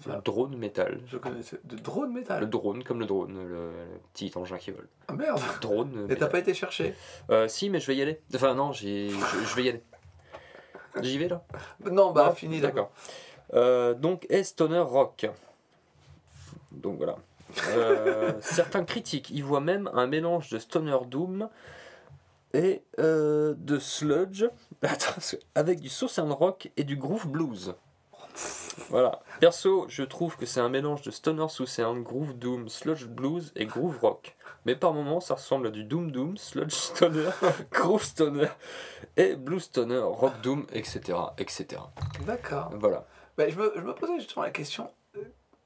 Ah. 0.09 0.21
Drone 0.25 0.57
metal. 0.57 0.99
Je 1.07 1.17
connaissais. 1.17 1.57
De 1.63 1.77
drone 1.77 2.09
Le 2.13 2.19
métal. 2.19 2.49
drone 2.49 2.83
comme 2.83 2.99
le 2.99 3.05
drone, 3.05 3.33
le, 3.47 3.47
le 3.47 3.71
petit 4.13 4.29
engin 4.35 4.57
qui 4.57 4.71
vole. 4.71 4.89
Ah 5.07 5.13
merde 5.13 5.39
Drone. 5.61 5.91
Et 6.05 6.07
t'as 6.09 6.13
metal. 6.15 6.29
pas 6.31 6.39
été 6.39 6.53
chercher? 6.53 6.93
Euh, 7.29 7.47
si 7.47 7.69
mais 7.69 7.79
je 7.79 7.87
vais 7.87 7.95
y 7.95 8.01
aller. 8.01 8.19
Enfin 8.35 8.55
non, 8.55 8.73
je 8.73 8.85
vais 9.55 9.63
y 9.63 9.69
aller. 9.69 9.81
J'y 11.01 11.17
vais 11.17 11.27
là. 11.27 11.43
Non, 11.91 12.11
bah 12.11 12.27
Non 12.27 12.35
fini 12.35 12.59
D'accord. 12.59 12.91
Euh, 13.53 13.93
donc 13.93 14.25
est 14.29 14.43
stoner 14.43 14.79
rock. 14.79 15.27
Donc 16.71 16.97
voilà. 16.97 17.17
Euh, 17.69 18.33
certains 18.41 18.83
critiques 18.83 19.29
y 19.29 19.41
voient 19.41 19.61
même 19.61 19.89
un 19.93 20.07
mélange 20.07 20.49
de 20.49 20.59
stoner 20.59 20.97
doom 21.09 21.49
et 22.53 22.83
euh, 22.99 23.53
de 23.57 23.79
sludge 23.79 24.45
avec 25.55 25.79
du 25.79 25.89
southern 25.89 26.31
rock 26.31 26.71
et 26.77 26.83
du 26.83 26.95
groove 26.95 27.27
blues. 27.27 27.75
Voilà. 28.89 29.19
Perso, 29.39 29.85
je 29.89 30.03
trouve 30.03 30.37
que 30.37 30.45
c'est 30.45 30.59
un 30.59 30.69
mélange 30.69 31.01
de 31.01 31.11
stoner 31.11 31.47
southern, 31.49 32.01
groove 32.03 32.37
doom, 32.37 32.69
sludge 32.69 33.05
blues 33.05 33.51
et 33.55 33.65
groove 33.65 33.97
rock. 33.99 34.35
Mais 34.65 34.75
par 34.75 34.93
moments, 34.93 35.19
ça 35.19 35.35
ressemble 35.35 35.67
à 35.67 35.71
du 35.71 35.83
doom 35.83 36.11
doom, 36.11 36.37
sludge 36.37 36.73
stoner, 36.73 37.29
groove 37.71 38.03
stoner 38.03 38.47
et 39.17 39.35
blues 39.35 39.63
stoner, 39.63 39.99
rock 39.99 40.33
doom, 40.41 40.65
etc., 40.73 41.17
etc. 41.37 41.81
D'accord. 42.25 42.69
Voilà. 42.73 43.05
Bah, 43.37 43.47
je, 43.49 43.55
me, 43.57 43.71
je 43.75 43.81
me 43.81 43.93
posais 43.93 44.19
justement 44.19 44.43
la 44.43 44.51
question 44.51 44.89
euh, 45.17 45.23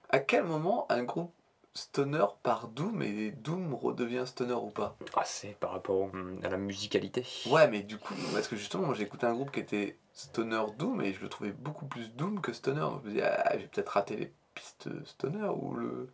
à 0.09 0.19
quel 0.19 0.43
moment 0.43 0.85
un 0.89 1.03
groupe 1.03 1.33
stoner 1.73 2.25
part 2.43 2.67
Doom 2.67 3.01
et 3.01 3.31
Doom 3.31 3.73
redevient 3.73 4.23
stoner 4.25 4.53
ou 4.53 4.69
pas? 4.69 4.97
Ah, 5.15 5.23
c'est 5.25 5.55
par 5.59 5.71
rapport 5.71 6.09
à 6.43 6.49
la 6.49 6.57
musicalité. 6.57 7.25
Ouais, 7.49 7.67
mais 7.67 7.81
du 7.83 7.97
coup, 7.97 8.13
parce 8.33 8.47
que 8.47 8.55
justement, 8.55 8.87
moi 8.87 8.95
j'ai 8.95 9.03
écouté 9.03 9.25
un 9.25 9.33
groupe 9.33 9.51
qui 9.51 9.59
était 9.59 9.97
stoner 10.19 10.61
Doom 10.77 11.01
et 11.01 11.13
je 11.13 11.21
le 11.21 11.29
trouvais 11.29 11.51
beaucoup 11.51 11.85
plus 11.85 12.13
Doom 12.15 12.41
que 12.41 12.51
stoner. 12.53 12.81
Donc 12.81 13.01
je 13.03 13.09
me 13.09 13.13
dis, 13.15 13.21
ah, 13.21 13.57
j'ai 13.57 13.67
peut-être 13.67 13.89
raté 13.89 14.15
les 14.15 14.31
pistes 14.53 14.89
stoner 15.05 15.47
ou 15.47 15.73
le. 15.73 16.09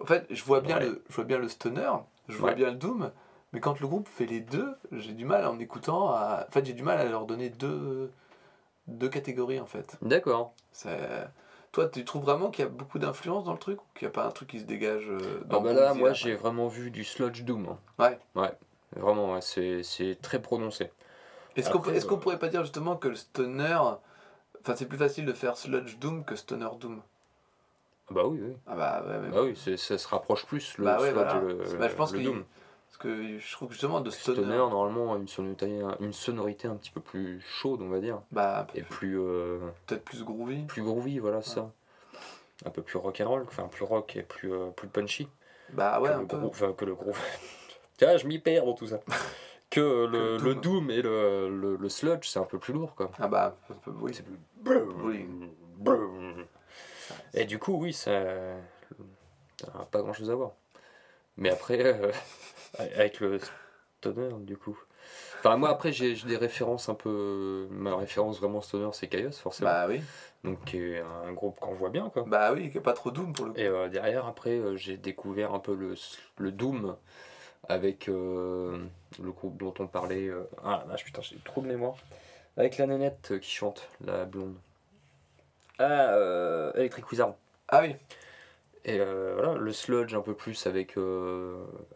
En 0.00 0.06
fait, 0.06 0.26
je 0.30 0.42
vois 0.44 0.60
bien, 0.60 0.78
Ouais. 0.78 0.86
le, 0.86 1.04
je 1.08 1.14
vois 1.14 1.24
bien 1.24 1.38
le 1.38 1.48
stoner, 1.48 1.90
je 2.28 2.36
vois 2.36 2.50
Ouais. 2.50 2.56
bien 2.56 2.70
le 2.70 2.76
Doom, 2.76 3.10
mais 3.52 3.60
quand 3.60 3.80
le 3.80 3.86
groupe 3.88 4.08
fait 4.08 4.26
les 4.26 4.40
deux, 4.40 4.74
j'ai 4.92 5.12
du 5.12 5.24
mal 5.24 5.46
en 5.46 5.58
écoutant 5.58 6.10
à. 6.10 6.46
En 6.48 6.50
fait, 6.50 6.64
j'ai 6.64 6.72
du 6.72 6.82
mal 6.82 6.98
à 6.98 7.04
leur 7.04 7.26
donner 7.26 7.50
deux, 7.50 8.10
deux 8.88 9.08
catégories 9.08 9.60
en 9.60 9.66
fait. 9.66 9.96
D'accord. 10.02 10.54
Toi, 11.72 11.88
tu 11.88 12.04
trouves 12.04 12.24
vraiment 12.24 12.50
qu'il 12.50 12.64
y 12.64 12.66
a 12.66 12.70
beaucoup 12.70 12.98
d'influence 12.98 13.44
dans 13.44 13.52
le 13.52 13.58
truc 13.58 13.80
ou 13.80 13.84
qu'il 13.94 14.06
n'y 14.08 14.10
a 14.10 14.12
pas 14.12 14.26
un 14.26 14.30
truc 14.32 14.48
qui 14.48 14.58
se 14.58 14.64
dégage 14.64 15.04
euh, 15.08 15.40
Ah 15.44 15.46
dans 15.50 15.60
bah 15.60 15.72
là, 15.72 15.94
moi 15.94 16.12
j'ai 16.12 16.34
vraiment 16.34 16.66
vu 16.66 16.90
du 16.90 17.04
sludge 17.04 17.42
doom. 17.44 17.68
hein. 17.68 17.78
Ouais. 18.04 18.18
Ouais. 18.34 18.52
Vraiment, 18.96 19.34
ouais, 19.34 19.40
c'est 19.40 20.18
très 20.20 20.42
prononcé. 20.42 20.90
Est-ce 21.56 21.70
qu'on 21.70 21.82
est 21.92 22.06
qu'on 22.06 22.16
euh, 22.16 22.18
pourrait 22.18 22.38
pas 22.38 22.48
dire 22.48 22.62
justement 22.62 22.96
que 22.96 23.08
le 23.08 23.16
stoner. 23.16 23.78
Enfin, 24.62 24.76
c'est 24.76 24.86
plus 24.86 24.98
facile 24.98 25.24
de 25.26 25.32
faire 25.32 25.56
Sludge 25.56 25.96
Doom 25.98 26.24
que 26.24 26.36
Stoner 26.36 26.68
Doom? 26.78 27.00
Ah 28.10 28.14
bah 28.14 28.22
oui, 28.26 28.40
oui. 28.42 28.52
Ah 28.66 28.74
bah 28.74 29.04
ouais, 29.06 29.18
mais- 29.20 29.28
Bah 29.30 29.42
oui, 29.42 29.56
ça 29.78 29.98
se 29.98 30.08
rapproche 30.08 30.44
plus 30.46 30.76
le 30.78 30.84
Bah 30.84 30.94
ouais, 31.00 31.10
sludge 31.10 31.14
voilà. 31.14 31.40
le, 31.40 31.76
Bah, 31.78 31.88
je 31.88 31.94
pense 31.94 32.12
le 32.12 32.22
doom. 32.22 32.44
Parce 32.88 32.98
que 32.98 33.38
je 33.38 33.52
trouve 33.52 33.68
que 33.68 33.74
justement 33.74 34.00
de 34.00 34.10
Stoner. 34.10 34.38
Stoner, 34.42 34.56
normalement, 34.56 35.14
a 35.14 35.16
une 35.16 35.28
sonorité, 35.28 35.80
une 36.00 36.12
sonorité 36.12 36.66
un 36.68 36.74
petit 36.74 36.90
peu 36.90 37.00
plus 37.00 37.40
chaude, 37.40 37.80
on 37.82 37.88
va 37.88 38.00
dire. 38.00 38.20
Bah, 38.32 38.60
un 38.60 38.64
peu 38.64 38.78
Et 38.78 38.82
plus- 38.82 38.96
plus, 39.12 39.20
euh, 39.20 39.58
peut-être 39.86 40.04
plus 40.04 40.24
groovy. 40.24 40.64
plus 40.64 40.82
groovy, 40.82 41.18
voilà 41.20 41.40
ça. 41.40 41.70
Un 42.66 42.70
peu 42.70 42.82
plus 42.82 42.98
rock 42.98 43.20
and 43.24 43.28
roll, 43.28 43.44
enfin 43.46 43.68
plus 43.68 43.84
rock 43.84 44.16
et 44.16 44.22
plus, 44.22 44.52
euh, 44.52 44.70
plus 44.70 44.88
punchy. 44.88 45.28
Bah 45.70 46.00
ouais, 46.00 46.08
que, 46.10 46.14
un 46.14 46.20
le 46.20 46.26
peu. 46.26 46.36
gros, 46.36 46.48
enfin, 46.48 46.72
que 46.72 46.84
le 46.84 46.94
gros. 46.96 47.12
Tiens, 47.96 48.16
je 48.16 48.26
m'y 48.26 48.38
perds 48.40 48.64
dans 48.66 48.74
tout 48.74 48.88
ça. 48.88 48.98
Que 49.70 49.80
le, 49.80 50.36
le 50.36 50.38
le 50.38 50.54
doom. 50.56 50.86
doom 50.86 50.90
et 50.90 51.00
le, 51.00 51.76
le, 51.78 51.88
sludge, 51.88 52.26
c'est 52.26 52.40
un 52.40 52.44
peu 52.44 52.58
plus 52.58 52.72
lourd, 52.72 52.94
quoi. 52.96 53.12
Ah 53.20 53.28
bah, 53.28 53.56
oui. 53.86 54.12
C'est 54.12 54.24
plus. 54.24 54.78
Oui. 55.04 55.26
Et 57.34 57.44
du 57.44 57.58
coup, 57.58 57.74
oui, 57.74 57.92
ça. 57.92 58.10
n'a 58.20 59.84
pas 59.90 60.02
grand 60.02 60.12
chose 60.12 60.30
à 60.30 60.34
voir. 60.34 60.52
Mais 61.36 61.50
après, 61.50 61.84
euh, 61.84 62.10
avec 62.78 63.20
le 63.20 63.38
stoner, 64.00 64.30
du 64.40 64.56
coup. 64.56 64.78
Enfin, 65.38 65.56
moi, 65.56 65.70
après, 65.70 65.92
j'ai 65.92 66.14
des 66.14 66.36
références 66.36 66.88
un 66.88 66.94
peu. 66.94 67.68
Ma 67.70 67.94
référence 67.96 68.40
vraiment 68.40 68.60
stoner, 68.60 68.90
c'est 68.92 69.06
Chaos, 69.08 69.32
forcément. 69.32 69.70
Bah 69.70 69.86
oui. 69.88 70.02
Donc, 70.44 70.74
un 70.74 71.32
groupe 71.32 71.58
qu'on 71.60 71.74
voit 71.74 71.90
bien, 71.90 72.10
quoi. 72.10 72.24
Bah 72.26 72.52
oui, 72.52 72.70
qui 72.70 72.78
est 72.78 72.82
pas 72.82 72.92
trop 72.92 73.10
Doom 73.10 73.32
pour 73.32 73.46
le 73.46 73.52
coup. 73.52 73.58
Et 73.58 73.66
euh, 73.66 73.88
derrière, 73.88 74.26
après, 74.26 74.58
euh, 74.58 74.76
j'ai 74.76 74.96
découvert 74.96 75.54
un 75.54 75.58
peu 75.60 75.74
le, 75.74 75.94
le 76.38 76.52
Doom 76.52 76.96
avec 77.68 78.08
euh, 78.08 78.78
le 79.22 79.32
groupe 79.32 79.56
dont 79.58 79.74
on 79.78 79.86
parlait. 79.86 80.28
euh, 80.28 80.44
Ah 80.64 80.82
la 80.86 80.92
vache, 80.92 81.04
putain, 81.04 81.22
j'ai 81.22 81.36
trop 81.44 81.60
de 81.60 81.66
mémoire. 81.66 81.94
Avec 82.56 82.78
la 82.78 82.86
nénette 82.86 83.30
euh, 83.32 83.38
qui 83.38 83.50
chante, 83.50 83.88
la 84.04 84.24
blonde. 84.24 84.54
Ah, 85.78 86.12
euh, 86.14 86.72
Electric 86.74 87.10
Wizard. 87.10 87.34
Ah 87.68 87.80
oui. 87.82 87.94
Et 88.84 88.98
voilà, 88.98 89.54
le 89.54 89.72
sludge 89.72 90.14
un 90.14 90.22
peu 90.22 90.32
plus 90.34 90.66
avec, 90.66 90.96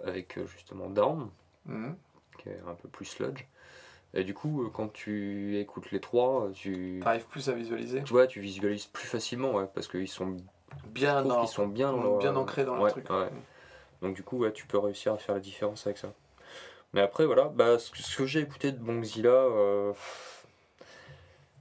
avec 0.05 0.39
justement 0.47 0.91
Down, 0.91 1.31
Mhm. 1.65 1.97
qui 2.39 2.51
est 2.51 2.61
un 2.69 2.75
peu 2.75 2.89
plus 2.89 3.07
sludge. 3.07 3.45
Et 4.13 4.23
du 4.23 4.35
coup, 4.35 4.71
quand 4.73 4.93
tu 4.93 5.59
écoutes 5.59 5.91
les 5.93 6.01
trois, 6.01 6.51
tu, 6.55 7.01
T'arrives 7.03 7.27
plus 7.27 7.49
à 7.49 7.53
visualiser. 7.53 8.03
tu 8.05 8.13
vois, 8.13 8.27
tu 8.27 8.41
visualises 8.41 8.85
plus 8.87 9.07
facilement, 9.07 9.53
ouais, 9.55 9.67
parce 9.75 9.89
qu'ils 9.89 10.09
sont, 10.09 10.37
Bien 10.87 11.23
dans. 11.23 11.41
qu'ils 11.41 11.49
sont 11.49 11.67
bien, 11.67 11.93
bien 12.19 12.37
ancrés 12.37 12.65
dans 12.67 12.79
ouais, 12.81 12.91
truc. 12.91 13.09
ouais. 13.09 13.31
Donc 14.05 14.15
du 14.15 14.23
coup, 14.23 14.39
ouais, 14.39 14.53
tu 14.53 14.67
peux 14.67 14.79
réussir 14.79 15.13
à 15.13 15.19
faire 15.19 15.35
la 15.35 15.41
différence 15.41 15.87
avec 15.87 15.99
ça. 15.99 16.13
Mais 16.93 17.01
après, 17.01 17.27
voilà, 17.27 17.47
bah, 17.49 17.79
ce 17.79 17.91
que, 17.91 17.99
ce 17.99 18.17
que 18.19 18.27
j'ai 18.27 18.41
écouté 18.41 18.71
de 18.73 18.79
Bongzilla, 18.79 19.31
euh, 19.31 19.93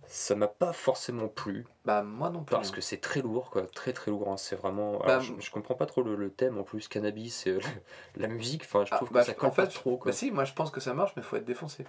ça 0.08 0.36
m'a 0.36 0.48
pas 0.48 0.74
forcément 0.74 1.28
plu. 1.28 1.66
Bah, 1.86 2.04
moi 2.04 2.30
non 2.30 2.44
plus. 2.44 2.54
Parce 2.56 2.70
que 2.70 2.82
c'est 2.82 2.98
très 3.02 3.22
lourd, 3.22 3.50
quoi. 3.50 3.66
Très 3.66 3.94
très 3.94 4.12
lourd. 4.12 4.30
hein. 4.30 4.38
C'est 4.38 4.56
vraiment. 4.56 5.00
Bah, 5.00 5.06
alors, 5.06 5.22
je, 5.22 5.34
je 5.40 5.50
comprends 5.52 5.74
pas 5.76 5.88
trop 5.88 6.04
le, 6.04 6.16
le 6.16 6.30
thème 6.30 6.58
en 6.60 6.64
plus, 6.64 6.88
cannabis 6.88 7.48
et 7.48 7.52
euh, 7.52 7.60
la 8.18 8.28
musique. 8.28 8.64
Enfin, 8.64 8.86
je 8.86 8.92
Ah, 8.92 8.98
trouve 8.98 9.12
bah, 9.12 9.22
que 9.22 9.26
ça 9.26 9.34
colle 9.34 9.50
en 9.50 9.52
fait, 9.52 9.62
pas 9.64 9.68
trop, 9.68 9.98
quoi. 9.98 10.12
Bah, 10.12 10.18
si, 10.18 10.30
moi 10.32 10.44
je 10.46 10.54
pense 10.54 10.70
que 10.72 10.80
ça 10.80 10.94
marche, 10.94 11.14
mais 11.16 11.24
faut 11.24 11.36
être 11.36 11.46
défoncé. 11.46 11.86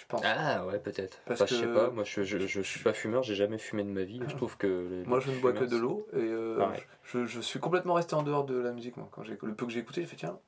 Je 0.00 0.06
pense. 0.06 0.22
Ah 0.24 0.64
ouais, 0.66 0.78
peut-être. 0.78 1.18
Parce 1.26 1.42
Enfin, 1.42 1.54
je 1.54 1.60
sais 1.60 1.66
que- 1.66 1.74
pas, 1.74 1.90
moi 1.90 2.04
je, 2.04 2.22
je, 2.22 2.38
je 2.38 2.60
suis 2.62 2.80
pas 2.80 2.94
fumeur, 2.94 3.22
j'ai 3.22 3.34
jamais 3.34 3.58
fumé 3.58 3.82
de 3.84 3.90
ma 3.90 4.02
vie. 4.02 4.20
Je 4.26 4.34
trouve 4.34 4.56
que. 4.56 4.66
les- 4.90 5.04
Moi, 5.04 5.20
je 5.20 5.30
ne 5.30 5.38
bois 5.38 5.52
que 5.52 5.64
de 5.64 5.76
l'eau 5.76 6.06
et 6.14 6.16
euh, 6.16 6.66
je, 7.04 7.26
je 7.26 7.40
suis 7.40 7.60
complètement 7.60 7.94
resté 7.94 8.14
en 8.14 8.22
dehors 8.22 8.44
de 8.44 8.56
la 8.58 8.72
musique. 8.72 8.96
Moi, 8.96 9.06
quand 9.12 9.22
le 9.28 9.36
peu 9.54 9.66
que 9.66 9.72
j'ai 9.72 9.80
écouté, 9.80 10.00
j'ai 10.00 10.06
fait 10.06 10.16
tiens, 10.16 10.38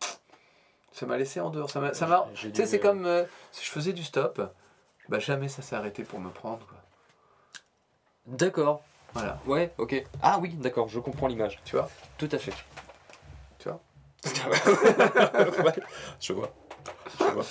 ça 0.90 1.04
m'a 1.06 1.18
laissé 1.18 1.38
en 1.40 1.50
dehors. 1.50 1.68
Ça 1.70 1.80
m'a, 1.80 1.92
ça 1.92 2.06
m'a- 2.06 2.26
J'ai- 2.34 2.48
j'ai 2.48 2.52
Tu 2.52 2.56
sais, 2.62 2.66
c'est 2.66 2.80
comme 2.80 3.04
euh, 3.06 3.24
si 3.52 3.64
je 3.66 3.70
faisais 3.70 3.92
du 3.92 4.02
stop, 4.02 4.40
bah 5.10 5.18
jamais 5.18 5.48
ça 5.48 5.60
s'est 5.62 5.76
arrêté 5.76 6.02
pour 6.02 6.18
me 6.18 6.30
prendre. 6.30 6.66
Quoi. 6.66 6.78
D'accord. 8.26 8.82
Voilà, 9.14 9.38
Ouais, 9.46 9.74
ok. 9.76 10.02
Ah 10.22 10.38
oui, 10.40 10.54
d'accord, 10.54 10.88
je 10.88 10.98
comprends 10.98 11.26
l'image. 11.26 11.60
tu 11.66 11.76
vois? 11.76 11.90
Tout 12.16 12.28
à 12.32 12.38
fait. 12.38 12.54
Tu 13.58 13.68
vois? 13.68 13.80
Ouais, 15.64 15.72
je 16.20 16.32
vois. 16.32 16.54
Je 17.18 17.24
vois. 17.24 17.44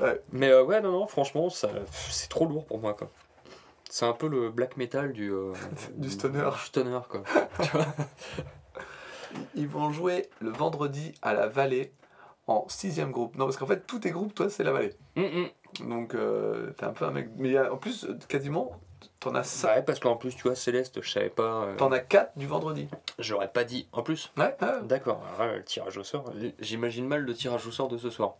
Ouais. 0.00 0.20
Mais 0.32 0.48
euh, 0.50 0.62
ouais, 0.64 0.80
non, 0.80 0.92
non, 0.92 1.06
franchement, 1.06 1.50
ça, 1.50 1.68
c'est 2.10 2.28
trop 2.28 2.46
lourd 2.46 2.64
pour 2.66 2.78
moi, 2.78 2.94
quoi. 2.94 3.10
C'est 3.90 4.04
un 4.04 4.12
peu 4.12 4.28
le 4.28 4.50
black 4.50 4.76
metal 4.76 5.12
du. 5.12 5.30
euh, 5.32 5.52
Du 5.96 6.10
stoner. 6.10 6.50
du 6.52 6.58
stoner, 6.66 6.98
quoi. 7.08 7.22
Ils 9.54 9.68
vont 9.68 9.90
jouer 9.92 10.28
le 10.40 10.50
vendredi 10.50 11.12
à 11.22 11.34
la 11.34 11.46
Vallée 11.48 11.92
en 12.46 12.66
sixième 12.68 13.10
groupe. 13.10 13.36
Non, 13.36 13.44
parce 13.44 13.56
qu'en 13.56 13.66
fait, 13.66 13.86
tous 13.86 13.98
tes 13.98 14.10
groupes, 14.10 14.34
toi, 14.34 14.48
c'est 14.48 14.64
la 14.64 14.72
Vallée. 14.72 14.94
Hum, 15.16 15.24
hum. 15.80 15.88
Donc, 15.88 16.14
euh, 16.14 16.70
t'es 16.78 16.84
un 16.84 16.92
peu 16.92 17.04
un 17.04 17.10
mec. 17.10 17.28
Mais 17.36 17.48
il 17.48 17.52
y 17.52 17.58
a- 17.58 17.72
en 17.72 17.76
plus, 17.76 18.06
quasiment, 18.28 18.72
t'en 19.20 19.34
as 19.34 19.42
ça. 19.42 19.74
Ouais, 19.74 19.82
parce 19.82 20.00
qu'en 20.00 20.16
plus, 20.16 20.34
tu 20.34 20.42
vois, 20.44 20.54
Céleste, 20.54 21.02
je 21.02 21.10
savais 21.10 21.28
pas. 21.28 21.64
euh, 21.64 21.76
T'en 21.76 21.92
as 21.92 21.98
quatre 21.98 22.36
du 22.38 22.46
vendredi. 22.46 22.88
J'aurais 23.18 23.48
pas 23.52 23.64
dit. 23.64 23.86
En 23.92 24.02
plus, 24.02 24.32
Ouais, 24.38 24.56
ouais. 24.62 24.68
d'accord, 24.84 25.22
alors 25.38 25.56
le 25.56 25.62
tirage 25.64 25.98
au 25.98 26.04
sort. 26.04 26.32
J'imagine 26.58 27.06
mal 27.06 27.20
le 27.22 27.34
tirage 27.34 27.66
au 27.66 27.70
sort 27.70 27.88
de 27.88 27.98
ce 27.98 28.08
soir. 28.10 28.36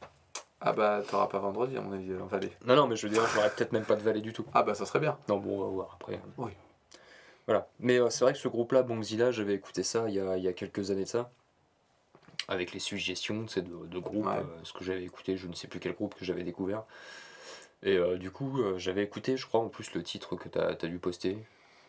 Ah 0.61 0.73
bah, 0.73 1.03
t'auras 1.09 1.29
pas 1.29 1.39
vendredi, 1.39 1.77
à 1.77 1.81
mon 1.81 1.93
avis, 1.93 2.13
en 2.21 2.27
Vallée. 2.27 2.51
Non, 2.67 2.75
non, 2.75 2.87
mais 2.89 2.97
je 2.97 3.07
veux 3.07 3.13
dire, 3.13 3.25
j'aurais 3.35 3.51
peut-être 3.51 3.73
même 3.73 3.85
pas 3.85 3.95
de 3.97 4.03
valet 4.03 4.21
du 4.21 4.33
tout. 4.33 4.45
Ah 4.55 4.63
bah, 4.65 4.75
ça 4.75 4.87
serait 4.87 4.99
bien. 5.01 5.17
Non, 5.29 5.39
bon, 5.39 5.61
on 5.61 5.65
va 5.65 5.71
voir 5.71 5.91
après. 6.01 6.21
Oui. 6.37 6.51
Voilà. 7.47 7.69
Mais 7.79 7.99
euh, 8.01 8.11
c'est 8.11 8.25
vrai 8.25 8.33
que 8.33 8.39
ce 8.39 8.49
groupe-là, 8.49 8.83
Bongzilla, 8.83 9.31
j'avais 9.31 9.55
écouté 9.55 9.83
ça 9.83 10.09
il 10.09 10.15
y, 10.15 10.21
a, 10.21 10.37
il 10.37 10.43
y 10.43 10.49
a 10.49 10.53
quelques 10.53 10.91
années 10.91 11.05
de 11.05 11.09
ça. 11.09 11.31
Avec 12.49 12.73
les 12.73 12.81
suggestions 12.81 13.43
de, 13.57 13.87
de 13.87 13.99
groupes. 13.99 14.27
Ouais. 14.27 14.33
euh, 14.39 14.45
ce 14.65 14.73
que 14.73 14.83
j'avais 14.85 15.05
écouté, 15.05 15.37
je 15.37 15.47
ne 15.47 15.55
sais 15.55 15.69
plus 15.69 15.81
quel 15.81 15.93
groupe 15.95 16.15
que 16.15 16.25
j'avais 16.25 16.43
découvert. 16.43 16.83
Et 17.85 17.97
euh, 17.97 18.17
du 18.19 18.31
coup, 18.33 18.61
euh, 18.61 18.77
j'avais 18.79 19.03
écouté, 19.05 19.37
je 19.37 19.47
crois, 19.47 19.61
en 19.61 19.69
plus 19.69 19.95
le 19.95 20.03
titre 20.03 20.35
que 20.35 20.49
tu 20.49 20.59
as, 20.59 20.75
dû 20.75 20.99
poster. 20.99 21.39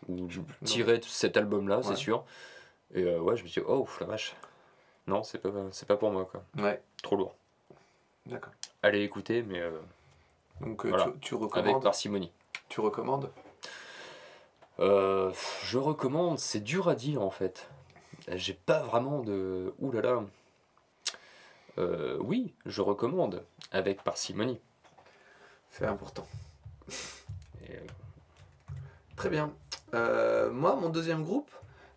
Ou 0.08 0.28
tiré 0.64 1.00
de 1.00 1.04
cet 1.06 1.36
album-là, 1.38 1.78
Ouais. 1.78 1.84
c'est 1.84 1.96
sûr. 1.96 2.24
Et 2.94 3.04
euh, 3.04 3.20
ouais, 3.20 3.36
je 3.36 3.44
me 3.44 3.48
suis 3.48 3.62
dit, 3.62 3.68
oh, 3.68 3.88
la 4.00 4.06
vache. 4.06 4.36
Non, 5.08 5.24
c'est 5.24 5.40
pas, 5.40 5.50
c'est 5.72 5.88
pas 5.88 5.98
pour 5.98 6.12
moi, 6.12 6.26
quoi. 6.32 6.44
Ouais, 6.58 6.82
Trop 7.02 7.16
lourd. 7.16 7.36
D'accord. 8.30 8.54
Allez 8.82 9.02
écouter, 9.04 9.44
mais 9.44 9.60
euh, 9.60 9.72
Donc, 10.62 10.86
euh, 10.86 10.90
Voilà. 10.90 11.06
tu, 11.06 11.20
tu 11.20 11.34
avec 11.36 11.44
recommandes 11.46 11.84
parcimonie. 11.84 12.32
Tu 12.70 12.82
recommandes 12.82 13.32
Euh, 14.80 15.32
je 15.64 15.78
recommande, 15.78 16.40
c'est 16.40 16.62
dur 16.62 16.88
à 16.88 16.96
dire 16.96 17.22
en 17.22 17.32
fait. 17.32 17.70
J'ai 18.30 18.54
pas 18.54 18.80
vraiment 18.80 19.20
de. 19.20 19.74
Ouh 19.80 19.92
là 19.92 20.02
là. 20.02 20.24
Euh, 21.78 22.18
oui, 22.22 22.54
je 22.66 22.82
recommande, 22.82 23.44
avec 23.72 24.04
parcimonie. 24.04 24.60
C'est 25.70 25.86
important. 25.86 26.28
Et, 27.68 27.78
Très 29.16 29.30
bien. 29.30 29.54
Moi, 29.94 30.76
mon 30.76 30.90
deuxième 30.90 31.24
groupe, 31.24 31.50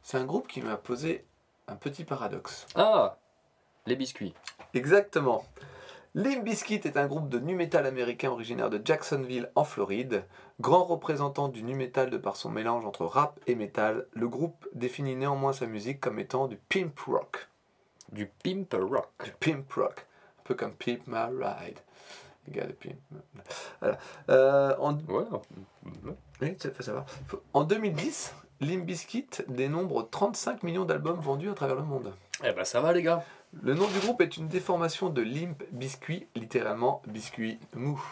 c'est 0.02 0.18
un 0.18 0.24
groupe 0.24 0.48
qui 0.48 0.60
m'a 0.60 0.76
posé 0.76 1.24
un 1.68 1.76
petit 1.76 2.04
paradoxe. 2.04 2.66
Ah 2.74 3.16
Les 3.86 3.96
biscuits. 3.96 4.34
Exactement. 4.74 5.44
Limp 6.14 6.44
Bizkit 6.44 6.82
est 6.84 6.98
un 6.98 7.06
groupe 7.06 7.30
de 7.30 7.38
nu 7.38 7.54
metal 7.54 7.86
américain 7.86 8.30
originaire 8.30 8.68
de 8.68 8.78
Jacksonville 8.84 9.50
en 9.54 9.64
Floride. 9.64 10.24
Grand 10.60 10.84
représentant 10.84 11.48
du 11.48 11.62
nu 11.62 11.74
metal 11.74 12.10
de 12.10 12.18
par 12.18 12.36
son 12.36 12.50
mélange 12.50 12.84
entre 12.84 13.06
rap 13.06 13.40
et 13.46 13.54
metal, 13.54 14.06
le 14.12 14.28
groupe 14.28 14.68
définit 14.74 15.16
néanmoins 15.16 15.54
sa 15.54 15.64
musique 15.64 16.00
comme 16.00 16.18
étant 16.18 16.48
du 16.48 16.58
pimp 16.68 17.00
rock. 17.06 17.48
Du 18.10 18.26
pimp 18.26 18.74
rock. 18.74 19.08
Du 19.24 19.32
pimp 19.40 19.72
rock. 19.72 20.06
Un 20.40 20.42
peu 20.44 20.54
comme 20.54 20.74
Pimp 20.74 21.06
My 21.06 21.28
Ride. 21.30 21.78
Les 22.46 22.52
gars 22.52 22.66
de 22.66 22.72
Pimp. 22.72 22.96
Voilà. 23.80 23.96
Euh, 24.28 24.76
en 24.78 24.94
Ouais. 24.94 25.24
Oui, 26.42 26.56
ça 26.58 26.70
faut 26.72 26.82
savoir. 26.82 27.06
En 27.54 27.64
2010, 27.64 28.34
Limp 28.60 28.84
Bizkit 28.84 29.28
dénombre 29.48 30.08
35 30.10 30.62
millions 30.62 30.84
d'albums 30.84 31.20
vendus 31.20 31.48
à 31.48 31.54
travers 31.54 31.76
le 31.76 31.84
monde. 31.84 32.12
Eh 32.44 32.52
ben 32.52 32.64
ça 32.64 32.80
va 32.80 32.92
les 32.92 33.02
gars. 33.02 33.24
Le 33.60 33.74
nom 33.74 33.86
du 33.88 33.98
groupe 34.00 34.20
est 34.22 34.36
une 34.36 34.48
déformation 34.48 35.10
de 35.10 35.20
Limp 35.22 35.62
Biscuit, 35.72 36.26
littéralement 36.34 37.02
biscuit 37.06 37.58
mou. 37.74 38.02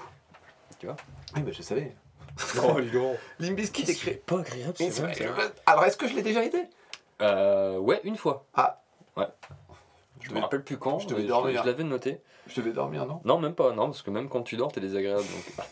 Tu 0.78 0.86
vois? 0.86 0.96
Oui, 1.34 1.42
bah 1.42 1.50
je 1.52 1.62
savais. 1.62 1.94
Les 2.78 2.90
gars. 2.90 3.12
Limp 3.38 3.56
Bizkit 3.56 3.90
est 3.90 3.94
créé. 3.94 4.14
pas 4.14 4.40
agréable, 4.40 4.74
c'est 4.76 4.90
vrai. 5.00 5.14
Alors, 5.66 5.84
est-ce 5.84 5.96
que 5.96 6.06
je 6.06 6.14
l'ai 6.14 6.22
déjà 6.22 6.44
été? 6.44 6.68
Euh, 7.22 7.78
ouais, 7.78 8.00
une 8.04 8.16
fois. 8.16 8.46
Ah. 8.54 8.80
Ouais. 9.16 9.26
Je 10.20 10.28
Je 10.28 10.34
me 10.34 10.40
rappelle 10.40 10.62
plus 10.62 10.78
quand, 10.78 10.98
je 10.98 11.08
devais 11.08 11.22
mais 11.22 11.28
dormir. 11.28 11.62
je 11.62 11.66
l'avais 11.66 11.84
noté. 11.84 12.20
Je 12.46 12.56
devais 12.60 12.72
dormir, 12.72 13.06
non? 13.06 13.20
Non, 13.24 13.38
même 13.38 13.54
pas, 13.54 13.72
non, 13.72 13.86
parce 13.86 14.02
que 14.02 14.10
même 14.10 14.28
quand 14.28 14.42
tu 14.42 14.56
dors, 14.56 14.70
t'es 14.72 14.80
désagréable. 14.80 15.22
Donc... 15.22 15.66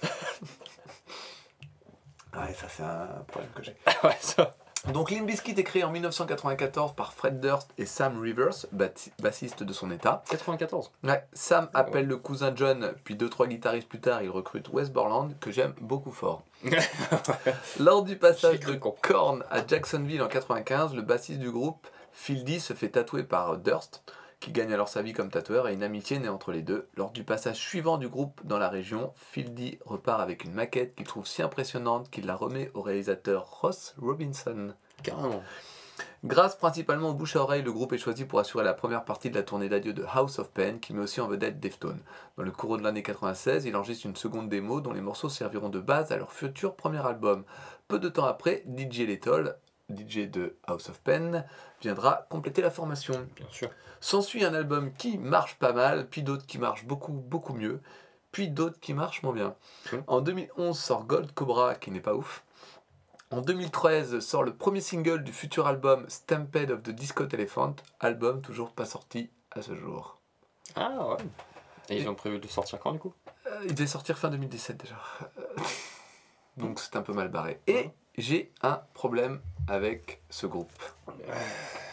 Ouais, 2.37 2.53
ça 2.55 2.69
c'est 2.69 2.83
un 2.83 3.25
problème 3.27 3.51
que 3.55 3.63
j'ai. 3.63 3.77
ouais, 4.05 4.17
ça. 4.21 4.55
Donc 4.93 5.11
Limp 5.11 5.27
Bizkit 5.27 5.55
est 5.59 5.65
créé 5.65 5.85
en 5.85 5.91
1994 5.91 6.95
par 6.95 7.13
Fred 7.13 7.41
Durst 7.41 7.71
et 7.79 7.85
Sam 7.85 8.21
Rivers, 8.21 8.67
bassiste 8.73 9.63
de 9.63 9.73
son 9.73 9.91
état. 9.91 10.23
94. 10.31 10.93
Ouais, 11.05 11.25
Sam 11.33 11.69
appelle 11.75 12.07
le 12.07 12.17
cousin 12.17 12.53
John, 12.55 12.95
puis 13.05 13.17
deux 13.17 13.29
trois 13.29 13.47
guitaristes 13.47 13.89
plus 13.89 14.01
tard, 14.01 14.23
il 14.23 14.31
recrute 14.31 14.69
Wes 14.73 14.91
Borland, 14.91 15.31
que 15.41 15.51
j'aime 15.51 15.75
beaucoup 15.81 16.13
fort. 16.13 16.43
Lors 17.81 18.03
du 18.03 18.17
passage 18.17 18.61
de. 18.61 18.79
Korn 19.03 19.45
à 19.51 19.67
Jacksonville 19.67 20.23
en 20.23 20.29
95, 20.29 20.95
le 20.95 21.03
bassiste 21.03 21.41
du 21.41 21.51
groupe, 21.51 21.87
Phil 22.13 22.45
D, 22.45 22.59
se 22.59 22.73
fait 22.73 22.91
tatouer 22.91 23.25
par 23.25 23.59
Durst, 23.59 24.03
qui 24.41 24.53
gagne 24.53 24.73
alors 24.73 24.89
sa 24.89 25.03
vie 25.03 25.13
comme 25.13 25.31
tatoueur, 25.31 25.69
et 25.69 25.75
une 25.75 25.83
amitié 25.83 26.19
naît 26.19 26.29
entre 26.29 26.53
les 26.53 26.63
deux. 26.63 26.89
Lors 26.97 27.11
du 27.11 27.25
passage 27.25 27.57
suivant 27.57 27.99
du 27.99 28.09
groupe 28.09 28.41
dans 28.45 28.59
la 28.59 28.69
région, 28.69 29.13
D 29.37 29.79
repart 29.85 30.21
avec 30.21 30.45
une 30.45 30.53
maquette 30.53 30.95
qu'il 30.95 31.07
trouve 31.07 31.27
si 31.27 31.43
impressionnante 31.43 32.11
qu'il 32.11 32.27
la 32.27 32.37
remet 32.37 32.71
au 32.75 32.83
réalisateur 32.83 33.61
Ross 33.61 33.95
Robinson. 33.99 34.75
Carrément. 35.03 35.43
Grâce 36.25 36.57
principalement 36.57 37.11
au 37.11 37.15
bouche 37.15 37.37
à 37.37 37.43
oreille, 37.43 37.63
le 37.63 37.73
groupe 37.73 37.93
est 37.93 37.99
choisi 37.99 38.25
pour 38.25 38.41
assurer 38.41 38.65
la 38.65 38.75
première 38.75 39.05
partie 39.05 39.31
de 39.31 39.37
la 39.37 39.43
tournée 39.43 39.69
d'adieu 39.69 39.93
de 39.93 40.05
House 40.13 40.39
of 40.39 40.51
Pain, 40.51 40.79
qui 40.79 40.93
met 40.93 41.03
aussi 41.03 41.21
en 41.21 41.29
vedette 41.29 41.61
Deftones. 41.61 42.03
Dans 42.37 42.43
le 42.43 42.51
cours 42.51 42.77
de 42.77 42.83
l'année 42.83 43.03
96, 43.03 43.65
il 43.65 43.77
enregistre 43.77 44.07
une 44.07 44.17
seconde 44.17 44.49
démo 44.49 44.81
dont 44.81 44.93
les 44.93 45.01
morceaux 45.01 45.29
serviront 45.29 45.69
de 45.69 45.81
base 45.81 46.11
à 46.11 46.17
leur 46.17 46.33
futur 46.33 46.75
premier 46.75 47.05
album. 47.07 47.45
Peu 47.87 47.99
de 47.99 48.09
temps 48.09 48.27
après, 48.27 48.65
DJ 48.67 49.01
Lethal, 49.01 49.59
DJ 49.95 50.31
de 50.31 50.57
House 50.67 50.89
of 50.89 51.01
Pain, 51.01 51.45
viendra 51.81 52.27
compléter 52.29 52.63
la 52.63 52.71
formation. 52.71 53.27
Bien 53.37 53.47
sûr. 53.51 53.71
S'ensuit 54.01 54.45
un 54.45 54.55
album 54.55 54.93
qui 54.93 55.19
marche 55.19 55.57
pas 55.57 55.73
mal, 55.73 56.09
puis 56.09 56.23
d'autres 56.23 56.47
qui 56.47 56.59
marchent 56.59 56.85
beaucoup, 56.85 57.13
beaucoup 57.13 57.55
mieux, 57.55 57.81
puis 58.33 58.49
d'autres 58.49 58.79
qui 58.81 58.95
marchent 58.95 59.23
moins 59.23 59.33
bien. 59.33 59.55
En 60.07 60.21
2011 60.21 60.79
sort 60.79 61.05
Gold 61.05 61.33
Cobra, 61.33 61.75
qui 61.75 61.91
n'est 61.91 62.01
pas 62.01 62.15
ouf. 62.15 62.45
En 63.31 63.41
2013 63.41 64.21
sort 64.21 64.43
le 64.43 64.55
premier 64.55 64.81
single 64.81 65.23
du 65.23 65.33
futur 65.33 65.67
album 65.67 66.07
Stampede 66.09 66.71
of 66.71 66.83
the 66.83 66.91
Disco 66.91 67.27
Elephant, 67.29 67.77
album 68.01 68.41
toujours 68.41 68.73
pas 68.73 68.87
sorti 68.87 69.31
à 69.51 69.61
ce 69.61 69.75
jour. 69.75 70.19
Ah 70.77 71.09
ouais. 71.09 71.17
Et 71.91 71.99
ils 71.99 72.09
ont 72.09 72.15
prévu 72.15 72.39
de 72.39 72.47
sortir 72.47 72.79
quand 72.79 72.93
du 72.93 72.99
coup? 72.99 73.13
Euh, 73.47 73.65
il 73.65 73.75
devait 73.75 73.87
sortir 73.87 74.19
fin 74.19 74.29
2017 74.29 74.77
déjà. 74.77 74.97
Donc 76.57 76.81
c'est 76.81 76.97
un 76.97 77.03
peu 77.03 77.13
mal 77.13 77.29
barré. 77.29 77.61
Et 77.67 77.91
j'ai 78.17 78.53
un 78.63 78.83
problème 78.95 79.41
avec 79.69 80.23
ce 80.31 80.47
groupe. 80.47 80.73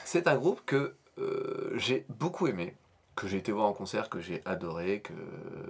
C'est 0.03 0.28
un 0.28 0.36
groupe 0.36 0.61
que 0.65 0.95
euh, 1.19 1.71
j'ai 1.76 2.05
beaucoup 2.09 2.47
aimé, 2.47 2.76
que 3.15 3.28
j'ai 3.28 3.38
été 3.38 3.51
voir 3.51 3.67
en 3.67 3.73
concert, 3.73 4.09
que 4.09 4.19
j'ai 4.19 4.41
adoré, 4.45 5.01
que 5.01 5.13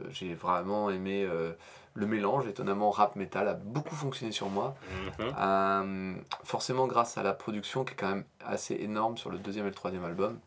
j'ai 0.10 0.34
vraiment 0.34 0.89
aimé 0.89 1.24
euh, 1.24 1.53
le 1.93 2.06
mélange, 2.08 2.47
étonnamment 2.47 2.91
rap 2.91 3.16
metal 3.16 3.47
a 3.47 3.53
beaucoup 3.53 3.95
fonctionné 3.95 4.32
sur 4.32 4.49
moi. 4.49 4.76
Euh, 5.20 6.16
forcément 6.43 6.88
grâce 6.88 7.18
à 7.18 7.24
la 7.24 7.34
production 7.34 7.86
qui 7.86 7.93
est 7.93 7.95
quand 7.95 8.10
même 8.10 8.26
assez 8.43 8.76
énorme 8.76 9.18
sur 9.18 9.30
le 9.30 9.38
deuxième 9.38 9.66
et 9.66 9.70
le 9.70 9.76
troisième 9.76 10.03
album. 10.03 10.39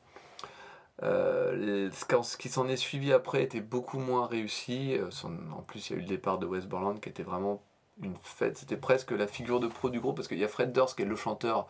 Euh, 1.05 1.91
ce 1.93 2.37
qui 2.37 2.49
s'en 2.49 2.69
est 2.69 2.77
suivi 2.77 3.13
après 3.13 3.43
était 3.43 3.61
beaucoup 3.61 3.99
moins 3.99 4.27
réussi. 4.27 4.99
En 5.57 5.63
plus, 5.63 5.89
il 5.89 5.93
y 5.93 5.97
a 5.97 5.99
eu 5.99 6.03
le 6.03 6.09
départ 6.09 6.39
de 6.39 6.47
Wes 6.47 6.67
Borland 6.67 7.01
qui 7.01 7.09
était 7.09 7.23
vraiment 7.23 7.63
une 8.03 8.17
fête. 8.23 8.59
C'était 8.59 8.77
presque 8.77 9.11
la 9.11 9.27
figure 9.27 9.61
de 9.61 9.67
pro 9.67 9.91
du 9.91 10.01
groupe 10.01 10.17
parce 10.17 10.29
qu'il 10.29 10.39
y 10.39 10.45
a 10.45 10.49
Fred 10.49 10.73
Durst 10.73 10.97
qui 10.97 11.03
est 11.03 11.07
le 11.07 11.17
chanteur 11.17 11.69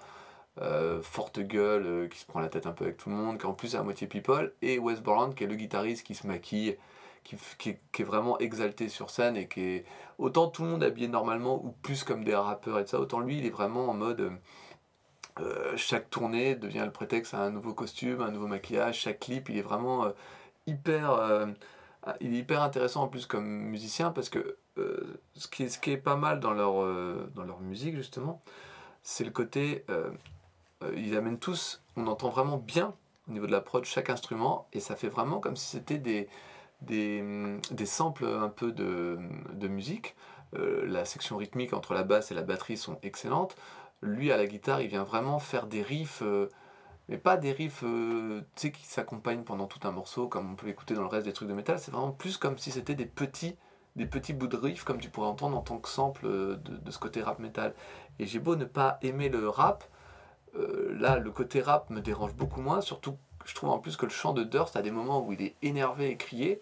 euh, 0.61 1.01
forte 1.03 1.39
gueule, 1.39 1.87
euh, 1.87 2.09
qui 2.09 2.18
se 2.18 2.26
prend 2.26 2.41
la 2.41 2.49
tête 2.49 2.66
un 2.66 2.72
peu 2.72 2.85
avec 2.85 2.97
tout 2.97 3.11
le 3.11 3.14
monde, 3.14 3.39
qui 3.39 3.47
en 3.47 3.53
plus 3.53 3.74
est 3.74 3.79
à 3.79 3.83
moitié 3.83 4.09
people, 4.09 4.53
et 4.61 4.79
Wes 4.79 5.01
Borland 5.01 5.33
qui 5.33 5.45
est 5.45 5.47
le 5.47 5.55
guitariste 5.55 6.05
qui 6.05 6.16
se 6.16 6.26
maquille, 6.26 6.76
qui, 7.22 7.37
est 7.70 8.03
vraiment 8.03 8.39
exalté 8.39 8.89
sur 8.89 9.11
scène 9.11 9.37
et 9.37 9.47
qui 9.47 9.61
est 9.61 9.85
autant 10.18 10.49
tout 10.49 10.62
le 10.62 10.70
monde 10.70 10.83
habillé 10.83 11.07
normalement 11.07 11.62
ou 11.64 11.70
plus 11.83 12.03
comme 12.03 12.24
des 12.24 12.35
rappeurs 12.35 12.79
et 12.79 12.85
tout 12.85 12.91
ça, 12.91 13.01
autant 13.01 13.20
lui 13.20 13.39
il 13.39 13.47
est 13.47 13.51
vraiment 13.51 13.89
en 13.89 13.95
mode 13.95 14.33
euh, 15.39 15.76
chaque 15.76 16.11
tournée 16.11 16.57
devient 16.57 16.85
le 16.85 16.91
prétexte 16.91 17.35
à 17.35 17.43
un 17.43 17.51
nouveau 17.51 17.74
costume, 17.74 18.20
un 18.22 18.31
nouveau 18.31 18.47
maquillage, 18.49 18.99
chaque 18.99 19.20
clip 19.20 19.51
il 19.51 19.59
est 19.59 19.62
vraiment 19.62 20.11
hyper 20.66 21.47
il 22.20 22.34
est 22.34 22.38
hyper 22.38 22.62
intéressant 22.62 23.03
en 23.03 23.09
plus 23.09 23.26
comme 23.26 23.46
musicien 23.46 24.11
parce 24.11 24.28
que 24.28 24.57
ce, 24.76 25.49
qui 25.49 25.64
est, 25.64 25.68
ce 25.68 25.78
qui 25.78 25.90
est 25.90 25.96
pas 25.96 26.16
mal 26.16 26.40
dans 26.40 26.53
leur, 26.53 26.74
dans 27.34 27.44
leur 27.44 27.61
musique 27.61 27.96
justement, 27.96 28.40
c'est 29.03 29.24
le 29.24 29.30
côté 29.30 29.84
euh, 30.82 30.92
ils 30.96 31.16
amènent 31.16 31.38
tous, 31.38 31.82
on 31.96 32.07
entend 32.07 32.28
vraiment 32.28 32.59
bien 32.59 32.94
au 33.28 33.32
niveau 33.32 33.46
de 33.46 33.53
la 33.53 33.61
prod 33.61 33.84
chaque 33.84 34.11
instrument 34.11 34.68
et 34.72 34.80
ça 34.80 34.96
fait 34.96 35.09
vraiment 35.09 35.40
comme 35.40 35.57
si 35.57 35.66
c'était 35.66 35.99
des, 35.99 36.28
des, 36.82 37.59
des, 37.70 37.86
samples 37.86 38.26
un 38.26 38.49
peu 38.49 38.72
de, 38.72 39.18
de 39.53 39.68
musique. 39.68 40.14
Euh, 40.55 40.86
la 40.86 41.05
section 41.05 41.36
rythmique 41.36 41.72
entre 41.74 41.94
la 41.94 42.05
basse 42.05 42.30
et 42.30 42.34
la 42.34 42.42
batterie 42.42 42.76
sont 42.76 42.99
excellentes. 43.03 43.57
Lui 44.01 44.30
à 44.32 44.36
la 44.36 44.46
guitare, 44.46 44.80
il 44.80 44.88
vient 44.88 45.03
vraiment 45.03 45.38
faire 45.40 45.66
des 45.66 45.82
riffs, 45.82 46.22
euh, 46.22 46.49
mais 47.09 47.18
pas 47.18 47.36
des 47.36 47.52
riffs 47.52 47.84
qui 48.56 48.86
s'accompagnent 48.86 49.42
pendant 49.42 49.66
tout 49.66 49.80
un 49.86 49.90
morceau 49.90 50.28
comme 50.28 50.52
on 50.52 50.54
peut 50.56 50.66
l'écouter 50.66 50.94
dans 50.94 51.02
le 51.02 51.09
reste 51.09 51.26
des 51.26 51.32
trucs 51.32 51.48
de 51.48 51.54
métal. 51.54 51.78
C'est 51.78 51.90
vraiment 51.90 52.12
plus 52.12 52.36
comme 52.36 52.59
si 52.59 52.70
c'était 52.70 52.94
des 52.94 53.06
petits, 53.06 53.56
des 53.96 54.06
petits 54.06 54.32
bouts 54.32 54.46
de 54.46 54.56
riffs 54.56 54.84
comme 54.84 54.98
tu 54.98 55.09
pourrais 55.09 55.28
entendre 55.28 55.56
en 55.56 55.62
tant 55.62 55.78
que 55.78 55.88
sample 55.88 56.26
de, 56.26 56.56
de 56.56 56.90
ce 56.90 56.98
côté 56.98 57.22
rap 57.22 57.38
metal. 57.38 57.74
Et 58.18 58.26
j'ai 58.26 58.38
beau 58.38 58.56
ne 58.56 58.64
pas 58.64 58.98
aimer 59.02 59.28
le 59.28 59.48
rap, 59.48 59.84
euh, 60.56 60.96
là, 60.98 61.18
le 61.18 61.30
côté 61.30 61.61
rap 61.61 61.90
me 61.90 62.00
dérange 62.00 62.34
beaucoup 62.34 62.61
moins, 62.61 62.80
surtout 62.80 63.16
je 63.44 63.54
trouve 63.54 63.70
en 63.70 63.78
plus 63.78 63.96
que 63.96 64.04
le 64.04 64.11
chant 64.11 64.34
de 64.34 64.44
Durst, 64.44 64.76
à 64.76 64.82
des 64.82 64.90
moments 64.90 65.24
où 65.24 65.32
il 65.32 65.40
est 65.40 65.56
énervé 65.62 66.11
et 66.11 66.16
crié, 66.16 66.61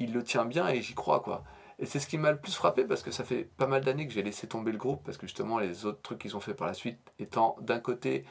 il 0.00 0.12
le 0.12 0.24
tient 0.24 0.44
bien 0.44 0.66
et 0.68 0.82
j'y 0.82 0.94
crois, 0.94 1.20
quoi. 1.20 1.44
Et 1.78 1.86
c'est 1.86 2.00
ce 2.00 2.06
qui 2.06 2.18
m'a 2.18 2.32
le 2.32 2.38
plus 2.38 2.54
frappé 2.54 2.84
parce 2.84 3.02
que 3.02 3.10
ça 3.10 3.24
fait 3.24 3.44
pas 3.56 3.66
mal 3.66 3.84
d'années 3.84 4.06
que 4.06 4.12
j'ai 4.12 4.22
laissé 4.22 4.46
tomber 4.46 4.72
le 4.72 4.78
groupe 4.78 5.02
parce 5.04 5.16
que 5.16 5.26
justement 5.26 5.58
les 5.58 5.86
autres 5.86 6.00
trucs 6.02 6.18
qu'ils 6.18 6.36
ont 6.36 6.40
fait 6.40 6.54
par 6.54 6.68
la 6.68 6.74
suite 6.74 6.98
étant 7.18 7.56
d'un 7.60 7.80
côté 7.80 8.24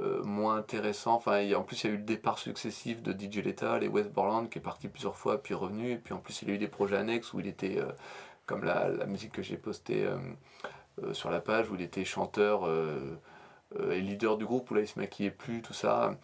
euh, 0.00 0.22
moins 0.24 0.56
intéressants. 0.56 1.14
Enfin, 1.14 1.52
en 1.54 1.62
plus 1.62 1.84
il 1.84 1.86
y 1.86 1.90
a 1.90 1.94
eu 1.94 1.98
le 1.98 2.04
départ 2.04 2.38
successif 2.38 3.02
de 3.02 3.12
DJ 3.12 3.38
Lethal 3.38 3.84
et 3.84 3.88
West 3.88 4.10
Borland 4.10 4.48
qui 4.48 4.58
est 4.58 4.62
parti 4.62 4.88
plusieurs 4.88 5.16
fois 5.16 5.42
puis 5.42 5.54
revenu. 5.54 5.92
Et 5.92 5.98
puis 5.98 6.14
en 6.14 6.18
plus 6.18 6.42
il 6.42 6.48
y 6.48 6.50
a 6.52 6.54
eu 6.54 6.58
des 6.58 6.68
projets 6.68 6.96
annexes 6.96 7.32
où 7.32 7.40
il 7.40 7.46
était 7.46 7.78
euh, 7.78 7.92
comme 8.46 8.64
la, 8.64 8.88
la, 8.88 9.06
musique 9.06 9.32
que 9.32 9.42
j'ai 9.42 9.56
postée 9.56 10.06
sur 11.12 11.30
la 11.30 11.40
page 11.40 11.70
où 11.70 11.76
il 11.76 11.80
était 11.80 12.04
chanteur 12.04 12.66
euh, 13.80 13.92
est 13.92 14.00
leader 14.00 14.36
du 14.36 14.44
groupe 14.44 14.70
où 14.70 14.74
là 14.74 14.80
il 14.80 14.88
se 14.88 14.98
maquillait 14.98 15.30
plus, 15.30 15.62
tout 15.62 15.72
ça. 15.72 16.16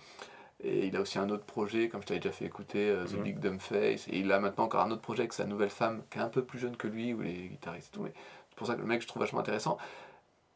Et 0.61 0.87
il 0.87 0.97
a 0.97 1.01
aussi 1.01 1.19
un 1.19 1.31
autre 1.31 1.45
projet, 1.45 1.89
comme 1.89 2.03
je 2.03 2.07
t'avais 2.09 2.21
déjà 2.21 2.33
fait 2.33 2.45
écouter, 2.45 2.91
euh, 2.91 3.05
The 3.05 3.15
mhm. 3.15 3.23
Big 3.23 3.39
Dumb 3.39 3.61
Face. 3.61 4.09
Et 4.09 4.19
il 4.19 4.33
a 4.33 4.41
maintenant 4.41 4.65
encore 4.65 4.83
un 4.83 4.91
autre 4.91 5.03
projet 5.03 5.21
avec 5.21 5.33
sa 5.33 5.45
nouvelle 5.45 5.71
femme, 5.71 6.03
qui 6.11 6.19
est 6.19 6.23
un 6.23 6.29
peu 6.29 6.45
plus 6.45 6.59
jeune 6.59 6.77
que 6.77 6.89
lui, 6.89 7.15
où 7.15 7.23
il 7.23 7.29
est 7.29 7.49
guitariste 7.49 7.89
et 7.93 7.97
tout. 7.97 8.03
Mais 8.03 8.13
c'est 8.51 8.57
pour 8.57 8.67
ça 8.67 8.75
que 8.75 8.81
le 8.81 8.87
mec, 8.87 9.01
je 9.01 9.07
trouve 9.07 9.23
vachement 9.23 9.41
intéressant. 9.41 9.79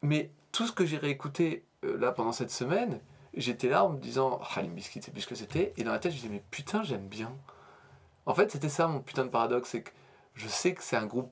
Mais 0.03 0.29
tout 0.51 0.67
ce 0.67 0.71
que 0.71 0.85
j'ai 0.85 0.97
réécouté 0.97 1.65
euh, 1.83 1.97
là 1.97 2.11
pendant 2.11 2.31
cette 2.31 2.51
semaine, 2.51 2.99
j'étais 3.33 3.69
là 3.69 3.83
en 3.83 3.89
me 3.89 3.97
disant, 3.97 4.39
ah, 4.43 4.61
oh, 4.61 4.67
Biscuit, 4.67 5.01
c'est 5.01 5.11
plus 5.11 5.21
ce 5.21 5.27
que 5.27 5.35
c'était. 5.35 5.73
Et 5.77 5.83
dans 5.83 5.91
la 5.91 5.99
tête, 5.99 6.11
je 6.11 6.17
disais, 6.17 6.29
mais 6.29 6.43
putain, 6.51 6.83
j'aime 6.83 7.07
bien. 7.07 7.35
En 8.27 8.35
fait, 8.35 8.51
c'était 8.51 8.69
ça 8.69 8.87
mon 8.87 8.99
putain 8.99 9.25
de 9.25 9.29
paradoxe, 9.29 9.69
c'est 9.69 9.81
que 9.81 9.91
je 10.35 10.47
sais 10.47 10.75
que 10.75 10.83
c'est 10.83 10.95
un 10.95 11.07
groupe 11.07 11.31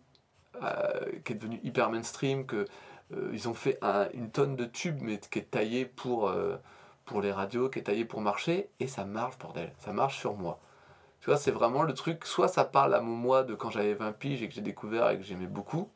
qui 1.26 1.34
est 1.34 1.36
devenu 1.36 1.60
hyper 1.64 1.90
mainstream, 1.90 2.46
que 2.46 2.68
euh, 3.14 3.30
ils 3.34 3.50
ont 3.50 3.54
fait 3.54 3.80
une 4.14 4.30
tonne 4.32 4.56
de 4.56 4.66
tubes, 4.66 5.02
mais 5.02 5.20
qui 5.20 5.40
est 5.40 5.52
taillé 5.52 5.86
pour, 5.86 6.30
euh, 6.30 6.58
pour 7.06 7.22
les 7.22 7.32
radios, 7.32 7.70
qui 7.70 7.80
est 7.80 7.84
taillé 7.84 8.06
pour 8.06 8.22
marcher, 8.22 8.70
et 8.80 8.88
ça 8.88 9.06
marche, 9.06 9.38
bordel. 9.38 9.74
Ça 9.80 9.92
marche 9.92 10.20
sur 10.20 10.36
moi. 10.36 10.60
Tu 11.20 11.28
vois, 11.28 11.38
c'est 11.38 11.52
vraiment 11.52 11.84
le 11.84 11.94
truc, 11.94 12.26
soit 12.26 12.48
ça 12.48 12.66
parle 12.66 12.96
à 12.96 13.02
mon 13.02 13.16
moi 13.16 13.44
de 13.44 13.54
quand 13.54 13.70
j'avais 13.70 13.94
20 13.94 14.14
piges 14.14 14.42
et 14.42 14.48
que 14.48 14.56
j'ai 14.56 14.62
découvert 14.62 15.10
et 15.10 15.18
que 15.18 15.24
j'aimais 15.24 15.46
beaucoup, 15.46 15.90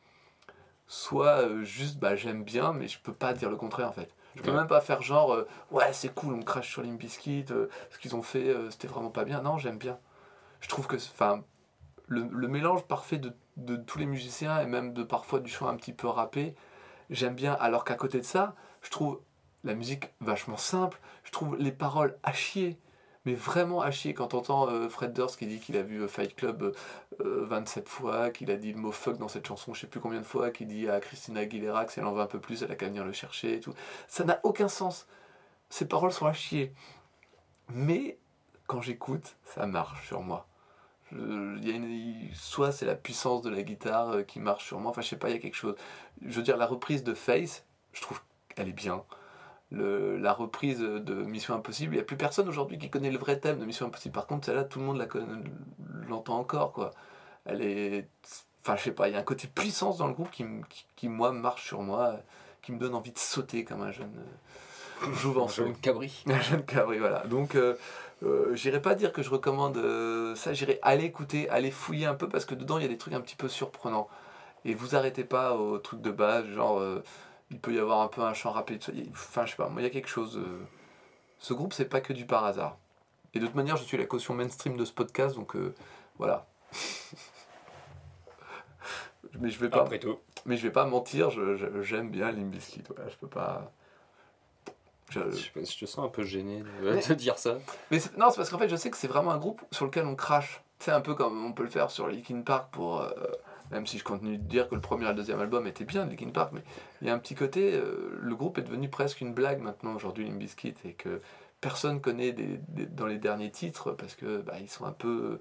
soit 0.88 1.42
euh, 1.42 1.64
juste, 1.64 1.98
bah 2.00 2.16
j'aime 2.16 2.44
bien, 2.44 2.74
mais 2.74 2.88
je 2.88 3.00
peux 3.00 3.14
pas 3.14 3.34
dire 3.34 3.50
le 3.50 3.58
contraire 3.58 3.90
en 3.90 3.94
fait. 3.94 4.14
Je 4.36 4.42
peux 4.42 4.52
même 4.52 4.68
pas 4.68 4.82
faire 4.82 5.02
genre, 5.02 5.46
ouais, 5.72 5.94
c'est 5.94 6.14
cool, 6.14 6.34
on 6.34 6.42
crache 6.42 6.70
sur 6.70 6.82
Limbiskit, 6.82 7.46
ce 7.48 7.98
qu'ils 8.00 8.18
ont 8.18 8.22
fait, 8.22 8.54
c'était 8.70 8.90
vraiment 8.90 9.10
pas 9.10 9.24
bien. 9.24 9.42
Non, 9.42 9.58
j'aime 9.58 9.78
bien. 9.78 9.98
Je 10.60 10.68
trouve 10.68 10.88
que, 10.88 10.98
enfin, 10.98 11.42
le, 12.08 12.28
le, 12.32 12.48
mélange 12.50 12.84
parfait 12.84 13.18
de, 13.18 13.34
de, 13.56 13.76
tous 13.78 13.98
les 13.98 14.06
musiciens 14.06 14.60
et 14.60 14.66
même 14.66 14.94
de 14.94 15.04
parfois 15.04 15.40
du 15.40 15.50
chant 15.50 15.68
un 15.68 15.76
petit 15.76 15.94
peu 15.94 16.08
rappé, 16.08 16.56
j'aime 17.10 17.36
bien. 17.36 17.54
Alors 17.54 17.86
qu'à 17.86 17.96
côté 17.96 18.20
de 18.20 18.26
ça, 18.26 18.56
je 18.82 18.90
trouve 18.90 19.22
la 19.64 19.74
musique 19.74 20.12
vachement 20.22 20.58
simple, 20.58 21.00
je 21.24 21.32
trouve 21.32 21.58
les 21.58 21.72
paroles 21.72 22.18
à 22.24 22.34
chier, 22.34 22.80
mais 23.26 23.34
vraiment 23.34 23.82
à 23.82 23.92
chier. 23.92 24.14
Quand 24.14 24.28
t'entends 24.28 24.70
euh, 24.70 24.90
Fred 24.90 25.14
Durst 25.14 25.38
qui 25.38 25.48
dit 25.48 25.60
qu'il 25.60 25.78
a 25.78 25.82
vu 25.82 26.02
euh, 26.02 26.08
Fight 26.08 26.36
Club 26.36 26.74
27 27.20 27.86
euh, 27.86 27.90
fois, 27.90 28.30
qu'il 28.30 28.52
a 28.52 28.56
dit 28.56 28.72
le 28.72 28.80
mot 28.80 28.92
fuck 28.92 29.18
dans 29.18 29.28
cette 29.28 29.48
chanson, 29.48 29.74
je 29.74 29.82
sais 29.82 29.88
plus 29.88 30.00
combien 30.00 30.20
de 30.20 30.26
fois, 30.26 30.52
qu'il 30.52 30.68
dit 30.68 30.90
à 30.90 31.00
Christina 31.00 31.42
Aguilera 31.42 31.86
que 31.86 31.92
si 31.92 32.00
elle 32.00 32.06
en 32.06 32.14
veut 32.14 32.22
un 32.22 32.28
peu 32.28 32.40
plus, 32.40 32.64
elle 32.64 32.72
a 32.72 32.76
qu'à 32.76 32.88
venir 32.88 33.06
le 33.06 33.14
chercher 33.14 33.56
et 33.56 33.60
tout. 33.60 33.74
Ça 34.08 34.24
n'a 34.24 34.40
aucun 34.44 34.68
sens. 34.68 35.08
Ces 35.70 35.88
paroles 35.88 36.12
sont 36.12 36.28
à 36.28 36.34
chier. 36.34 36.74
Mais 37.70 38.18
quand 38.68 38.82
j'écoute, 38.82 39.36
ça 39.44 39.66
marche 39.66 40.08
sur 40.08 40.22
moi. 40.22 40.48
soit 42.34 42.72
c'est 42.72 42.86
la 42.86 42.96
puissance 42.96 43.42
de 43.42 43.50
la 43.50 43.64
guitare 43.64 44.26
qui 44.28 44.40
marche 44.40 44.66
sur 44.66 44.80
moi, 44.80 44.92
enfin 44.92 45.02
je 45.02 45.10
sais 45.10 45.18
pas, 45.18 45.30
il 45.30 45.34
y 45.34 45.38
a 45.38 45.40
quelque 45.40 45.56
chose 45.56 45.76
je 46.22 46.36
veux 46.36 46.44
dire, 46.44 46.58
la 46.58 46.66
reprise 46.66 47.04
de 47.04 47.14
Face, 47.14 47.66
je 47.94 48.02
trouve 48.02 48.22
qu'elle 48.50 48.70
est 48.70 48.74
bien. 48.74 49.04
Le, 49.72 50.18
la 50.18 50.32
reprise 50.32 50.80
de 50.80 51.13
Mission 51.16 51.55
Impossible, 51.55 51.93
il 51.93 51.97
n'y 51.97 52.01
a 52.01 52.05
plus 52.05 52.18
personne 52.18 52.47
aujourd'hui 52.47 52.78
qui 52.78 52.89
connaît 52.89 53.09
le 53.09 53.18
vrai 53.18 53.39
thème 53.39 53.59
de 53.59 53.66
Mission 53.66 53.88
Impossible. 53.88 54.13
Par 54.13 54.28
contre, 54.28 54.45
celle-là, 54.45 54.63
tout 54.63 54.80
le 54.80 54.86
monde 54.86 55.07
l'entend 56.07 56.38
encore, 56.38 56.72
quoi. 56.72 56.91
Elle 57.45 57.61
est... 57.61 58.07
Enfin, 58.61 58.76
je 58.78 58.84
sais 58.84 58.91
pas, 58.91 59.09
il 59.09 59.13
y 59.13 59.16
a 59.16 59.20
un 59.20 59.24
côté 59.24 59.47
puissance 59.47 59.97
dans 59.97 60.07
le 60.07 60.13
groupe 60.13 60.32
qui, 60.32 60.45
qui, 60.95 61.09
moi, 61.09 61.32
marche 61.32 61.66
sur 61.66 61.82
moi, 61.82 62.16
qui 62.61 62.72
me 62.72 62.80
donne 62.80 62.95
envie 62.95 63.11
de 63.11 63.20
sauter 63.20 63.63
comme 63.63 63.82
un 63.82 63.91
jeune 63.91 64.13
euh, 64.18 65.13
jouvenceau. 65.13 65.63
un 65.63 65.66
jeune 65.66 65.76
cabri. 65.76 66.24
Un 66.28 66.39
jeune 66.39 66.63
cabri, 66.63 66.97
voilà. 66.97 67.26
Donc, 67.28 67.55
euh, 67.55 67.76
euh, 68.24 68.55
j'irai 68.55 68.82
pas 68.82 68.95
dire 68.95 69.11
que 69.11 69.22
je 69.22 69.30
recommande 69.30 69.78
euh, 69.78 70.36
ça, 70.36 70.53
j'irai 70.53 70.80
aller 70.82 71.03
écouter, 71.03 71.49
aller 71.49 71.72
fouiller 71.72 72.05
un 72.05 72.16
peu, 72.16 72.30
parce 72.30 72.45
que 72.45 72.55
dedans, 72.55 72.78
il 72.78 72.84
y 72.84 72.86
a 72.86 72.89
des 72.89 72.97
trucs 72.97 73.13
un 73.13 73.22
petit 73.22 73.36
peu 73.36 73.49
surprenants. 73.49 74.07
Et 74.63 74.74
vous 74.74 74.95
arrêtez 74.95 75.24
pas 75.24 75.55
au 75.55 75.78
truc 75.78 76.01
de 76.01 76.11
base, 76.11 76.47
genre 76.47 76.80
euh, 76.80 77.03
il 77.52 77.60
peut 77.60 77.74
y 77.74 77.80
avoir 77.80 78.02
un 78.02 78.08
peu 78.08 78.22
un 78.22 78.34
chant 78.34 78.52
rapide. 78.52 78.82
Enfin, 79.12 79.46
je 79.46 79.52
sais 79.52 79.58
pas, 79.58 79.70
moi 79.70 79.82
il 79.82 79.84
y 79.84 79.88
a 79.88 79.91
quelque 79.91 80.10
chose. 80.10 80.38
Euh, 80.38 80.64
ce 81.39 81.54
groupe, 81.54 81.74
c'est 81.74 81.86
pas 81.86 82.02
que 82.02 82.14
du 82.14 82.26
par 82.26 82.46
hasard. 82.46 82.78
Et 83.34 83.39
de 83.39 83.46
toute 83.46 83.56
manière, 83.56 83.78
je 83.78 83.84
suis 83.84 83.98
la 83.98 84.06
caution 84.06 84.34
mainstream 84.34 84.78
de 84.78 84.86
ce 84.86 84.93
podcast, 84.93 85.36
donc 85.36 85.56
euh, 85.56 85.76
voilà. 86.18 86.48
mais 89.39 89.50
je 89.50 89.60
vais 89.60 89.70
pas. 89.70 89.82
Après 89.82 90.00
tout. 90.00 90.18
Mais 90.46 90.58
je 90.58 90.64
vais 90.64 90.72
pas 90.72 90.86
mentir, 90.86 91.32
j'aime 91.82 92.12
bien 92.12 92.32
Limbiskit. 92.32 92.84
Voilà, 92.88 93.10
je 93.10 93.16
peux 93.18 93.28
pas. 93.28 93.72
Je... 95.10 95.20
Je, 95.32 95.80
te 95.80 95.86
sens 95.86 96.00
un 96.00 96.10
peu 96.10 96.24
gêné 96.24 96.64
de, 96.82 97.14
dire 97.14 97.38
ça. 97.38 97.58
Mais 97.91 98.00
non, 98.18 98.32
c'est 98.32 98.38
parce 98.38 98.50
qu'en 98.50 98.58
fait, 98.58 98.70
je 98.70 98.76
sais 98.76 98.89
que 98.89 98.98
c'est 98.98 99.08
vraiment 99.08 99.32
un 99.32 99.38
groupe 99.38 99.62
sur 99.72 99.86
lequel 99.86 100.06
on 100.06 100.16
crache. 100.16 100.64
C'est 100.80 100.91
un 100.91 101.02
peu 101.02 101.14
comme 101.14 101.46
on 101.46 101.54
peut 101.54 101.64
le 101.64 101.70
faire 101.70 101.91
sur 101.91 102.08
Linkin 102.08 102.41
Park 102.41 102.72
pour 102.72 103.02
même 103.72 103.88
si 103.88 103.97
je 103.97 104.03
continue 104.03 104.38
de 104.38 104.43
dire 104.43 104.70
que 104.70 104.76
le 104.76 104.82
premier 104.82 105.05
et 105.05 105.09
le 105.09 105.16
deuxième 105.16 105.39
album 105.39 105.68
étaient 105.68 105.86
bien, 105.86 106.05
Linkin 106.05 106.30
Park, 106.30 106.51
mais 106.53 106.61
il 107.01 107.07
y 107.07 107.09
a 107.09 107.13
un 107.13 107.20
petit 107.20 107.36
côté, 107.36 107.74
euh, 107.74 108.18
le 108.22 108.36
groupe 108.36 108.57
est 108.57 108.63
devenu 108.63 108.89
presque 108.89 109.22
une 109.22 109.34
blague 109.34 109.61
maintenant 109.61 109.95
aujourd'hui, 109.95 110.26
Limp 110.26 110.38
Bizkit, 110.38 110.76
et 110.86 110.93
que 110.93 111.22
personne 111.61 112.01
connaît 112.01 112.36
dans 112.91 113.07
les 113.07 113.18
derniers 113.18 113.51
titres 113.51 113.91
parce 113.91 114.16
que 114.16 114.41
bah, 114.41 114.55
ils 114.59 114.70
sont 114.70 114.86
un 114.86 114.91
peu, 114.91 115.39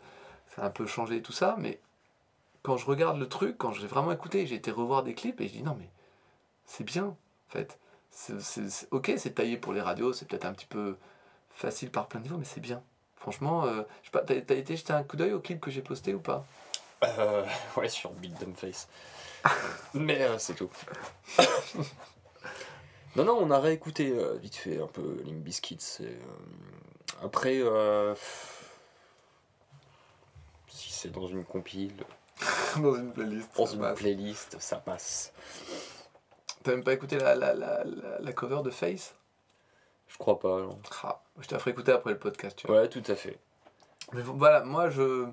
ça 0.54 0.62
a 0.62 0.66
un 0.66 0.70
peu 0.70 0.86
changé 0.86 1.20
tout 1.20 1.32
ça, 1.32 1.56
mais 1.58 1.80
quand 2.62 2.78
je 2.78 2.86
regarde 2.86 3.18
le 3.18 3.28
truc, 3.28 3.58
quand 3.58 3.72
j'ai 3.72 3.86
vraiment 3.86 4.12
écouté, 4.12 4.46
j'ai 4.46 4.54
été 4.54 4.70
revoir 4.70 5.02
des 5.02 5.14
clips 5.14 5.40
et 5.40 5.48
je 5.48 5.52
dis 5.52 5.62
non 5.62 5.76
mais 5.78 5.90
c'est 6.64 6.84
bien 6.84 7.04
en 7.04 7.16
fait. 7.48 7.78
ok, 8.90 9.12
c'est 9.16 9.34
taillé 9.34 9.58
pour 9.58 9.72
les 9.72 9.82
radios, 9.82 10.12
c'est 10.12 10.26
peut-être 10.26 10.46
un 10.46 10.52
petit 10.52 10.66
peu 10.66 10.96
facile 11.50 11.90
par 11.90 12.08
plein 12.08 12.20
de 12.20 12.24
niveaux, 12.24 12.38
mais 12.38 12.44
c'est 12.44 12.60
bien. 12.60 12.82
Franchement, 13.16 13.64
euh, 13.64 13.82
je 14.02 14.10
sais 14.10 14.38
été 14.38 14.76
jeter 14.76 14.92
un 14.92 15.02
coup 15.02 15.16
d'œil 15.16 15.32
au 15.32 15.40
clip 15.40 15.60
que 15.60 15.70
j'ai 15.70 15.82
posté 15.82 16.14
ou 16.14 16.20
pas? 16.20 16.46
Euh, 17.18 17.44
ouais, 17.76 17.88
sur 17.88 18.10
Big 18.12 18.32
Dumb 18.38 18.54
Face. 18.56 18.88
Mais 19.94 20.22
euh, 20.22 20.38
c'est 20.38 20.54
tout. 20.54 20.70
non, 23.16 23.24
non, 23.24 23.38
on 23.40 23.50
a 23.50 23.58
réécouté 23.58 24.10
euh, 24.10 24.36
vite 24.36 24.56
fait 24.56 24.80
un 24.80 24.86
peu 24.86 25.22
Limp 25.24 25.42
Bizkit. 25.42 25.78
Après, 27.22 27.60
si 30.68 30.92
c'est 30.92 31.10
dans 31.10 31.26
une 31.26 31.44
compile. 31.44 31.94
dans 32.76 32.96
une 32.96 33.12
playlist. 33.12 33.56
Dans 33.56 33.66
une 33.66 33.80
passe. 33.80 33.98
playlist, 33.98 34.56
ça 34.60 34.76
passe. 34.76 35.32
T'as 36.62 36.72
même 36.72 36.82
pas 36.82 36.94
écouté 36.94 37.18
la, 37.18 37.34
la, 37.34 37.54
la, 37.54 37.84
la, 38.18 38.32
cover 38.32 38.62
de 38.64 38.70
Face? 38.70 39.14
Je 40.08 40.16
crois 40.16 40.38
pas, 40.38 40.60
non. 40.60 40.78
Ah, 41.02 41.20
je 41.40 41.46
t'ai 41.46 41.58
fait 41.58 41.70
écouter 41.70 41.92
après 41.92 42.12
le 42.12 42.18
podcast, 42.18 42.56
tu 42.56 42.66
vois. 42.66 42.80
Ouais, 42.80 42.88
tout 42.88 43.02
à 43.06 43.14
fait. 43.14 43.38
Mais 44.12 44.22
voilà, 44.22 44.62
moi 44.64 44.90
je 44.90 45.26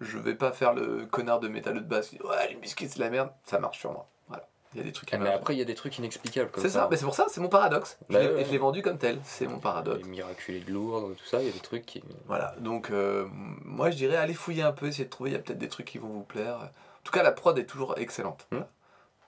je 0.00 0.18
vais 0.18 0.34
pas 0.34 0.52
faire 0.52 0.72
le 0.74 1.06
connard 1.06 1.40
de 1.40 1.48
métal 1.48 1.86
de 1.86 2.00
qui 2.00 2.16
dit 2.16 2.22
ouais 2.22 2.48
les 2.50 2.54
biscuits 2.56 2.88
c'est 2.88 2.98
la 3.00 3.10
merde 3.10 3.30
ça 3.44 3.58
marche 3.58 3.78
sur 3.80 3.92
moi 3.92 4.06
voilà 4.28 4.46
Il 4.72 4.78
y 4.78 4.80
a 4.80 4.84
des 4.84 4.92
trucs 4.92 5.12
Ah, 5.12 5.18
mais 5.18 5.30
après, 5.32 5.54
il 5.54 5.58
y 5.58 5.62
a 5.62 5.64
des 5.64 5.74
trucs 5.74 5.98
inexplicables 5.98 6.50
comme 6.50 6.62
C'est 6.62 6.68
ça, 6.70 6.86
mais 6.90 6.96
c'est 6.96 7.04
pour 7.04 7.14
ça, 7.14 7.26
c'est 7.28 7.40
mon 7.40 7.48
paradoxe. 7.48 7.98
Je 8.08 8.14
Bah 8.14 8.20
l'ai- 8.22 8.44
je 8.44 8.50
l'ai 8.52 8.58
vendu 8.58 8.82
comme 8.82 8.98
tel, 8.98 9.18
c'est 9.24 9.46
mon 9.48 9.58
paradoxe. 9.58 10.02
Les 10.04 10.08
miraculés 10.08 10.60
de 10.60 10.70
Lourdes, 10.72 11.16
tout 11.16 11.24
ça, 11.24 11.40
il 11.42 11.46
y 11.46 11.50
a 11.50 11.52
des 11.52 11.58
trucs 11.58 11.84
qui. 11.86 12.04
Voilà, 12.26 12.54
donc 12.58 12.90
euh, 12.90 13.26
moi 13.32 13.90
je 13.90 13.96
dirais 13.96 14.16
allez 14.16 14.34
fouiller 14.34 14.62
un 14.62 14.72
peu, 14.72 14.86
essayer 14.86 15.06
de 15.06 15.10
trouver, 15.10 15.30
il 15.30 15.32
y 15.32 15.36
a 15.36 15.40
peut-être 15.40 15.58
des 15.58 15.68
trucs 15.68 15.86
qui 15.86 15.98
vont 15.98 16.08
vous 16.08 16.22
plaire. 16.22 16.56
En 16.58 17.02
tout 17.02 17.12
cas, 17.12 17.22
la 17.24 17.32
prod 17.32 17.58
est 17.58 17.64
toujours 17.66 17.98
excellente. 17.98 18.46
Hmm. 18.52 18.60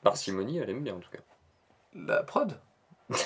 Parcimonie, 0.04 0.58
elle 0.58 0.70
aime 0.70 0.82
bien 0.84 0.94
en 0.94 1.00
tout 1.00 1.10
cas. 1.10 1.18
La 1.94 2.22
prod? 2.22 2.56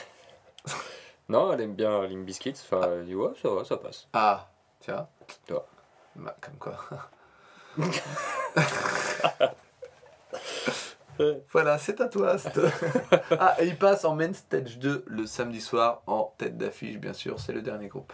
Non, 1.29 1.53
elle 1.53 1.61
aime 1.61 1.75
bien 1.75 2.07
Limp 2.07 2.25
Bizkit. 2.25 2.53
Enfin, 2.53 2.83
elle 2.89 3.05
dit 3.05 3.15
ouais, 3.17 3.33
ça 3.43 3.51
va, 3.51 3.65
ça 3.65 3.77
passe. 3.77 4.07
Ah, 4.13 4.49
tiens. 4.81 5.09
Tu 5.47 5.53
vois. 5.53 5.67
Bah, 6.15 6.37
comme 6.41 6.55
quoi. 6.57 6.77
voilà, 11.53 11.79
c'est 11.79 12.01
à 12.01 12.09
toi. 12.09 12.37
ah, 13.39 13.57
et 13.61 13.67
il 13.67 13.77
passe 13.77 14.05
en 14.05 14.15
main 14.15 14.33
stage 14.33 14.79
2 14.79 15.05
le 15.07 15.27
samedi 15.27 15.61
soir 15.61 16.03
en 16.07 16.35
tête 16.39 16.57
d'affiche, 16.59 16.99
bien 16.99 17.13
sûr, 17.13 17.41
c'est 17.41 17.53
le 17.53 17.63
dernier 17.63 17.89
groupe. 17.89 18.13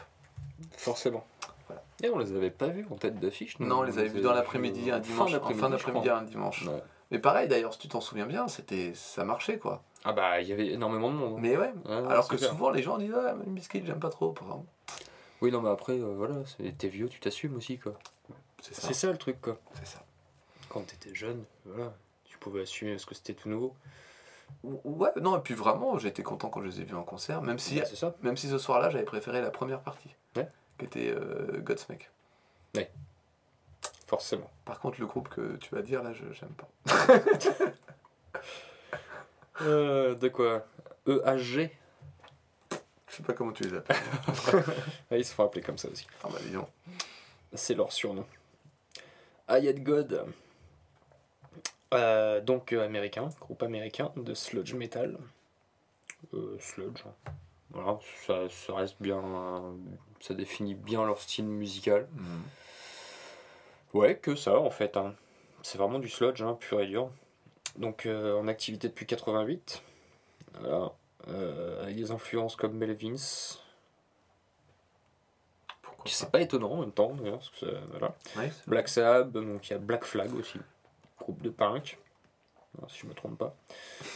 Forcément. 0.76 1.24
Voilà. 1.66 1.82
Et 2.02 2.10
on 2.10 2.18
les 2.18 2.34
avait 2.34 2.50
pas 2.50 2.68
vus 2.68 2.86
en 2.90 2.96
tête 2.96 3.18
d'affiche. 3.18 3.58
Non, 3.58 3.80
on 3.80 3.82
les 3.82 3.98
avait 3.98 4.08
vus 4.08 4.20
dans 4.20 4.32
l'après-midi, 4.32 4.90
un 4.90 5.00
dimanche, 5.00 5.34
en 5.34 5.48
fin 5.50 5.70
d'après-midi, 5.70 6.08
un 6.08 6.22
dimanche. 6.22 6.66
Ouais. 6.66 6.82
Mais 7.10 7.18
pareil 7.18 7.48
d'ailleurs, 7.48 7.74
si 7.74 7.80
tu 7.80 7.88
t'en 7.88 8.00
souviens 8.00 8.26
bien, 8.26 8.48
c'était 8.48 8.92
ça 8.94 9.24
marchait 9.24 9.58
quoi. 9.58 9.82
Ah 10.04 10.12
bah, 10.12 10.40
il 10.40 10.48
y 10.48 10.52
avait 10.52 10.68
énormément 10.68 11.10
de 11.10 11.16
monde. 11.16 11.34
hein. 11.36 11.40
Mais 11.40 11.56
ouais, 11.56 11.72
Ouais, 11.84 12.10
alors 12.10 12.26
que 12.26 12.36
clair. 12.36 12.50
souvent 12.50 12.70
les 12.70 12.82
gens 12.82 12.96
disent 12.98 13.12
Ouais, 13.12 13.34
mais 13.38 13.44
biscuit, 13.46 13.82
j'aime 13.84 14.00
pas 14.00 14.08
trop. 14.08 14.32
par 14.32 14.44
exemple. 14.44 14.66
Oui, 15.42 15.50
non, 15.50 15.60
mais 15.60 15.70
après, 15.70 15.94
euh, 15.94 16.14
voilà, 16.16 16.36
t'es 16.78 16.88
vieux, 16.88 17.08
tu 17.08 17.20
t'assumes 17.20 17.56
aussi, 17.56 17.78
quoi. 17.78 17.94
C'est 18.62 18.94
ça. 18.94 19.10
Le 19.12 19.18
truc, 19.18 19.40
quoi. 19.40 19.58
C'est 19.74 19.86
ça. 19.86 20.04
Quand 20.68 20.80
t'étais 20.86 21.14
jeune, 21.14 21.44
voilà, 21.66 21.92
tu 22.24 22.38
pouvais 22.38 22.62
assumer 22.62 22.92
parce 22.92 23.04
que 23.04 23.14
c'était 23.14 23.34
tout 23.34 23.48
nouveau. 23.50 23.74
Ou- 24.64 24.80
Ouais, 24.84 25.10
non, 25.20 25.36
et 25.38 25.40
puis 25.40 25.54
vraiment, 25.54 25.98
j'étais 25.98 26.22
content 26.22 26.48
quand 26.48 26.62
je 26.62 26.68
les 26.68 26.80
ai 26.80 26.84
vus 26.84 26.94
en 26.94 27.02
concert, 27.04 27.42
même 27.42 27.58
si, 27.58 27.80
ça. 27.94 28.14
même 28.22 28.36
si 28.36 28.48
ce 28.48 28.58
soir-là, 28.58 28.88
j'avais 28.90 29.04
préféré 29.04 29.40
la 29.42 29.50
première 29.50 29.80
partie, 29.80 30.10
Ouais. 30.36 30.48
qui 30.78 30.84
était 30.86 31.10
euh, 31.10 31.58
Godsmack. 31.60 32.10
Forcément. 34.06 34.50
Par 34.66 34.78
contre, 34.78 35.00
le 35.00 35.06
groupe 35.06 35.30
que 35.30 35.56
tu 35.56 35.74
vas 35.74 35.80
dire, 35.80 36.02
là, 36.02 36.12
je 36.12 36.24
j'aime 36.32 36.50
pas. 36.50 36.68
Euh, 39.60 40.14
de 40.14 40.28
quoi? 40.28 40.66
EHG 41.06 41.70
Je 43.06 43.16
sais 43.16 43.22
pas 43.22 43.32
comment 43.34 43.52
tu 43.52 43.64
les 43.64 43.74
appelles. 43.76 43.96
Ils 45.12 45.24
se 45.24 45.34
font 45.34 45.44
appeler 45.44 45.62
comme 45.62 45.78
ça 45.78 45.88
aussi. 45.88 46.06
Ah 46.24 46.28
bah, 46.32 46.38
disons. 46.42 46.66
C'est 47.54 47.74
leur 47.74 47.92
surnom. 47.92 48.26
Ayat 49.52 49.74
God. 49.74 50.24
Euh, 51.92 52.40
donc 52.40 52.72
euh, 52.72 52.82
américain, 52.84 53.28
groupe 53.38 53.62
américain 53.62 54.10
de 54.16 54.32
sludge 54.32 54.72
metal. 54.72 55.18
Euh, 56.32 56.56
sludge. 56.58 57.02
Voilà, 57.70 57.98
ça, 58.26 58.48
ça 58.48 58.74
reste 58.74 58.96
bien. 59.00 59.22
ça 60.20 60.32
définit 60.32 60.74
bien 60.74 61.04
leur 61.04 61.20
style 61.20 61.44
musical. 61.44 62.08
Ouais, 63.92 64.16
que 64.16 64.34
ça 64.34 64.58
en 64.58 64.70
fait. 64.70 64.96
hein. 64.96 65.14
C'est 65.62 65.76
vraiment 65.76 65.98
du 65.98 66.08
sludge, 66.08 66.40
hein, 66.40 66.56
pur 66.58 66.80
et 66.80 66.86
dur. 66.86 67.10
Donc 67.76 68.06
euh, 68.06 68.34
en 68.38 68.48
activité 68.48 68.88
depuis 68.88 69.04
88. 69.06 69.82
Voilà. 70.60 70.92
Euh, 71.28 71.82
avec 71.82 71.96
des 71.96 72.10
influences 72.10 72.56
comme 72.56 72.72
Melvins. 72.76 73.58
C'est 76.06 76.30
pas 76.30 76.40
étonnant 76.40 76.72
en 76.72 76.80
même 76.80 76.92
temps 76.92 77.14
d'ailleurs. 77.14 77.40
voilà. 77.90 78.14
Ouais, 78.36 78.52
Black 78.66 78.88
Sabbath, 78.88 79.30
donc 79.32 79.68
il 79.68 79.72
y 79.72 79.76
a 79.76 79.78
Black 79.78 80.04
Flag 80.04 80.34
aussi, 80.34 80.58
groupe 81.18 81.40
de 81.42 81.50
punk, 81.50 81.98
si 82.88 83.00
je 83.00 83.06
me 83.06 83.14
trompe 83.14 83.38
pas. 83.38 83.54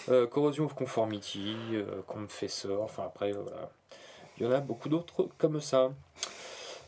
Euh, 0.08 0.26
Corrosion 0.26 0.64
of 0.64 0.74
Conformity, 0.74 1.54
euh, 1.72 2.02
Confessor, 2.06 2.82
enfin 2.82 3.04
après 3.06 3.32
euh, 3.34 3.40
voilà. 3.42 3.70
Il 4.38 4.44
y 4.44 4.48
en 4.48 4.52
a 4.52 4.60
beaucoup 4.60 4.88
d'autres 4.88 5.28
comme 5.38 5.60
ça. 5.60 5.90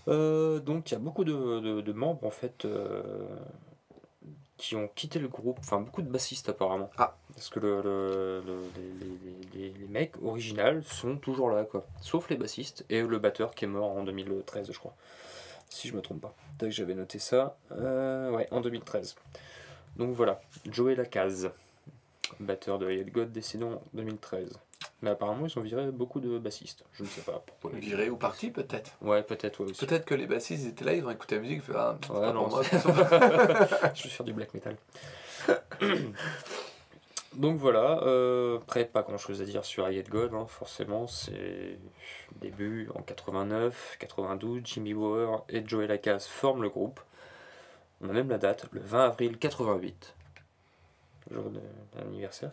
Euh, 0.09 0.59
donc 0.61 0.91
il 0.91 0.95
y 0.95 0.97
a 0.97 1.01
beaucoup 1.01 1.25
de, 1.25 1.61
de- 1.61 1.81
de 1.81 1.93
membres 1.93 2.27
en 2.27 2.31
fait 2.31 2.67
qui 4.59 4.77
ont 4.77 4.89
quitté 4.95 5.19
le 5.19 5.29
groupe, 5.29 5.57
enfin 5.61 5.81
beaucoup 5.81 6.03
de 6.03 6.11
bassistes 6.11 6.49
apparemment. 6.51 6.91
Ah. 6.99 7.17
Parce 7.35 7.49
que 7.49 7.61
le, 7.61 7.81
le- 7.81 8.43
le- 8.45 8.63
les, 8.77 9.07
les- 9.07 9.69
les- 9.73 9.79
les 9.79 9.87
mecs 9.87 10.21
originaux 10.23 10.83
sont 10.83 11.17
toujours 11.17 11.51
là 11.51 11.65
quoi. 11.65 11.87
Sauf 12.03 12.29
les 12.29 12.37
bassistes 12.37 12.85
et 12.91 13.01
le 13.03 13.19
batteur 13.19 13.55
qui 13.55 13.65
est 13.65 13.69
mort 13.69 13.97
en 13.97 14.03
2013 14.03 14.71
je 14.73 14.79
crois. 14.79 14.95
Si 15.71 15.87
je 15.89 15.95
me 15.95 16.01
trompe 16.03 16.21
pas. 16.23 16.35
J'avais 16.69 16.95
noté 16.95 17.19
ça. 17.19 17.57
Euh, 17.73 18.31
ouais, 18.33 18.49
en 18.51 18.61
2013. 18.61 19.15
Donc 19.97 20.15
voilà, 20.15 20.41
Joey 20.71 20.95
Lacaze, 20.97 21.51
batteur 22.41 22.79
de 22.79 22.91
Hired 22.91 23.11
God, 23.13 23.33
décédé 23.33 23.65
en 23.65 23.81
2013. 23.95 24.59
Mais 25.01 25.11
apparemment, 25.11 25.47
ils 25.47 25.59
ont 25.59 25.63
viré 25.63 25.91
beaucoup 25.93 26.19
de 26.21 26.39
bassistes. 26.39 26.85
Je 26.93 27.05
ne 27.05 27.09
sais 27.09 27.21
pas 27.21 27.43
pourquoi. 27.47 27.79
Viré 27.79 28.11
ou 28.11 28.17
parti, 28.17 28.51
peut-être. 28.51 28.93
Ouais, 29.01 29.23
peut-être, 29.23 29.61
ouais 29.61 29.71
aussi. 29.71 29.87
Peut-être 29.87 30.05
que 30.05 30.15
les 30.15 30.27
bassistes 30.27 30.67
étaient 30.67 30.85
là, 30.85 30.95
ils 30.95 31.05
ont 31.05 31.11
écouté 31.11 31.37
la 31.37 31.43
musique, 31.43 31.59
ils 31.59 31.63
fait, 31.63 31.79
ah, 31.79 31.97
Ouais, 32.11 32.21
pas 32.21 32.33
non, 32.33 32.49
moi. 32.49 32.63
je 33.95 34.03
vais 34.03 34.09
faire 34.09 34.27
du 34.27 34.33
black 34.33 34.55
metal. 34.55 34.77
Donc 37.37 37.59
voilà, 37.59 38.03
euh, 38.03 38.57
après 38.59 38.85
pas 38.85 39.03
grand 39.03 39.19
chose 39.19 39.41
à 39.43 39.45
dire 39.45 39.65
sur 39.65 39.89
Hired 39.89 40.09
God, 40.09 40.35
hein, 40.35 40.47
forcément, 40.49 41.07
c'est 41.07 41.79
début 42.41 42.89
en 42.97 43.03
89, 43.03 43.97
92, 44.01 44.63
Jimmy 44.65 44.95
Bower 44.95 45.39
et 45.49 45.65
Joey 45.65 45.87
Lacaze 45.87 46.27
forment 46.27 46.63
le 46.63 46.69
groupe. 46.69 47.01
On 48.01 48.09
a 48.09 48.13
même 48.13 48.29
la 48.29 48.39
date, 48.39 48.67
le 48.73 48.81
20 48.81 49.05
avril 49.05 49.39
88. 49.39 50.15
Jour 51.31 51.51
de 51.51 51.61
tiens. 52.31 52.51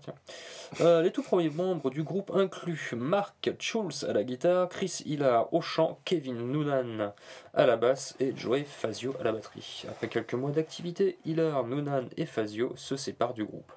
Euh, 0.81 1.01
les 1.01 1.11
tout 1.11 1.23
premiers 1.23 1.49
membres 1.49 1.89
du 1.89 2.03
groupe 2.03 2.31
incluent 2.33 2.93
Mark 2.95 3.51
Schulz 3.59 4.05
à 4.07 4.13
la 4.13 4.23
guitare, 4.23 4.67
Chris 4.69 5.01
Hillard 5.05 5.53
au 5.53 5.61
chant, 5.61 5.99
Kevin 6.03 6.51
Noonan 6.51 7.13
à 7.53 7.65
la 7.65 7.77
basse 7.77 8.15
et 8.19 8.35
Joey 8.35 8.63
Fazio 8.63 9.15
à 9.19 9.23
la 9.23 9.31
batterie. 9.31 9.85
Après 9.87 10.09
quelques 10.09 10.33
mois 10.33 10.51
d'activité, 10.51 11.17
Hillard, 11.25 11.65
Noonan 11.65 12.07
et 12.17 12.25
Fazio 12.25 12.73
se 12.75 12.95
séparent 12.97 13.33
du 13.33 13.45
groupe. 13.45 13.71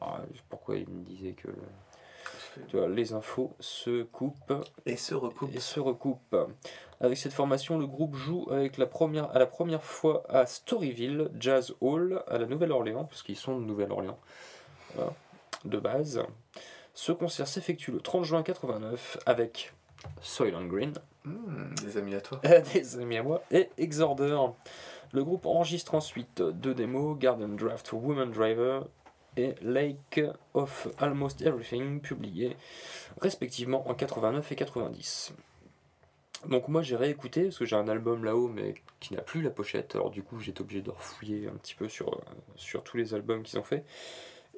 Ah, 0.00 0.20
pourquoi 0.48 0.76
il 0.76 0.88
me 0.88 1.02
disait 1.02 1.32
que 1.32 1.48
tu 2.68 2.76
vois, 2.76 2.88
les 2.88 3.12
infos 3.12 3.54
se 3.60 4.02
coupent 4.02 4.54
Et 4.86 4.96
se 4.96 5.14
recoupe. 5.14 5.54
et 5.54 5.60
se 5.60 5.80
recoupent. 5.80 6.36
Avec 7.00 7.16
cette 7.16 7.32
formation, 7.32 7.78
le 7.78 7.86
groupe 7.86 8.16
joue 8.16 8.46
avec 8.50 8.76
la 8.76 8.86
première, 8.86 9.30
à 9.34 9.38
la 9.38 9.46
première 9.46 9.84
fois 9.84 10.24
à 10.28 10.46
Storyville 10.46 11.30
Jazz 11.38 11.74
Hall 11.80 12.22
à 12.26 12.38
la 12.38 12.46
Nouvelle-Orléans, 12.46 13.04
parce 13.04 13.22
qu'ils 13.22 13.36
sont 13.36 13.58
de 13.58 13.64
Nouvelle-Orléans 13.64 14.18
voilà, 14.94 15.12
de 15.64 15.78
base. 15.78 16.22
Ce 16.94 17.12
concert 17.12 17.46
s'effectue 17.46 17.92
le 17.92 18.00
30 18.00 18.24
juin 18.24 18.42
89 18.42 19.18
avec 19.26 19.72
Soylent 20.20 20.66
Green, 20.66 20.92
Hmm, 21.24 21.74
des 21.82 21.96
amis 21.96 22.14
à 22.14 22.20
toi. 22.20 22.40
des 22.72 22.98
amis 22.98 23.18
à 23.18 23.22
moi, 23.22 23.42
et 23.50 23.68
Exorder. 23.76 24.38
Le 25.12 25.24
groupe 25.24 25.46
enregistre 25.46 25.94
ensuite 25.94 26.42
deux 26.42 26.74
démos, 26.74 27.18
Garden 27.18 27.56
Draft 27.56 27.92
Woman 27.92 28.30
Driver 28.30 28.86
et 29.38 29.54
Lake 29.62 30.20
of 30.54 30.88
Almost 30.98 31.42
Everything, 31.42 32.00
publiés 32.00 32.56
respectivement 33.20 33.88
en 33.88 33.94
89 33.94 34.52
et 34.52 34.56
90. 34.56 35.32
Donc 36.46 36.68
moi 36.68 36.82
j'ai 36.82 36.96
réécouté, 36.96 37.44
parce 37.44 37.58
que 37.58 37.64
j'ai 37.64 37.76
un 37.76 37.88
album 37.88 38.24
là-haut, 38.24 38.48
mais 38.48 38.74
qui 39.00 39.14
n'a 39.14 39.22
plus 39.22 39.42
la 39.42 39.50
pochette, 39.50 39.94
alors 39.94 40.10
du 40.10 40.22
coup 40.22 40.38
j'étais 40.40 40.60
obligé 40.60 40.82
de 40.82 40.90
refouiller 40.90 41.48
un 41.48 41.56
petit 41.56 41.74
peu 41.74 41.88
sur, 41.88 42.14
euh, 42.14 42.20
sur 42.56 42.84
tous 42.84 42.96
les 42.96 43.14
albums 43.14 43.42
qu'ils 43.42 43.58
ont 43.58 43.64
fait. 43.64 43.84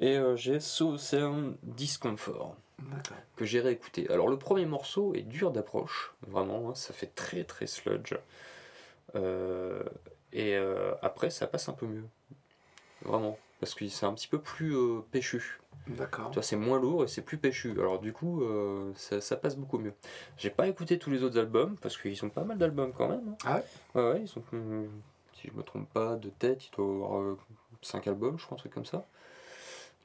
Et 0.00 0.16
euh, 0.16 0.36
j'ai 0.36 0.60
So 0.60 0.96
Sound 0.96 1.56
Discomfort 1.62 2.56
que 3.36 3.44
j'ai 3.44 3.60
réécouté. 3.60 4.08
Alors 4.10 4.28
le 4.28 4.38
premier 4.38 4.66
morceau 4.66 5.14
est 5.14 5.22
dur 5.22 5.50
d'approche, 5.50 6.14
vraiment, 6.26 6.70
hein, 6.70 6.74
ça 6.74 6.92
fait 6.92 7.14
très 7.14 7.44
très 7.44 7.66
sludge. 7.66 8.14
Euh, 9.14 9.82
et 10.32 10.54
euh, 10.54 10.94
après 11.02 11.30
ça 11.30 11.46
passe 11.46 11.68
un 11.68 11.72
peu 11.72 11.86
mieux, 11.86 12.06
vraiment, 13.02 13.38
parce 13.60 13.74
que 13.74 13.86
c'est 13.88 14.06
un 14.06 14.14
petit 14.14 14.28
peu 14.28 14.40
plus 14.40 14.74
euh, 14.74 15.00
péchu. 15.12 15.60
D'accord. 15.86 16.30
Tu 16.30 16.34
vois, 16.34 16.42
c'est 16.42 16.56
moins 16.56 16.78
lourd 16.80 17.04
et 17.04 17.08
c'est 17.08 17.22
plus 17.22 17.38
péchu. 17.38 17.72
Alors 17.72 18.00
du 18.00 18.12
coup, 18.12 18.42
euh, 18.42 18.92
ça, 18.96 19.20
ça 19.20 19.36
passe 19.36 19.56
beaucoup 19.56 19.78
mieux. 19.78 19.94
J'ai 20.36 20.50
pas 20.50 20.66
écouté 20.68 20.98
tous 20.98 21.10
les 21.10 21.22
autres 21.22 21.38
albums, 21.38 21.76
parce 21.80 21.96
qu'ils 21.96 22.22
ont 22.24 22.28
pas 22.30 22.44
mal 22.44 22.58
d'albums 22.58 22.92
quand 22.96 23.08
même. 23.08 23.28
hein. 23.30 23.36
Ah 23.44 23.56
ouais? 23.56 23.62
Ouais, 24.02 24.10
ouais, 24.12 24.22
ils 24.22 24.38
ont, 24.38 24.42
hum, 24.52 24.88
si 25.34 25.48
je 25.48 25.56
me 25.56 25.62
trompe 25.62 25.88
pas, 25.92 26.16
de 26.16 26.28
tête, 26.28 26.66
il 26.66 26.76
doit 26.76 26.86
avoir 27.06 27.36
5 27.82 28.06
albums, 28.08 28.38
je 28.38 28.44
crois, 28.44 28.56
un 28.56 28.58
truc 28.60 28.74
comme 28.74 28.84
ça. 28.84 29.06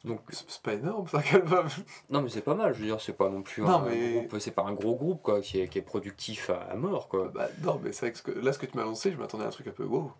Donc, 0.06 0.22
C'est 0.32 0.62
pas 0.62 0.74
énorme, 0.74 1.08
ça, 1.08 1.20
album. 1.34 1.68
non 2.12 2.22
mais 2.22 2.30
c'est 2.30 2.41
pas 2.41 2.53
mal, 2.53 2.74
je 2.76 2.80
veux 2.80 2.86
dire, 2.86 3.01
c'est 3.01 3.14
pas 3.18 3.28
non 3.30 3.41
plus 3.41 3.64
Non, 3.64 3.80
un 3.80 3.86
mais- 3.89 4.14
groupe, 4.28 4.39
c'est 4.39 4.51
pas 4.51 4.62
un 4.64 4.74
gros 4.74 4.95
groupe 4.95 5.22
quoi, 5.24 5.41
qui 5.41 5.60
est, 5.60 5.68
qui 5.68 5.80
est 5.80 5.82
productif 5.82 6.51
à, 6.51 6.62
à 6.62 6.76
mort 6.76 7.10
quoi. 7.10 7.30
Bah, 7.34 7.47
non, 7.64 7.80
mais 7.84 7.91
c'est 7.91 8.12
vrai 8.12 8.22
que- 8.34 8.39
là, 8.39 8.53
ce 8.53 8.60
que 8.60 8.68
tu 8.68 8.78
m'as 8.78 8.84
lancé, 8.84 9.12
je 9.12 9.18
m'attendais 9.18 9.43
à 9.45 9.47
un 9.47 9.51
truc 9.51 9.68
un 9.68 9.72
peu 9.72 9.84
wow. 9.84 10.12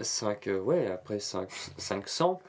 5, 0.00 0.48
ouais, 0.64 0.90
après 0.90 1.20
5, 1.20 1.48
500. 1.76 2.40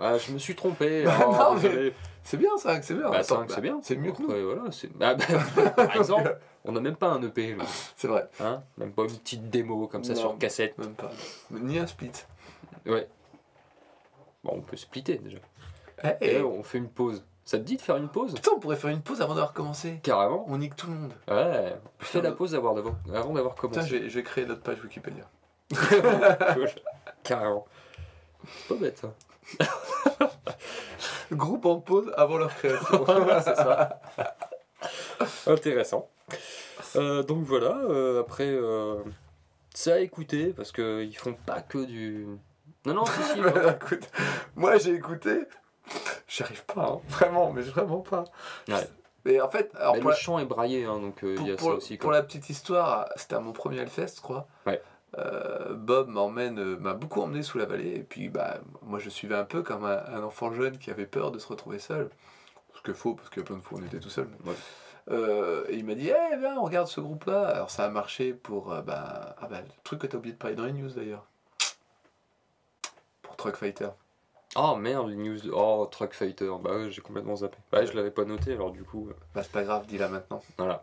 Ah, 0.00 0.18
je 0.18 0.32
me 0.32 0.38
suis 0.38 0.54
trompé. 0.54 1.04
Bah, 1.04 1.18
oh, 1.26 1.32
non, 1.32 1.54
mais- 1.54 1.60
désolé. 1.68 1.94
C'est 2.26 2.38
bien, 2.38 2.56
ça, 2.56 2.80
c'est 2.80 2.94
bien. 2.94 3.10
Bah, 3.10 3.22
5 3.22 3.50
c'est 3.50 3.60
bien. 3.60 3.78
C'est 3.82 3.96
mieux 3.96 4.12
que 4.12 4.22
nous. 4.22 4.28
Voilà, 4.28 4.62
bah, 4.94 5.14
bah, 5.14 5.70
par 5.76 5.96
exemple, 5.96 6.38
on 6.64 6.72
n'a 6.72 6.80
même 6.80 6.96
pas 6.96 7.08
un 7.08 7.22
EP, 7.22 7.54
C'est 7.96 8.08
vrai. 8.08 8.28
hein 8.40 8.62
même 8.78 8.92
pas 8.92 9.02
une 9.02 9.18
petite 9.18 9.50
démo 9.50 9.86
comme 9.88 10.04
ça 10.04 10.14
Non. 10.14 10.20
sur 10.20 10.38
cassette. 10.38 10.78
Même 10.78 10.94
pas. 10.94 11.10
Ni 11.50 11.78
un 11.78 11.86
split. 11.86 12.12
Ouais. 12.86 13.06
Bon, 14.42 14.52
on 14.56 14.60
peut 14.62 14.76
splitter 14.76 15.16
déjà. 15.18 15.36
Et 16.22 16.40
on 16.40 16.62
fait 16.62 16.78
une 16.78 16.88
pause. 16.88 17.24
Ça 17.44 17.58
te 17.58 17.62
dit 17.62 17.76
de 17.76 17.82
faire 17.82 17.96
une 17.98 18.08
pause? 18.08 18.34
Putain, 18.34 18.52
on 18.56 18.58
pourrait 18.58 18.76
faire 18.76 18.88
une 18.90 19.02
pause 19.02 19.20
avant 19.20 19.34
d'avoir 19.34 19.52
commencé. 19.52 20.00
Carrément. 20.02 20.46
On 20.48 20.56
nique 20.56 20.76
tout 20.76 20.86
le 20.86 20.94
monde. 20.94 21.12
Ouais, 21.28 21.76
fais 21.98 22.22
la 22.22 22.32
pause 22.32 22.54
avant 22.54 22.72
d'avoir, 22.74 22.94
avant 23.14 23.34
d'avoir 23.34 23.54
Putain, 23.54 23.68
commencé. 23.68 23.98
vais 23.98 24.22
créer 24.22 24.46
notre 24.46 24.62
page 24.62 24.82
Wikipédia. 24.82 25.24
Cool. 25.74 26.68
Carrément. 27.22 27.66
Pas 28.68 28.74
bête 28.76 28.98
ça. 28.98 29.12
Groupe 31.32 31.66
en 31.66 31.80
pause 31.80 32.12
avant 32.16 32.38
leur 32.38 32.54
création. 32.54 33.04
c'est 33.44 33.56
ça. 33.56 34.00
Intéressant. 35.46 36.08
Euh, 36.96 37.22
donc 37.22 37.44
voilà, 37.44 37.76
euh, 37.88 38.20
après, 38.20 38.48
euh, 38.48 38.96
c'est 39.74 39.92
à 39.92 40.00
écouter 40.00 40.52
parce 40.52 40.72
qu'ils 40.72 41.16
font 41.16 41.34
pas 41.34 41.60
que 41.60 41.84
du. 41.84 42.26
Non, 42.86 42.94
non, 42.94 43.04
si, 43.06 43.22
si. 43.22 43.38
Écoute, 43.82 44.10
moi 44.54 44.76
j'ai 44.78 44.94
écouté, 44.94 45.44
j'arrive 46.28 46.64
pas, 46.66 46.84
hein. 46.84 47.00
vraiment, 47.08 47.52
mais 47.52 47.62
vraiment 47.62 48.00
pas. 48.00 48.24
Ouais. 48.68 48.86
Mais 49.24 49.40
en 49.40 49.48
fait, 49.48 49.70
alors 49.76 49.96
le 49.96 50.02
la, 50.02 50.14
chant 50.14 50.38
est 50.38 50.44
braillé, 50.44 50.84
hein, 50.84 50.98
donc 50.98 51.24
euh, 51.24 51.34
il 51.40 51.46
y 51.46 51.52
a 51.52 51.56
pour- 51.56 51.70
ça 51.70 51.76
aussi. 51.76 51.96
pour 51.96 52.10
la 52.10 52.22
petite 52.22 52.50
histoire, 52.50 53.08
c'était 53.16 53.36
à 53.36 53.40
mon 53.40 53.52
premier 53.52 53.78
Hellfest, 53.78 54.16
je 54.16 54.20
crois. 54.20 54.46
Ouais. 54.66 54.82
Euh, 55.18 55.74
Bob 55.74 56.08
m'emmène, 56.08 56.58
euh, 56.58 56.76
m'a 56.78 56.94
beaucoup 56.94 57.20
emmené 57.20 57.42
sous 57.42 57.58
la 57.58 57.66
vallée, 57.66 57.94
et 57.96 58.02
puis 58.02 58.28
bah, 58.28 58.58
moi 58.82 58.98
je 58.98 59.10
suivais 59.10 59.36
un 59.36 59.44
peu 59.44 59.62
comme 59.62 59.84
un, 59.84 60.04
un 60.06 60.22
enfant 60.24 60.52
jeune 60.52 60.76
qui 60.78 60.90
avait 60.90 61.06
peur 61.06 61.30
de 61.30 61.38
se 61.38 61.46
retrouver 61.46 61.78
seul. 61.78 62.10
Ce 62.74 62.80
que 62.82 62.92
faux, 62.92 63.14
parce 63.14 63.28
qu'il 63.30 63.38
y 63.40 63.44
a 63.44 63.46
plein 63.46 63.56
de 63.56 63.62
fois 63.62 63.78
on 63.80 63.84
était 63.86 64.00
tout 64.00 64.10
seul. 64.10 64.28
mais- 64.44 64.50
Ouais. 64.50 64.56
Euh, 65.10 65.64
et 65.68 65.76
il 65.76 65.84
m'a 65.84 65.94
dit, 65.94 66.08
eh 66.10 66.36
viens, 66.38 66.56
on 66.56 66.64
regarde 66.64 66.86
ce 66.88 67.00
groupe-là. 67.00 67.46
Alors 67.48 67.70
ça 67.70 67.84
a 67.84 67.88
marché 67.90 68.32
pour. 68.32 68.72
euh, 68.72 68.80
bah, 68.82 69.36
ah 69.38 69.46
bah, 69.48 69.60
le 69.60 69.68
truc 69.84 70.00
que 70.00 70.06
t'as 70.06 70.16
oublié 70.16 70.32
de 70.32 70.38
parler 70.38 70.56
dans 70.56 70.64
les 70.64 70.72
news 70.72 70.88
d'ailleurs. 70.90 71.26
Pour 73.22 73.36
Truck 73.36 73.56
Fighter. 73.56 73.90
Oh 74.56 74.76
merde, 74.76 75.08
les 75.10 75.16
news. 75.16 75.38
Oh, 75.52 75.86
Truck 75.90 76.14
Fighter. 76.14 76.50
Bah 76.60 76.76
ouais, 76.76 76.90
j'ai 76.90 77.02
complètement 77.02 77.36
zappé. 77.36 77.58
Bah, 77.70 77.84
je 77.84 77.92
l'avais 77.92 78.10
pas 78.10 78.24
noté, 78.24 78.52
alors 78.54 78.70
du 78.70 78.82
coup. 78.84 79.10
Bah, 79.34 79.42
c'est 79.42 79.52
pas 79.52 79.62
grave, 79.64 79.86
dis-la 79.86 80.08
maintenant. 80.08 80.40
Voilà. 80.58 80.82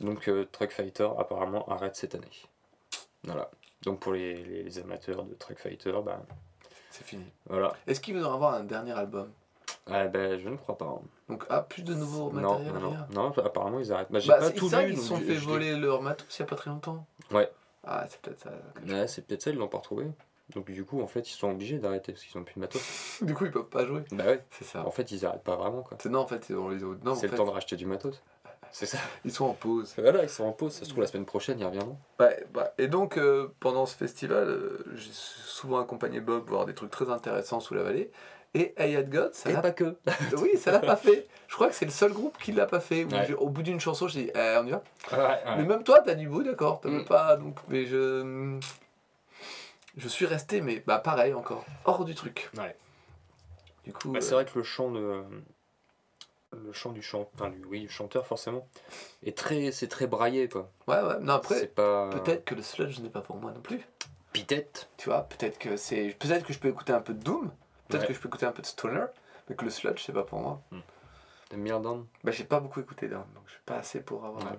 Donc, 0.00 0.28
euh, 0.28 0.44
Truck 0.50 0.72
Fighter 0.72 1.08
apparemment 1.18 1.68
arrête 1.68 1.94
cette 1.96 2.14
année. 2.14 2.30
Voilà. 3.24 3.50
Donc, 3.82 4.00
pour 4.00 4.12
les, 4.12 4.42
les- 4.44 4.62
les 4.62 4.78
amateurs 4.78 5.24
de 5.24 5.34
Truck 5.34 5.58
Fighter, 5.58 5.92
bah 6.04 6.22
C'est 6.90 7.04
fini. 7.04 7.24
voilà. 7.46 7.72
Est-ce 7.86 8.00
qu'ils 8.00 8.16
vont 8.18 8.32
avoir 8.32 8.54
un 8.54 8.64
dernier 8.64 8.92
album? 8.92 9.30
Ah, 9.86 10.06
bah, 10.08 10.38
je 10.38 10.48
ne 10.48 10.56
crois 10.56 10.78
pas. 10.78 10.86
hein. 10.86 11.00
Donc, 11.28 11.44
ah, 11.50 11.60
plus 11.62 11.82
de 11.82 11.94
nouveaux 11.94 12.30
Non, 12.32 12.52
matériel 12.52 12.72
non, 12.74 12.80
non, 12.80 12.90
rien 12.90 13.06
non, 13.12 13.30
apparemment 13.44 13.80
ils 13.80 13.92
arrêtent. 13.92 14.10
Bah, 14.10 14.18
j'ai 14.20 14.28
Bah, 14.28 14.38
pas 14.38 14.50
tout 14.50 14.68
ça 14.68 14.84
qu'ils 14.84 14.96
se 14.96 15.02
sont 15.04 15.16
fait 15.18 15.34
voler 15.34 15.76
leur 15.76 16.00
matos 16.02 16.26
il 16.38 16.40
y 16.40 16.42
a 16.42 16.46
pas 16.46 16.56
très 16.56 16.70
longtemps. 16.70 17.06
Ouais. 17.30 17.50
Ah, 17.86 18.06
c'est 18.08 18.20
peut-être 18.20 18.40
ça. 18.40 18.50
Ouais, 18.86 19.06
c'est 19.08 19.26
peut-être 19.26 19.42
ça, 19.42 19.50
ils 19.50 19.56
l'ont 19.56 19.68
pas 19.68 19.78
retrouvé. 19.78 20.06
Donc, 20.54 20.70
du 20.70 20.84
coup, 20.84 21.00
en 21.02 21.06
fait, 21.06 21.28
ils 21.30 21.34
sont 21.34 21.50
obligés 21.50 21.78
d'arrêter 21.78 22.12
parce 22.12 22.24
qu'ils 22.24 22.38
ont 22.38 22.44
plus 22.44 22.54
de 22.54 22.60
matos. 22.60 22.82
Du 23.22 23.34
coup, 23.34 23.44
ils 23.46 23.50
peuvent 23.50 23.68
pas 23.68 23.84
jouer. 23.84 24.02
bah 24.12 24.24
ouais. 24.24 24.44
C'est 24.50 24.64
ça. 24.64 24.86
En 24.86 24.90
fait, 24.90 25.10
ils 25.10 25.24
arrêtent 25.26 25.42
pas 25.44 25.56
vraiment 25.56 25.82
quoi. 25.82 25.96
C'est- 26.00 26.08
Non, 26.08 26.20
en 26.20 26.26
fait, 26.26 26.50
on 26.50 26.68
les 26.68 26.78
non, 26.78 27.12
en 27.12 27.14
c'est 27.14 27.22
fait, 27.28 27.32
le 27.32 27.36
temps 27.38 27.46
de 27.46 27.50
racheter 27.50 27.76
du 27.76 27.84
matos. 27.86 28.22
C'est 28.76 28.86
ça. 28.86 28.98
ils 29.24 29.30
sont 29.30 29.44
en 29.44 29.52
pause. 29.52 29.94
Voilà, 29.98 30.24
ils 30.24 30.28
sont 30.28 30.42
en 30.44 30.50
pause. 30.52 30.72
Ça 30.72 30.84
se 30.84 30.88
trouve, 30.90 31.02
la 31.02 31.06
semaine 31.06 31.24
prochaine, 31.26 31.60
ils 31.60 31.64
reviendront. 31.64 31.96
Bah, 32.18 32.30
bah, 32.52 32.74
et 32.76 32.88
donc, 32.88 33.18
euh, 33.18 33.54
pendant 33.60 33.86
ce 33.86 33.94
festival, 33.96 34.48
euh, 34.48 34.84
j'ai 34.96 35.10
souvent 35.12 35.78
accompagné 35.80 36.18
Bob 36.20 36.48
voir 36.48 36.66
des 36.66 36.74
trucs 36.74 36.90
très 36.90 37.08
intéressants 37.08 37.60
sous 37.60 37.74
la 37.74 37.84
vallée. 37.84 38.10
Et 38.56 38.74
Had 38.76 39.10
God, 39.10 39.32
ça 39.32 39.50
l'a 39.52 39.60
pas 39.60 39.70
que. 39.70 39.96
oui, 40.38 40.56
ça 40.56 40.72
l'a 40.72 40.80
pas 40.80 40.96
fait. 40.96 41.28
Je 41.46 41.54
crois 41.54 41.68
que 41.68 41.74
c'est 41.74 41.84
le 41.84 41.90
seul 41.92 42.12
groupe 42.12 42.36
qui 42.38 42.50
l'a 42.50 42.66
pas 42.66 42.80
fait. 42.80 43.04
où 43.04 43.08
Ouais. 43.10 43.24
j'ai- 43.26 43.34
au 43.34 43.48
bout 43.48 43.62
d'une 43.62 43.78
chanson, 43.80 44.08
j'ai 44.08 44.24
dit, 44.24 44.30
eh, 44.34 44.56
on 44.60 44.66
y 44.66 44.70
va. 44.72 44.82
Ouais, 45.12 45.42
Mais 45.56 45.64
même 45.64 45.84
toi, 45.84 46.00
t'as 46.00 46.14
dit 46.14 46.26
oui, 46.26 46.44
d'accord. 46.44 46.80
T'avais 46.80 46.98
Mm. 46.98 47.04
pas. 47.04 47.36
Donc, 47.36 47.58
mais 47.68 47.86
je. 47.86 48.58
Je 49.96 50.08
suis 50.08 50.26
resté, 50.26 50.60
mais 50.60 50.82
bah 50.84 50.98
pareil 50.98 51.32
encore, 51.34 51.64
hors 51.84 52.04
du 52.04 52.16
truc. 52.16 52.50
Ouais. 52.58 52.76
Du 53.84 53.92
coup. 53.92 54.10
Bah, 54.10 54.18
euh, 54.18 54.20
c'est 54.20 54.34
vrai 54.34 54.44
que 54.44 54.58
le 54.58 54.64
chant 54.64 54.90
de 54.90 55.22
le 56.64 56.72
chant 56.72 56.92
du 56.92 57.02
chant 57.02 57.28
enfin 57.34 57.50
du, 57.50 57.64
oui 57.64 57.80
du 57.80 57.88
chanteur 57.88 58.26
forcément 58.26 58.66
est 59.22 59.36
très 59.36 59.72
c'est 59.72 59.88
très 59.88 60.06
braillé 60.06 60.48
quoi 60.48 60.70
Ouais, 60.86 61.00
ouais. 61.02 61.18
Non, 61.20 61.34
après, 61.34 61.66
pas 61.66 62.10
peut-être 62.10 62.44
que 62.44 62.54
le 62.54 62.62
sludge 62.62 63.00
n'est 63.00 63.08
pas 63.10 63.20
pour 63.20 63.36
moi 63.36 63.52
non 63.52 63.60
plus. 63.60 63.80
peut-être 64.32 64.88
Tu 64.96 65.08
vois, 65.08 65.22
peut-être 65.22 65.58
que 65.58 65.76
c'est. 65.76 66.16
Peut-être 66.18 66.44
que 66.44 66.52
je 66.52 66.58
peux 66.58 66.68
écouter 66.68 66.92
un 66.92 67.00
peu 67.00 67.14
de 67.14 67.22
Doom. 67.22 67.50
Peut-être 67.88 68.02
Ouais. 68.02 68.08
que 68.08 68.14
je 68.14 68.20
peux 68.20 68.28
écouter 68.28 68.46
un 68.46 68.52
peu 68.52 68.62
de 68.62 68.66
Stoner. 68.66 69.04
Mais 69.48 69.56
que 69.56 69.64
le 69.64 69.70
sludge, 69.70 70.02
c'est 70.04 70.12
pas 70.12 70.22
pour 70.24 70.40
moi. 70.40 70.62
t'aimes 71.50 71.62
bien 71.64 71.78
Dan 71.80 72.06
Bah, 72.24 72.32
j'ai 72.32 72.44
pas 72.44 72.60
beaucoup 72.60 72.80
écouté 72.80 73.08
Doom, 73.08 73.24
donc 73.34 73.44
je 73.46 73.52
suis 73.52 73.62
pas 73.66 73.76
assez 73.76 74.00
pour 74.00 74.24
avoir. 74.24 74.44
Ouais. 74.44 74.58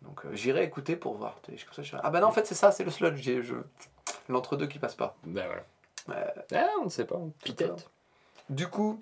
Donc, 0.00 0.24
euh, 0.24 0.30
j'irai 0.34 0.64
écouter 0.64 0.96
pour 0.96 1.14
voir. 1.14 1.38
Comme 1.46 1.56
ça, 1.72 1.82
je 1.82 1.96
Ah, 2.02 2.10
bah 2.10 2.20
non, 2.20 2.28
en 2.28 2.32
fait, 2.32 2.46
c'est 2.46 2.54
ça, 2.54 2.72
c'est 2.72 2.82
le 2.84 2.90
sludge. 2.90 3.20
Je... 3.22 3.54
L'entre-deux 4.28 4.66
qui 4.66 4.78
passe 4.78 4.94
pas. 4.94 5.16
bah 5.24 5.42
voilà 5.46 5.64
Ouais. 6.08 6.34
ah 6.56 6.68
on 6.80 6.86
ne 6.86 6.90
sait 6.90 7.04
pas 7.04 7.16
peut-être 7.44 7.90
Du 8.48 8.66
coup, 8.66 9.00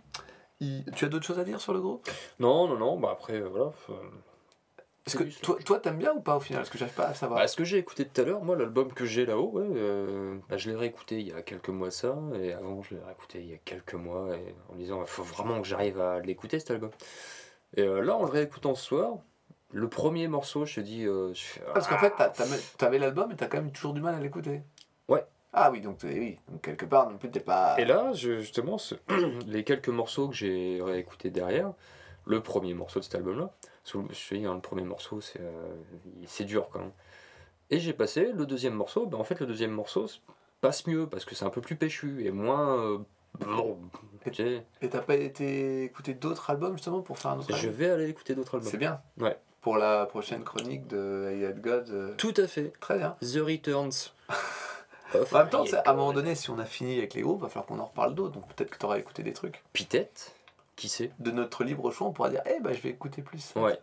il- 0.60 0.84
tu 0.94 1.04
as 1.04 1.08
d'autres 1.08 1.26
choses 1.26 1.38
à 1.38 1.44
dire 1.44 1.60
sur 1.60 1.72
le 1.72 1.80
groupe? 1.80 2.08
Non 2.38 2.68
non 2.68 2.76
non 2.78 2.98
bah 2.98 3.10
après 3.12 3.34
euh, 3.40 3.48
voilà 3.48 3.70
faut- 3.70 3.94
Est-ce 5.06 5.16
que 5.16 5.24
toi, 5.42 5.56
toi, 5.64 5.78
t'aimes 5.80 5.96
bien 5.98 6.12
ou 6.12 6.20
pas 6.20 6.36
au 6.36 6.40
final? 6.40 6.60
Parce 6.62 6.70
que 6.70 6.78
j'arrive 6.78 6.94
pas 6.94 7.06
à 7.06 7.14
savoir. 7.14 7.40
Bah, 7.40 7.48
ce 7.48 7.56
que 7.56 7.64
j'ai 7.64 7.78
écouté 7.78 8.04
tout 8.06 8.20
à 8.20 8.24
l'heure, 8.24 8.42
moi, 8.44 8.54
l'album 8.54 8.92
que 8.92 9.04
j'ai 9.06 9.24
là-haut, 9.26 9.50
ouais, 9.52 9.66
euh, 9.66 10.36
bah, 10.48 10.56
je 10.58 10.70
l'ai 10.70 10.76
réécouté 10.76 11.18
il 11.20 11.28
y 11.28 11.32
a 11.32 11.42
quelques 11.42 11.70
mois 11.70 11.90
ça, 11.90 12.16
et 12.34 12.52
avant 12.52 12.82
je 12.82 12.94
l'ai 12.94 13.00
réécouté 13.00 13.40
il 13.40 13.46
y 13.50 13.54
a 13.54 13.58
quelques 13.64 13.94
mois, 13.94 14.36
et 14.36 14.54
en 14.68 14.74
me 14.74 14.78
disant, 14.78 15.00
il 15.00 15.06
faut 15.08 15.22
vraiment 15.24 15.60
que 15.60 15.66
j'arrive 15.66 16.00
à 16.00 16.20
l'écouter 16.20 16.58
cet 16.60 16.70
album. 16.70 16.90
Et 17.76 17.82
euh, 17.82 18.02
là, 18.02 18.14
en 18.16 18.24
le 18.24 18.30
réécoutant 18.30 18.74
ce 18.74 18.84
soir, 18.84 19.14
le 19.72 19.88
premier 19.88 20.28
morceau, 20.28 20.64
je 20.66 20.76
te 20.76 20.80
dis, 20.80 21.06
euh, 21.06 21.32
je 21.32 21.42
fais, 21.42 21.62
Ah, 21.66 21.72
Parce 21.72 21.88
qu'en 21.88 21.98
fait, 21.98 22.12
t'as- 22.16 22.28
t'as- 22.28 22.44
t'avais 22.76 22.98
l'album 22.98 23.32
et 23.32 23.36
t'as 23.36 23.46
quand 23.46 23.58
même 23.58 23.72
toujours 23.72 23.94
du 23.94 24.00
mal 24.02 24.14
à 24.14 24.20
l'écouter. 24.20 24.62
Ah 25.52 25.70
oui, 25.70 25.80
donc 25.80 25.98
oui, 26.04 26.38
donc 26.48 26.62
quelque 26.62 26.84
part 26.86 27.10
non 27.10 27.18
plus 27.18 27.30
t'es 27.30 27.40
pas. 27.40 27.74
Et 27.80 27.84
là, 27.84 28.12
je- 28.12 28.38
justement, 28.38 28.78
ce- 28.78 28.94
les 29.46 29.64
quelques 29.64 29.88
morceaux 29.88 30.28
que 30.28 30.34
j'ai 30.34 30.80
réécoutés 30.82 31.30
derrière, 31.30 31.72
le 32.26 32.40
premier 32.40 32.74
morceau 32.74 33.00
de 33.00 33.04
cet 33.04 33.16
album-là, 33.16 33.50
je 33.84 33.98
dis, 34.34 34.44
hein, 34.44 34.54
le 34.54 34.60
premier 34.60 34.84
morceau, 34.84 35.20
c'est 35.20 35.40
euh, 35.40 35.74
c'est 36.26 36.44
dur 36.44 36.68
quand 36.72 36.78
même. 36.80 36.92
Et 37.70 37.80
j'ai 37.80 37.92
passé 37.92 38.30
le 38.32 38.46
deuxième 38.46 38.74
morceau, 38.74 39.06
ben, 39.06 39.18
en 39.18 39.24
fait, 39.24 39.40
le 39.40 39.46
deuxième 39.46 39.70
morceau 39.72 40.06
passe 40.60 40.86
mieux 40.86 41.06
parce 41.08 41.24
que 41.24 41.34
c'est 41.34 41.44
un 41.44 41.50
peu 41.50 41.60
plus 41.60 41.76
péchu 41.76 42.24
et 42.26 42.30
moins. 42.30 42.76
euh, 42.78 42.98
sais, 44.34 44.64
Et 44.82 44.88
t'as 44.88 45.00
pas 45.00 45.14
été 45.16 45.84
écouter 45.84 46.14
d'autres 46.14 46.50
albums 46.50 46.74
justement 46.74 47.00
pour 47.00 47.18
faire 47.18 47.32
un 47.32 47.38
autre 47.38 47.52
je 47.56 47.68
album? 47.68 47.74
vais 47.76 47.90
aller 47.90 48.08
écouter 48.08 48.34
d'autres 48.34 48.56
albums. 48.56 48.70
C'est 48.70 48.76
bien. 48.78 49.00
Ouais. 49.18 49.36
Pour 49.62 49.76
la 49.76 50.06
prochaine 50.06 50.42
chronique 50.44 50.86
de 50.86 51.32
I 51.38 51.44
Had 51.46 51.60
God. 51.60 51.90
euh, 51.90 52.14
Tout 52.16 52.34
à 52.36 52.46
fait. 52.46 52.72
Très 52.80 52.98
bien. 52.98 53.16
The 53.20 53.38
Returns. 53.38 54.12
of 55.14 55.32
En 55.34 55.38
même 55.38 55.48
temps, 55.50 55.64
à 55.84 55.90
un 55.90 55.94
moment 55.94 56.12
donné, 56.12 56.34
si 56.34 56.50
on 56.50 56.58
a 56.58 56.64
fini 56.64 56.98
avec 56.98 57.14
les 57.14 57.22
groupes, 57.22 57.42
va 57.42 57.48
falloir 57.48 57.66
qu'on 57.66 57.78
en 57.78 57.86
reparle 57.86 58.14
d'autres. 58.14 58.34
Donc 58.34 58.46
peut-être 58.54 58.70
que 58.70 58.78
t'auras 58.78 58.98
écouté 58.98 59.22
des 59.22 59.32
trucs. 59.32 59.62
Peut-être, 59.72 60.32
qui 60.76 60.88
sait? 60.88 61.10
De 61.18 61.30
notre 61.30 61.64
libre 61.64 61.90
choix, 61.90 62.06
on 62.08 62.12
pourra 62.12 62.30
dire, 62.30 62.42
eh 62.46 62.60
ben 62.60 62.72
je 62.72 62.80
vais 62.80 62.90
écouter 62.90 63.22
plus. 63.22 63.52
Ouais. 63.56 63.78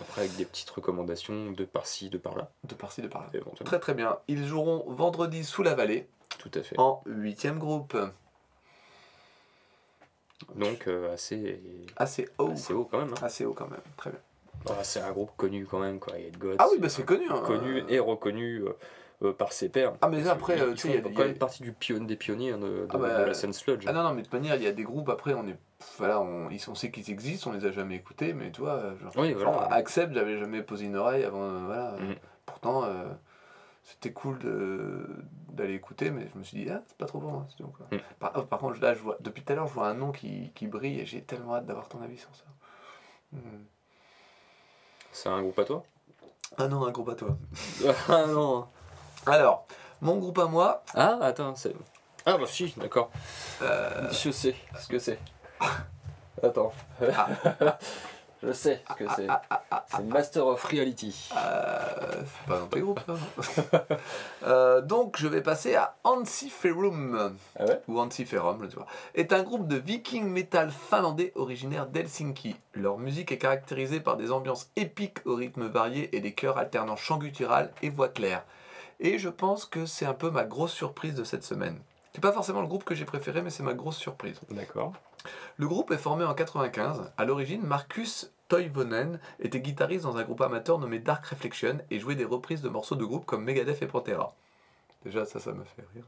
Après, 0.00 0.22
avec 0.22 0.36
des 0.36 0.44
petites 0.44 0.70
recommandations 0.70 1.50
de 1.50 1.64
par-ci, 1.64 2.08
de 2.08 2.18
par-là, 2.18 2.48
De 2.64 2.74
par-ci, 2.74 3.02
de 3.02 3.08
par-là. 3.08 3.28
éventuellement. 3.34 3.66
Très 3.70 3.80
très 3.80 3.94
bien. 3.94 4.18
Ils 4.28 4.46
joueront 4.46 4.84
vendredi 4.88 5.42
sous 5.44 5.62
la 5.64 5.74
vallée 5.74 6.06
Tout 6.38 6.50
à 6.54 6.62
fait. 6.62 6.78
en 6.78 7.02
huitième 7.06 7.58
groupe. 7.58 7.96
Donc, 10.54 10.86
euh, 10.88 11.12
assez, 11.14 11.60
Assez 11.96 12.28
haut. 12.38 12.50
assez 12.52 12.72
haut 12.72 12.86
quand 12.90 12.98
même. 12.98 13.12
hein. 13.12 13.22
Assez 13.22 13.44
haut 13.44 13.52
quand 13.54 13.68
même. 13.70 13.80
Très 13.96 14.10
bien. 14.10 14.18
Ah, 14.68 14.84
c'est 14.84 15.00
un 15.00 15.10
groupe 15.12 15.30
connu 15.36 15.66
quand 15.66 15.78
même, 15.78 15.98
quoi. 15.98 16.18
Head 16.18 16.38
God, 16.38 16.56
Ah 16.58 16.66
oui, 16.70 16.78
bah 16.78 16.88
c'est 16.88 17.04
connu. 17.04 17.26
hein. 17.30 17.42
connu 17.46 17.84
et 17.88 17.98
reconnu 17.98 18.58
euh, 18.62 18.76
euh, 19.22 19.32
par 19.32 19.52
ses 19.52 19.68
pairs. 19.68 19.94
Ah, 20.00 20.08
mais 20.08 20.26
après, 20.28 20.60
euh, 20.60 20.72
tu 20.72 20.78
sais, 20.78 20.88
il 20.88 20.94
y 20.94 20.98
a 20.98 21.00
quand 21.02 21.24
même 21.24 21.38
partie 21.38 21.62
du 21.62 21.72
pion, 21.72 22.02
des 22.04 22.16
pionniers 22.16 22.52
hein, 22.52 22.58
de, 22.58 22.66
de- 22.66 22.86
Ah 22.90 22.98
bah, 22.98 23.20
de 23.20 23.24
la 23.24 23.34
scène 23.34 23.52
sludge. 23.52 23.84
Ah 23.86 23.92
non, 23.92 24.02
non, 24.02 24.10
mais 24.10 24.22
de 24.22 24.26
toute 24.26 24.32
manière, 24.32 24.56
il 24.56 24.62
y 24.62 24.66
a 24.66 24.72
des 24.72 24.82
groupes, 24.82 25.08
après, 25.08 25.34
on 25.34 25.46
est. 25.46 25.56
Voilà, 25.98 26.20
on, 26.20 26.48
on 26.68 26.74
sait 26.74 26.90
qu'ils 26.90 27.10
existent, 27.10 27.50
on 27.50 27.52
les 27.54 27.64
a 27.66 27.70
jamais 27.70 27.96
écoutés, 27.96 28.32
mais 28.32 28.50
tu 28.50 28.60
vois, 28.62 28.74
euh, 28.74 28.98
genre, 28.98 29.12
oui, 29.16 29.32
voilà. 29.32 29.52
genre, 29.52 29.72
Accept, 29.72 30.14
j'avais 30.14 30.38
jamais 30.38 30.62
posé 30.62 30.86
une 30.86 30.96
oreille 30.96 31.24
avant. 31.24 31.64
voilà. 31.66 31.92
Mhm. 32.00 32.14
Pourtant, 32.46 32.84
c'était 33.84 34.12
cool 34.12 34.38
d'aller 35.50 35.74
écouter, 35.74 36.10
mais 36.10 36.26
je 36.32 36.38
me 36.38 36.42
suis 36.42 36.64
dit, 36.64 36.70
ah, 36.70 36.82
c'est 36.86 36.96
pas 36.96 37.06
trop 37.06 37.20
tout, 37.56 37.66
quoi. 37.68 37.86
Mhm. 37.92 38.00
Par, 38.18 38.32
oh, 38.36 38.42
par 38.42 38.58
contre, 38.58 38.80
là, 38.80 38.94
je 38.94 39.00
vois, 39.00 39.16
depuis 39.20 39.42
tout 39.42 39.52
à 39.52 39.56
l'heure, 39.56 39.66
je 39.68 39.74
vois 39.74 39.88
un 39.88 39.94
nom 39.94 40.10
qui, 40.12 40.50
qui 40.54 40.66
brille 40.66 41.00
et 41.00 41.06
j'ai 41.06 41.22
tellement 41.22 41.54
hâte 41.56 41.66
d'avoir 41.66 41.88
ton 41.88 42.00
avis 42.02 42.18
sur 42.18 42.34
ça. 42.34 42.44
Mhm. 43.32 43.64
C'est 45.12 45.28
un 45.28 45.40
groupe 45.42 45.58
à 45.58 45.64
toi? 45.64 45.84
Ah 46.56 46.68
non, 46.68 46.84
un 46.84 46.90
groupe 46.90 47.08
à 47.10 47.14
toi. 47.14 47.36
Ah 48.08 48.26
non 48.26 48.66
Alors, 49.26 49.66
mon 50.00 50.16
groupe 50.16 50.38
à 50.38 50.46
moi, 50.46 50.82
Ah, 50.94 51.18
attends, 51.22 51.54
c'est. 51.54 51.74
Ah 52.26 52.36
bah 52.38 52.46
si, 52.46 52.72
d'accord. 52.76 53.10
euh, 53.62 54.08
Je 54.10 54.30
sais 54.30 54.54
ce 54.80 54.88
que 54.88 54.98
c'est. 54.98 55.18
Attends. 56.42 56.72
Je 58.42 58.52
sais 58.52 58.82
ce 58.90 58.94
que 59.02 59.04
c'est. 59.16 59.26
C'est 59.88 60.02
Master 60.04 60.46
of 60.46 60.62
Reality. 60.64 61.30
Euh, 61.34 62.22
pas 62.46 62.58
dans 62.58 62.66
tes 62.66 62.80
groupes. 62.80 63.00
Euh, 64.42 64.82
donc, 64.82 65.16
je 65.18 65.26
vais 65.28 65.40
passer 65.40 65.76
à 65.76 65.96
Ansiferum, 66.04 67.34
Ah 67.58 67.64
ouais? 67.64 67.80
Ou 67.88 67.98
Ansiferum, 67.98 68.62
je 68.64 68.68
sais 68.70 68.76
pas, 68.76 68.86
est 69.14 69.32
un 69.32 69.42
groupe 69.42 69.66
de 69.66 69.76
viking 69.76 70.24
metal 70.28 70.70
finlandais 70.70 71.32
originaire 71.36 71.86
d'Helsinki. 71.86 72.54
Leur 72.74 72.98
musique 72.98 73.32
est 73.32 73.38
caractérisée 73.38 74.00
par 74.00 74.18
des 74.18 74.30
ambiances 74.30 74.68
épiques 74.76 75.24
au 75.24 75.36
rythme 75.36 75.66
varié 75.66 76.14
et 76.14 76.20
des 76.20 76.34
chœurs 76.34 76.58
alternant 76.58 76.96
chant 76.96 77.16
guttural 77.16 77.72
et 77.80 77.88
voix 77.88 78.08
claire. 78.10 78.42
Et 79.04 79.18
je 79.18 79.28
pense 79.28 79.66
que 79.66 79.84
c'est 79.84 80.06
un 80.06 80.14
peu 80.14 80.30
ma 80.30 80.44
grosse 80.44 80.72
surprise 80.72 81.14
de 81.14 81.24
cette 81.24 81.44
semaine. 81.44 81.78
C'est 82.14 82.22
pas 82.22 82.32
forcément 82.32 82.62
le 82.62 82.66
groupe 82.66 82.84
que 82.84 82.94
j'ai 82.94 83.04
préféré, 83.04 83.42
mais 83.42 83.50
c'est 83.50 83.62
ma 83.62 83.74
grosse 83.74 83.98
surprise. 83.98 84.40
D'accord. 84.50 84.94
Le 85.58 85.68
groupe 85.68 85.90
est 85.90 85.98
formé 85.98 86.24
en 86.24 86.32
95. 86.32 87.12
À 87.14 87.24
l'origine, 87.26 87.62
Marcus 87.62 88.32
Toivonen 88.48 89.20
était 89.40 89.60
guitariste 89.60 90.04
dans 90.04 90.16
un 90.16 90.22
groupe 90.22 90.40
amateur 90.40 90.78
nommé 90.78 91.00
Dark 91.00 91.26
Reflection 91.26 91.80
et 91.90 91.98
jouait 92.00 92.14
des 92.14 92.24
reprises 92.24 92.62
de 92.62 92.70
morceaux 92.70 92.96
de 92.96 93.04
groupes 93.04 93.26
comme 93.26 93.44
Megadeth 93.44 93.82
et 93.82 93.86
Pantera. 93.86 94.34
Déjà, 95.04 95.26
ça, 95.26 95.38
ça 95.38 95.52
me 95.52 95.64
fait 95.64 95.84
rire. 95.92 96.06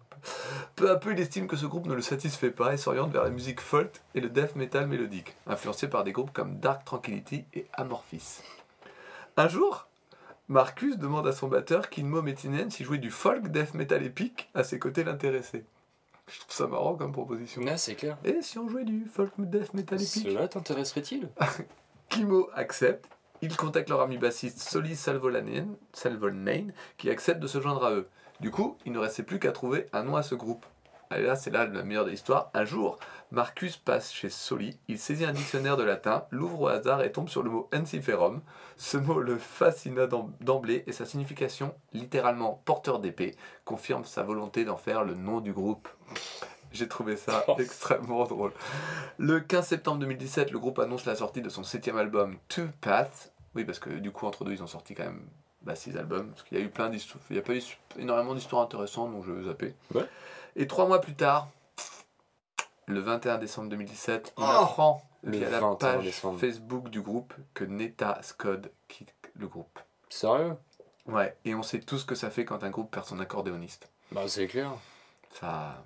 peu. 0.75 0.91
À 0.91 0.97
peu, 0.97 1.13
il 1.13 1.21
estime 1.21 1.49
que 1.49 1.57
ce 1.57 1.67
groupe 1.67 1.85
ne 1.85 1.95
le 1.95 2.01
satisfait 2.01 2.51
pas 2.51 2.73
et 2.73 2.79
s'oriente 2.79 3.13
vers 3.13 3.25
la 3.25 3.31
musique 3.31 3.61
folk 3.61 4.01
et 4.15 4.23
le 4.23 4.31
death 4.31 4.57
metal 4.57 4.87
mélodique, 4.87 5.37
influencé 5.47 5.89
par 5.89 6.03
des 6.03 6.13
groupes 6.13 6.33
comme 6.33 6.61
Dark 6.61 6.83
Tranquillity 6.87 7.45
et 7.53 7.67
Amorphis. 7.75 8.41
Un 9.37 9.49
jour, 9.49 9.87
Marcus 10.49 10.97
demande 10.97 11.27
à 11.27 11.33
son 11.33 11.49
batteur 11.49 11.91
Kinmo 11.91 12.23
Metinen 12.23 12.71
s'il 12.71 12.87
jouait 12.87 12.99
du 12.99 13.11
folk 13.11 13.49
death 13.49 13.75
metal 13.75 14.05
épique, 14.05 14.49
à 14.55 14.63
ses 14.63 14.79
côtés 14.79 15.03
l'intéressait. 15.03 15.65
Je 16.29 16.39
trouve 16.39 16.55
ça 16.55 16.67
marrant 16.69 16.95
comme 16.95 17.11
proposition. 17.11 17.63
Là, 17.63 17.77
c'est 17.77 17.97
clair. 17.97 18.17
Et 18.25 18.43
si 18.43 18.57
on 18.59 18.69
jouait 18.69 18.85
du 18.85 19.07
folk 19.07 19.33
death 19.39 19.75
metal 19.75 20.01
épique? 20.01 20.23
Cela 20.23 20.47
t'intéresserait-il? 20.47 21.29
Kimo 22.09 22.49
accepte. 22.55 23.09
Il 23.43 23.57
contacte 23.57 23.91
leur 23.91 24.01
ami 24.01 24.19
bassiste 24.19 24.61
Soli 24.61 24.95
Salvolanen, 24.95 25.77
Salvolnein, 25.93 26.69
qui 26.97 27.11
accepte 27.11 27.41
de 27.41 27.49
se 27.49 27.61
joindre 27.61 27.85
à 27.85 27.93
eux. 27.93 28.09
Du 28.39 28.53
coup, 28.53 28.79
il 28.87 28.93
ne 28.93 28.99
restait 28.99 29.25
plus 29.25 29.41
qu'à 29.41 29.51
trouver 29.51 29.87
un 29.93 30.05
nom 30.05 30.15
à 30.15 30.23
ce 30.23 30.37
groupe. 30.37 30.65
Et 31.15 31.23
là, 31.23 31.35
c'est 31.35 31.51
là 31.51 31.67
la 31.67 31.83
meilleure 31.83 32.05
de 32.05 32.11
l'histoire. 32.11 32.51
Un 32.55 32.65
jour, 32.65 32.99
Marcus 33.37 33.77
passe 33.77 34.15
chez 34.15 34.31
Soli, 34.31 34.79
il 34.89 34.99
saisit 34.99 35.27
un 35.27 35.33
dictionnaire 35.33 35.77
de 35.77 35.83
latin, 35.83 36.25
l'ouvre 36.31 36.63
au 36.63 36.67
hasard 36.69 37.03
et 37.03 37.13
tombe 37.13 37.29
sur 37.29 37.43
le 37.43 37.51
mot 37.51 37.69
ensiferum. 37.75 38.41
Ce 38.79 38.97
mot 38.97 39.21
le 39.21 39.37
fascina 39.37 40.07
d'em- 40.07 40.33
d'emblée 40.41 40.85
et 40.87 40.93
sa 40.93 41.05
signification, 41.05 41.75
littéralement 41.93 42.63
porteur 42.65 42.99
d'épée, 42.99 43.37
confirme 43.67 44.07
sa 44.07 44.23
volonté 44.23 44.65
d'en 44.65 44.79
faire 44.79 45.05
le 45.05 45.13
nom 45.13 45.41
du 45.43 45.53
groupe. 45.53 45.87
J'ai 46.73 46.89
trouvé 46.89 47.19
ça 47.19 47.45
Oh. 47.49 47.57
extrêmement 47.59 48.25
drôle. 48.25 48.53
Le 49.19 49.39
15 49.41 49.67
septembre 49.67 49.99
2017, 49.99 50.51
le 50.51 50.59
groupe 50.59 50.79
annonce 50.79 51.05
la 51.05 51.15
sortie 51.15 51.43
de 51.43 51.51
son 51.51 51.63
septième 51.63 51.99
album, 51.99 52.39
Two 52.49 52.69
Paths. 52.81 53.33
Oui, 53.55 53.65
parce 53.67 53.79
que 53.79 53.91
du 53.91 54.13
coup, 54.13 54.25
entre 54.27 54.45
deux, 54.47 54.53
ils 54.53 54.63
ont 54.63 54.67
sorti 54.67 54.95
quand 54.95 55.05
même 55.05 55.21
bah, 55.61 55.75
six 55.77 55.95
albums. 55.99 56.31
Parce 56.31 56.43
qu'il 56.45 56.57
y 56.57 56.61
a 56.63 56.65
eu 56.65 56.71
plein 56.71 56.89
d'histoires. 56.89 57.23
Il 57.29 57.35
n'y 57.35 57.41
a 57.41 57.43
pas 57.43 57.55
eu 57.55 57.63
énormément 57.99 58.35
d'histoires 58.35 58.63
intéressantes, 58.63 59.13
donc 59.13 59.27
je 59.27 59.33
vais 59.33 59.45
zapper. 59.45 59.75
Ouais. 59.95 60.07
Et 60.57 60.67
trois 60.67 60.87
mois 60.87 61.03
plus 61.03 61.15
tard, 61.15 61.49
le 62.87 63.01
21 63.01 63.39
décembre 63.39 63.69
2017, 63.71 64.35
on 64.37 64.43
Oh 64.43 64.45
apprend 64.45 65.03
via 65.25 65.51
la 65.51 65.61
21 65.61 65.75
page 65.77 66.05
décembre. 66.05 66.39
Facebook 66.39 66.89
du 66.89 67.01
groupe 67.01 67.35
que 67.55 67.65
Neta 67.65 68.19
Scott 68.23 68.71
quitte 68.89 69.15
le 69.35 69.49
groupe. 69.49 69.79
Sérieux? 70.09 70.55
Ouais, 71.07 71.37
et 71.45 71.55
on 71.55 71.63
sait 71.63 71.81
tous 71.81 71.99
ce 71.99 72.05
que 72.05 72.15
ça 72.15 72.31
fait 72.31 72.45
quand 72.45 72.65
un 72.65 72.71
groupe 72.71 72.91
perd 72.91 73.07
son 73.07 73.21
accordéoniste. 73.21 73.91
Bah, 74.13 74.23
c'est 74.27 74.47
clair. 74.47 74.73
Ça. 75.33 75.85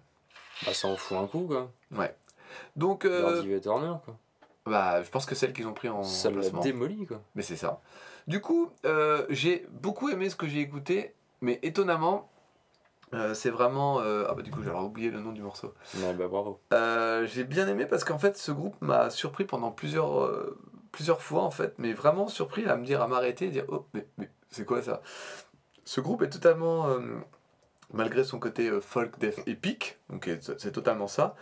Bah, 0.65 0.75
ça 0.75 0.89
en 0.89 0.97
fout 0.97 1.19
un 1.19 1.27
coup, 1.27 1.47
quoi. 1.47 1.71
Donc, 2.77 3.05
euh, 3.05 3.33
Leur 3.35 3.43
Diva 3.43 3.61
Turner, 3.61 3.95
quoi. 4.05 4.17
bah, 4.67 5.03
je 5.03 5.09
pense 5.11 5.27
que 5.27 5.35
celle 5.35 5.53
qu'ils 5.53 5.67
ont 5.67 5.73
pris 5.75 5.89
en 5.89 6.03
Ça 6.03 6.31
l'a 6.31 6.49
démoli, 6.63 7.07
quoi. 7.07 7.21
Mais 7.35 7.43
c'est 7.43 7.57
ça. 7.57 7.81
Du 8.27 8.41
coup, 8.41 8.71
euh, 8.85 9.27
j'ai 9.31 9.67
beaucoup 9.71 10.09
aimé 10.11 10.29
ce 10.31 10.37
que 10.37 10.47
j'ai 10.47 10.61
écouté, 10.61 11.15
mais 11.41 11.59
étonnamment, 11.63 12.31
euh, 13.13 13.35
c'est 13.35 13.51
vraiment. 13.51 14.01
euh, 14.01 14.25
Ah 14.29 14.35
bah 14.35 14.43
du 14.43 14.51
coup, 14.51 14.63
j'avais 14.63 14.79
oublié 14.79 15.11
le 15.11 15.21
nom 15.21 15.33
du 15.33 15.43
morceau. 15.43 15.75
Ouais, 15.97 16.15
bah, 16.15 16.29
bravo. 16.29 16.61
Euh, 16.73 17.27
j'ai 17.27 17.45
bien 17.45 17.67
aimé 17.69 17.87
parce 17.87 18.05
qu'en 18.05 18.19
fait, 18.19 18.37
ce 18.37 18.53
groupe 18.53 18.77
m'a 18.81 19.11
surpris 19.11 19.45
pendant 19.45 19.71
plusieurs, 19.71 20.31
plusieurs 20.93 21.21
fois, 21.21 21.43
en 21.43 21.51
fait, 21.51 21.75
mais 21.79 21.93
vraiment 21.93 22.29
surpris 22.29 22.67
à 22.67 22.77
me 22.77 22.85
dire, 22.85 23.03
à 23.03 23.09
m'arrêter 23.09 23.47
et 23.47 23.51
dire 23.51 23.65
Oh, 23.69 23.87
mais, 23.95 24.07
mais 24.19 24.31
c'est 24.49 24.65
quoi 24.65 24.83
ça? 24.83 25.03
Ce 25.85 26.01
groupe 26.01 26.23
est 26.23 26.31
totalement. 26.31 26.87
malgré 27.93 28.23
son 28.23 28.39
côté 28.39 28.71
folk 28.81 29.19
death 29.19 29.43
épique, 29.47 29.99
donc 30.11 30.31
c'est 30.59 30.71
totalement 30.73 31.09
ça, 31.09 31.35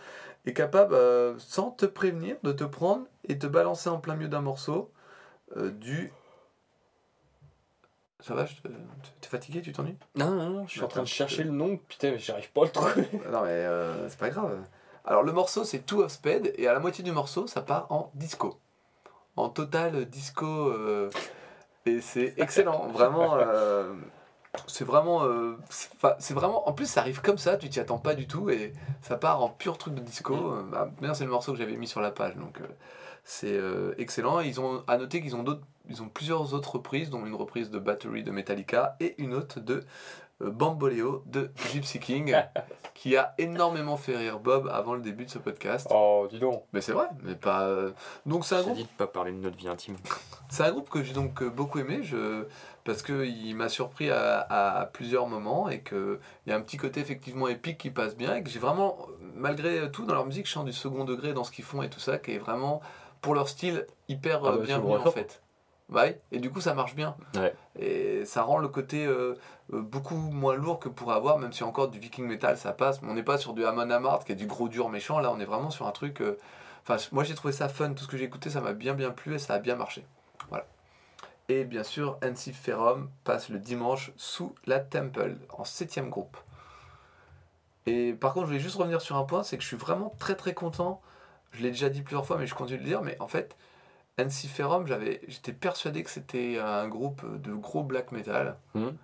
est 0.47 0.53
capable, 0.53 0.95
sans 1.37 1.69
te 1.69 1.85
prévenir, 1.85 2.37
de 2.41 2.51
te 2.51 2.63
prendre 2.63 3.05
et 3.27 3.37
te 3.37 3.45
balancer 3.45 3.89
en 3.89 3.99
plein 3.99 4.15
milieu 4.15 4.29
d'un 4.29 4.41
morceau 4.41 4.91
du. 5.55 6.11
Ça 8.21 8.33
va, 8.33 8.45
je 8.45 8.55
te- 8.55 8.67
t'es 9.21 9.29
fatigué, 9.29 9.61
tu 9.61 9.71
t'ennuies? 9.71 9.97
Non, 10.15 10.31
non, 10.31 10.49
non, 10.49 10.67
je 10.67 10.71
suis 10.71 10.83
en 10.83 10.87
train 10.87 11.03
de 11.03 11.07
chercher 11.07 11.43
le 11.43 11.51
nom, 11.51 11.77
putain, 11.77 12.11
mais 12.11 12.19
j'arrive 12.19 12.51
pas 12.51 12.61
à 12.61 12.65
le 12.65 12.71
trouver. 12.71 12.91
Non 13.31 13.41
mais 13.43 13.49
euh, 13.51 14.09
c'est 14.09 14.19
pas 14.19 14.29
grave. 14.29 14.59
Alors 15.05 15.23
le 15.23 15.31
morceau 15.31 15.63
c'est 15.63 15.79
Two 15.79 16.01
of 16.03 16.11
Spade 16.11 16.51
et 16.55 16.67
à 16.67 16.73
la 16.73 16.79
moitié 16.79 17.03
du 17.03 17.11
morceau 17.11 17.47
ça 17.47 17.61
part 17.61 17.87
en 17.91 18.11
disco. 18.15 18.59
En 19.37 19.47
total 19.49 20.05
disco 20.05 20.45
euh, 20.45 21.09
et 21.85 22.01
c'est 22.01 22.33
excellent. 22.37 22.87
Vraiment 22.87 23.35
euh, 23.37 23.93
c'est 24.67 24.83
vraiment 24.83 25.23
euh, 25.23 25.55
c'est 25.69 25.89
enfin, 25.95 26.15
c'est 26.19 26.33
vraiment 26.33 26.67
en 26.67 26.73
plus 26.73 26.85
ça 26.87 26.99
arrive 27.01 27.21
comme 27.21 27.37
ça, 27.37 27.55
tu 27.55 27.69
t'y 27.69 27.79
attends 27.79 27.97
pas 27.99 28.15
du 28.15 28.27
tout 28.27 28.49
et 28.49 28.73
ça 29.01 29.15
part 29.15 29.41
en 29.41 29.49
pur 29.49 29.77
truc 29.77 29.95
de 29.95 30.01
disco. 30.01 30.35
Euh, 30.35 30.63
bah, 30.69 30.89
D'ailleurs 30.99 31.15
c'est 31.15 31.23
le 31.23 31.31
morceau 31.31 31.53
que 31.53 31.57
j'avais 31.57 31.77
mis 31.77 31.87
sur 31.87 32.01
la 32.01 32.11
page 32.11 32.35
donc 32.35 32.59
euh, 32.59 32.65
c'est 33.23 33.53
euh, 33.53 33.93
excellent. 33.97 34.39
Ils 34.39 34.59
ont 34.59 34.83
à 34.87 34.97
noter 34.97 35.21
qu'ils 35.21 35.35
ont 35.35 35.43
d'autres 35.43 35.61
ils 35.89 36.03
ont 36.03 36.07
plusieurs 36.09 36.53
autres 36.53 36.73
reprises 36.75 37.09
dont 37.09 37.25
une 37.25 37.33
reprise 37.33 37.71
de 37.71 37.79
Battery 37.79 38.23
de 38.23 38.29
Metallica 38.29 38.95
et 38.99 39.15
une 39.19 39.33
autre 39.33 39.59
de 39.59 39.83
euh, 40.41 40.51
Bamboleo 40.51 41.23
de 41.25 41.49
Gypsy 41.71 41.99
King 41.99 42.35
qui 42.93 43.17
a 43.17 43.33
énormément 43.39 43.97
fait 43.97 44.15
rire 44.15 44.39
Bob 44.39 44.69
avant 44.71 44.93
le 44.93 45.01
début 45.01 45.25
de 45.25 45.31
ce 45.31 45.39
podcast. 45.39 45.87
Oh, 45.89 46.27
dis 46.29 46.37
donc. 46.37 46.63
Mais 46.73 46.81
c'est 46.81 46.91
vrai, 46.91 47.07
mais 47.23 47.33
pas. 47.33 47.63
euh, 47.63 47.91
Donc 48.27 48.45
c'est 48.45 48.55
un 48.55 48.61
groupe, 48.61 48.75
dit 48.75 48.83
de 48.83 48.89
pas 48.97 49.07
parler 49.07 49.31
de 49.31 49.37
notre 49.37 49.57
vie 49.57 49.67
intime. 49.67 49.95
c'est 50.49 50.63
un 50.63 50.71
groupe 50.71 50.89
que 50.89 51.01
j'ai 51.01 51.13
donc 51.13 51.41
euh, 51.41 51.49
beaucoup 51.49 51.79
aimé, 51.79 52.01
je... 52.03 52.45
parce 52.83 53.01
que 53.01 53.25
il 53.25 53.55
m'a 53.55 53.67
surpris 53.69 54.11
à, 54.11 54.41
à 54.41 54.85
plusieurs 54.85 55.25
moments 55.25 55.69
et 55.69 55.79
que 55.81 56.19
il 56.45 56.51
y 56.51 56.53
a 56.53 56.55
un 56.55 56.61
petit 56.61 56.77
côté 56.77 56.99
effectivement 56.99 57.47
épique 57.47 57.79
qui 57.79 57.89
passe 57.89 58.15
bien 58.15 58.35
et 58.35 58.43
que 58.43 58.49
j'ai 58.49 58.59
vraiment, 58.59 58.97
malgré 59.33 59.89
tout 59.91 60.05
dans 60.05 60.13
leur 60.13 60.25
musique, 60.27 60.45
je 60.45 60.51
sens 60.51 60.65
du 60.65 60.73
second 60.73 61.03
degré 61.03 61.33
dans 61.33 61.43
ce 61.43 61.51
qu'ils 61.51 61.65
font 61.65 61.81
et 61.81 61.89
tout 61.89 61.99
ça, 61.99 62.19
qui 62.19 62.33
est 62.33 62.37
vraiment 62.39 62.81
pour 63.21 63.35
leur 63.35 63.47
style 63.49 63.85
hyper 64.07 64.41
Ah 64.45 64.49
euh, 64.49 64.57
bah, 64.57 64.63
bienvenu 64.65 64.95
en 64.95 65.11
fait. 65.11 65.41
Ouais, 65.89 66.21
et 66.31 66.37
du 66.39 66.51
coup 66.51 66.61
ça 66.61 66.75
marche 66.75 66.93
bien. 66.93 67.15
Ouais. 67.35 67.53
Et 67.77 68.23
ça 68.25 68.43
rend 68.43 68.59
le 68.59 68.67
côté 68.67 69.05
euh, 69.07 69.33
euh, 69.73 69.81
beaucoup 69.81 70.15
moins 70.15 70.55
lourd 70.55 70.79
que 70.79 70.87
pour 70.89 71.11
avoir, 71.11 71.39
même 71.39 71.51
si 71.51 71.63
encore 71.63 71.87
du 71.87 71.97
viking 71.99 72.25
metal 72.27 72.57
ça 72.57 72.73
passe, 72.73 73.01
mais 73.01 73.09
on 73.09 73.15
n'est 73.15 73.23
pas 73.23 73.39
sur 73.39 73.53
du 73.53 73.65
Amon 73.65 73.89
Amarth 73.89 74.23
qui 74.23 74.31
est 74.33 74.35
du 74.35 74.45
gros 74.45 74.69
dur 74.69 74.89
méchant, 74.89 75.19
là 75.19 75.31
on 75.31 75.39
est 75.39 75.45
vraiment 75.45 75.71
sur 75.71 75.87
un 75.87 75.91
truc. 75.91 76.21
euh, 76.21 76.37
Enfin, 76.83 76.97
moi 77.11 77.23
j'ai 77.23 77.35
trouvé 77.35 77.53
ça 77.53 77.69
fun, 77.69 77.93
tout 77.93 78.03
ce 78.03 78.07
que 78.07 78.17
j'ai 78.17 78.23
écouté 78.25 78.49
ça 78.49 78.61
m'a 78.61 78.73
bien 78.73 78.93
bien 78.93 79.09
plu 79.11 79.33
et 79.35 79.39
ça 79.39 79.55
a 79.55 79.59
bien 79.59 79.75
marché. 79.75 80.05
Voilà. 80.49 80.65
Et 81.49 81.63
bien 81.65 81.83
sûr, 81.83 82.19
NC 82.21 82.53
Ferrum 82.53 83.09
passe 83.23 83.49
le 83.49 83.57
dimanche 83.57 84.11
sous 84.15 84.53
la 84.67 84.79
Temple, 84.79 85.37
en 85.57 85.63
septième 85.63 86.09
groupe. 86.11 86.37
Et 87.87 88.13
par 88.13 88.33
contre, 88.33 88.45
je 88.45 88.51
voulais 88.51 88.59
juste 88.59 88.75
revenir 88.75 89.01
sur 89.01 89.15
un 89.17 89.23
point, 89.23 89.41
c'est 89.41 89.57
que 89.57 89.63
je 89.63 89.67
suis 89.67 89.77
vraiment 89.77 90.13
très 90.19 90.35
très 90.35 90.53
content. 90.53 91.01
Je 91.51 91.63
l'ai 91.63 91.71
déjà 91.71 91.89
dit 91.89 92.01
plusieurs 92.01 92.25
fois, 92.25 92.37
mais 92.37 92.47
je 92.47 92.55
continue 92.55 92.79
de 92.79 92.83
le 92.83 92.89
dire. 92.89 93.01
Mais 93.01 93.17
en 93.19 93.27
fait, 93.27 93.55
NC 94.17 94.47
Ferrum, 94.47 94.85
j'avais, 94.87 95.21
j'étais 95.27 95.53
persuadé 95.53 96.03
que 96.03 96.09
c'était 96.09 96.59
un 96.59 96.87
groupe 96.87 97.25
de 97.41 97.53
gros 97.53 97.83
black 97.83 98.11
metal. 98.11 98.57
Mhm. 98.75 98.95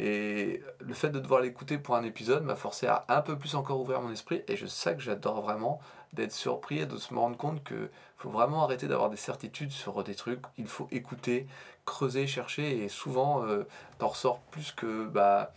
Et 0.00 0.60
le 0.80 0.92
fait 0.92 1.10
de 1.10 1.20
devoir 1.20 1.40
l'écouter 1.40 1.78
pour 1.78 1.94
un 1.94 2.02
épisode 2.02 2.42
m'a 2.42 2.56
forcé 2.56 2.88
à 2.88 3.04
un 3.08 3.20
peu 3.20 3.38
plus 3.38 3.54
encore 3.54 3.80
ouvrir 3.80 4.00
mon 4.00 4.10
esprit. 4.10 4.42
Et 4.48 4.56
je 4.56 4.66
sais 4.66 4.94
que 4.96 5.00
j'adore 5.00 5.40
vraiment 5.40 5.80
d'être 6.12 6.32
surpris 6.32 6.80
et 6.80 6.86
de 6.86 6.96
se 6.96 7.14
rendre 7.14 7.36
compte 7.36 7.62
que 7.62 7.90
faut 8.16 8.30
vraiment 8.30 8.64
arrêter 8.64 8.88
d'avoir 8.88 9.10
des 9.10 9.16
certitudes 9.16 9.70
sur 9.70 10.02
des 10.02 10.14
trucs. 10.14 10.42
Il 10.58 10.66
faut 10.66 10.88
écouter, 10.90 11.46
creuser, 11.84 12.26
chercher. 12.26 12.82
Et 12.82 12.88
souvent, 12.88 13.44
euh, 13.44 13.64
t'en 13.98 14.08
ressors 14.08 14.40
plus 14.50 14.72
que. 14.72 15.06
Bah, 15.06 15.52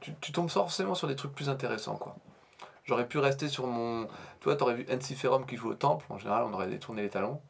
tu, 0.00 0.12
tu 0.20 0.32
tombes 0.32 0.50
forcément 0.50 0.94
sur 0.94 1.06
des 1.06 1.16
trucs 1.16 1.34
plus 1.34 1.48
intéressants, 1.48 1.96
quoi. 1.96 2.16
J'aurais 2.86 3.06
pu 3.08 3.18
rester 3.18 3.48
sur 3.48 3.66
mon. 3.66 4.06
Tu 4.40 4.44
vois, 4.44 4.56
t'aurais 4.56 4.74
vu 4.74 4.86
NC 4.88 5.14
Ferrum 5.16 5.44
qui 5.44 5.56
joue 5.56 5.70
au 5.70 5.74
temple. 5.74 6.06
En 6.08 6.18
général, 6.18 6.44
on 6.44 6.52
aurait 6.54 6.68
détourné 6.68 7.02
les 7.02 7.10
talons. 7.10 7.40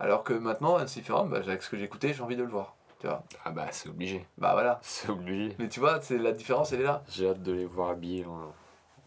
Alors 0.00 0.22
que 0.22 0.32
maintenant, 0.32 0.78
NC 0.78 1.02
Ferrum, 1.02 1.28
bah, 1.28 1.38
avec 1.38 1.62
ce 1.62 1.68
que 1.70 1.76
j'ai 1.76 1.84
écouté, 1.84 2.12
j'ai 2.14 2.22
envie 2.22 2.36
de 2.36 2.44
le 2.44 2.48
voir. 2.48 2.76
Tu 3.00 3.06
vois 3.08 3.22
Ah 3.44 3.50
bah, 3.50 3.66
c'est 3.72 3.88
obligé. 3.88 4.26
Bah 4.38 4.52
voilà. 4.52 4.78
C'est 4.82 5.08
obligé. 5.10 5.54
Mais 5.58 5.68
tu 5.68 5.78
vois, 5.80 6.00
c'est 6.00 6.18
la 6.18 6.32
différence, 6.32 6.72
elle 6.72 6.80
est 6.80 6.84
là. 6.84 7.02
J'ai 7.08 7.28
hâte 7.28 7.42
de 7.42 7.52
les 7.52 7.64
voir 7.64 7.90
habillés 7.90 8.24
en, 8.26 8.52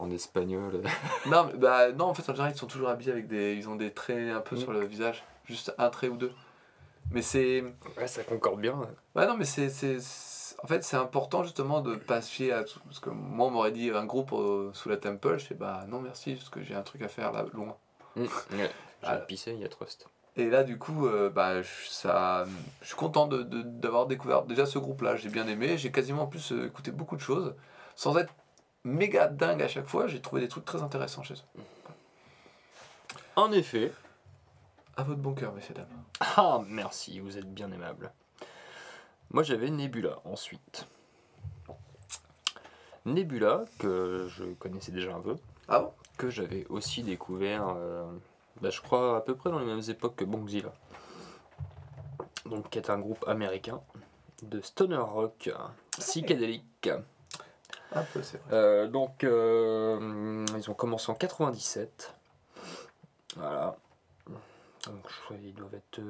en 0.03 0.11
espagnol. 0.11 0.81
Non, 1.27 1.45
mais, 1.45 1.57
bah, 1.57 1.91
non, 1.91 2.05
en 2.05 2.13
fait, 2.13 2.23
en 2.29 2.33
général, 2.33 2.51
ils 2.53 2.57
sont 2.57 2.67
toujours 2.67 2.89
habillés 2.89 3.11
avec 3.11 3.27
des. 3.27 3.53
Ils 3.55 3.67
ont 3.69 3.75
des 3.75 3.91
traits 3.91 4.31
un 4.33 4.41
peu 4.41 4.55
Mm. 4.55 4.59
sur 4.59 4.71
le 4.73 4.85
visage. 4.85 5.23
Juste 5.45 5.73
un 5.77 5.89
trait 5.89 6.07
ou 6.09 6.17
deux. 6.17 6.31
Mais 7.11 7.21
c'est. 7.21 7.63
Ouais, 7.97 8.07
ça 8.07 8.23
concorde 8.23 8.59
bien. 8.61 8.75
Ouais, 9.15 9.27
non, 9.27 9.35
mais 9.37 9.45
c'est. 9.45 9.69
En 10.63 10.67
fait, 10.67 10.83
c'est 10.83 10.97
important 10.97 11.43
justement 11.43 11.81
de 11.81 11.95
pas 11.95 12.21
se 12.21 12.29
fier 12.31 12.51
à 12.53 12.63
tout. 12.63 12.79
Parce 12.85 12.99
que 12.99 13.09
moi, 13.09 13.47
on 13.47 13.51
m'aurait 13.51 13.71
dit 13.71 13.89
un 13.89 14.05
groupe 14.05 14.31
euh, 14.33 14.71
sous 14.73 14.89
la 14.89 14.97
Temple. 14.97 15.37
Je 15.39 15.45
fais 15.45 15.55
bah 15.55 15.85
non, 15.87 15.99
merci, 16.01 16.35
parce 16.35 16.49
que 16.49 16.61
j'ai 16.61 16.75
un 16.75 16.83
truc 16.83 17.01
à 17.01 17.07
faire 17.07 17.31
là, 17.31 17.45
loin. 17.53 17.75
Mm. 18.15 18.21
Ouais. 18.21 18.27
J'ai 19.03 19.07
Ah. 19.07 19.17
pissé, 19.17 19.53
il 19.53 19.59
y 19.59 19.65
a 19.65 19.69
Trust. 19.69 20.07
Et 20.37 20.47
là, 20.47 20.63
du 20.63 20.77
coup, 20.77 21.07
euh, 21.07 21.31
bah, 21.31 21.63
je- 21.63 21.89
ça, 21.89 22.45
je 22.81 22.85
suis 22.87 22.95
content 22.95 23.25
de- 23.25 23.41
de- 23.41 23.63
d'avoir 23.63 24.05
découvert 24.05 24.43
déjà 24.43 24.67
ce 24.67 24.77
groupe-là. 24.77 25.15
J'ai 25.15 25.29
bien 25.29 25.47
aimé. 25.47 25.75
J'ai 25.79 25.91
quasiment 25.91 26.23
en 26.23 26.27
plus 26.27 26.51
euh, 26.51 26.67
écouté 26.67 26.91
beaucoup 26.91 27.15
de 27.15 27.21
choses. 27.21 27.55
Sans 27.95 28.15
être 28.19 28.31
méga 28.83 29.27
dingue 29.27 29.63
à 29.63 29.67
chaque 29.67 29.87
fois, 29.87 30.05
j'ai 30.07 30.21
trouvé 30.21 30.41
des 30.41 30.47
trucs 30.47 30.65
très 30.65 30.83
intéressants 30.83 31.23
chez 31.23 31.33
eux. 31.33 31.61
En 33.35 33.51
effet. 33.51 33.91
À 34.95 35.03
votre 35.03 35.19
bon 35.19 35.33
cœur, 35.33 35.51
messieurs, 35.53 35.73
dames. 35.73 35.87
Ah, 36.19 36.61
merci, 36.67 37.19
vous 37.19 37.37
êtes 37.39 37.51
bien 37.51 37.71
aimable. 37.71 38.11
Moi, 39.33 39.43
j'avais 39.43 39.69
Nebula 39.69 40.19
ensuite. 40.25 40.85
Nebula, 43.05 43.63
que 43.79 44.27
je 44.29 44.43
connaissais 44.55 44.91
déjà 44.91 45.15
un 45.15 45.21
peu, 45.21 45.37
Ah 45.69 45.79
bon? 45.79 45.93
Que 46.17 46.29
j'avais 46.29 46.65
aussi 46.67 47.01
découvert, 47.01 47.73
euh, 47.77 48.05
bah, 48.61 48.69
je 48.69 48.81
crois, 48.81 49.17
à 49.17 49.21
peu 49.21 49.35
près 49.35 49.49
dans 49.49 49.59
les 49.59 49.65
mêmes 49.65 49.81
époques 49.87 50.17
que 50.17 50.25
Bongzilla. 50.25 50.73
Donc, 52.45 52.69
qui 52.69 52.77
est 52.77 52.89
un 52.89 52.99
groupe 52.99 53.23
américain 53.25 53.81
de 54.43 54.59
stoner 54.59 54.97
rock 54.97 55.49
psychédélique. 55.97 56.89
Un 57.93 58.03
peu, 58.03 58.21
c'est 58.21 58.37
vrai. 58.37 58.53
Euh, 58.53 58.87
donc, 58.87 59.23
euh, 59.23 60.45
ils 60.57 60.69
ont 60.69 60.73
commencé 60.73 61.09
en 61.09 61.15
97. 61.15 62.13
Voilà. 63.37 63.77
Donc, 64.85 65.05
je 65.07 65.21
crois 65.23 65.37
qu'ils 65.37 65.53
doivent 65.53 65.75
être 65.75 66.01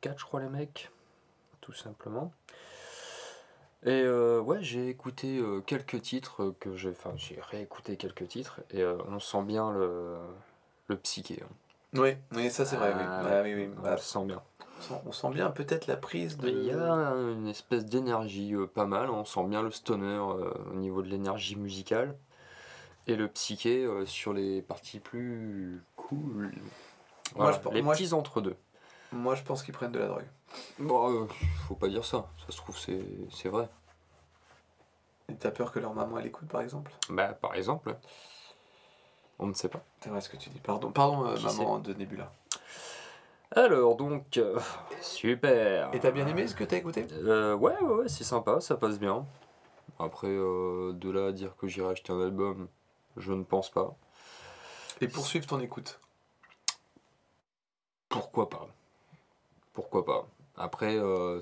4, 0.00 0.18
je 0.18 0.24
crois, 0.24 0.40
les 0.40 0.48
mecs. 0.48 0.90
Tout 1.60 1.74
simplement. 1.74 2.32
Et 3.86 4.02
euh, 4.02 4.40
ouais, 4.40 4.58
j'ai 4.62 4.88
écouté 4.88 5.38
euh, 5.38 5.60
quelques 5.60 6.02
titres 6.02 6.54
que 6.60 6.76
j'ai. 6.76 6.90
Enfin, 6.90 7.12
j'ai 7.16 7.38
réécouté 7.40 7.96
quelques 7.96 8.28
titres 8.28 8.60
et 8.70 8.82
euh, 8.82 8.98
on 9.08 9.18
sent 9.20 9.42
bien 9.42 9.70
le, 9.70 10.18
le 10.88 10.96
psyché. 10.98 11.42
hein. 11.42 11.48
Oui, 11.94 12.10
oui, 12.32 12.50
ça 12.50 12.64
c'est 12.66 12.76
vrai. 12.76 12.92
oui. 12.94 13.02
Ah, 13.08 13.40
oui, 13.42 13.54
oui. 13.54 13.70
On 13.78 13.82
Bah, 13.82 13.96
sent 13.96 14.24
bien. 14.26 14.42
on, 14.78 14.82
sent, 14.82 14.94
on 15.06 15.12
sent 15.12 15.30
bien 15.30 15.50
peut-être 15.50 15.86
la 15.86 15.96
prise 15.96 16.36
de. 16.36 16.48
Il 16.48 16.64
y 16.66 16.70
a 16.72 16.76
une 16.84 17.48
espèce 17.48 17.86
d'énergie 17.86 18.54
pas 18.74 18.84
mal, 18.86 19.10
on 19.10 19.24
sent 19.24 19.44
bien 19.44 19.62
le 19.62 19.70
stoner 19.70 20.18
au 20.18 20.74
niveau 20.74 21.00
de 21.02 21.08
l'énergie 21.08 21.56
musicale 21.56 22.14
et 23.06 23.16
le 23.16 23.28
psyché 23.28 23.88
sur 24.04 24.34
les 24.34 24.60
parties 24.62 25.00
plus 25.00 25.82
cool. 25.96 26.52
Voilà, 27.34 27.52
je 27.56 27.60
pense- 27.60 27.72
les 27.74 27.82
moi, 27.82 27.94
je- 27.94 28.02
petits 28.02 28.12
entre-deux. 28.12 28.56
Moi, 29.12 29.34
je 29.34 29.42
pense 29.42 29.62
qu'ils 29.64 29.74
prennent 29.74 29.90
de 29.92 29.98
la 29.98 30.06
drogue. 30.06 30.26
Bon, 30.78 31.24
euh, 31.24 31.26
faut 31.68 31.74
pas 31.74 31.88
dire 31.88 32.04
ça, 32.04 32.28
ça 32.44 32.52
se 32.52 32.56
trouve 32.56 32.76
c'est 32.78 33.48
vrai. 33.48 33.68
Et 35.28 35.34
t'as 35.36 35.50
peur 35.50 35.70
que 35.72 35.78
leur 35.78 35.94
maman 35.94 36.18
elle 36.18 36.26
écoute 36.26 36.48
par 36.48 36.60
exemple? 36.60 36.90
Bah 37.08 37.34
par 37.34 37.54
exemple, 37.54 37.96
on 39.38 39.46
ne 39.46 39.54
sait 39.54 39.68
pas. 39.68 39.82
C'est 40.00 40.10
vrai 40.10 40.20
ce 40.20 40.28
que 40.28 40.36
tu 40.36 40.50
dis. 40.50 40.58
Pardon, 40.58 40.90
pardon 40.90 41.26
euh, 41.26 41.38
maman 41.40 41.78
de 41.78 41.94
Nebula. 41.94 42.32
Alors 43.52 43.96
donc, 43.96 44.38
euh, 44.38 44.58
super. 45.00 45.94
Et 45.94 46.00
t'as 46.00 46.10
bien 46.10 46.26
aimé 46.26 46.46
ce 46.46 46.54
que 46.54 46.64
t'as 46.64 46.78
écouté? 46.78 47.06
Euh, 47.12 47.54
ouais, 47.54 47.78
ouais, 47.80 47.94
ouais, 47.94 48.08
c'est 48.08 48.24
sympa, 48.24 48.60
ça 48.60 48.76
passe 48.76 48.98
bien. 48.98 49.26
Après, 49.98 50.28
de 50.28 51.10
là 51.10 51.26
à 51.26 51.32
dire 51.32 51.56
que 51.56 51.68
j'irai 51.68 51.90
acheter 51.90 52.12
un 52.12 52.20
album, 52.20 52.68
je 53.16 53.32
ne 53.32 53.44
pense 53.44 53.70
pas. 53.70 53.94
Et 55.00 55.08
poursuivre 55.08 55.46
ton 55.46 55.60
écoute? 55.60 56.00
Pourquoi 58.08 58.48
pas? 58.48 58.68
Pourquoi 59.72 60.04
pas? 60.04 60.26
Après, 60.60 60.94
euh, 60.96 61.40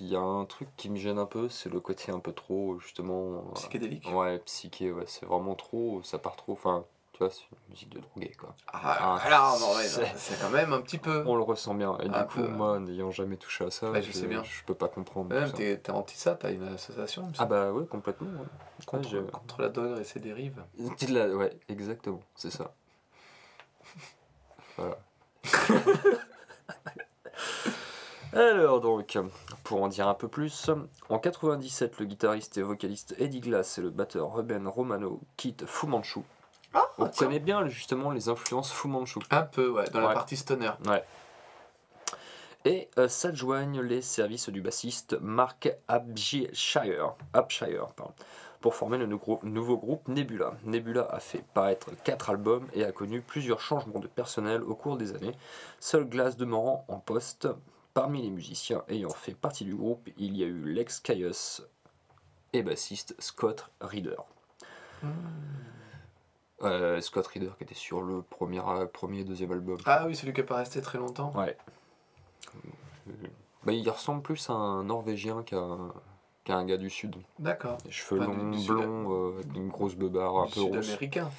il 0.00 0.08
y 0.08 0.16
a 0.16 0.20
un 0.20 0.44
truc 0.46 0.68
qui 0.76 0.90
me 0.90 0.96
gêne 0.96 1.18
un 1.18 1.26
peu, 1.26 1.48
c'est 1.48 1.68
le 1.72 1.78
côté 1.80 2.10
un 2.10 2.18
peu 2.18 2.32
trop, 2.32 2.78
justement. 2.80 3.34
euh, 3.36 3.52
Psychédélique 3.54 4.08
Ouais, 4.12 4.38
psyché, 4.40 4.90
ouais, 4.92 5.04
c'est 5.06 5.26
vraiment 5.26 5.54
trop, 5.54 6.02
ça 6.02 6.18
part 6.18 6.34
trop. 6.34 6.52
Enfin, 6.54 6.84
tu 7.12 7.18
vois, 7.18 7.30
c'est 7.30 7.42
une 7.52 7.58
musique 7.70 7.90
de 7.90 8.00
drogué, 8.00 8.32
quoi. 8.38 8.56
Ah, 8.72 9.18
Ah, 9.22 9.28
là, 9.30 9.52
ouais, 9.76 9.84
c'est- 10.16 10.40
quand 10.40 10.50
même 10.50 10.72
un 10.72 10.80
petit 10.80 10.98
peu. 10.98 11.22
On 11.24 11.36
le 11.36 11.42
ressent 11.44 11.74
bien. 11.74 11.96
Et 11.98 12.08
du 12.08 12.14
coup, 12.26 12.40
peu. 12.42 12.48
moi, 12.48 12.80
n'ayant 12.80 13.12
jamais 13.12 13.36
touché 13.36 13.64
à 13.64 13.70
ça, 13.70 13.92
Ouais, 13.92 14.02
je 14.02 14.10
sais 14.10 14.26
bien. 14.26 14.42
je 14.42 14.64
peux 14.64 14.74
pas 14.74 14.88
comprendre. 14.88 15.28
Même 15.32 15.52
t'es 15.52 15.80
anti 15.90 16.16
ça, 16.16 16.34
t'as 16.34 16.50
une 16.50 16.64
association 16.66 17.30
Ah 17.38 17.46
bah 17.46 17.70
ouais, 17.72 17.86
complètement. 17.86 18.28
ouais. 18.40 18.46
contre, 18.86 19.08
je- 19.08 19.18
contre 19.18 19.62
la 19.62 19.68
drogue 19.68 19.98
et 20.00 20.04
ses 20.04 20.18
dérives. 20.18 20.64
La- 21.08 21.28
Ouais, 21.28 21.56
exactement, 21.68 22.20
c'est 22.34 22.50
ça. 22.50 22.74
Voilà. 24.78 24.98
Alors 28.34 28.80
donc, 28.80 29.18
pour 29.62 29.82
en 29.82 29.88
dire 29.88 30.08
un 30.08 30.14
peu 30.14 30.28
plus, 30.28 30.70
en 31.10 31.18
97, 31.18 31.98
le 31.98 32.06
guitariste 32.06 32.56
et 32.56 32.62
vocaliste 32.62 33.14
Eddie 33.18 33.40
Glass 33.40 33.78
et 33.78 33.82
le 33.82 33.90
batteur 33.90 34.32
Ruben 34.34 34.66
Romano 34.68 35.20
quittent 35.36 35.66
Fu 35.66 35.86
Manchu. 35.86 36.20
Ah, 36.72 36.88
On 36.96 37.06
tiens. 37.08 37.26
connaît 37.26 37.40
bien 37.40 37.66
justement 37.68 38.10
les 38.10 38.30
influences 38.30 38.72
Fu 38.72 38.88
Manchu. 38.88 39.18
Un 39.30 39.42
peu, 39.42 39.68
ouais, 39.70 39.84
dans 39.92 40.00
la 40.00 40.14
partie 40.14 40.36
stoner. 40.38 40.70
Ouais. 40.86 41.04
Et 42.64 42.88
euh, 42.96 43.08
s'adjoignent 43.08 43.82
les 43.82 44.00
services 44.00 44.48
du 44.48 44.62
bassiste 44.62 45.18
Mark 45.20 45.68
Abshire, 45.88 47.14
Abshire 47.34 47.88
pardon, 47.96 48.14
pour 48.60 48.74
former 48.76 48.96
le 48.98 49.06
nou- 49.06 49.40
nouveau 49.42 49.76
groupe 49.76 50.06
Nebula. 50.08 50.54
Nebula 50.64 51.06
a 51.10 51.18
fait 51.20 51.44
paraître 51.52 51.90
4 52.04 52.30
albums 52.30 52.66
et 52.72 52.84
a 52.84 52.92
connu 52.92 53.20
plusieurs 53.20 53.60
changements 53.60 53.98
de 53.98 54.06
personnel 54.06 54.62
au 54.62 54.74
cours 54.76 54.96
des 54.96 55.14
années. 55.14 55.34
Seul 55.80 56.04
Glass 56.08 56.36
demeurant 56.36 56.86
en 56.88 56.98
poste. 56.98 57.48
Parmi 57.94 58.22
les 58.22 58.30
musiciens 58.30 58.82
ayant 58.88 59.10
fait 59.10 59.34
partie 59.34 59.64
du 59.64 59.74
groupe, 59.74 60.08
il 60.16 60.36
y 60.36 60.42
a 60.42 60.46
eu 60.46 60.64
Lex 60.72 61.00
Caius 61.00 61.62
et 62.54 62.62
bassiste 62.62 63.14
Scott 63.18 63.70
Reeder. 63.80 64.16
Euh, 66.62 67.00
Scott 67.00 67.26
Reeder 67.26 67.50
qui 67.58 67.64
était 67.64 67.74
sur 67.74 68.02
le 68.02 68.22
premier, 68.22 68.62
premier 68.92 69.20
et 69.20 69.24
deuxième 69.24 69.52
album. 69.52 69.76
Ah 69.84 70.04
oui, 70.06 70.14
celui 70.16 70.32
qui 70.32 70.40
n'est 70.40 70.46
pas 70.46 70.56
resté 70.56 70.80
très 70.80 70.98
longtemps. 70.98 71.32
Ouais. 71.36 71.56
Bah, 73.64 73.72
il 73.72 73.88
ressemble 73.90 74.22
plus 74.22 74.48
à 74.48 74.54
un 74.54 74.84
Norvégien 74.84 75.42
qu'à 75.42 75.62
qu'à 76.44 76.56
un 76.56 76.64
gars 76.64 76.76
du 76.76 76.90
Sud. 76.90 77.16
D'accord. 77.38 77.78
Les 77.84 77.92
cheveux 77.92 78.20
Enfin, 78.20 78.32
longs, 78.32 78.64
blonds, 78.66 79.12
euh, 79.14 79.40
une 79.54 79.68
grosse 79.68 79.94
beubare 79.94 80.36
un 80.38 80.48
peu 80.48 80.60
rose. 80.62 80.80
Sud-américain. 80.80 81.30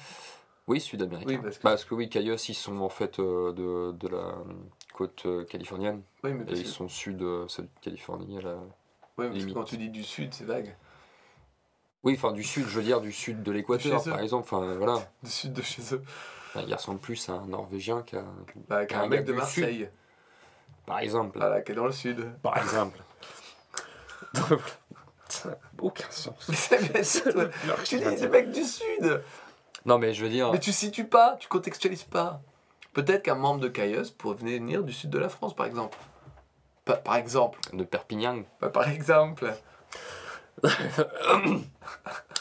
Oui, 0.66 0.80
sud-américain. 0.80 1.28
Oui, 1.30 1.38
parce 1.42 1.58
parce, 1.58 1.84
que- 1.84 1.90
que... 1.90 1.94
oui, 1.96 2.08
Cayos, 2.08 2.36
ils 2.36 2.54
sont 2.54 2.80
en 2.80 2.88
fait 2.88 3.18
euh, 3.18 3.52
de, 3.52 3.92
de 3.92 4.08
la 4.08 4.34
côte 4.94 5.26
euh, 5.26 5.44
californienne. 5.44 6.00
Oui, 6.22 6.32
mais 6.32 6.44
Et 6.52 6.60
ils 6.60 6.66
sont 6.66 6.88
sud, 6.88 7.20
euh, 7.20 7.46
sud 7.48 7.64
de 7.66 7.80
Californie. 7.82 8.38
à 8.38 8.40
la- 8.40 8.58
que 9.18 9.22
limite. 9.24 9.54
quand 9.54 9.64
tu 9.64 9.76
dis 9.76 9.90
du 9.90 10.02
Sud, 10.02 10.32
c'est 10.32 10.44
vague. 10.44 10.74
Oui, 12.02 12.14
enfin 12.16 12.32
du 12.32 12.42
sud, 12.42 12.64
je 12.66 12.76
veux 12.78 12.82
dire 12.82 13.00
du 13.00 13.12
sud 13.12 13.42
de 13.42 13.52
l'équateur, 13.52 14.02
par 14.02 14.20
exemple. 14.20 14.48
Enfin 14.50 14.74
voilà. 14.76 14.98
Du 15.22 15.30
Sud 15.30 15.52
de 15.52 15.62
chez 15.62 15.82
eux. 15.94 16.02
Enfin, 16.48 16.64
il 16.66 16.74
ressemble 16.74 17.00
plus 17.00 17.28
à 17.28 17.32
un 17.34 17.46
Norvégien 17.46 18.02
qu'à. 18.02 18.24
Bah, 18.68 18.82
un 18.90 19.08
mec 19.08 19.24
de 19.24 19.32
Marseille. 19.32 19.88
Par 20.86 20.98
exemple. 21.00 21.38
Voilà, 21.38 21.60
qui 21.62 21.72
est 21.72 21.74
dans 21.74 21.86
le 21.86 21.92
Sud. 21.92 22.30
Par 22.42 22.56
exemple. 22.58 22.98
Ça 25.28 25.48
n'a 25.48 25.58
aucun 25.80 26.10
sens. 26.10 26.48
Mais. 26.48 27.02
Tu 27.84 27.96
dis, 27.98 28.04
c'est 28.16 28.28
mec 28.28 28.50
du 28.50 28.62
Sud. 28.64 29.22
Non, 29.86 29.98
mais 29.98 30.12
je 30.14 30.24
veux 30.24 30.30
dire. 30.30 30.52
Mais 30.52 30.60
tu 30.60 30.72
situes 30.72 31.06
pas, 31.06 31.36
tu 31.40 31.48
contextualises 31.48 32.04
pas. 32.04 32.40
Peut-être 32.94 33.22
qu'un 33.24 33.34
membre 33.34 33.60
de 33.60 33.68
Caius 33.68 34.10
pourrait 34.10 34.36
venir 34.36 34.82
du 34.84 34.92
sud 34.92 35.10
de 35.10 35.18
la 35.18 35.28
France, 35.28 35.54
par 35.54 35.66
exemple. 35.66 35.98
Pa- 36.84 36.96
par 36.96 37.16
exemple. 37.16 37.58
De 37.72 37.84
Perpignan. 37.84 38.42
Pas 38.60 38.68
par 38.70 38.88
exemple. 38.88 39.52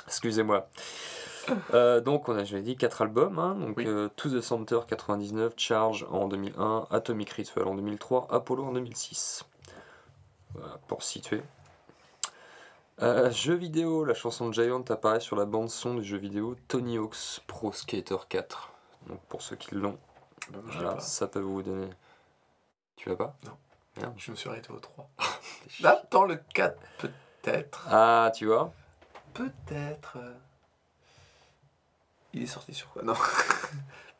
Excusez-moi. 0.07 0.69
Euh, 1.73 1.99
donc, 1.99 2.29
on 2.29 2.35
a, 2.37 2.43
je 2.43 2.55
l'ai 2.55 2.61
dit, 2.61 2.75
4 2.77 3.01
albums. 3.01 3.37
hein. 3.39 3.55
donc, 3.55 3.77
Oui. 3.77 3.85
euh, 3.87 4.07
To 4.15 4.29
the 4.29 4.41
Center 4.41 4.79
99, 4.87 5.53
Charge 5.57 6.05
en 6.09 6.27
2001, 6.27 6.87
Atomic 6.89 7.29
Ritual 7.31 7.67
en 7.67 7.75
2003, 7.75 8.27
Apollo 8.31 8.65
en 8.65 8.71
2006. 8.73 9.43
Voilà, 10.53 10.77
pour 10.87 11.03
situer. 11.03 11.41
Euh, 13.01 13.31
jeu 13.31 13.55
vidéo, 13.55 14.05
la 14.05 14.13
chanson 14.13 14.47
de 14.49 14.53
Giant 14.53 14.83
apparaît 14.89 15.19
sur 15.19 15.35
la 15.35 15.45
bande-son 15.45 15.95
du 15.95 16.03
jeu 16.03 16.17
vidéo 16.17 16.55
Tony 16.67 16.97
Hawk's 16.97 17.41
Pro 17.47 17.71
Skater 17.73 18.17
4. 18.29 18.71
Donc, 19.09 19.19
pour 19.27 19.41
ceux 19.41 19.55
qui 19.57 19.75
l'ont, 19.75 19.97
Bah, 20.49 20.59
moi, 20.61 20.71
je 20.71 20.77
l'ai 20.77 20.83
voilà, 20.83 20.95
pas. 20.95 21.01
ça 21.01 21.27
peut 21.27 21.39
vous 21.39 21.63
donner. 21.63 21.89
Tu 22.95 23.09
l'as 23.09 23.15
pas? 23.15 23.35
Non. 23.45 23.57
Merde. 23.97 24.13
Je 24.17 24.31
me 24.31 24.35
suis 24.35 24.49
arrêté 24.49 24.71
au 24.71 24.79
3. 24.79 25.09
Attends, 25.83 26.23
le 26.25 26.35
4, 26.53 26.77
peut-être. 26.97 27.87
Ah, 27.89 28.31
tu 28.35 28.45
vois? 28.47 28.73
Peut-être. 29.33 30.17
euh, 30.17 30.33
Il 32.33 32.43
est 32.43 32.47
sorti 32.47 32.73
sur 32.73 32.89
quoi? 32.89 33.03
Non. 33.03 33.15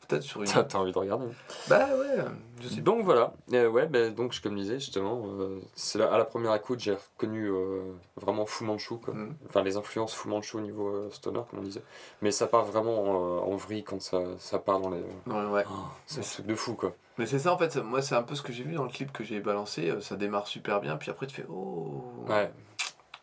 Peut-être 0.06 0.22
sur 0.22 0.42
une. 0.42 0.48
T'as 0.48 0.78
envie 0.78 0.92
de 0.92 0.98
regarder 0.98 1.26
Bah 1.68 1.86
ouais, 1.96 2.24
je 2.60 2.68
sais. 2.68 2.80
Donc 2.80 3.04
voilà, 3.04 3.32
Euh, 3.52 3.68
ouais, 3.68 3.86
ben, 3.86 4.14
donc 4.14 4.38
comme 4.40 4.56
je 4.56 4.62
disais 4.62 4.78
justement, 4.78 5.22
euh, 5.26 5.60
c'est 5.74 6.00
à 6.00 6.18
la 6.18 6.24
première 6.24 6.54
écoute 6.54 6.80
j'ai 6.80 6.94
reconnu 6.94 7.48
euh, 7.50 7.82
vraiment 8.16 8.46
Fu 8.46 8.64
Manchu, 8.64 8.96
quoi. 8.98 9.14
Mm. 9.14 9.36
enfin 9.48 9.62
les 9.62 9.76
influences 9.76 10.14
Fu 10.14 10.28
Manchu 10.28 10.56
au 10.56 10.60
niveau 10.60 10.88
euh, 10.88 11.10
stoner 11.10 11.40
comme 11.50 11.60
on 11.60 11.62
disait, 11.62 11.82
mais 12.22 12.30
ça 12.30 12.46
part 12.46 12.64
vraiment 12.64 13.48
en 13.48 13.56
vrille 13.56 13.84
quand 13.84 14.00
ça, 14.00 14.20
ça 14.38 14.58
part 14.58 14.80
dans 14.80 14.90
les... 14.90 15.02
Ouais, 15.26 15.46
ouais. 15.50 15.64
Oh, 15.70 15.74
c'est 16.06 16.20
un 16.20 16.22
truc 16.22 16.46
de 16.46 16.54
fou 16.54 16.74
quoi. 16.74 16.94
Mais 17.18 17.26
c'est 17.26 17.38
ça 17.38 17.52
en 17.52 17.58
fait, 17.58 17.76
moi 17.76 18.02
c'est 18.02 18.14
un 18.14 18.22
peu 18.22 18.34
ce 18.34 18.42
que 18.42 18.52
j'ai 18.52 18.64
vu 18.64 18.74
dans 18.74 18.84
le 18.84 18.90
clip 18.90 19.12
que 19.12 19.24
j'ai 19.24 19.40
balancé, 19.40 19.92
ça 20.00 20.16
démarre 20.16 20.46
super 20.46 20.80
bien, 20.80 20.96
puis 20.96 21.10
après 21.10 21.26
tu 21.26 21.34
fais 21.34 21.46
oh. 21.50 22.04
Ouais, 22.28 22.50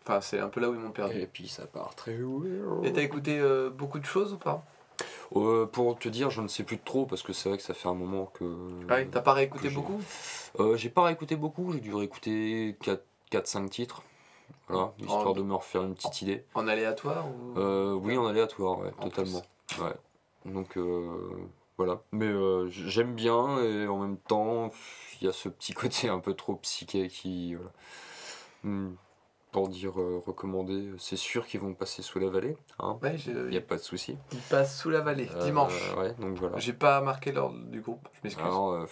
Enfin, 0.04 0.20
c'est 0.20 0.40
un 0.40 0.50
peu 0.50 0.60
là 0.60 0.70
où 0.70 0.74
ils 0.74 0.80
m'ont 0.80 0.90
perdu. 0.92 1.20
et 1.20 1.28
puis 1.28 1.48
ça 1.48 1.68
part 1.68 1.94
très. 1.94 2.18
Et 2.84 2.92
t'as 2.92 3.02
écouté 3.02 3.40
beaucoup 3.78 4.00
de 4.00 4.06
choses 4.06 4.34
ou 4.34 4.38
pas? 4.38 4.64
Euh, 5.36 5.66
pour 5.66 5.98
te 5.98 6.10
dire, 6.10 6.30
je 6.30 6.42
ne 6.42 6.48
sais 6.48 6.64
plus 6.64 6.78
trop 6.80 7.06
parce 7.06 7.24
que 7.24 7.32
c'est 7.32 7.48
vrai 7.50 7.58
que 7.58 7.64
ça 7.64 7.74
fait 7.74 7.88
un 7.88 7.94
moment 7.94 8.26
que... 8.26 8.44
Ah 8.90 8.96
oui, 8.98 9.08
T'as 9.10 9.22
pas 9.22 9.34
réécouté 9.34 9.70
beaucoup 9.70 10.00
Euh, 10.60 10.76
j'ai 10.76 10.90
pas 10.90 11.04
réécouté 11.04 11.36
beaucoup, 11.38 11.72
j'ai 11.72 11.80
dû 11.80 11.94
réécouter 11.94 12.78
4-5 13.32 13.70
titres. 13.70 14.04
Voilà, 14.68 14.92
histoire 15.00 15.28
En- 15.28 15.34
de 15.34 15.42
me 15.42 15.54
refaire 15.54 15.84
une 15.84 15.96
petite 15.96 16.22
idée. 16.22 16.46
En 16.54 16.68
aléatoire 16.68 17.26
ou... 17.28 17.58
Euh, 17.58 17.94
oui, 17.94 18.18
en 18.18 18.26
aléatoire, 18.28 18.80
ouais, 18.80 18.92
En 19.00 19.04
totalement. 19.10 19.42
Ouais. 19.80 19.94
Donc 20.52 20.78
euh, 20.78 21.48
voilà. 21.78 22.02
Mais 22.12 22.26
euh, 22.28 22.68
j'aime 22.70 23.14
bien 23.16 23.58
et 23.64 23.88
en 23.88 24.00
même 24.00 24.18
temps, 24.18 24.72
il 25.22 25.26
y 25.26 25.30
a 25.30 25.34
ce 25.34 25.48
petit 25.50 25.74
côté 25.74 26.10
un 26.10 26.20
peu 26.20 26.34
trop 26.34 26.56
psyché 26.56 27.08
qui. 27.08 27.56
voilà. 27.56 27.72
Hmm. 28.64 28.96
Pour 29.52 29.68
dire 29.68 29.99
euh, 29.99 30.22
recommander, 30.26 30.91
c'est 30.97 31.18
sûr 31.18 31.45
qu'ils 31.45 31.60
vont 31.60 31.74
passer 31.74 32.02
sous 32.02 32.20
la 32.20 32.30
vallée. 32.30 32.56
Hein. 32.80 32.97
Ouais, 33.02 33.16
Il 33.28 33.47
n'y 33.49 33.58
a 33.58 33.62
pas 33.62 33.76
de 33.76 33.82
souci. 33.82 34.18
il 34.32 34.39
passe 34.39 34.80
sous 34.80 34.89
la 34.89 35.02
vallée, 35.02 35.30
Euh, 35.36 35.43
dimanche. 35.43 35.93
Ouais, 35.97 36.14
donc 36.14 36.38
voilà. 36.38 36.58
J'ai 36.58 36.74
pas 36.74 37.02
marqué 37.02 37.32
l'ordre 37.34 37.58
du 37.66 37.82
groupe, 37.82 38.08
je 38.14 38.20
m'excuse. 38.24 38.45
Alors, 38.45 38.72
euh, 38.72 38.86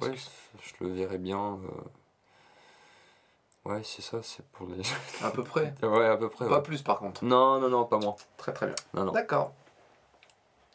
ouais, 0.00 0.14
je 0.62 0.84
le 0.84 0.92
verrai 0.92 1.18
bien. 1.18 1.58
euh. 1.64 1.68
Ouais, 3.70 3.82
c'est 3.84 4.00
ça, 4.02 4.22
c'est 4.22 4.46
pour 4.52 4.68
les. 4.68 4.80
À 5.22 5.30
peu 5.30 5.42
près. 5.42 5.74
ouais, 5.82 6.06
à 6.06 6.16
peu 6.16 6.28
près. 6.30 6.48
Pas 6.48 6.60
plus 6.60 6.82
par 6.82 6.98
contre. 6.98 7.24
Non, 7.24 7.58
non, 7.60 7.68
non, 7.68 7.84
pas 7.84 7.98
moi. 7.98 8.16
Très 8.38 8.52
très 8.52 8.66
bien. 8.66 8.74
Non, 8.94 9.04
non. 9.06 9.12
D'accord. 9.12 9.52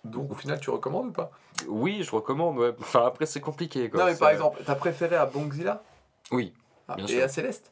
Donc 0.04 0.32
au 0.32 0.36
final, 0.36 0.60
tu 0.60 0.70
recommandes 0.72 1.08
ou 1.08 1.12
pas? 1.14 1.32
Oui, 1.68 2.04
je 2.04 2.12
recommande, 2.12 2.58
ouais. 2.58 2.74
Enfin, 2.80 3.06
après, 3.06 3.26
c'est 3.26 3.39
compliqué, 3.39 3.89
quoi. 3.89 4.00
Non, 4.02 4.06
mais 4.08 4.16
par 4.18 4.30
exemple, 4.30 4.62
t'as 4.66 4.76
préféré 4.76 5.16
à 5.16 5.26
Bongzilla 5.26 5.82
Oui. 6.32 6.54
Ah, 6.88 6.96
Bien 6.96 7.06
Et 7.06 7.10
sûr. 7.10 7.24
à 7.24 7.28
Céleste? 7.28 7.72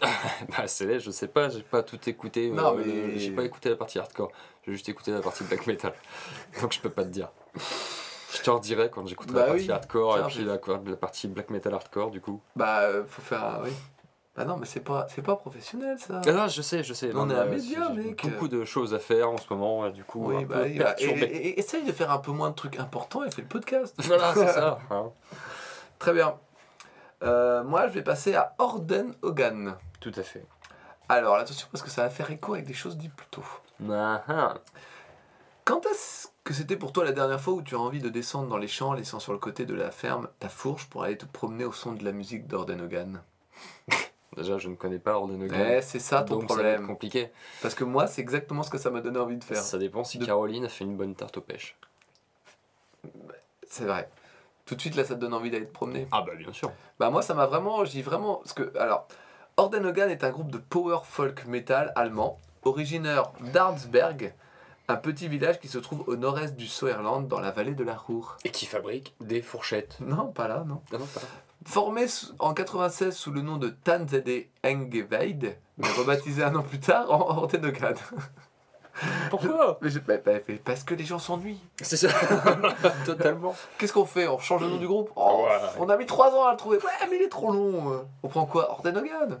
Bah, 0.48 0.66
c'est 0.66 1.00
je 1.00 1.10
sais 1.10 1.28
pas, 1.28 1.48
j'ai 1.48 1.62
pas 1.62 1.82
tout 1.82 1.98
écouté. 2.08 2.50
Non, 2.50 2.76
euh, 2.78 2.82
mais- 2.84 3.18
J'ai 3.18 3.30
pas 3.30 3.44
écouté 3.44 3.68
la 3.70 3.76
partie 3.76 3.98
hardcore. 3.98 4.30
J'ai 4.66 4.72
juste 4.72 4.88
écouté 4.88 5.10
la 5.12 5.20
partie 5.20 5.44
black 5.44 5.66
metal. 5.66 5.92
Donc, 6.60 6.72
je 6.72 6.80
peux 6.80 6.90
pas 6.90 7.04
te 7.04 7.08
dire. 7.08 7.28
Je 8.34 8.42
te 8.42 8.50
redirai 8.50 8.90
quand 8.90 9.06
j'écouterai 9.06 9.34
Bah 9.34 9.40
la 9.40 9.46
partie 9.52 9.64
oui. 9.64 9.70
hardcore 9.70 10.14
Tiens, 10.16 10.26
et 10.28 10.58
puis 10.58 10.90
la, 10.90 10.96
partie 10.96 11.28
black 11.28 11.50
metal 11.50 11.74
hardcore, 11.74 12.10
du 12.10 12.20
coup. 12.20 12.40
Bah, 12.56 12.80
euh, 12.82 13.04
faut 13.06 13.22
faire 13.22 13.42
un. 13.44 13.62
Oui. 13.64 13.70
Bah 14.36 14.44
non, 14.44 14.56
mais 14.56 14.66
c'est 14.66 14.80
pas, 14.80 15.06
c'est 15.12 15.22
pas 15.22 15.34
professionnel 15.34 15.98
ça. 15.98 16.20
Ah 16.24 16.30
non, 16.32 16.46
je 16.46 16.62
sais, 16.62 16.84
je 16.84 16.92
sais. 16.94 17.10
On 17.12 17.28
est 17.28 17.34
un 17.34 17.44
mais, 17.46 17.56
média, 17.56 17.88
mec. 17.88 18.22
Beaucoup 18.24 18.46
de 18.46 18.64
choses 18.64 18.94
à 18.94 19.00
faire 19.00 19.30
en 19.30 19.36
ce 19.36 19.46
moment, 19.50 19.86
et 19.86 19.90
du 19.90 20.04
coup, 20.04 20.26
Oui, 20.28 20.36
un 20.44 20.46
bah, 20.46 20.58
peu 20.62 20.78
bah, 20.78 20.94
et- 20.98 21.04
et- 21.06 21.58
essaye 21.58 21.82
de 21.84 21.90
faire 21.90 22.12
un 22.12 22.18
peu 22.18 22.30
moins 22.30 22.50
de 22.50 22.54
trucs 22.54 22.78
importants 22.78 23.24
et 23.24 23.30
fais 23.32 23.42
le 23.42 23.48
podcast. 23.48 23.96
Voilà, 24.04 24.32
c'est 24.34 24.46
ça. 24.46 24.78
hein. 24.90 25.10
Très 25.98 26.12
bien. 26.12 26.36
Euh, 27.24 27.64
moi, 27.64 27.88
je 27.88 27.94
vais 27.94 28.02
passer 28.02 28.36
à 28.36 28.54
Orden 28.58 29.12
Hogan. 29.22 29.74
Tout 30.00 30.12
à 30.16 30.22
fait. 30.22 30.44
Alors, 31.08 31.36
attention, 31.36 31.68
parce 31.72 31.82
que 31.82 31.90
ça 31.90 32.02
va 32.02 32.10
faire 32.10 32.30
écho 32.30 32.54
avec 32.54 32.66
des 32.66 32.74
choses 32.74 32.96
dites 32.96 33.14
plus 33.14 33.26
tôt. 33.30 33.44
Ah, 33.90 34.22
ah. 34.28 34.54
Quand 35.64 35.84
est-ce 35.86 36.28
que 36.44 36.54
c'était 36.54 36.76
pour 36.76 36.92
toi 36.92 37.04
la 37.04 37.12
dernière 37.12 37.40
fois 37.40 37.54
où 37.54 37.62
tu 37.62 37.74
as 37.74 37.78
envie 37.78 38.00
de 38.00 38.08
descendre 38.08 38.48
dans 38.48 38.56
les 38.56 38.68
champs, 38.68 38.92
laissant 38.94 39.20
sur 39.20 39.32
le 39.32 39.38
côté 39.38 39.66
de 39.66 39.74
la 39.74 39.90
ferme 39.90 40.28
ta 40.38 40.48
fourche 40.48 40.88
pour 40.88 41.02
aller 41.04 41.16
te 41.16 41.26
promener 41.26 41.64
au 41.64 41.72
son 41.72 41.92
de 41.92 42.04
la 42.04 42.12
musique 42.12 42.46
d'Orden 42.46 42.80
Hogan 42.80 43.22
Déjà, 44.36 44.56
je 44.58 44.68
ne 44.68 44.76
connais 44.76 44.98
pas 44.98 45.18
Orden 45.18 45.42
Hogan. 45.42 45.60
Eh, 45.72 45.82
c'est 45.82 45.98
ça 45.98 46.22
ton 46.22 46.36
donc 46.36 46.46
problème. 46.46 46.86
compliqué. 46.86 47.30
Parce 47.60 47.74
que 47.74 47.82
moi, 47.84 48.06
c'est 48.06 48.20
exactement 48.20 48.62
ce 48.62 48.70
que 48.70 48.78
ça 48.78 48.90
m'a 48.90 49.00
donné 49.00 49.18
envie 49.18 49.36
de 49.36 49.42
faire. 49.44 49.56
Ça 49.56 49.78
dépend 49.78 50.04
si 50.04 50.18
De- 50.18 50.26
Caroline 50.26 50.64
a 50.66 50.68
fait 50.68 50.84
une 50.84 50.96
bonne 50.96 51.14
tarte 51.14 51.38
aux 51.38 51.42
pêches. 51.42 51.76
C'est 53.68 53.84
vrai. 53.84 54.08
Tout 54.64 54.74
de 54.74 54.80
suite, 54.80 54.96
là, 54.96 55.04
ça 55.04 55.14
te 55.14 55.20
donne 55.20 55.34
envie 55.34 55.50
d'aller 55.50 55.66
te 55.66 55.72
promener. 55.72 56.06
Ah 56.12 56.22
bah 56.22 56.34
bien 56.36 56.52
sûr. 56.52 56.70
Bah 56.98 57.10
moi 57.10 57.22
ça 57.22 57.34
m'a 57.34 57.46
vraiment, 57.46 57.82
dis 57.84 58.02
vraiment, 58.02 58.36
parce 58.36 58.52
que 58.52 58.76
alors, 58.78 59.08
Orden 59.58 59.86
Hogan 59.86 60.08
est 60.08 60.22
un 60.22 60.30
groupe 60.30 60.52
de 60.52 60.58
power 60.58 61.00
folk 61.02 61.44
metal 61.46 61.92
allemand, 61.96 62.38
originaire 62.62 63.32
d'Arnsberg, 63.52 64.32
un 64.86 64.94
petit 64.94 65.26
village 65.26 65.58
qui 65.58 65.66
se 65.66 65.78
trouve 65.78 66.04
au 66.06 66.14
nord-est 66.14 66.54
du 66.54 66.68
Sauerland 66.68 67.26
dans 67.26 67.40
la 67.40 67.50
vallée 67.50 67.74
de 67.74 67.82
la 67.82 67.96
Ruhr. 67.96 68.36
Et 68.44 68.50
qui 68.50 68.66
fabrique 68.66 69.16
des 69.20 69.42
fourchettes. 69.42 69.96
Non, 69.98 70.28
pas 70.28 70.46
là, 70.46 70.62
non. 70.64 70.80
Non, 70.92 71.04
pas 71.06 71.20
là. 71.22 71.26
Formé 71.66 72.06
en 72.38 72.54
96 72.54 73.16
sous 73.16 73.32
le 73.32 73.42
nom 73.42 73.56
de 73.56 73.70
Tanzede 73.70 74.46
Engeweid, 74.64 75.58
mais 75.76 75.88
rebaptisé 75.88 76.44
un 76.44 76.54
an 76.54 76.62
plus 76.62 76.78
tard 76.78 77.10
en 77.10 77.38
Orden 77.38 77.66
Hogan. 77.66 77.96
Pourquoi 79.30 79.78
Mais 79.80 79.90
je- 79.90 79.98
bah, 80.00 80.14
bah, 80.24 80.32
parce 80.64 80.82
que 80.84 80.94
les 80.94 81.04
gens 81.04 81.18
s'ennuient. 81.18 81.60
C'est 81.82 81.96
ça. 81.96 82.08
Totalement. 83.06 83.54
Qu'est-ce 83.78 83.92
qu'on 83.92 84.04
fait? 84.04 84.26
On 84.28 84.38
change 84.38 84.62
le 84.62 84.68
nom 84.68 84.76
du 84.76 84.86
groupe? 84.86 85.10
Oh, 85.16 85.44
Ouais. 85.46 85.54
On 85.78 85.88
a 85.88 85.96
mis 85.96 86.06
3 86.06 86.34
ans 86.34 86.44
à 86.46 86.52
le 86.52 86.56
trouver. 86.56 86.78
Ouais, 86.78 87.06
mais 87.10 87.16
il 87.16 87.22
est 87.22 87.28
trop 87.28 87.52
long. 87.52 88.04
On 88.22 88.28
prend 88.28 88.46
quoi? 88.46 88.70
Orden 88.70 88.96
Hogan. 88.96 89.40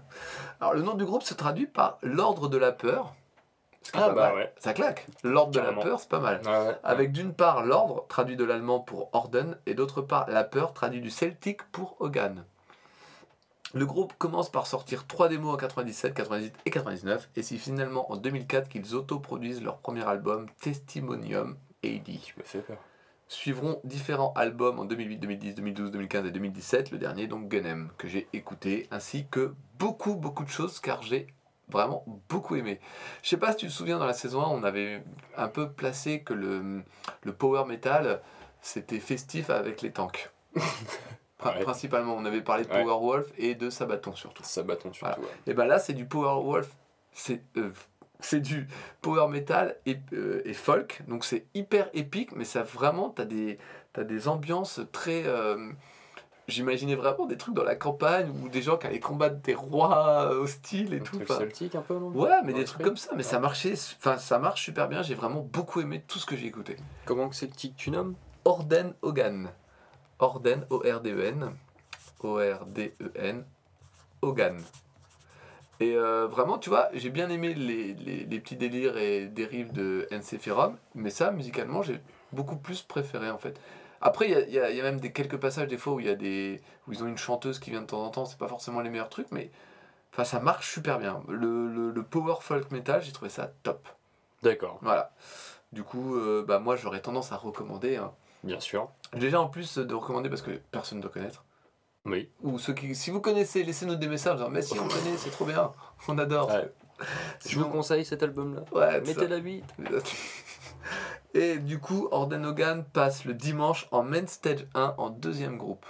Alors, 0.60 0.74
le 0.74 0.82
nom 0.82 0.94
du 0.94 1.04
groupe 1.04 1.22
se 1.22 1.34
traduit 1.34 1.66
par 1.66 1.98
l'ordre 2.02 2.48
de 2.48 2.58
la 2.58 2.72
peur. 2.72 3.14
Ah 3.94 4.10
bah 4.10 4.34
ouais. 4.34 4.52
Ça 4.58 4.74
claque. 4.74 5.06
L'ordre 5.24 5.52
de 5.52 5.60
la 5.60 5.72
peur, 5.72 5.98
c'est 5.98 6.10
pas 6.10 6.18
mal. 6.18 6.42
Ah 6.46 6.64
ouais. 6.64 6.76
Avec 6.84 7.10
d'une 7.12 7.32
part 7.32 7.64
l'ordre, 7.64 8.04
traduit 8.08 8.36
de 8.36 8.44
l'allemand 8.44 8.80
pour 8.80 9.08
Orden, 9.14 9.56
et 9.66 9.72
d'autre 9.74 10.02
part 10.02 10.28
la 10.28 10.44
peur, 10.44 10.74
traduit 10.74 11.00
du 11.00 11.08
celtique 11.10 11.62
pour 11.72 11.96
Hogan. 12.00 12.44
Le 13.74 13.84
groupe 13.84 14.14
commence 14.16 14.50
par 14.50 14.66
sortir 14.66 15.06
trois 15.06 15.28
démos 15.28 15.52
en 15.52 15.56
97, 15.58 16.14
98 16.14 16.54
et 16.64 16.70
99, 16.70 17.28
et 17.36 17.42
c'est 17.42 17.58
finalement 17.58 18.10
en 18.10 18.16
2004 18.16 18.68
qu'ils 18.68 18.94
autoproduisent 18.94 19.62
leur 19.62 19.78
premier 19.78 20.06
album, 20.06 20.46
Testimonium 20.60 21.58
AD. 21.84 22.04
Tu 22.04 22.34
me 22.38 22.44
fais 22.44 22.60
peur. 22.60 22.78
Suivront 23.26 23.78
différents 23.84 24.32
albums 24.36 24.78
en 24.78 24.86
2008, 24.86 25.18
2010, 25.18 25.54
2012, 25.54 25.90
2015 25.90 26.26
et 26.26 26.30
2017, 26.30 26.90
le 26.92 26.98
dernier 26.98 27.26
donc 27.26 27.48
Gunem, 27.48 27.90
que 27.98 28.08
j'ai 28.08 28.26
écouté, 28.32 28.88
ainsi 28.90 29.26
que 29.30 29.54
beaucoup, 29.78 30.14
beaucoup 30.14 30.44
de 30.44 30.48
choses, 30.48 30.80
car 30.80 31.02
j'ai 31.02 31.26
vraiment 31.68 32.04
beaucoup 32.30 32.56
aimé. 32.56 32.80
Je 33.22 33.28
sais 33.28 33.36
pas 33.36 33.52
si 33.52 33.58
tu 33.58 33.66
te 33.66 33.72
souviens, 33.72 33.98
dans 33.98 34.06
la 34.06 34.14
saison 34.14 34.40
1, 34.40 34.48
on 34.48 34.62
avait 34.62 35.04
un 35.36 35.48
peu 35.48 35.70
placé 35.70 36.22
que 36.22 36.32
le, 36.32 36.82
le 37.22 37.32
power 37.34 37.66
metal, 37.66 38.22
c'était 38.62 38.98
festif 38.98 39.50
avec 39.50 39.82
les 39.82 39.92
tanks. 39.92 40.30
Principalement, 41.38 42.14
on 42.16 42.24
avait 42.24 42.40
parlé 42.42 42.64
de 42.64 42.70
Ouais. 42.70 42.82
Power 42.82 42.98
Wolf 43.00 43.26
et 43.38 43.54
de 43.54 43.70
Sabaton 43.70 44.14
surtout. 44.14 44.42
Ça 44.44 44.62
bâton 44.62 44.92
surtout. 44.92 45.20
Et 45.46 45.54
ben 45.54 45.64
là, 45.66 45.78
c'est 45.78 45.92
du 45.94 46.04
Power 46.04 46.42
Wolf, 46.44 46.68
c'est 47.12 47.42
euh, 47.56 47.70
c'est 48.20 48.40
du 48.40 48.66
Power 49.02 49.28
Metal 49.28 49.76
et, 49.86 49.98
euh, 50.12 50.42
et 50.44 50.52
folk, 50.52 51.02
donc 51.06 51.24
c'est 51.24 51.46
hyper 51.54 51.88
épique, 51.94 52.34
mais 52.34 52.44
ça 52.44 52.64
vraiment, 52.64 53.10
t'as 53.10 53.24
des, 53.24 53.58
t'as 53.92 54.02
des 54.04 54.26
ambiances 54.28 54.80
très. 54.92 55.22
euh, 55.26 55.70
J'imaginais 56.48 56.94
vraiment 56.94 57.26
des 57.26 57.36
trucs 57.36 57.54
dans 57.54 57.62
la 57.62 57.76
campagne 57.76 58.30
ou 58.42 58.48
des 58.48 58.62
gens 58.62 58.78
qui 58.78 58.86
allaient 58.86 59.00
combattre 59.00 59.36
des 59.42 59.52
rois 59.54 60.30
hostiles 60.30 60.94
et 60.94 60.96
Un 60.96 61.00
tout. 61.00 61.16
truc 61.18 61.30
enfin, 61.30 61.40
celtique 61.40 61.74
un 61.74 61.82
peu, 61.82 61.92
non? 61.98 62.08
Ouais, 62.08 62.30
mais 62.42 62.52
Dans 62.52 62.58
des 62.58 62.64
trucs 62.64 62.82
comme 62.82 62.96
ça, 62.96 63.10
mais 63.14 63.22
ça 63.22 63.38
marchait, 63.38 63.74
enfin 63.74 64.16
ça 64.16 64.38
marche 64.38 64.62
super 64.64 64.88
bien. 64.88 65.02
J'ai 65.02 65.14
vraiment 65.14 65.42
beaucoup 65.42 65.82
aimé 65.82 66.02
tout 66.08 66.18
ce 66.18 66.24
que 66.24 66.36
j'ai 66.36 66.46
écouté. 66.46 66.76
Comment 67.04 67.28
que 67.28 67.36
celtique 67.36 67.76
tu 67.76 67.90
nommes? 67.90 68.14
Orden 68.46 68.94
Hogan. 69.02 69.50
Orden, 70.18 70.66
O-R-D-E-N. 70.70 71.50
O-R-D-E-N. 72.20 73.44
Hogan. 74.22 74.56
Et 75.80 75.94
euh, 75.94 76.26
vraiment, 76.26 76.58
tu 76.58 76.70
vois, 76.70 76.88
j'ai 76.92 77.10
bien 77.10 77.28
aimé 77.30 77.54
les, 77.54 77.94
les, 77.94 78.24
les 78.24 78.40
petits 78.40 78.56
délires 78.56 78.96
et 78.96 79.26
dérives 79.26 79.72
de 79.72 80.08
NC 80.10 80.38
Ferrum, 80.40 80.76
mais 80.96 81.10
ça, 81.10 81.30
musicalement, 81.30 81.82
j'ai 81.82 82.00
beaucoup 82.32 82.56
plus 82.56 82.82
préféré 82.82 83.30
en 83.30 83.38
fait. 83.38 83.60
Après, 84.00 84.28
il 84.28 84.48
y 84.48 84.52
y 84.52 84.54
y 84.76 84.80
a 84.80 84.82
même 84.82 84.98
des, 85.00 85.12
quelques 85.12 85.36
passages 85.36 85.68
des 85.68 85.76
fois 85.78 85.92
où, 85.92 86.00
y 86.00 86.08
a 86.08 86.16
des, 86.16 86.60
où 86.86 86.92
ils 86.92 87.04
ont 87.04 87.06
une 87.06 87.18
chanteuse 87.18 87.60
qui 87.60 87.70
vient 87.70 87.80
de 87.82 87.86
temps 87.86 88.04
en 88.04 88.10
temps, 88.10 88.24
c'est 88.24 88.38
pas 88.38 88.48
forcément 88.48 88.80
les 88.80 88.90
meilleurs 88.90 89.08
trucs, 89.08 89.30
mais 89.30 89.50
enfin, 90.12 90.24
ça 90.24 90.40
marche 90.40 90.72
super 90.72 90.98
bien. 90.98 91.22
Le, 91.28 91.68
le, 91.68 91.90
le 91.92 92.02
power 92.02 92.36
folk 92.40 92.70
metal, 92.72 93.00
j'ai 93.02 93.12
trouvé 93.12 93.28
ça 93.30 93.52
top. 93.62 93.88
D'accord, 94.42 94.78
Voilà. 94.82 95.12
Du 95.72 95.82
coup, 95.82 96.16
euh, 96.16 96.44
bah, 96.46 96.58
moi, 96.60 96.76
j'aurais 96.76 97.02
tendance 97.02 97.30
à 97.32 97.36
recommander. 97.36 97.96
hein. 97.96 98.12
Bien 98.48 98.60
sûr. 98.60 98.90
Déjà 99.14 99.40
en 99.40 99.48
plus 99.48 99.78
de 99.78 99.94
recommander 99.94 100.28
parce 100.28 100.42
que 100.42 100.50
personne 100.72 100.98
ne 100.98 101.02
doit 101.02 101.12
connaître. 101.12 101.44
Oui. 102.04 102.30
Ou 102.42 102.58
ceux 102.58 102.72
qui, 102.74 102.94
si 102.94 103.10
vous 103.10 103.20
connaissez, 103.20 103.62
laissez-nous 103.62 103.94
des 103.96 104.08
messages 104.08 104.32
en 104.32 104.36
disant 104.36 104.50
mais 104.50 104.62
si 104.62 104.78
on 104.78 104.88
connaît, 104.88 105.16
c'est 105.16 105.30
trop 105.30 105.44
bien, 105.44 105.72
on 106.08 106.18
adore. 106.18 106.48
Ouais. 106.50 106.72
Je 107.46 107.58
vous 107.58 107.68
conseille 107.68 108.04
cet 108.04 108.22
album-là. 108.24 108.62
Ouais, 108.72 109.00
Mettez 109.02 109.28
la 109.28 109.36
8. 109.36 109.64
Et 111.34 111.58
du 111.58 111.78
coup, 111.78 112.08
Orden 112.10 112.44
Hogan 112.46 112.84
passe 112.84 113.24
le 113.24 113.34
dimanche 113.34 113.86
en 113.92 114.02
Main 114.02 114.26
Stage 114.26 114.66
1 114.74 114.94
en 114.98 115.10
deuxième 115.10 115.56
groupe. 115.58 115.86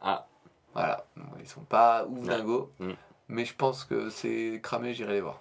Ah. 0.00 0.26
Voilà, 0.72 1.06
ils 1.38 1.46
sont 1.48 1.60
pas 1.60 2.04
ouf 2.06 2.26
dingo, 2.26 2.72
Mm. 2.80 2.92
mais 3.28 3.44
je 3.44 3.54
pense 3.54 3.84
que 3.84 4.10
c'est 4.10 4.58
cramé, 4.60 4.92
j'irai 4.92 5.12
les 5.12 5.20
voir. 5.20 5.40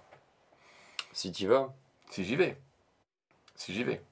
Si 1.12 1.32
tu 1.32 1.48
vas. 1.48 1.74
Si 2.12 2.24
j'y 2.24 2.36
vais. 2.36 2.62
Si 3.56 3.74
j'y 3.74 3.84
vais. 3.84 4.04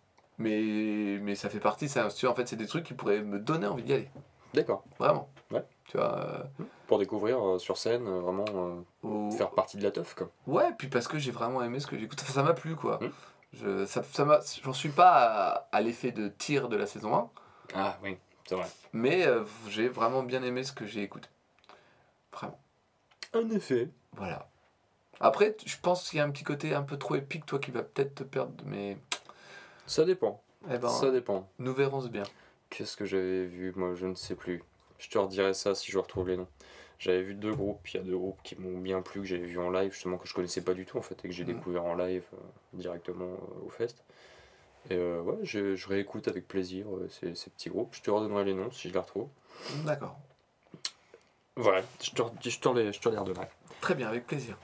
Mais, 0.41 1.19
mais 1.21 1.35
ça 1.35 1.49
fait 1.49 1.59
partie, 1.59 1.87
ça, 1.89 2.07
tu 2.09 2.25
vois, 2.25 2.33
en 2.33 2.35
fait, 2.35 2.47
c'est 2.47 2.55
des 2.55 2.67
trucs 2.67 2.83
qui 2.85 2.93
pourraient 2.93 3.21
me 3.21 3.39
donner 3.39 3.67
envie 3.67 3.83
d'y 3.83 3.93
aller. 3.93 4.09
D'accord. 4.53 4.83
Vraiment. 4.99 5.29
Ouais. 5.51 5.63
Tu 5.85 5.97
vois. 5.97 6.17
euh, 6.17 6.43
Pour 6.87 6.99
découvrir 6.99 7.41
euh, 7.45 7.59
sur 7.59 7.77
scène, 7.77 8.05
euh, 8.07 8.19
vraiment 8.19 8.83
faire 9.31 9.51
partie 9.51 9.77
de 9.77 9.83
la 9.83 9.91
teuf, 9.91 10.13
quoi. 10.15 10.29
Ouais, 10.47 10.71
puis 10.77 10.87
parce 10.89 11.07
que 11.07 11.17
j'ai 11.19 11.31
vraiment 11.31 11.61
aimé 11.63 11.79
ce 11.79 11.87
que 11.87 11.97
j'écoute. 11.97 12.19
Enfin, 12.21 12.33
ça 12.33 12.43
m'a 12.43 12.53
plu, 12.53 12.75
quoi. 12.75 12.99
Mm. 13.01 13.11
Je, 13.53 13.85
ça, 13.85 14.01
j'en 14.63 14.73
suis 14.73 14.89
pas 14.89 15.11
à, 15.11 15.67
à 15.71 15.81
l'effet 15.81 16.11
de 16.11 16.27
tir 16.29 16.69
de 16.69 16.75
la 16.77 16.85
saison 16.85 17.13
1, 17.15 17.29
Ah 17.75 17.97
oui, 18.01 18.17
c'est 18.45 18.55
vrai. 18.55 18.67
mais 18.93 19.25
j'ai 19.67 19.89
vraiment 19.89 20.23
bien 20.23 20.41
aimé 20.43 20.63
ce 20.63 20.71
que 20.71 20.85
j'ai 20.85 21.01
écouté. 21.03 21.27
Vraiment. 22.33 22.59
En 23.33 23.49
effet. 23.49 23.89
Voilà. 24.15 24.47
Après, 25.19 25.55
je 25.65 25.75
pense 25.81 26.09
qu'il 26.09 26.17
y 26.17 26.21
a 26.21 26.25
un 26.25 26.31
petit 26.31 26.43
côté 26.45 26.73
un 26.73 26.81
peu 26.81 26.97
trop 26.97 27.15
épique, 27.15 27.45
toi, 27.45 27.59
qui 27.59 27.71
va 27.71 27.83
peut-être 27.83 28.15
te 28.15 28.23
perdre, 28.23 28.53
mais 28.65 28.97
Ça 29.91 30.05
dépend. 30.05 30.41
eh 30.71 30.77
ben, 30.77 30.87
Ça 30.87 31.11
dépend. 31.11 31.49
nous 31.59 31.73
verrons 31.73 31.99
ce 31.99 32.07
bien. 32.07 32.23
Qu'est-ce 32.69 32.95
que 32.95 33.03
j'avais 33.03 33.43
vu? 33.45 33.73
Moi, 33.75 33.93
je 33.95 34.05
ne 34.07 34.15
sais 34.15 34.35
plus. 34.35 34.63
Je 34.99 35.09
te 35.09 35.17
redirai 35.17 35.53
ça 35.53 35.75
si 35.75 35.91
je 35.91 35.97
retrouve 35.97 36.29
les 36.29 36.37
noms. 36.37 36.47
J'avais 36.97 37.21
vu 37.23 37.33
deux 37.33 37.53
groupes. 37.53 37.85
Il 37.89 37.97
y 37.97 37.99
a 37.99 38.03
deux 38.03 38.17
groupes 38.17 38.39
qui 38.41 38.55
m'ont 38.55 38.77
bien 38.77 39.01
plu, 39.01 39.19
que 39.19 39.27
j'avais 39.27 39.43
vu 39.45 39.59
en 39.59 39.69
live, 39.69 39.91
justement, 39.91 40.17
que 40.17 40.29
je 40.29 40.33
connaissais 40.33 40.63
pas 40.63 40.73
du 40.73 40.85
tout, 40.85 40.97
en 40.97 41.01
fait, 41.01 41.15
et 41.25 41.27
que 41.27 41.33
j'ai 41.33 41.43
Mhm. 41.43 41.55
découvert 41.55 41.83
en 41.83 41.95
live 41.95 42.23
euh, 42.33 42.37
directement 42.71 43.25
euh, 43.33 43.65
au 43.65 43.69
fest. 43.69 44.01
Et 44.89 44.95
euh, 44.95 45.21
ouais, 45.23 45.39
je, 45.43 45.75
je 45.75 45.87
réécoute 45.89 46.29
avec 46.29 46.47
plaisir 46.47 46.85
ces, 47.09 47.35
ces 47.35 47.49
petits 47.49 47.69
groupes. 47.69 47.93
Je 47.93 48.01
te 48.01 48.09
redonnerai 48.11 48.45
les 48.45 48.53
noms 48.53 48.71
si 48.71 48.87
je 48.87 48.93
les 48.93 48.99
retrouve. 48.99 49.27
D'accord. 49.85 50.17
Voilà, 51.57 51.83
je 52.01 52.11
te, 52.11 52.21
je 52.49 52.59
te 52.59 52.69
les, 52.69 52.93
je 52.93 53.01
te 53.01 53.09
les 53.09 53.17
redonnerai. 53.17 53.47
Très 53.81 53.95
bien, 53.95 54.07
avec 54.07 54.25
plaisir. 54.25 54.57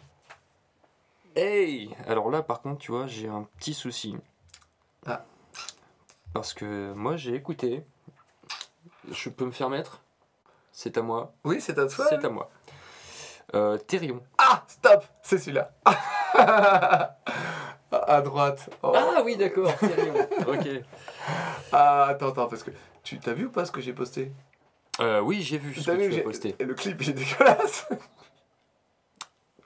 Hey 1.35 1.89
Alors 2.07 2.31
là, 2.31 2.41
par 2.43 2.61
contre, 2.61 2.79
tu 2.79 2.91
vois, 2.93 3.07
j'ai 3.07 3.27
un 3.27 3.43
petit 3.59 3.73
souci. 3.73 4.15
Ah. 5.05 5.23
Parce 6.33 6.53
que 6.53 6.93
moi, 6.93 7.15
j'ai 7.17 7.35
écouté. 7.35 7.83
Je 9.11 9.29
peux 9.29 9.45
me 9.45 9.51
faire 9.51 9.69
mettre 9.69 10.01
C'est 10.71 10.97
à 10.97 11.01
moi. 11.01 11.33
Oui, 11.43 11.61
c'est 11.61 11.77
à 11.79 11.87
toi. 11.87 12.05
C'est 12.09 12.23
à 12.25 12.29
moi. 12.29 12.49
Euh, 13.55 13.77
Thérion. 13.77 14.21
Ah, 14.37 14.63
stop, 14.67 15.05
c'est 15.23 15.37
celui-là. 15.37 15.71
à 17.91 18.21
droite. 18.21 18.69
Oh. 18.83 18.91
Ah 18.95 19.21
oui, 19.23 19.37
d'accord, 19.37 19.73
Thérion. 19.77 20.13
ok. 20.47 20.67
Ah, 21.71 22.05
attends, 22.09 22.29
attends, 22.29 22.47
parce 22.47 22.63
que 22.63 22.71
tu 23.03 23.17
t'as 23.19 23.31
vu 23.33 23.45
ou 23.45 23.49
pas 23.49 23.63
ce 23.65 23.71
que 23.71 23.79
j'ai 23.79 23.93
posté? 23.93 24.31
Euh, 24.99 25.21
oui, 25.21 25.41
j'ai 25.43 25.57
vu 25.57 25.73
ce 25.73 25.85
T'as 25.85 25.93
que 25.95 26.01
vu 26.01 26.07
tu 26.09 26.13
j'ai- 26.15 26.19
as 26.21 26.23
posté. 26.23 26.55
Et 26.59 26.65
le 26.65 26.73
clip, 26.73 27.01
il 27.01 27.09
est 27.11 27.13
dégueulasse. 27.13 27.87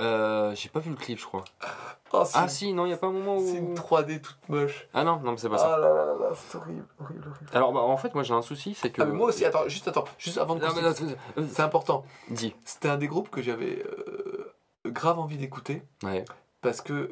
Euh, 0.02 0.53
j'ai 0.56 0.70
pas 0.70 0.80
vu 0.80 0.91
le 0.91 0.95
clip, 0.98 1.20
je 1.20 1.26
crois. 1.26 1.45
Oh, 2.14 2.24
Ah 2.34 2.48
si, 2.48 2.74
non, 2.74 2.86
il 2.86 2.90
y 2.90 2.94
a 2.94 2.98
pas 2.98 3.08
un 3.08 3.12
moment 3.12 3.40
c'est 3.40 3.58
une 3.58 3.72
où... 3.72 3.74
3D 3.74 4.20
toute 4.22 4.50
moche. 4.50 4.88
Ah 4.94 5.04
non, 5.04 5.20
non, 5.22 5.32
mais 5.32 5.38
c'est 5.38 5.50
pas 5.50 5.58
ça. 5.58 5.78
là 5.78 5.90
là 5.90 6.06
là 6.06 6.06
là, 6.20 6.30
c'est 6.36 6.58
horrible, 6.58 6.86
horrible, 7.00 7.28
horrible. 7.30 7.50
Alors, 7.54 7.72
bah, 7.72 7.80
en 7.82 7.98
fait, 7.98 8.14
moi, 8.14 8.24
j'ai 8.24 8.34
un 8.34 8.42
souci, 8.42 8.74
c'est 8.74 8.92
que... 8.92 9.02
Ah, 9.02 9.06
mais 9.06 9.14
moi 9.14 9.28
aussi, 9.30 9.46
attends, 9.46 9.68
juste 9.68 9.88
attends, 9.88 10.06
juste 10.18 10.38
avant 10.38 10.56
de 10.56 10.64
euh, 10.64 11.46
C'est 11.50 11.62
important. 11.62 12.04
Dis. 12.30 12.54
C'était 12.66 12.90
un 12.90 12.98
des 12.98 13.08
groupes 13.08 13.30
que 13.30 13.42
j'avais 13.42 13.84
euh, 13.86 14.54
grave 14.88 15.20
envie 15.20 15.38
d'écouter. 15.38 15.84
Ouais. 16.04 16.26
Parce 16.62 16.82
que 16.82 17.10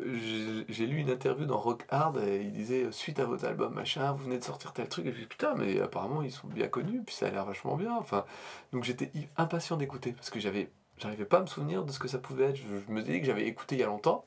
j'ai- 0.68 0.86
lu 0.86 0.98
une 0.98 1.10
interview 1.10 1.46
dans 1.46 1.58
Rock 1.58 1.84
Hard 1.90 2.18
et 2.20 2.42
il 2.42 2.52
disait 2.52 2.84
euh, 2.84 2.92
suite 2.92 3.20
à 3.20 3.26
votre 3.26 3.46
album 3.46 3.74
machin, 3.74 4.12
vous 4.12 4.26
venez 4.26 4.38
de 4.38 4.44
sortir 4.44 4.74
tel 4.74 4.88
truc 4.88 5.08
et 5.08 5.12
je 5.12 5.18
dis 5.22 5.26
putain 5.26 5.56
mais 5.56 5.82
apparemment 5.82 6.22
ils 6.22 6.32
sont 6.32 6.46
bien 6.46 6.68
connus 6.68 7.02
puis 7.04 7.16
ça 7.16 7.26
a 7.26 7.30
l'air 7.32 7.46
vachement 7.46 7.76
bien. 7.76 7.96
Enfin 7.98 8.26
donc 8.74 8.84
j'étais 8.84 9.12
impatient 9.38 9.76
d'écouter 9.76 10.12
parce 10.12 10.30
que 10.30 10.40
j'avais 10.40 10.70
j'arrivais 11.00 11.26
pas 11.26 11.38
à 11.38 11.42
me 11.42 11.48
souvenir 11.48 11.84
de 11.84 11.92
ce 11.92 11.98
que 11.98 12.08
ça 12.08 12.20
pouvait 12.20 12.46
être. 12.50 12.58
Je, 12.58 12.62
je 12.88 12.92
me 12.94 13.02
disais 13.02 13.20
que 13.22 13.26
j'avais 13.26 13.48
écouté 13.48 13.74
il 13.76 13.80
y 13.80 13.84
a 13.84 13.88
longtemps. 13.88 14.24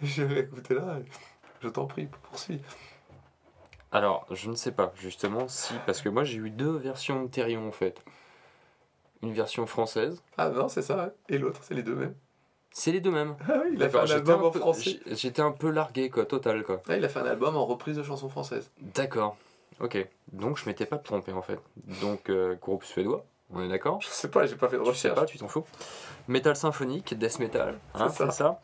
J'avais 0.02 0.40
écouté 0.40 0.74
là. 0.74 0.98
je 1.62 1.68
t'en 1.68 1.86
prie 1.86 2.06
poursuis. 2.30 2.60
Alors, 3.92 4.26
je 4.30 4.48
ne 4.50 4.54
sais 4.54 4.72
pas, 4.72 4.92
justement, 4.96 5.48
si... 5.48 5.74
Parce 5.84 6.00
que 6.00 6.08
moi, 6.08 6.22
j'ai 6.24 6.38
eu 6.38 6.50
deux 6.50 6.76
versions 6.76 7.22
de 7.24 7.28
Thérion, 7.28 7.66
en 7.66 7.72
fait. 7.72 8.02
Une 9.22 9.32
version 9.32 9.66
française. 9.66 10.22
Ah 10.38 10.48
non 10.48 10.68
c'est 10.68 10.80
ça 10.80 10.96
ouais. 10.96 11.12
et 11.28 11.36
l'autre 11.38 11.60
c'est 11.62 11.74
les 11.74 11.82
deux 11.82 11.94
mêmes. 11.94 12.14
C'est 12.70 12.90
les 12.92 13.00
deux 13.00 13.10
mêmes. 13.10 13.36
Ah 13.48 13.54
oui 13.64 13.72
il 13.74 13.82
a 13.82 13.88
fait 13.90 13.92
D'accord, 13.98 14.02
un 14.02 14.06
j'étais 14.06 14.18
album 14.30 14.40
un 14.40 14.44
en 14.46 14.50
peu- 14.50 14.60
français. 14.60 15.00
J'étais 15.06 15.42
un 15.42 15.52
peu 15.52 15.68
largué, 15.70 16.08
quoi, 16.08 16.24
total, 16.24 16.62
quoi. 16.62 16.80
Ah, 16.88 16.96
il 16.96 17.04
a 17.04 17.08
fait 17.08 17.18
un 17.18 17.26
album 17.26 17.56
en 17.56 17.66
reprise 17.66 17.96
de 17.96 18.02
chansons 18.02 18.28
françaises. 18.30 18.70
D'accord. 18.80 19.36
Ok. 19.80 20.06
Donc, 20.32 20.56
je 20.56 20.66
m'étais 20.66 20.86
pas 20.86 20.96
trompé, 20.98 21.32
en 21.32 21.42
fait. 21.42 21.58
Donc, 22.00 22.30
euh, 22.30 22.54
groupe 22.54 22.84
suédois, 22.84 23.26
on 23.52 23.62
est 23.62 23.68
d'accord? 23.68 24.00
Je 24.00 24.08
sais 24.08 24.28
pas, 24.28 24.46
j'ai 24.46 24.56
pas 24.56 24.68
fait 24.68 24.76
de 24.76 24.82
recherche. 24.82 24.96
Tu 24.96 25.08
sais 25.08 25.14
pas, 25.14 25.26
tu 25.26 25.38
t'en 25.38 25.48
fous. 25.48 25.64
Metal 26.28 26.54
symphonique, 26.54 27.18
death 27.18 27.38
metal, 27.40 27.78
hein, 27.94 28.08
c'est 28.10 28.30
ça. 28.30 28.60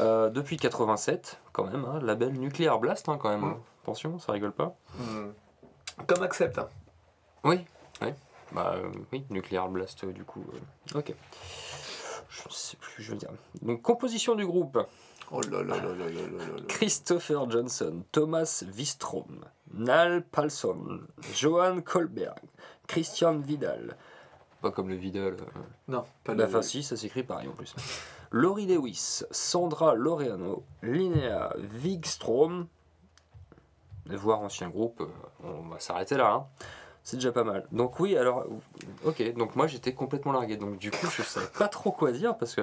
Euh, 0.00 0.30
depuis 0.30 0.56
87, 0.56 1.38
quand 1.52 1.64
même, 1.64 1.84
hein, 1.84 1.98
label 2.02 2.32
Nuclear 2.32 2.78
Blast, 2.78 3.08
hein, 3.08 3.18
quand 3.20 3.28
même. 3.28 3.40
Mm. 3.40 3.56
Attention, 3.82 4.18
ça 4.18 4.32
rigole 4.32 4.52
pas. 4.52 4.74
Mm. 4.98 6.04
Comme 6.06 6.22
Accept. 6.22 6.58
Hein. 6.58 6.68
Oui, 7.44 7.64
oui. 8.00 8.08
Bah 8.52 8.74
euh, 8.76 8.90
oui, 9.12 9.24
Nuclear 9.30 9.68
Blast, 9.68 10.04
euh, 10.04 10.12
du 10.12 10.24
coup. 10.24 10.44
Ok. 10.94 11.12
Je 12.30 12.48
ne 12.48 12.52
sais 12.52 12.76
plus, 12.76 13.02
je 13.02 13.12
veux 13.12 13.18
dire. 13.18 13.30
Donc, 13.60 13.82
composition 13.82 14.34
du 14.34 14.46
groupe. 14.46 14.78
Oh 15.32 15.40
là 15.42 15.62
là 15.62 15.76
là 15.76 15.94
là 15.94 16.08
là 16.08 16.08
là 16.08 16.62
Christopher 16.66 17.48
Johnson, 17.48 18.02
Thomas 18.10 18.64
Wistrom, 18.74 19.44
Nal 19.72 20.24
Palson, 20.24 21.02
Johan 21.34 21.82
Kolberg, 21.82 22.40
Christian 22.88 23.38
Vidal, 23.38 23.96
pas 24.60 24.70
comme 24.70 24.88
le 24.88 24.94
Vidal. 24.96 25.34
euh, 25.34 25.60
Non, 25.88 26.04
pas 26.24 26.34
le. 26.34 26.44
Enfin, 26.44 26.62
si, 26.62 26.82
ça 26.82 26.96
s'écrit 26.96 27.22
pareil 27.22 27.48
en 27.48 27.52
plus. 27.52 27.74
Laurie 28.30 28.66
Lewis, 28.66 29.22
Sandra 29.30 29.94
Laureano, 29.94 30.62
Linnea 30.82 31.54
Wigstrom, 31.82 32.66
voire 34.06 34.40
ancien 34.40 34.68
groupe, 34.68 35.00
euh, 35.00 35.06
on 35.44 35.68
va 35.68 35.80
s'arrêter 35.80 36.16
là. 36.16 36.32
hein. 36.32 36.46
C'est 37.02 37.16
déjà 37.16 37.32
pas 37.32 37.44
mal. 37.44 37.66
Donc 37.72 37.98
oui, 37.98 38.16
alors, 38.16 38.44
ok, 39.04 39.34
donc 39.34 39.56
moi 39.56 39.66
j'étais 39.66 39.94
complètement 39.94 40.32
largué. 40.32 40.56
Donc 40.58 40.78
du 40.78 40.90
coup, 40.90 41.06
je 41.10 41.22
savais 41.22 41.46
pas 41.58 41.68
trop 41.68 41.90
quoi 41.92 42.12
dire 42.12 42.36
parce 42.36 42.54
que 42.54 42.60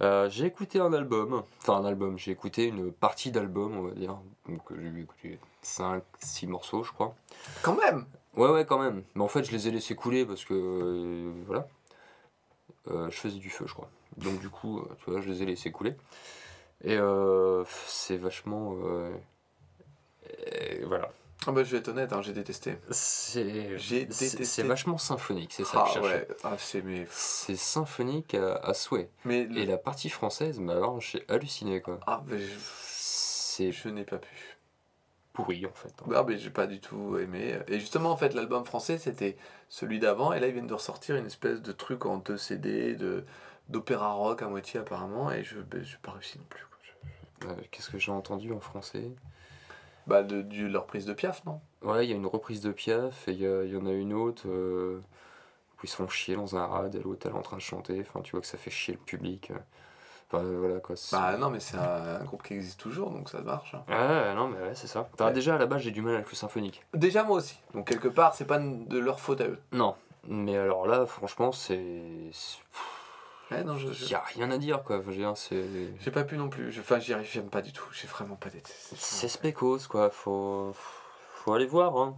euh, 0.00 0.28
j'ai 0.30 0.46
écouté 0.46 0.80
un 0.80 0.92
album, 0.94 1.42
enfin 1.60 1.76
un 1.76 1.84
album, 1.84 2.16
j'ai 2.18 2.30
écouté 2.30 2.64
une 2.64 2.90
partie 2.92 3.30
d'album, 3.30 3.76
on 3.76 3.82
va 3.82 3.90
dire. 3.94 4.16
Donc 4.48 4.62
j'ai 4.80 5.00
écouté 5.00 5.38
5-6 5.62 6.46
morceaux, 6.48 6.82
je 6.82 6.92
crois. 6.92 7.14
Quand 7.62 7.76
même 7.76 8.06
Ouais, 8.38 8.50
ouais, 8.50 8.64
quand 8.64 8.78
même. 8.78 9.02
Mais 9.14 9.22
en 9.22 9.28
fait, 9.28 9.44
je 9.44 9.52
les 9.52 9.68
ai 9.68 9.70
laissés 9.70 9.94
couler 9.94 10.24
parce 10.24 10.44
que. 10.44 10.54
euh, 10.54 11.30
voilà. 11.46 11.66
Euh, 12.90 13.10
je 13.10 13.16
faisais 13.16 13.38
du 13.38 13.50
feu, 13.50 13.64
je 13.66 13.74
crois. 13.74 13.90
Donc, 14.16 14.40
du 14.40 14.48
coup, 14.48 14.78
euh, 14.80 14.84
tu 15.04 15.10
vois, 15.10 15.20
je 15.20 15.28
les 15.28 15.42
ai 15.42 15.46
laissés 15.46 15.70
couler. 15.70 15.94
Et 16.84 16.96
euh, 16.96 17.64
c'est 17.86 18.16
vachement. 18.16 18.76
euh, 18.82 19.10
et 20.46 20.84
voilà. 20.84 21.10
Ah 21.46 21.52
bah 21.52 21.62
je 21.64 21.70
vais 21.70 21.78
être 21.78 21.88
honnête, 21.88 22.12
hein, 22.12 22.20
j'ai 22.20 22.32
détesté. 22.32 22.76
C'est. 22.90 23.78
J'ai 23.78 24.00
c'est- 24.00 24.04
détesté. 24.06 24.44
C'est 24.44 24.62
vachement 24.64 24.98
symphonique, 24.98 25.52
c'est 25.52 25.64
ça 25.64 25.78
Ah 25.78 25.82
que 25.84 25.88
je 25.88 25.94
cherchais. 25.94 26.28
ouais, 26.28 26.36
ah, 26.44 26.56
c'est 26.58 26.82
mais... 26.82 27.06
C'est 27.10 27.56
symphonique 27.56 28.34
à, 28.34 28.56
à 28.56 28.74
souhait. 28.74 29.08
Mais... 29.24 29.44
le- 29.44 29.58
Et 29.58 29.66
la 29.66 29.78
partie 29.78 30.10
française, 30.10 30.58
bah 30.60 30.72
alors, 30.72 31.00
j'ai 31.00 31.24
halluciné, 31.28 31.80
quoi. 31.80 32.00
Ah 32.06 32.22
mais 32.26 32.38
je, 32.38 32.54
C'est 32.82 33.70
je 33.72 33.88
n'ai 33.88 34.04
pas 34.04 34.18
pu. 34.18 34.57
Pourri, 35.42 35.66
en 35.66 35.72
fait. 35.72 35.92
Ah 36.14 36.24
mais 36.26 36.36
j'ai 36.38 36.50
pas 36.50 36.66
du 36.66 36.80
tout 36.80 37.16
aimé. 37.18 37.58
Et 37.68 37.78
justement 37.78 38.10
en 38.10 38.16
fait 38.16 38.34
l'album 38.34 38.64
français 38.64 38.98
c'était 38.98 39.36
celui 39.68 39.98
d'avant 39.98 40.32
et 40.32 40.40
là 40.40 40.48
ils 40.48 40.52
viennent 40.52 40.66
de 40.66 40.74
ressortir 40.74 41.16
une 41.16 41.26
espèce 41.26 41.62
de 41.62 41.72
truc 41.72 42.06
en 42.06 42.18
deux 42.18 42.36
CD 42.36 42.94
de 42.94 43.24
d'opéra 43.68 44.12
rock 44.12 44.42
à 44.42 44.48
moitié 44.48 44.80
apparemment 44.80 45.30
et 45.30 45.44
je 45.44 45.58
ben, 45.60 45.82
j'ai 45.84 45.98
pas 46.02 46.12
réussi 46.12 46.38
non 46.38 46.44
plus. 46.48 46.66
Euh, 47.44 47.54
Qu'est-ce 47.70 47.90
que 47.90 47.98
j'ai 47.98 48.10
entendu 48.10 48.52
en 48.52 48.60
français? 48.60 49.10
Bah 50.06 50.22
de, 50.22 50.42
du, 50.42 50.68
leur 50.68 50.86
prise 50.86 51.04
de 51.04 51.12
Piaf 51.12 51.44
non? 51.44 51.60
Ouais, 51.82 52.06
il 52.06 52.10
y 52.10 52.12
a 52.12 52.16
une 52.16 52.26
reprise 52.26 52.60
de 52.60 52.72
Piaf 52.72 53.28
et 53.28 53.32
il 53.32 53.40
y, 53.40 53.46
a- 53.46 53.64
il 53.64 53.72
y 53.72 53.76
en 53.76 53.86
a 53.86 53.92
une 53.92 54.12
autre 54.14 54.48
euh, 54.48 55.00
où 55.76 55.80
ils 55.84 55.88
se 55.88 55.96
font 55.96 56.08
chier 56.08 56.34
dans 56.34 56.56
un 56.56 56.66
rad 56.66 56.94
et 56.94 57.00
l'autre 57.00 57.26
elle 57.26 57.32
est 57.32 57.38
en 57.38 57.42
train 57.42 57.56
de 57.58 57.62
chanter. 57.62 58.00
Enfin, 58.00 58.20
tu 58.22 58.32
vois 58.32 58.40
que 58.40 58.46
ça 58.46 58.58
fait 58.58 58.70
chier 58.70 58.94
le 58.94 59.00
public. 59.00 59.50
euh. 59.50 59.58
Enfin, 60.30 60.42
voilà 60.44 60.80
quoi. 60.80 60.94
Bah 61.12 61.36
non 61.38 61.48
mais 61.48 61.58
c'est 61.60 61.78
un, 61.78 62.20
un 62.20 62.24
groupe 62.24 62.42
qui 62.42 62.52
existe 62.54 62.78
toujours 62.78 63.10
donc 63.10 63.30
ça 63.30 63.40
marche. 63.40 63.74
hein. 63.74 63.82
Ouais, 63.88 64.34
non, 64.34 64.48
mais 64.48 64.58
ouais, 64.60 64.74
c'est 64.74 64.86
ça. 64.86 65.08
Enfin, 65.14 65.26
Ouais. 65.28 65.32
déjà 65.32 65.54
à 65.54 65.58
la 65.58 65.64
base, 65.66 65.80
j'ai 65.80 65.90
du 65.90 66.02
mal 66.02 66.14
avec 66.16 66.28
le 66.28 66.34
symphonique. 66.36 66.84
Déjà 66.92 67.22
moi 67.24 67.36
aussi. 67.38 67.58
Donc 67.74 67.88
quelque 67.88 68.08
part 68.08 68.34
c'est 68.34 68.44
pas 68.44 68.58
de 68.58 68.98
leur 68.98 69.20
faute 69.20 69.40
à 69.40 69.44
eux. 69.46 69.58
Non, 69.72 69.94
mais 70.26 70.56
alors 70.58 70.86
là, 70.86 71.06
franchement, 71.06 71.50
c'est. 71.52 71.80
Ouais, 73.50 73.64
non, 73.64 73.78
je, 73.78 73.86
n'y 74.06 74.14
a 74.14 74.20
rien 74.20 74.50
à 74.50 74.58
dire 74.58 74.82
quoi. 74.82 74.96
Enfin, 74.96 75.06
je 75.06 75.10
veux 75.12 75.16
dire, 75.22 75.32
c'est. 75.34 75.64
j'ai 76.00 76.10
pas 76.10 76.24
pu 76.24 76.36
non 76.36 76.50
plus. 76.50 76.70
Je- 76.70 76.80
Enfin 76.80 76.98
j'y 76.98 77.14
arrive 77.14 77.26
j'aime 77.30 77.48
pas 77.48 77.62
du 77.62 77.72
tout. 77.72 77.86
J'ai 77.92 78.06
vraiment 78.06 78.36
pas 78.36 78.50
détesté. 78.50 78.96
C'est 78.98 79.28
spécos 79.28 79.78
quoi. 79.88 80.10
Faut. 80.10 80.74
Faut 81.36 81.54
aller 81.54 81.64
voir. 81.66 81.96
Hein. 81.96 82.14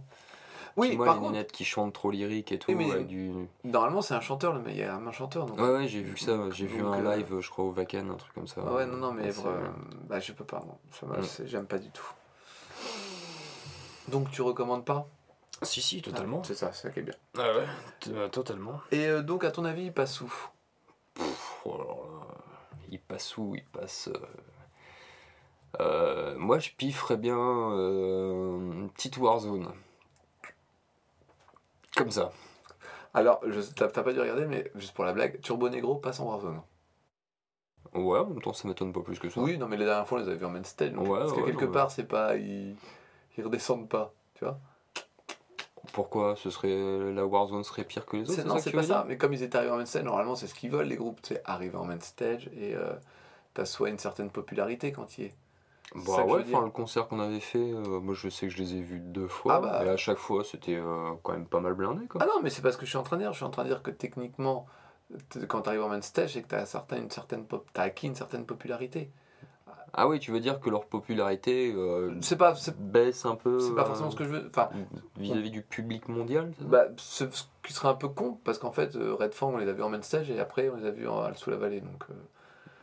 Oui 0.77 0.95
moi, 0.95 1.05
par 1.05 1.15
les 1.15 1.19
contre 1.19 1.31
lunettes 1.33 1.51
qui 1.51 1.65
chantent 1.65 1.93
trop 1.93 2.11
lyrique 2.11 2.51
et 2.51 2.59
tout. 2.59 2.71
Oui, 2.71 2.77
mais- 2.77 2.91
avec 2.91 3.07
du... 3.07 3.31
normalement 3.63 4.01
c'est 4.01 4.13
un 4.13 4.21
chanteur 4.21 4.53
le 4.53 4.61
mec 4.61 4.73
il 4.75 4.79
y 4.79 4.83
a 4.83 4.95
un 4.95 5.11
chanteur 5.11 5.45
donc. 5.45 5.59
Ouais, 5.59 5.69
ouais, 5.69 5.87
j'ai 5.87 6.01
vu 6.01 6.17
ça. 6.17 6.49
J'ai 6.51 6.65
vu 6.65 6.81
un 6.81 7.03
euh, 7.03 7.15
live, 7.17 7.39
je 7.39 7.49
crois, 7.49 7.65
au 7.65 7.71
Vacan, 7.71 8.09
un 8.09 8.15
truc 8.15 8.33
comme 8.33 8.47
ça. 8.47 8.61
Ouais, 8.63 8.85
non, 8.85 8.97
non, 8.97 9.13
mais 9.13 9.23
Ouais, 9.23 9.31
vra- 9.31 9.71
bah, 10.07 10.19
je 10.19 10.31
peux 10.31 10.45
pas, 10.45 10.61
moi. 10.65 10.77
Ça 10.91 11.05
m'a- 11.05 11.17
Mm. 11.17 11.45
j'aime 11.45 11.65
pas 11.67 11.77
du 11.79 11.89
tout. 11.91 12.05
Donc 14.07 14.31
tu 14.31 14.41
recommandes 14.41 14.85
pas? 14.85 15.07
Si, 15.63 15.81
si, 15.81 16.01
totalement. 16.01 16.39
Ah, 16.43 16.47
C'est 16.47 16.55
ça, 16.55 16.71
c'est 16.73 16.87
ça 16.87 16.89
qui 16.91 16.99
est 16.99 17.03
bien. 17.03 17.13
Ah 17.37 17.53
ouais, 17.55 17.65
euh, 18.13 18.27
totalement. 18.29 18.81
Et 18.91 19.05
euh, 19.07 19.21
donc, 19.21 19.43
à 19.43 19.51
ton 19.51 19.63
avis, 19.63 19.85
il 19.85 19.93
passe 19.93 20.21
où? 20.21 20.33
Oh 21.65 21.77
là 21.77 21.83
là, 21.85 22.27
il 22.89 22.99
passe 22.99 23.37
où? 23.37 23.53
Il 23.55 23.63
passe. 23.65 24.09
euh, 24.09 24.17
euh, 25.79 26.35
moi, 26.37 26.59
je 26.59 26.71
pifferais 26.71 27.17
bien 27.17 27.37
euh, 27.37 28.57
une 28.73 28.89
petite 28.89 29.17
Warzone. 29.17 29.71
Comme 31.95 32.11
ça. 32.11 32.31
Alors, 33.13 33.41
t'as 33.75 33.89
pas 33.89 34.13
dû 34.13 34.19
regarder, 34.21 34.45
mais 34.45 34.71
juste 34.75 34.93
pour 34.93 35.03
la 35.03 35.13
blague, 35.13 35.41
Turbo 35.41 35.69
Negro 35.69 35.95
passe 35.95 36.19
en 36.19 36.27
Warzone. 36.27 36.61
Ouais, 37.93 38.19
en 38.19 38.25
même 38.27 38.41
temps, 38.41 38.53
ça 38.53 38.67
m'étonne 38.67 38.93
pas 38.93 39.01
plus 39.01 39.19
que 39.19 39.29
ça. 39.29 39.41
Oui, 39.41 39.57
non, 39.57 39.67
mais 39.67 39.75
la 39.75 39.85
dernière 39.85 40.07
fois, 40.07 40.19
on 40.19 40.21
les 40.21 40.27
avait 40.27 40.37
vus 40.37 40.45
en 40.45 40.49
main 40.49 40.63
stage. 40.63 40.93
donc- 40.93 41.07
Ouais, 41.07 41.19
parce 41.19 41.33
que 41.33 41.41
quelque 41.41 41.65
non, 41.65 41.71
part, 41.71 41.91
c'est 41.91 42.05
pas. 42.05 42.37
Ils... 42.37 42.75
ils 43.37 43.43
redescendent 43.43 43.89
pas, 43.89 44.13
tu 44.35 44.45
vois 44.45 44.57
Pourquoi 45.91 46.37
ce 46.37 46.49
serait 46.49 47.11
la 47.11 47.25
Warzone 47.25 47.65
serait 47.65 47.83
pire 47.83 48.05
que 48.05 48.15
les 48.15 48.29
autres 48.29 48.43
Non, 48.45 48.59
c'est 48.59 48.71
pas 48.71 48.83
ça. 48.83 49.03
Mais 49.07 49.17
comme 49.17 49.33
ils 49.33 49.43
étaient 49.43 49.57
arrivés 49.57 49.73
en 49.73 49.77
main 49.77 49.85
stage, 49.85 50.03
normalement, 50.03 50.35
c'est 50.35 50.47
ce 50.47 50.55
qu'ils 50.55 50.71
veulent, 50.71 50.87
les 50.87 50.95
groupes. 50.95 51.19
C'est 51.23 51.41
arriver 51.43 51.75
en 51.75 51.83
main 51.83 51.99
stage 51.99 52.49
et 52.55 52.75
euh, 52.75 52.93
t'as 53.53 53.65
soit 53.65 53.89
une 53.89 53.99
certaine 53.99 54.29
popularité 54.29 54.93
quand 54.93 55.17
il 55.17 55.25
est. 55.25 55.35
Bah 55.93 56.01
ça 56.05 56.25
ouais, 56.25 56.41
enfin 56.45 56.63
le 56.63 56.71
concert 56.71 57.07
qu'on 57.07 57.19
avait 57.19 57.41
fait, 57.41 57.73
euh, 57.73 57.99
moi 57.99 58.13
je 58.13 58.29
sais 58.29 58.47
que 58.47 58.53
je 58.53 58.59
les 58.59 58.75
ai 58.75 58.81
vus 58.81 58.99
deux 58.99 59.27
fois, 59.27 59.55
Ah 59.55 59.59
bah. 59.59 59.85
et 59.85 59.89
à 59.89 59.97
chaque 59.97 60.17
fois 60.17 60.43
c'était 60.43 60.75
euh, 60.75 61.11
quand 61.21 61.33
même 61.33 61.45
pas 61.45 61.59
mal 61.59 61.73
blindé 61.73 62.07
quoi. 62.07 62.21
Ah 62.23 62.27
non, 62.27 62.41
mais 62.41 62.49
c'est 62.49 62.61
pas 62.61 62.71
ce 62.71 62.77
que 62.77 62.85
je 62.85 62.91
suis 62.91 62.97
en 62.97 63.03
train 63.03 63.17
de 63.17 63.23
dire. 63.23 63.31
Je 63.33 63.37
suis 63.37 63.45
en 63.45 63.49
train 63.49 63.63
de 63.63 63.67
dire 63.67 63.83
que 63.83 63.91
techniquement, 63.91 64.67
quand 65.49 65.63
tu 65.63 65.69
arrives 65.69 65.83
en 65.83 65.89
main 65.89 66.01
stage, 66.01 66.33
c'est 66.33 66.43
que 66.43 66.47
tu 66.47 66.55
as 66.55 66.65
certain, 66.65 66.97
une 66.97 67.11
certaine 67.11 67.45
pop... 67.45 67.67
t'as 67.73 67.83
acquis 67.83 68.07
une 68.07 68.15
certaine 68.15 68.45
popularité. 68.45 69.11
Ah 69.93 70.07
oui, 70.07 70.19
tu 70.19 70.31
veux 70.31 70.39
dire 70.39 70.61
que 70.61 70.69
leur 70.69 70.85
popularité 70.85 71.73
euh, 71.75 72.15
C'est 72.21 72.37
pas, 72.37 72.53
baisse 72.77 73.25
un 73.25 73.35
peu 73.35 73.59
c'est 73.59 73.75
pas 73.75 73.81
euh, 73.81 73.85
forcément 73.85 74.11
ce 74.11 74.15
que 74.15 74.23
je 74.23 74.29
veux. 74.29 74.47
Enfin, 74.47 74.69
vis-à-vis 75.17 75.51
du 75.51 75.61
public 75.61 76.07
mondial 76.07 76.53
bah, 76.61 76.85
ce, 76.95 77.29
ce 77.29 77.43
qui 77.63 77.73
serait 77.73 77.89
un 77.89 77.95
peu 77.95 78.07
con, 78.07 78.39
parce 78.45 78.57
qu'en 78.57 78.71
fait, 78.71 78.95
Red 78.95 79.33
Fang, 79.33 79.49
on 79.53 79.57
les 79.57 79.67
a 79.67 79.73
vus 79.73 79.83
en 79.83 79.89
main 79.89 80.01
stage 80.01 80.31
et 80.31 80.39
après, 80.39 80.69
on 80.69 80.77
les 80.77 80.85
a 80.85 80.91
vus 80.91 81.09
en, 81.09 81.33
sous 81.33 81.49
la 81.49 81.57
vallée. 81.57 81.81
Donc, 81.81 82.05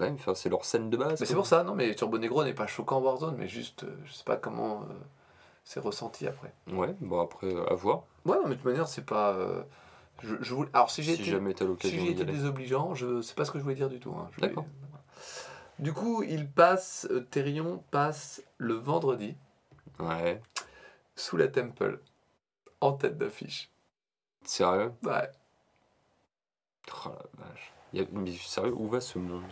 euh, 0.01 0.05
Ouais, 0.05 0.11
enfin, 0.12 0.35
c'est 0.35 0.49
leur 0.49 0.65
scène 0.65 0.91
de 0.91 0.97
base. 0.97 1.20
Mais 1.20 1.27
c'est 1.27 1.35
pour 1.35 1.47
ça, 1.47 1.62
non, 1.65 1.75
mais 1.75 1.95
Turbo 1.95 2.19
Negro 2.19 2.45
n'est 2.45 2.55
pas 2.55 2.66
choquant 2.66 3.01
Warzone, 3.01 3.37
mais 3.37 3.49
juste, 3.49 3.85
euh, 3.85 3.97
je 4.05 4.12
sais 4.12 4.25
pas 4.25 4.37
comment 4.37 4.83
euh, 4.83 4.95
c'est 5.65 5.81
ressenti 5.81 6.27
après. 6.27 6.53
Ouais, 6.73 6.95
bon 7.01 7.20
après, 7.20 7.53
euh, 7.55 7.65
à 7.70 7.75
voir. 7.75 8.03
Ouais, 8.25 8.37
non, 8.37 8.43
mais 8.45 8.51
de 8.51 8.55
toute 8.55 8.65
manière, 8.65 8.89
c'est 8.89 9.05
pas. 9.05 9.33
euh, 9.33 9.62
je, 10.23 10.35
je 10.41 10.55
voulais- 10.55 10.70
Alors, 10.73 10.91
si 10.91 11.03
j'ai 11.03 11.15
Si 11.16 11.23
été, 11.23 11.31
jamais 11.31 11.53
t'as 11.55 11.65
si 11.65 11.69
l'occasion 11.69 11.99
j'ai 11.99 12.05
d'y 12.07 12.11
été 12.12 12.23
aller. 12.23 12.33
désobligeant, 12.33 12.95
je 12.95 13.20
sais 13.23 13.35
pas 13.35 13.45
ce 13.45 13.51
que 13.51 13.59
je 13.59 13.62
voulais 13.65 13.75
dire 13.77 13.89
du 13.89 14.01
tout. 14.01 14.15
hein. 14.19 14.29
Je 14.33 14.37
voulais- 14.37 14.49
D'accord. 14.49 14.66
Du 15.79 15.93
coup, 15.93 16.23
il 16.25 16.49
passe, 16.51 17.07
euh, 17.11 17.20
Therion 17.31 17.85
passe 17.93 18.43
le 18.57 18.75
vendredi 18.75 19.37
Ouais. 20.01 20.41
sous 21.16 21.37
la 21.37 21.47
Temple, 21.49 22.01
en 22.81 22.93
tête 22.93 23.16
d'affiche. 23.16 23.70
Sérieux? 24.45 24.93
Ouais. 25.05 25.29
Oh 27.05 27.11
la 27.11 27.45
vache. 27.47 27.73
Y 27.93 28.01
a- 28.01 28.05
Mais 28.12 28.32
sérieux, 28.32 28.74
où 28.77 28.89
va 28.89 29.01
ce 29.01 29.19
monde 29.19 29.43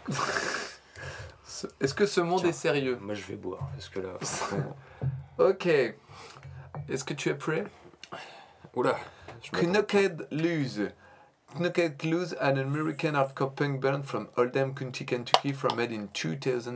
Ce- 1.44 1.66
Est-ce 1.80 1.94
que 1.94 2.06
ce 2.06 2.20
monde 2.20 2.40
Tiens. 2.40 2.48
est 2.50 2.52
sérieux 2.52 2.98
Moi 3.00 3.14
je 3.14 3.24
vais 3.24 3.36
boire, 3.36 3.68
parce 3.72 3.88
que 3.88 4.00
là. 4.00 4.10
Ok. 5.38 5.66
Est-ce 5.66 7.04
que 7.04 7.14
tu 7.14 7.28
es 7.28 7.34
prêt 7.34 7.64
Oula. 8.74 8.96
Knuckhead 9.52 10.26
Lose. 10.30 10.88
Knuckhead 11.56 12.02
Lose, 12.04 12.36
an 12.40 12.56
American 12.56 13.14
hardcore 13.14 13.52
punk 13.54 13.80
band 13.80 14.02
from 14.02 14.28
Oldham 14.36 14.74
County, 14.74 15.06
Kentucky, 15.06 15.52
formed 15.54 15.92
in 15.92 16.06
2013. 16.12 16.70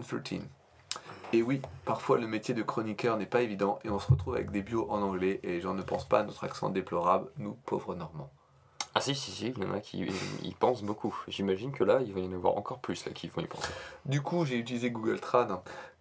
Et 1.32 1.42
oui, 1.42 1.60
parfois 1.84 2.18
le 2.18 2.26
métier 2.26 2.54
de 2.54 2.62
chroniqueur 2.62 3.16
n'est 3.16 3.26
pas 3.26 3.42
évident 3.42 3.78
et 3.84 3.90
on 3.90 3.98
se 3.98 4.10
retrouve 4.10 4.34
avec 4.34 4.50
des 4.50 4.62
bios 4.62 4.86
en 4.90 5.00
anglais 5.02 5.38
et 5.42 5.60
j'en 5.60 5.74
ne 5.74 5.82
pense 5.82 6.08
pas 6.08 6.20
à 6.20 6.22
notre 6.24 6.44
accent 6.44 6.70
déplorable, 6.70 7.30
nous 7.38 7.52
pauvres 7.66 7.94
Normands. 7.94 8.32
Ah 8.94 9.00
si, 9.00 9.14
si, 9.14 9.30
si, 9.30 9.54
il 9.56 9.62
y 9.62 9.66
en 9.66 9.72
a 9.72 9.80
qui 9.80 10.08
y 10.42 10.54
pensent 10.54 10.82
beaucoup. 10.82 11.16
J'imagine 11.28 11.70
que 11.70 11.84
là, 11.84 12.00
il 12.04 12.12
va 12.12 12.20
y 12.20 12.26
en 12.26 12.32
avoir 12.32 12.56
encore 12.56 12.80
plus 12.80 13.04
là 13.06 13.12
qui 13.12 13.28
vont 13.28 13.40
y 13.40 13.46
penser. 13.46 13.72
Du 14.04 14.20
coup, 14.20 14.44
j'ai 14.44 14.56
utilisé 14.56 14.90
Google 14.90 15.20
Trad. 15.20 15.50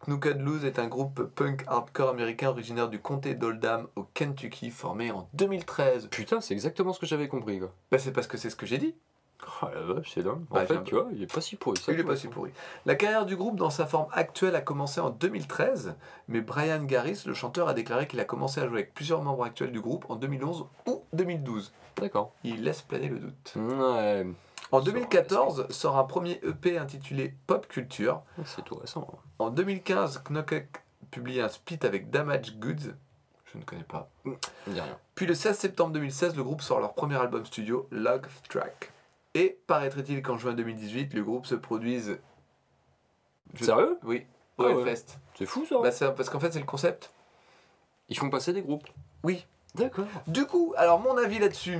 Knuckhead 0.07 0.41
Lose 0.41 0.66
est 0.66 0.80
un 0.80 0.88
groupe 0.88 1.24
punk 1.36 1.64
hardcore 1.68 2.10
américain 2.10 2.49
originaire 2.49 2.90
du 2.90 2.99
comté 2.99 3.36
d'Oldham 3.36 3.88
au 3.95 4.03
Kentucky, 4.03 4.72
formé 4.72 5.11
en 5.11 5.28
2013. 5.34 6.07
Putain, 6.07 6.41
c'est 6.41 6.53
exactement 6.53 6.94
ce 6.94 6.99
que 6.99 7.06
j'avais 7.06 7.28
compris 7.28 7.60
quoi. 7.60 7.72
Bah, 7.91 7.99
c'est 7.99 8.11
parce 8.11 8.28
que 8.28 8.38
c'est 8.38 8.49
ce 8.49 8.56
que 8.56 8.66
j'ai 8.66 8.78
dit. 8.78 8.95
Oh 9.61 9.68
la 9.74 9.82
vache, 9.82 10.11
c'est 10.14 10.24
dingue. 10.24 10.41
En 10.49 10.56
Bah, 10.56 10.66
fait, 10.66 10.84
tu 10.84 10.95
vois, 10.95 11.07
il 11.14 11.24
est 11.24 11.34
pas 11.34 11.41
si 11.41 11.56
pourri. 11.56 11.78
ça, 11.80 11.91
Il 11.94 11.99
est 11.99 12.03
pas 12.03 12.16
si 12.16 12.28
pourri. 12.28 12.52
La 12.86 12.95
carrière 12.95 13.26
du 13.26 13.36
groupe 13.36 13.56
dans 13.57 13.70
sa 13.70 13.86
forme 13.86 14.07
actuelle 14.11 14.56
a 14.56 14.61
commencé 14.61 14.99
en 15.02 15.10
2013, 15.10 15.95
mais 16.28 16.41
Brian 16.41 16.84
Garris, 16.84 17.24
le 17.26 17.34
chanteur, 17.34 17.68
a 17.70 17.74
déclaré 17.74 18.07
qu'il 18.07 18.20
a 18.20 18.26
commencé 18.26 18.60
à 18.61 18.68
jouer 18.68 18.80
avec 18.80 18.94
plusieurs 18.94 19.22
membres 19.22 19.44
actuels 19.45 19.72
du 19.72 19.80
groupe 19.82 20.06
en 20.10 20.16
2011 20.16 20.66
ou 20.88 21.03
2012. 21.14 21.72
D'accord. 21.98 22.34
Il 22.44 22.64
laisse 22.64 22.82
planer 22.82 23.07
le 23.10 23.20
doute. 23.20 23.53
Ouais, 23.56 24.26
En 24.72 24.82
2014 24.82 25.68
sort 25.70 25.98
un 25.98 26.03
premier 26.03 26.40
EP 26.44 26.78
intitulé 26.78 27.34
Pop 27.48 27.68
Culture. 27.68 28.22
c'est 28.45 28.64
tout 28.64 28.76
récent. 28.76 29.07
hein. 29.11 29.18
En 29.40 29.49
2015, 29.49 30.24
Knockek 30.30 30.84
publie 31.11 31.41
un 31.41 31.49
split 31.49 31.80
avec 31.84 32.10
Damage 32.10 32.57
Goods. 32.57 32.94
Je 33.53 33.57
ne 33.57 33.64
connais 33.64 33.84
pas. 33.84 34.10
Dit 34.26 34.80
rien. 34.80 34.98
Puis 35.16 35.26
le 35.26 35.34
16 35.34 35.57
septembre 35.57 35.91
2016, 35.94 36.36
le 36.36 36.44
groupe 36.44 36.61
sort 36.61 36.80
leur 36.80 36.94
premier 36.94 37.16
album 37.16 37.45
studio, 37.45 37.88
Log 37.90 38.28
Track. 38.48 38.91
Et 39.40 39.57
paraîtrait-il 39.68 40.22
qu'en 40.22 40.38
juin 40.38 40.53
2018, 40.53 41.14
le 41.14 41.24
groupe 41.24 41.45
se 41.45 41.56
produise. 41.56 42.18
Je- 43.53 43.64
Sérieux? 43.66 43.98
Oui, 44.03 44.26
Ah 44.57 44.64
au 44.64 44.66
ouais. 44.66 44.82
Hellfest. 44.90 45.18
C'est 45.38 45.45
fou 45.45 45.66
ça. 45.68 45.78
Bah, 45.82 45.91
c'est- 45.91 46.11
parce 46.14 46.30
qu'en 46.30 46.40
fait, 46.40 46.52
c'est 46.52 46.60
le 46.60 46.66
concept. 46.66 47.11
Ils 48.10 48.18
font 48.18 48.30
passer 48.30 48.52
des 48.53 48.61
groupes. 48.61 48.88
Oui. 49.24 49.45
D'accord. 49.76 50.06
Du 50.28 50.45
coup, 50.45 50.74
alors 50.78 50.99
mon 50.99 51.16
avis 51.18 51.40
là-dessus. 51.40 51.80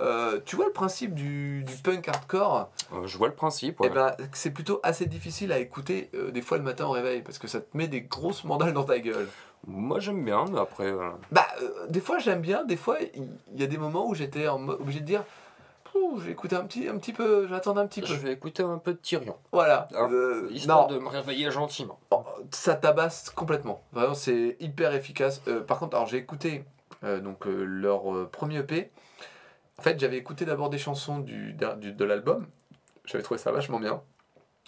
euh, 0.00 0.40
tu 0.46 0.56
vois 0.56 0.64
le 0.66 0.72
principe 0.72 1.14
du, 1.14 1.62
du 1.64 1.74
punk 1.76 2.08
hardcore? 2.08 2.70
Euh, 2.94 3.06
je 3.06 3.16
vois 3.18 3.28
le 3.28 3.34
principe. 3.34 3.76
Eh 3.80 3.84
Ouais. 3.84 3.90
ben, 3.90 4.16
c'est 4.32 4.50
plutôt 4.50 4.80
assez 4.82 5.04
difficile 5.06 5.52
à 5.52 5.58
écouter 5.58 6.10
euh, 6.14 6.30
des 6.30 6.40
fois 6.42 6.56
le 6.58 6.64
matin 6.64 6.86
au 6.86 6.90
réveil 6.90 7.20
parce 7.22 7.38
que 7.38 7.46
ça 7.46 7.60
te 7.60 7.76
met 7.76 7.88
des 7.88 8.00
grosses 8.00 8.42
mandales 8.44 8.72
dans 8.72 8.84
ta 8.84 8.98
gueule. 8.98 9.28
Moi 9.66 10.00
j'aime 10.00 10.24
bien, 10.24 10.46
mais 10.50 10.58
après. 10.58 10.86
euh, 10.90 11.10
Bah, 11.30 11.46
euh, 11.62 11.86
des 11.88 12.00
fois 12.00 12.18
j'aime 12.18 12.40
bien, 12.40 12.64
des 12.64 12.76
fois 12.76 12.96
il 13.14 13.28
il 13.54 13.60
y, 13.60 13.64
a 13.64 13.66
des 13.66 13.76
moments 13.78 14.08
où 14.08 14.14
j'étais 14.14 14.48
en 14.48 14.58
mo- 14.58 14.72
obligé 14.72 15.00
de 15.00 15.04
dire 15.06 15.24
Ouh, 15.94 16.18
je 16.18 16.24
vais 16.24 16.32
écouter 16.32 16.56
un 16.56 16.64
petit, 16.64 16.88
un 16.88 16.96
petit 16.98 17.12
peu, 17.12 17.46
j'attends 17.48 17.76
un 17.76 17.86
petit 17.86 18.00
peu. 18.00 18.06
Je 18.06 18.14
vais 18.14 18.32
écouter 18.32 18.62
un 18.62 18.78
peu 18.78 18.92
de 18.94 18.98
Tyrion. 18.98 19.36
Voilà. 19.52 19.88
Hein, 19.94 20.08
Euh, 20.10 20.48
Histoire 20.50 20.88
non, 20.88 20.94
de 20.96 21.00
me 21.00 21.08
réveiller 21.08 21.50
gentiment. 21.50 21.98
ça 22.50 22.74
tabasse 22.76 23.30
complètement. 23.30 23.82
Vraiment, 23.92 24.14
c'est 24.14 24.56
hyper 24.60 24.94
efficace. 24.94 25.42
Euh, 25.48 25.60
par 25.62 25.78
contre, 25.78 25.96
alors 25.96 26.08
j'ai 26.08 26.16
écouté 26.18 26.64
euh, 27.04 27.20
donc 27.20 27.46
euh, 27.46 27.64
leur 27.64 28.14
euh, 28.14 28.28
premier 28.30 28.58
EP. 28.58 28.90
En 29.78 29.82
fait, 29.82 29.98
j'avais 29.98 30.16
écouté 30.16 30.44
d'abord 30.44 30.70
des 30.70 30.78
chansons 30.78 31.18
du, 31.18 31.54
du- 31.80 31.92
de 31.92 32.04
l'album. 32.04 32.46
J'avais 33.04 33.24
trouvé 33.24 33.38
ça 33.38 33.50
vachement 33.52 33.80
bien. 33.80 34.00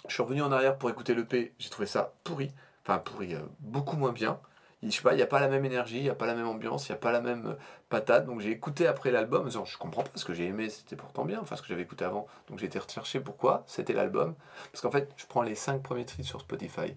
Je 0.07 0.13
suis 0.13 0.21
revenu 0.23 0.41
en 0.43 0.51
arrière 0.51 0.77
pour 0.77 0.89
écouter 0.89 1.15
l'EP. 1.15 1.53
J'ai 1.57 1.69
trouvé 1.69 1.87
ça 1.87 2.13
pourri. 2.23 2.51
Enfin, 2.83 2.99
pourri, 2.99 3.33
euh, 3.33 3.39
beaucoup 3.59 3.95
moins 3.97 4.11
bien. 4.11 4.39
Il- 4.85 4.91
Je 4.91 4.97
sais 4.97 5.01
pas, 5.03 5.13
il 5.13 5.17
n'y 5.17 5.21
a 5.21 5.27
pas 5.27 5.39
la 5.39 5.47
même 5.47 5.65
énergie, 5.65 5.97
il 5.97 6.03
n'y 6.03 6.09
a 6.09 6.15
pas 6.15 6.25
la 6.27 6.35
même 6.35 6.47
ambiance, 6.47 6.87
il 6.87 6.91
n'y 6.93 6.95
a 6.97 6.99
pas 6.99 7.11
la 7.11 7.21
même 7.21 7.47
euh, 7.47 7.53
patate. 7.89 8.25
Donc 8.25 8.39
j'ai 8.39 8.51
écouté 8.51 8.87
après 8.87 9.11
l'album, 9.11 9.41
en 9.41 9.45
disant, 9.45 9.65
je 9.65 9.77
comprends 9.77 10.03
pas 10.03 10.11
ce 10.15 10.25
que 10.25 10.33
j'ai 10.33 10.45
aimé, 10.45 10.69
c'était 10.69 10.95
pourtant 10.95 11.25
bien, 11.25 11.39
enfin 11.41 11.55
ce 11.55 11.61
que 11.61 11.67
j'avais 11.67 11.81
écouté 11.83 12.05
avant. 12.05 12.27
Donc 12.49 12.59
j'ai 12.59 12.67
été 12.67 12.79
rechercher 12.79 13.19
pourquoi 13.19 13.63
c'était 13.67 13.93
l'album. 13.93 14.35
Parce 14.71 14.81
qu'en 14.81 14.91
fait, 14.91 15.09
je 15.17 15.25
prends 15.25 15.41
les 15.41 15.55
5 15.55 15.81
premiers 15.83 16.05
titres 16.05 16.23
sur 16.27 16.39
Spotify. 16.41 16.95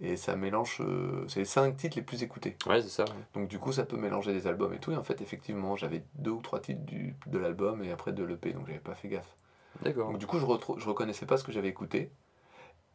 Et 0.00 0.16
ça 0.16 0.34
mélange, 0.34 0.78
euh, 0.80 1.24
c'est 1.28 1.38
les 1.40 1.44
5 1.46 1.76
titres 1.76 1.96
les 1.96 2.02
plus 2.02 2.22
écoutés. 2.24 2.56
Ouais, 2.66 2.82
c'est 2.82 2.88
ça. 2.88 3.04
Donc 3.34 3.48
du 3.48 3.58
coup, 3.60 3.72
ça 3.72 3.84
peut 3.84 3.96
mélanger 3.96 4.32
des 4.32 4.46
albums 4.48 4.74
et 4.74 4.78
tout. 4.78 4.90
Et 4.92 4.96
en 4.96 5.04
fait, 5.04 5.22
effectivement, 5.22 5.76
j'avais 5.76 6.02
deux 6.16 6.32
ou 6.32 6.42
trois 6.42 6.58
titres 6.60 6.82
du, 6.84 7.14
de 7.26 7.38
l'album 7.38 7.82
et 7.84 7.92
après 7.92 8.12
de 8.12 8.24
l'EP, 8.24 8.52
donc 8.52 8.66
j'avais 8.66 8.80
pas 8.80 8.94
fait 8.96 9.08
gaffe. 9.08 9.36
D'accord. 9.82 10.10
Donc 10.10 10.18
du 10.18 10.26
coup, 10.26 10.38
je, 10.38 10.44
je 10.44 10.88
reconnaissais 10.88 11.26
pas 11.26 11.36
ce 11.36 11.44
que 11.44 11.52
j'avais 11.52 11.68
écouté. 11.68 12.10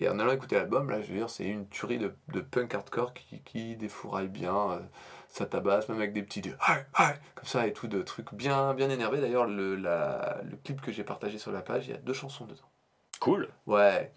Et 0.02 0.08
en 0.10 0.18
allant 0.20 0.32
écouter 0.32 0.56
l'album, 0.56 0.90
là, 0.90 1.02
je 1.02 1.08
veux 1.12 1.18
dire, 1.18 1.30
c'est 1.30 1.44
une 1.46 1.68
tuerie 1.68 1.98
de, 2.00 2.14
de 2.34 2.40
punk 2.42 2.74
hardcore 2.74 3.14
qui, 3.14 3.42
qui 3.44 3.76
défouraille 3.76 4.28
bien. 4.30 4.56
euh, 4.72 4.80
ça 5.28 5.46
tabasse, 5.46 5.88
même 5.90 5.98
avec 6.00 6.14
des 6.14 6.24
petits 6.24 6.42
de 6.42 6.52
comme 7.36 7.46
ça 7.46 7.68
et 7.68 7.74
tout, 7.74 7.88
de 7.88 8.02
trucs 8.02 8.34
bien, 8.34 8.74
bien 8.74 8.90
énervés. 8.90 9.20
D'ailleurs, 9.22 9.46
le, 9.46 9.76
la- 9.76 10.38
le 10.50 10.58
clip 10.58 10.82
que 10.82 10.92
j'ai 10.92 11.04
partagé 11.04 11.38
sur 11.38 11.52
la 11.52 11.62
page, 11.62 11.88
il 11.88 11.92
y 11.92 11.94
a 11.94 11.98
deux 11.98 12.14
chansons 12.14 12.46
dedans. 12.46 12.64
Cool. 13.20 13.50
Ouais, 13.68 14.12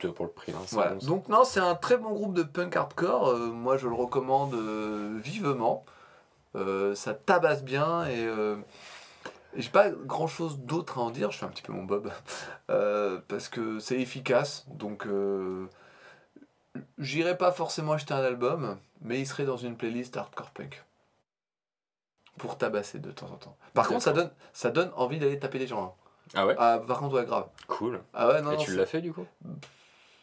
Deux 0.00 0.10
pour 0.12 0.24
le 0.24 0.30
prix. 0.32 0.52
Hein, 0.52 0.62
voilà. 0.72 0.94
bon. 0.94 1.06
Donc 1.06 1.28
non, 1.28 1.44
c'est 1.44 1.60
un 1.60 1.74
très 1.74 1.98
bon 1.98 2.10
groupe 2.12 2.34
de 2.34 2.42
punk 2.42 2.74
hardcore. 2.74 3.28
Euh, 3.28 3.38
moi, 3.50 3.76
je 3.76 3.86
le 3.86 3.94
recommande 3.94 4.54
euh, 4.54 5.18
vivement. 5.22 5.84
Euh, 6.56 6.94
ça 6.94 7.12
tabasse 7.14 7.62
bien 7.62 8.06
et 8.08 8.24
j'ai 9.54 9.70
pas 9.70 9.90
grand 9.90 10.26
chose 10.26 10.58
d'autre 10.60 10.98
à 10.98 11.02
en 11.02 11.10
dire. 11.10 11.30
Je 11.30 11.38
fais 11.38 11.46
un 11.46 11.50
petit 11.50 11.62
peu 11.62 11.72
mon 11.72 11.84
bob 11.84 12.10
Euh, 12.70 13.20
parce 13.28 13.48
que 13.48 13.78
c'est 13.78 13.98
efficace. 14.00 14.66
Donc 14.68 15.06
euh, 15.06 15.66
j'irai 16.98 17.36
pas 17.36 17.50
forcément 17.52 17.92
acheter 17.92 18.12
un 18.14 18.22
album, 18.22 18.78
mais 19.00 19.20
il 19.20 19.26
serait 19.26 19.44
dans 19.46 19.56
une 19.56 19.76
playlist 19.76 20.16
hardcore 20.16 20.50
punk 20.50 20.84
pour 22.36 22.56
tabasser 22.58 22.98
de 22.98 23.10
temps 23.10 23.30
en 23.32 23.36
temps. 23.36 23.56
Par 23.74 23.88
contre, 23.88 24.02
ça 24.02 24.12
donne 24.12 24.30
ça 24.52 24.70
donne 24.70 24.92
envie 24.96 25.18
d'aller 25.18 25.38
taper 25.38 25.58
des 25.58 25.66
gens. 25.66 25.84
hein. 25.84 25.92
Ah 26.34 26.46
ouais? 26.46 26.54
Ah, 26.58 26.78
par 26.86 26.98
contre, 26.98 27.14
ouais, 27.14 27.24
grave. 27.24 27.48
Cool. 27.68 28.02
Ah 28.12 28.28
ouais, 28.28 28.42
non, 28.42 28.52
Et 28.52 28.56
non, 28.56 28.62
tu 28.62 28.76
l'as 28.76 28.84
fait 28.86 29.00
du 29.00 29.12
coup? 29.14 29.24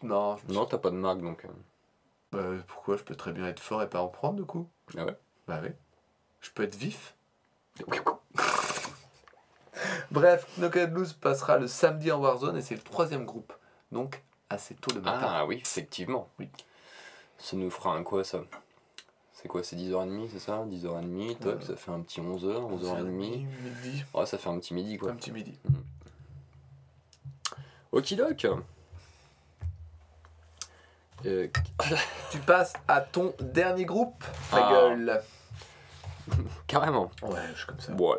Non, 0.04 0.38
je 0.38 0.48
me 0.48 0.54
Non, 0.54 0.66
t'as 0.66 0.78
pas 0.78 0.92
de 0.92 0.96
marque 0.98 1.22
donc. 1.22 1.46
euh, 1.46 1.50
Bah, 2.32 2.64
pourquoi? 2.68 2.96
Je 2.96 3.04
peux 3.04 3.16
très 3.16 3.32
bien 3.32 3.48
être 3.48 3.60
fort 3.60 3.82
et 3.82 3.90
pas 3.90 4.02
en 4.02 4.08
prendre 4.08 4.36
du 4.36 4.46
coup 4.46 4.70
Ah 4.96 5.04
ouais? 5.06 5.18
Bah 5.48 5.60
oui. 5.64 5.70
Je 6.42 6.52
peux 6.52 6.62
être 6.64 6.76
vif. 6.76 7.16
Bref, 10.12 10.46
Knocked 10.58 10.94
Loose 10.94 11.14
passera 11.14 11.58
le 11.58 11.68
samedi 11.68 12.12
en 12.12 12.20
Warzone 12.20 12.58
et 12.58 12.62
c'est 12.62 12.76
le 12.76 12.82
troisième 12.82 13.26
groupe. 13.26 13.54
Donc 13.92 14.22
assez 14.50 14.76
tôt 14.76 14.94
le 14.96 15.02
matin. 15.02 15.20
Ah 15.30 15.46
oui, 15.46 15.58
effectivement. 15.58 16.30
Oui. 16.40 16.50
Ça 17.38 17.56
nous 17.58 17.70
fera 17.70 17.94
un 17.96 18.04
quoi 18.04 18.24
ça? 18.24 18.40
C'est 19.34 19.48
quoi 19.48 19.64
C'est 19.64 19.76
10h30, 19.76 20.30
c'est 20.32 20.40
ça? 20.40 20.64
10h30, 20.66 21.38
toc, 21.38 21.62
Euh, 21.62 21.62
ça 21.62 21.76
fait 21.76 21.92
un 21.92 22.00
petit 22.02 22.22
11h, 22.22 22.46
11h30. 22.80 23.04
Midi. 23.04 24.04
Ouais, 24.14 24.26
ça 24.26 24.38
fait 24.38 24.50
un 24.50 24.58
petit 24.60 24.74
midi 24.74 24.98
quoi. 24.98 25.12
Un 25.12 25.16
petit 25.16 25.32
midi. 25.32 25.58
Okidoc 27.92 28.48
euh, 31.26 31.48
Tu 32.32 32.40
passes 32.40 32.74
à 32.88 33.02
ton 33.02 33.34
dernier 33.40 33.86
groupe, 33.86 34.24
ta 34.52 34.68
Ah. 34.68 34.72
gueule. 34.72 35.22
Carrément. 36.68 37.12
Ouais, 37.22 37.40
je 37.54 37.58
suis 37.58 37.68
comme 37.68 37.80
ça. 37.80 37.94
Ouais. 37.94 38.18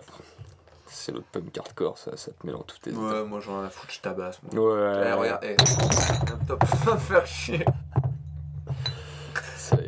C'est 0.99 1.13
le 1.13 1.21
punk 1.21 1.59
hardcore, 1.59 1.99
ça, 1.99 2.17
ça 2.17 2.31
te 2.33 2.47
met 2.47 2.53
dans 2.55 2.63
toutes 2.63 2.81
tes 2.81 2.91
Ouais, 2.91 3.23
moi 3.25 3.39
j'en 3.41 3.63
ai 3.63 3.67
à 3.67 3.71
foutre, 3.71 3.93
je 3.93 4.01
tabasse. 4.01 4.41
Moi. 4.51 4.65
Ouais. 4.75 5.03
Eh, 5.09 5.13
regarde, 5.13 5.45
eh. 5.45 5.57
Top, 6.49 6.65
va 6.85 6.97
faire 6.97 7.27
chier. 7.27 7.65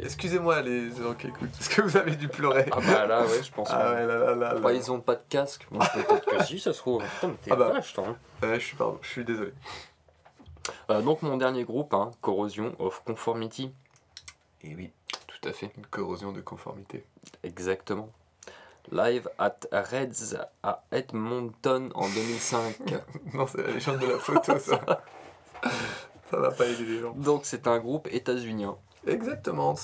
Excusez-moi 0.02 0.60
les 0.62 0.90
gens 0.90 1.14
qui 1.14 1.28
écoutent, 1.28 1.50
parce 1.52 1.68
que 1.68 1.80
vous 1.82 1.96
avez 1.96 2.14
dû 2.16 2.28
pleurer. 2.28 2.66
Ah 2.72 2.78
bah 2.86 3.06
là, 3.06 3.22
ouais, 3.24 3.42
je 3.42 3.50
pense. 3.50 3.68
Ah 3.70 3.92
ouais, 3.94 4.06
là 4.06 4.18
là 4.18 4.34
là. 4.34 4.54
là. 4.54 4.60
Bah, 4.60 4.72
ils 4.74 4.90
ont 4.92 5.00
pas 5.00 5.14
de 5.14 5.22
casque. 5.28 5.66
Bon, 5.70 5.78
peut-être 5.78 6.26
que 6.26 6.44
si, 6.44 6.58
ça 6.58 6.72
se 6.72 6.78
trouve. 6.78 7.02
Putain, 7.02 7.28
mais 7.28 7.34
t'es 7.42 7.52
Ah 7.52 7.56
bah. 7.56 7.68
vache, 7.70 7.94
toi. 7.94 8.08
hein. 8.08 8.16
Ouais, 8.46 8.60
je 8.60 8.64
suis 8.66 8.76
pardon, 8.76 8.98
je 9.00 9.08
suis 9.08 9.24
désolé. 9.24 9.52
Euh, 10.90 11.00
donc, 11.00 11.22
mon 11.22 11.36
dernier 11.38 11.64
groupe, 11.64 11.94
hein, 11.94 12.10
Corrosion 12.20 12.74
of 12.80 13.02
Conformity. 13.04 13.72
Et 14.62 14.74
oui, 14.74 14.90
Tout 15.28 15.48
à 15.48 15.52
fait. 15.52 15.70
une 15.76 15.86
corrosion 15.86 16.32
de 16.32 16.40
conformité. 16.42 17.04
Exactement. 17.44 18.10
Live 18.92 19.28
at 19.38 19.56
Reds 19.72 20.36
à 20.62 20.82
Edmonton 20.92 21.90
en 21.94 22.08
2005. 22.08 22.76
Non, 23.34 23.46
c'est 23.46 23.62
la 23.66 23.72
légende 23.72 23.98
de 23.98 24.06
la 24.06 24.18
photo, 24.18 24.58
ça. 24.58 24.80
Ça 26.30 26.36
va 26.36 26.50
pas 26.50 26.66
aider 26.66 26.84
les 26.84 27.00
gens. 27.00 27.12
Donc 27.16 27.42
c'est 27.44 27.66
un 27.66 27.78
groupe 27.78 28.08
états-unien. 28.10 28.76
Exactement. 29.06 29.74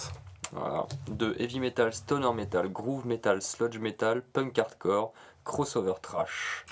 Voilà. 0.52 0.86
De 1.08 1.34
heavy 1.38 1.58
metal, 1.60 1.92
stoner 1.92 2.32
metal, 2.32 2.68
groove 2.68 3.06
metal, 3.06 3.40
sludge 3.42 3.78
metal, 3.78 4.22
punk 4.22 4.58
hardcore, 4.58 5.12
crossover 5.44 5.94
trash. 6.02 6.64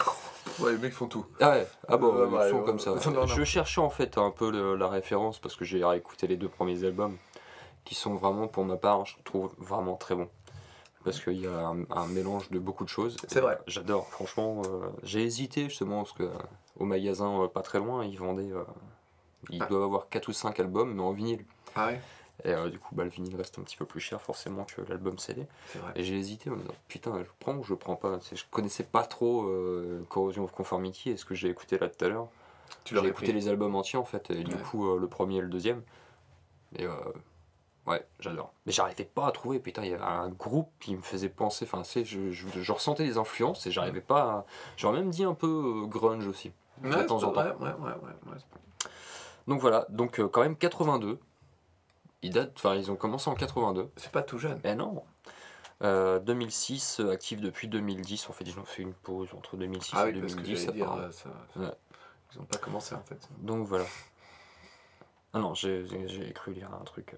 Ouais, 0.61 0.73
les 0.73 0.79
mecs 0.79 0.93
font 0.93 1.07
tout. 1.09 1.27
Ah 1.41 1.51
ouais, 1.51 1.67
ah 1.89 1.97
bon, 1.97 2.09
Ouais, 2.15 2.27
ils 2.29 2.35
ouais, 2.35 2.51
font 2.51 2.59
ouais, 2.61 2.65
comme 2.65 2.77
ouais. 2.77 3.01
ça. 3.01 3.11
Non, 3.11 3.21
non. 3.23 3.27
Je 3.27 3.45
cherchais 3.45 3.81
en 3.81 3.91
fait 3.91 4.19
un 4.19 4.31
peu 4.31 4.51
le- 4.51 4.77
la 4.77 4.89
référence 4.89 5.39
parce 5.39 5.57
que 5.57 5.65
j'ai 5.65 5.85
réécouté 5.85 6.27
les 6.27 6.37
deux 6.37 6.49
premiers 6.49 6.85
albums 6.85 7.17
qui 7.85 7.95
sont 7.95 8.15
vraiment, 8.15 8.47
pour 8.49 8.65
ma 8.65 8.77
part, 8.77 9.05
je 9.07 9.17
trouve 9.25 9.51
vraiment 9.59 9.97
très 9.97 10.15
bons. 10.15 10.29
Parce 11.05 11.21
qu'il 11.21 11.41
y 11.41 11.47
a 11.47 11.67
un, 11.69 11.85
un 11.91 12.07
mélange 12.07 12.51
de 12.51 12.59
beaucoup 12.59 12.85
de 12.85 12.89
choses. 12.89 13.17
C'est 13.29 13.41
vrai. 13.41 13.59
J'adore, 13.67 14.09
franchement. 14.09 14.63
euh, 14.67 14.89
j'ai 15.03 15.23
hésité 15.23 15.65
justement 15.65 16.03
parce 16.05 16.13
que 16.13 16.23
euh, 16.25 16.31
au 16.79 16.85
magasin 16.85 17.43
euh, 17.43 17.49
pas 17.49 17.63
très 17.63 17.79
loin, 17.79 18.05
ils 18.05 18.19
vendaient. 18.19 18.51
ils 19.51 19.63
Ah. 19.63 19.67
doivent 19.67 19.83
avoir 19.85 20.09
4 20.09 20.29
ou 20.29 20.33
5 20.33 20.61
albums, 20.61 20.95
mais 20.95 21.03
en 21.03 21.13
vinyle. 21.13 21.45
Ah 21.75 21.87
ouais, 21.89 22.01
Et 22.45 22.71
du 22.71 22.79
coup, 22.79 22.95
bah, 22.95 23.05
le 23.05 23.11
vinyle 23.11 23.35
reste 23.37 23.59
un 23.59 23.63
petit 23.63 23.77
peu 23.77 23.85
plus 23.87 24.01
cher 24.01 24.21
forcément 24.21 24.65
que 24.65 24.81
l'album 24.83 25.19
CD. 25.19 25.47
c'est 25.69 25.79
vrai. 25.79 25.93
Et 25.97 26.05
j'ai 26.05 26.17
hésité 26.19 26.51
en 26.51 26.55
me 26.55 26.61
disant 26.61 26.75
putain, 26.89 27.23
je 27.23 27.31
prends 27.41 27.55
ou 27.57 27.63
je 27.65 27.75
prends 27.75 27.97
pas? 27.97 28.19
Je 28.33 28.43
connaissais 28.51 28.85
pas 28.85 29.05
trop 29.05 29.51
Corrosion 30.09 30.45
of 30.45 30.53
Conformity 30.53 31.11
et 31.11 31.17
ce 31.17 31.25
que 31.25 31.35
j'ai 31.35 31.49
écouté 31.49 31.79
là 31.79 31.89
tout 31.89 32.05
à 32.05 32.09
l'heure. 32.09 32.29
J'ai 32.85 32.97
écouté 32.99 33.13
pris. 33.13 33.33
les 33.33 33.49
albums 33.49 33.75
entiers 33.75 33.99
en 33.99 34.05
fait, 34.05 34.31
et 34.31 34.45
du 34.45 34.57
coup 34.57 34.97
le 34.99 35.07
premier 35.09 35.37
et 35.39 35.41
le 35.43 35.49
deuxième. 35.49 35.83
Et 36.77 36.87
ouais, 37.87 38.07
j'adore. 38.21 38.53
Mais 38.67 38.73
j'arrivais 38.73 39.05
pas 39.05 39.27
à 39.27 39.33
trouver, 39.33 39.59
putain, 39.61 39.83
il 39.85 39.91
y 39.91 39.95
avait 39.95 40.03
un 40.05 40.29
groupe 40.31 40.71
qui 40.81 40.95
me 40.97 41.03
faisait 41.03 41.29
penser, 41.29 41.65
enfin, 41.65 41.83
tu 41.83 41.91
sais, 41.91 42.05
je, 42.05 42.31
je, 42.31 42.47
je 42.49 42.73
ressentais 42.73 43.05
les 43.05 43.19
influences 43.19 43.67
et 43.67 43.71
j'arrivais 43.71 44.01
pas 44.01 44.23
à. 44.23 44.47
J'aurais 44.77 44.99
même 44.99 45.11
dit 45.11 45.25
un 45.25 45.35
peu 45.35 45.83
euh, 45.85 45.87
grunge 45.87 46.27
aussi, 46.27 46.53
de 46.83 46.89
Ouais, 46.89 47.07
temps 47.07 47.23
en 47.23 47.31
temps. 47.33 47.43
Ouais, 47.43 47.53
ouais, 47.61 47.73
ouais. 47.73 48.37
Donc 49.49 49.61
voilà, 49.61 49.87
donc 49.89 50.21
euh, 50.21 50.29
quand 50.29 50.41
même 50.43 50.57
82. 50.57 51.19
Ils 52.25 52.31
datent, 52.33 52.53
enfin, 52.55 52.77
ils 52.77 52.91
ont 52.91 52.97
commencé 52.97 53.29
en 53.29 53.35
82. 53.35 53.91
C'est 53.97 54.13
pas 54.13 54.23
tout 54.23 54.39
jeune. 54.39 54.61
Mais 54.63 54.77
non 54.77 55.03
Euh, 55.83 56.21
2006, 56.21 57.01
euh, 57.01 57.11
actif 57.11 57.41
depuis 57.41 57.67
2010. 57.67 58.31
En 58.31 58.33
fait, 58.33 58.45
ils 58.45 58.57
ont 58.61 58.65
fait 58.65 58.83
une 58.83 58.95
pause 58.95 59.31
entre 59.37 59.57
2006 59.57 59.91
Ah 59.97 60.09
et 60.09 60.13
oui, 60.13 60.21
parce 60.21 60.35
que 60.37 60.41
2010. 60.43 60.67
dire, 60.73 61.09
ça, 61.11 61.29
Ouais. 61.57 61.73
ils 62.33 62.41
ont 62.41 62.45
pas 62.45 62.59
commencé 62.59 62.95
en 62.95 63.03
fait. 63.03 63.29
Donc 63.39 63.67
voilà. 63.67 63.85
Ah 65.33 65.41
non, 65.41 65.55
j'ai 65.55 65.85
cru 66.35 66.53
lire 66.53 66.71
un 66.81 66.85
truc. 66.85 67.15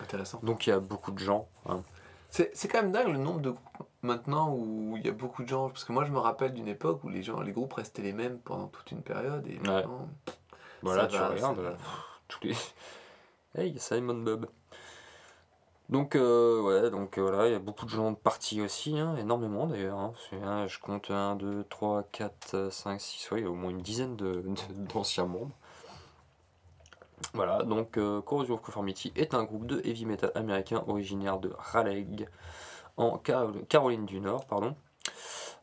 Intéressant. 0.00 0.40
Donc 0.42 0.66
il 0.66 0.70
y 0.70 0.72
a 0.72 0.80
beaucoup 0.80 1.10
de 1.12 1.18
gens. 1.18 1.48
hein. 1.66 1.82
C'est 2.30 2.50
c'est 2.56 2.68
quand 2.68 2.80
même 2.82 2.92
dingue 2.92 3.08
le 3.08 3.18
nombre 3.18 3.40
de 3.40 3.50
groupes 3.50 3.88
maintenant 4.02 4.54
où 4.54 4.94
il 4.96 5.04
y 5.04 5.08
a 5.08 5.12
beaucoup 5.12 5.42
de 5.42 5.48
gens. 5.48 5.68
Parce 5.68 5.84
que 5.84 5.92
moi 5.92 6.04
je 6.04 6.12
me 6.12 6.18
rappelle 6.18 6.52
d'une 6.54 6.68
époque 6.68 7.02
où 7.04 7.08
les 7.08 7.22
gens, 7.22 7.40
les 7.40 7.52
groupes 7.52 7.72
restaient 7.74 8.02
les 8.02 8.12
mêmes 8.12 8.38
pendant 8.38 8.68
toute 8.68 8.90
une 8.92 9.02
période. 9.02 9.46
Et 9.46 9.58
maintenant, 9.58 10.08
Voilà, 10.82 11.02
Ça 11.02 11.08
tu 11.08 11.16
va, 11.18 11.28
regardes. 11.28 11.76
tous 12.28 12.40
les. 12.44 12.54
Hey, 13.56 13.76
Simon 13.80 14.14
Bob. 14.22 14.46
Donc, 15.88 16.14
euh, 16.14 16.62
ouais, 16.62 16.88
donc 16.90 17.18
euh, 17.18 17.22
voilà, 17.22 17.48
il 17.48 17.52
y 17.52 17.56
a 17.56 17.58
beaucoup 17.58 17.84
de 17.84 17.90
gens 17.90 18.14
partis 18.14 18.60
aussi, 18.62 18.96
hein, 18.96 19.16
énormément 19.16 19.66
d'ailleurs. 19.66 19.98
hein. 19.98 20.12
Hein, 20.44 20.66
je 20.68 20.78
compte 20.78 21.10
1, 21.10 21.34
2, 21.34 21.64
3, 21.68 22.04
4, 22.12 22.70
5, 22.70 23.00
6, 23.00 23.28
ouais, 23.32 23.40
il 23.40 23.44
y 23.44 23.46
a 23.48 23.50
au 23.50 23.54
moins 23.56 23.70
une 23.70 23.82
dizaine 23.82 24.14
de, 24.14 24.34
de- 24.42 24.84
d'anciens 24.92 25.26
membres. 25.26 25.50
Voilà, 27.34 27.62
donc 27.62 27.96
euh, 27.96 28.20
Corrosion 28.22 28.54
of 28.54 28.62
Conformity 28.62 29.12
est 29.14 29.34
un 29.34 29.44
groupe 29.44 29.66
de 29.66 29.80
heavy 29.84 30.04
metal 30.06 30.32
américain 30.34 30.82
originaire 30.86 31.38
de 31.38 31.52
Raleigh, 31.56 32.26
en 32.96 33.18
Carol- 33.18 33.64
Caroline 33.68 34.06
du 34.06 34.20
Nord. 34.20 34.46
Pardon. 34.46 34.74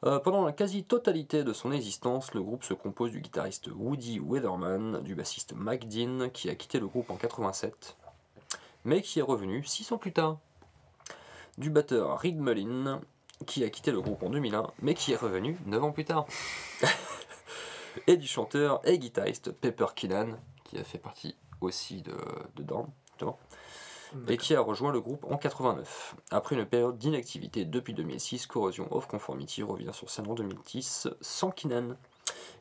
Euh, 0.06 0.20
pendant 0.20 0.46
la 0.46 0.52
quasi-totalité 0.52 1.44
de 1.44 1.54
son 1.54 1.72
existence, 1.72 2.34
le 2.36 2.42
groupe 2.42 2.64
se 2.64 2.74
compose 2.76 3.12
du 3.12 3.20
guitariste 3.20 3.68
Woody 3.76 4.20
Weatherman, 4.20 5.02
du 5.02 5.16
bassiste 5.16 5.54
Mike 5.56 5.88
Dean, 5.90 6.30
qui 6.30 6.50
a 6.50 6.56
quitté 6.56 6.80
le 6.80 6.88
groupe 6.88 7.10
en 7.10 7.16
87, 7.16 7.98
mais 8.86 9.02
qui 9.02 9.20
est 9.20 9.24
revenu 9.24 9.64
6 9.64 9.92
ans 9.92 9.98
plus 9.98 10.14
tard, 10.14 10.38
du 11.58 11.72
batteur 11.72 12.20
Reed 12.20 12.40
Mullin, 12.40 13.02
qui 13.48 13.64
a 13.64 13.70
quitté 13.72 13.92
le 13.92 14.00
groupe 14.02 14.22
en 14.22 14.30
2001, 14.30 14.68
mais 14.84 14.94
qui 14.94 15.14
est 15.14 15.18
revenu 15.18 15.58
9 15.66 15.84
ans 15.84 15.92
plus 15.92 16.06
tard, 16.06 16.28
et 18.08 18.18
du 18.18 18.28
chanteur 18.28 18.80
et 18.88 19.00
guitariste 19.00 19.52
Pepper 19.52 19.88
Keenan, 19.96 20.38
qui 20.64 20.78
a 20.78 20.84
fait 20.84 21.00
partie 21.00 21.36
aussi 21.62 22.02
de, 22.02 22.16
de 22.56 22.64
Dawn, 22.64 22.88
justement, 23.12 23.38
et 24.28 24.38
qui 24.38 24.56
a 24.56 24.62
rejoint 24.62 24.92
le 24.92 25.02
groupe 25.02 25.26
en 25.30 25.38
89. 25.38 26.16
Après 26.32 26.56
une 26.56 26.66
période 26.66 26.98
d'inactivité 26.98 27.66
depuis 27.66 27.94
2006, 27.94 28.48
Corrosion 28.48 28.88
of 28.92 29.08
Conformity 29.08 29.64
revient 29.64 29.92
sur 29.94 30.10
scène 30.10 30.28
en 30.28 30.34
2010 30.34 31.10
sans 31.22 31.52
Keenan, 31.52 31.96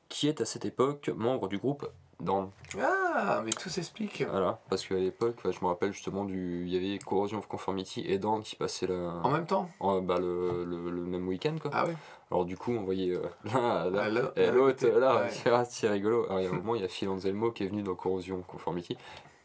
qui 0.08 0.28
est 0.28 0.40
à 0.40 0.44
cette 0.44 0.64
époque 0.64 1.10
membre 1.14 1.48
du 1.48 1.58
groupe 1.58 1.88
Dawn. 2.18 2.48
Ah, 2.80 3.42
mais 3.44 3.50
tout 3.50 3.68
s'explique. 3.68 4.24
Voilà, 4.30 4.58
parce 4.70 4.86
qu'à 4.86 4.94
l'époque, 4.94 5.36
ouais, 5.44 5.52
je 5.52 5.60
me 5.60 5.66
rappelle 5.66 5.92
justement 5.92 6.24
du. 6.24 6.64
Il 6.66 6.72
y 6.72 6.76
avait 6.78 6.98
Corrosion 6.98 7.38
of 7.38 7.46
Conformity 7.46 8.00
et 8.06 8.18
Dawn 8.18 8.40
qui 8.42 8.56
passaient 8.56 8.86
la, 8.86 9.20
En 9.22 9.30
même 9.30 9.44
temps 9.46 9.68
en- 9.80 10.00
bah, 10.00 10.18
le, 10.18 10.64
le- 10.64 10.90
le 10.90 11.02
même 11.02 11.28
week-end 11.28 11.56
quoi. 11.60 11.70
Ah 11.74 11.84
oui 11.86 11.92
Alors 12.30 12.46
du 12.46 12.56
coup, 12.56 12.72
on 12.72 12.84
voyait 12.84 13.14
euh, 13.14 13.20
l'un 13.44 13.90
là, 13.90 14.02
Ah, 14.04 14.08
là, 14.08 14.32
et 14.34 14.46
là, 14.46 14.52
l'autre 14.52 14.86
là, 14.88 15.24
ouais. 15.24 15.30
Ah, 15.52 15.64
c'est 15.66 15.88
rigolo. 15.90 16.24
Alors 16.24 16.40
il 16.40 16.44
y 16.44 16.46
a 16.46 16.50
un 16.50 16.54
moment, 16.54 16.74
il 16.74 16.80
y 16.80 16.84
a 16.84 16.88
Phil 16.88 17.08
Anselmo 17.10 17.50
qui 17.52 17.64
est 17.64 17.68
venu 17.68 17.82
dans 17.82 17.94
Corrosion 17.94 18.42
Conformity. 18.48 18.96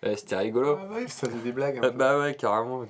Eh, 0.03 0.15
C'était 0.15 0.36
rigolo. 0.38 0.78
Ah 0.82 0.94
ouais, 0.94 1.07
ça 1.07 1.28
faisait 1.28 1.40
des 1.44 1.52
blagues. 1.52 1.78
un 1.78 1.82
peu. 1.82 1.91
bah 1.91 2.18
ouais, 2.19 2.34
carrément, 2.36 2.80
Parce 2.80 2.90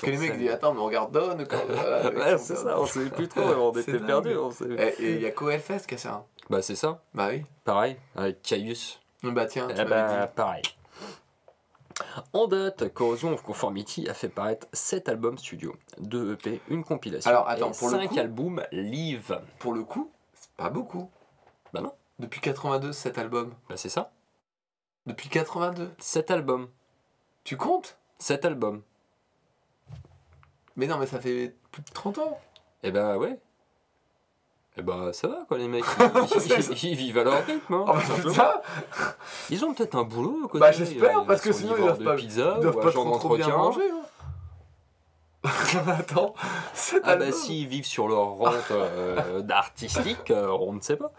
que 0.00 0.06
les 0.10 0.16
mecs 0.18 0.38
disent 0.38 0.50
Attends, 0.50 0.74
mais 0.74 0.80
on 0.80 0.84
regarde 0.86 1.10
Don 1.12 1.36
voilà, 1.50 2.10
Ouais, 2.10 2.38
c'est 2.38 2.54
ça, 2.56 2.78
on 2.80 2.86
savait 2.86 3.10
plus 3.10 3.26
trop, 3.28 3.40
on 3.42 3.72
était 3.78 3.98
perdus. 3.98 4.36
on 4.36 4.50
savait- 4.52 4.94
Et 5.00 5.14
il 5.16 5.20
y 5.22 5.26
a 5.26 5.30
Coelfest 5.32 5.86
qui 5.88 5.94
a 5.96 5.98
ça. 5.98 6.12
hein. 6.12 6.24
Bah 6.50 6.62
c'est 6.62 6.76
ça, 6.76 7.00
Bah 7.14 7.28
oui. 7.30 7.42
pareil, 7.64 7.96
avec 8.14 8.42
Caius. 8.42 9.00
Bah 9.24 9.46
tiens, 9.46 9.68
tu 9.68 9.74
Eh 9.80 9.84
bah, 9.84 10.26
dit. 10.26 10.32
pareil. 10.36 10.62
En 12.32 12.46
date, 12.46 12.92
Corrosion 12.92 13.32
of 13.32 13.42
Conformity 13.42 14.08
a 14.08 14.14
fait 14.14 14.28
paraître 14.28 14.66
7 14.72 15.08
albums 15.08 15.38
studio, 15.38 15.74
2 15.98 16.32
EP, 16.34 16.60
une 16.68 16.84
compilation 16.84 17.30
Alors, 17.30 17.48
attends, 17.48 17.70
et 17.72 17.76
pour 17.78 17.90
le 17.90 17.98
5 17.98 18.08
coup- 18.08 18.18
albums 18.18 18.62
live. 18.72 19.38
Pour 19.58 19.72
le 19.74 19.84
coup, 19.84 20.10
c'est 20.34 20.50
pas 20.56 20.70
beaucoup. 20.70 21.10
Bah 21.72 21.80
non. 21.80 21.92
Depuis 22.18 22.40
82, 22.40 22.92
cet 22.92 23.18
album. 23.18 23.52
Bah 23.68 23.76
c'est 23.76 23.88
ça, 23.88 24.10
Depuis 25.06 25.28
82. 25.28 25.90
7 25.98 26.30
albums, 26.30 26.68
Tu 27.44 27.56
comptes? 27.56 27.98
7 28.18 28.44
albums. 28.44 28.82
Mais 30.76 30.86
non, 30.86 30.96
mais 30.98 31.06
ça 31.06 31.20
fait 31.20 31.54
plus 31.70 31.82
de 31.82 31.90
30 31.92 32.18
ans. 32.18 32.38
Eh 32.82 32.90
bah 32.90 33.18
ouais. 33.18 33.38
Eh 34.78 34.82
bah 34.82 35.12
ça 35.12 35.28
va 35.28 35.44
quoi 35.46 35.58
les 35.58 35.68
mecs, 35.68 35.84
ils, 36.34 36.40
ça. 36.40 36.56
ils- 36.58 36.84
ils 36.92 36.96
vivent 36.96 37.18
à 37.18 37.24
leur 37.24 37.44
rythme. 37.44 37.74
hein, 37.74 37.84
Oh, 37.88 38.30
ça, 38.32 38.62
Ils 39.50 39.64
ont 39.66 39.74
peut-être 39.74 39.96
un 39.96 40.04
boulot 40.04 40.38
à 40.44 40.48
côté. 40.48 40.60
Bah, 40.60 40.72
j'espère, 40.72 41.24
parce 41.26 41.42
que 41.42 41.52
sinon, 41.52 41.74
ils 41.76 41.82
doivent 41.82 42.02
pas- 42.02 42.14
pizza 42.16 42.54
ils 42.56 42.62
doivent 42.62 42.76
ou 42.76 42.80
pas 42.80 42.88
agents 42.88 43.10
trop, 43.18 43.36
bien 43.36 43.48
manger. 43.54 43.90
Hein. 43.90 44.00
Attends, 45.88 46.34
cet 46.72 47.02
Ah 47.04 47.16
bah 47.16 47.24
album. 47.24 47.32
s'ils 47.32 47.66
vivent 47.66 47.84
sur 47.86 48.06
leur 48.06 48.26
rente 48.34 48.70
euh, 48.70 49.40
d'artistique, 49.42 50.30
euh, 50.30 50.46
on 50.60 50.72
ne 50.72 50.80
sait 50.80 50.96
pas. 50.96 51.12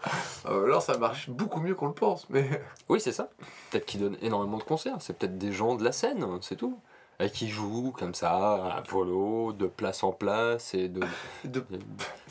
Euh, 0.48 0.64
alors 0.64 0.80
ça 0.80 0.96
marche 0.96 1.28
beaucoup 1.28 1.60
mieux 1.60 1.74
qu'on 1.74 1.88
le 1.88 1.92
pense, 1.94 2.28
mais. 2.30 2.48
Oui, 2.88 3.00
c'est 3.00 3.12
ça. 3.12 3.28
Peut-être 3.70 3.84
qu'ils 3.84 4.00
donnent 4.00 4.16
énormément 4.22 4.56
de 4.58 4.62
concerts. 4.62 4.96
C'est 5.00 5.18
peut-être 5.18 5.36
des 5.36 5.52
gens 5.52 5.74
de 5.74 5.84
la 5.84 5.92
scène, 5.92 6.26
c'est 6.40 6.56
tout. 6.56 6.78
Et 7.20 7.30
qui 7.30 7.48
jouent 7.48 7.92
comme 7.96 8.14
ça, 8.14 8.32
à 8.76 8.82
volo, 8.88 9.52
de 9.52 9.66
place 9.66 10.02
en 10.02 10.10
place, 10.12 10.74
et 10.74 10.88
de, 10.88 11.00
De, 11.44 11.64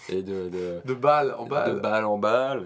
et 0.10 0.22
de, 0.24 0.50
de, 0.50 0.82
de 0.84 0.94
balle 0.94 1.34
en 1.38 1.46
de 1.46 1.50
balle. 1.50 1.80
balle 1.80 2.06
en 2.06 2.18
balle, 2.18 2.66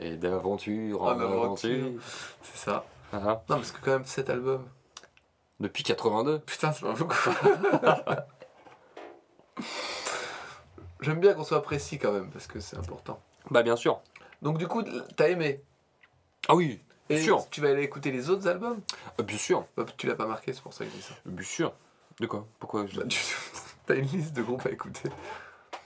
et, 0.00 0.04
et 0.08 0.16
d'aventure 0.16 1.02
en, 1.02 1.06
En 1.06 1.20
aventure. 1.20 1.70
aventure. 1.70 2.00
C'est 2.42 2.56
ça. 2.70 2.84
Ah, 3.12 3.18
Non, 3.24 3.40
parce 3.56 3.70
que 3.72 3.80
quand 3.84 3.92
même, 3.92 4.04
cet 4.04 4.30
album. 4.30 4.64
Depuis 5.60 5.84
82. 5.84 6.40
Putain, 6.40 6.72
c'est 6.72 6.84
pas 6.86 6.92
beaucoup. 6.94 7.14
J'aime 11.00 11.20
bien 11.20 11.34
qu'on 11.34 11.44
soit 11.44 11.62
précis 11.62 11.98
quand 11.98 12.12
même, 12.12 12.30
parce 12.30 12.46
que 12.46 12.60
c'est 12.60 12.76
important. 12.76 13.20
Bah 13.50 13.62
bien 13.62 13.76
sûr. 13.76 14.00
Donc, 14.42 14.58
du 14.58 14.66
coup, 14.66 14.82
t'as 15.16 15.28
aimé. 15.28 15.62
Ah 16.48 16.54
oui, 16.54 16.80
Et 17.08 17.20
Sûr. 17.20 17.46
tu 17.50 17.60
vas 17.60 17.70
aller 17.70 17.82
écouter 17.82 18.10
les 18.10 18.30
autres 18.30 18.46
albums? 18.48 18.80
Euh, 19.18 19.22
bien 19.22 19.38
sûr, 19.38 19.64
Bah, 19.76 19.84
Tu 19.96 20.06
l'as 20.06 20.14
pas 20.14 20.26
marqué, 20.26 20.52
c'est 20.52 20.62
pour 20.62 20.72
ça 20.74 20.84
que 20.84 20.90
je 20.90 20.96
dis 20.96 21.02
ça. 21.02 21.14
bien 21.24 21.44
sûr. 21.44 21.72
De 22.20 22.26
quoi? 22.26 22.46
Pourquoi 22.58 22.86
je... 22.86 22.98
Bah, 23.00 23.06
tu 23.08 23.92
as 23.92 23.96
une 23.96 24.06
liste 24.06 24.32
de 24.34 24.42
groupes 24.42 24.66
à 24.66 24.70
écouter. 24.70 25.08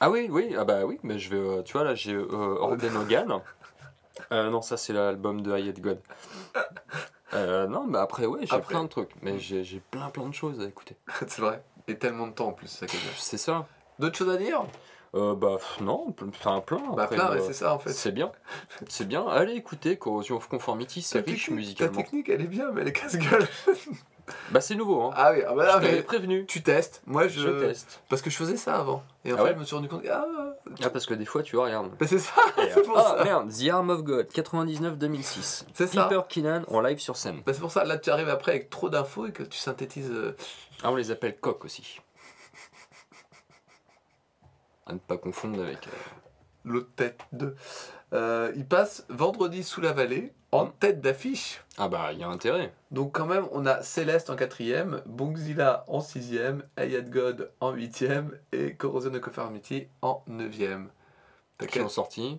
Ah 0.01 0.11
oui, 0.11 0.27
oui, 0.31 0.55
ah 0.59 0.65
bah 0.65 0.85
oui, 0.85 0.99
mais 1.03 1.19
je 1.19 1.31
vais, 1.31 1.37
euh, 1.37 1.63
tu 1.63 1.75
vois 1.75 1.85
là 1.85 1.95
j'ai 1.95 2.13
euh, 2.15 2.27
Orden 2.59 2.97
Hogan. 2.97 3.41
Euh, 4.33 4.51
non, 4.51 4.61
ça 4.63 4.77
c'est 4.77 4.93
l'album 4.93 5.43
de 5.43 5.53
Hate 5.53 5.81
God. 5.81 6.01
Euh, 7.35 7.67
non, 7.69 7.87
mais 7.87 7.99
après 7.99 8.27
ouais, 8.27 8.41
j'ai 8.47 8.55
Après. 8.55 8.75
plein 8.75 8.83
de 8.85 8.89
trucs, 8.89 9.11
mais 9.23 9.39
j'ai 9.39 9.63
j'ai 9.65 9.81
plein 9.81 10.11
plein 10.11 10.29
de 10.29 10.35
choses 10.35 10.59
à 10.61 10.65
écouter. 10.65 10.97
c'est 11.29 11.41
vrai. 11.41 11.63
Et 11.89 11.99
tellement 11.99 12.27
de 12.27 12.33
temps 12.33 12.49
en 12.49 12.53
plus, 12.53 12.69
c'est 12.69 12.89
ça. 12.89 12.97
C'est 13.17 13.39
ça. 13.39 13.67
D'autres 13.99 14.17
choses 14.17 14.31
à 14.31 14.37
dire? 14.37 14.65
Euh, 15.15 15.35
bah 15.35 15.59
non, 15.83 16.15
enfin 16.27 16.61
plein. 16.61 16.79
Bah, 16.97 17.03
après, 17.03 17.17
plein, 17.17 17.35
mais 17.35 17.41
c'est 17.41 17.53
ça 17.53 17.75
en 17.75 17.79
fait. 17.79 17.93
c'est 17.93 18.13
bien, 18.13 18.33
c'est 18.89 19.07
bien. 19.07 19.27
Allez 19.27 19.53
écouter 19.53 19.99
Corrosion 19.99 20.37
of 20.37 20.49
Conformity, 20.49 21.03
c'est 21.03 21.21
riche 21.21 21.51
musicalement. 21.51 21.99
technique, 22.01 22.31
elle 22.31 22.41
est 22.41 22.47
bien, 22.47 22.71
mais 22.73 22.81
elle 22.81 22.89
est 22.89 22.93
casse-gueule. 22.93 23.47
Bah 24.51 24.61
c'est 24.61 24.75
nouveau, 24.77 25.03
hein. 25.03 25.11
Ah 25.15 25.33
oui, 25.33 25.43
ah 25.47 25.53
bah 25.55 25.65
là, 25.65 25.73
je 25.73 25.79
t'avais 25.81 25.93
mais 25.97 26.03
prévenu. 26.03 26.47
tu 26.47 26.63
testes. 26.63 27.03
Moi, 27.07 27.27
je... 27.29 27.41
Je 27.41 27.49
teste. 27.67 28.03
Parce 28.09 28.23
que 28.23 28.31
je 28.31 28.37
faisais 28.37 28.57
ça 28.57 28.77
avant. 28.77 29.03
Et 29.25 29.33
en 29.33 29.37
Ah 29.37 29.39
fait, 29.39 29.45
ouais 29.45 29.55
je 29.55 29.59
me 29.61 29.65
suis 29.65 29.75
rendu 29.77 29.89
compte 29.89 30.03
que 30.03 30.09
ah, 30.09 30.25
Ah, 30.83 30.91
parce 30.91 31.07
que 31.07 31.15
des 31.15 31.25
fois, 31.25 31.43
tu 31.43 31.57
regardes. 31.57 31.91
Bah, 31.99 32.07
c'est 32.07 32.19
ça, 32.19 32.33
Et, 32.59 32.71
c'est 32.75 32.83
pour 32.83 32.97
ah, 32.99 33.17
ça. 33.19 33.25
merde, 33.25 33.51
The 33.53 33.69
Arm 33.71 33.91
of 33.91 34.03
God, 34.05 34.29
99-2006. 34.29 35.65
C'est 35.75 35.87
ça. 35.89 36.05
Piper 36.05 36.21
Keenan 36.29 36.63
en 36.69 36.81
live 36.81 36.99
sur 37.01 37.17
scène. 37.17 37.43
Bah, 37.45 37.53
c'est 37.53 37.61
pour 37.61 37.73
ça, 37.73 37.85
là 37.85 37.99
tu 37.99 38.11
arrives 38.11 38.29
après 38.29 38.53
avec 38.53 38.71
trop 38.71 38.89
d'infos 38.89 39.27
et 39.27 39.33
que 39.33 39.43
tu 39.43 39.59
synthétises. 39.59 40.11
euh, 40.11 40.37
Ah, 40.83 40.91
on 40.93 40.97
les 40.97 41.11
appelle 41.11 41.37
coq 41.39 41.65
aussi. 41.65 42.01
À 44.87 44.93
ne 44.93 44.99
pas 44.99 45.17
confondre 45.17 45.63
avec. 45.63 45.87
euh, 45.87 45.91
l'autre 46.65 46.91
tête 46.97 47.21
2. 47.33 47.55
Euh, 48.13 48.53
il 48.57 48.67
passe 48.67 49.05
vendredi 49.09 49.63
sous 49.65 49.81
la 49.81 49.93
vallée 49.93 50.33
en 50.53 50.67
tête 50.67 51.01
d'affiche. 51.01 51.65
Ah, 51.79 51.89
bah, 51.89 52.13
il 52.13 52.19
y 52.19 52.23
a 52.23 52.29
intérêt. 52.29 52.73
Donc 52.91 53.13
quand 53.15 53.27
même, 53.27 53.47
on 53.53 53.65
a 53.67 53.83
Céleste 53.83 54.29
en 54.31 54.37
quatrième, 54.37 55.01
Bongzilla 55.07 55.85
en 55.89 56.01
sixième, 56.01 56.63
Ayat 56.77 57.01
God 57.01 57.51
en 57.61 57.73
huitième 57.73 58.39
et 58.53 58.75
Corrosion 58.75 59.13
of 59.15 59.21
Conformity 59.21 59.89
en 60.03 60.23
neuvième. 60.27 60.91
T'as 61.59 61.67
Qui 61.67 61.81
ont 61.81 61.89
sorti 61.89 62.39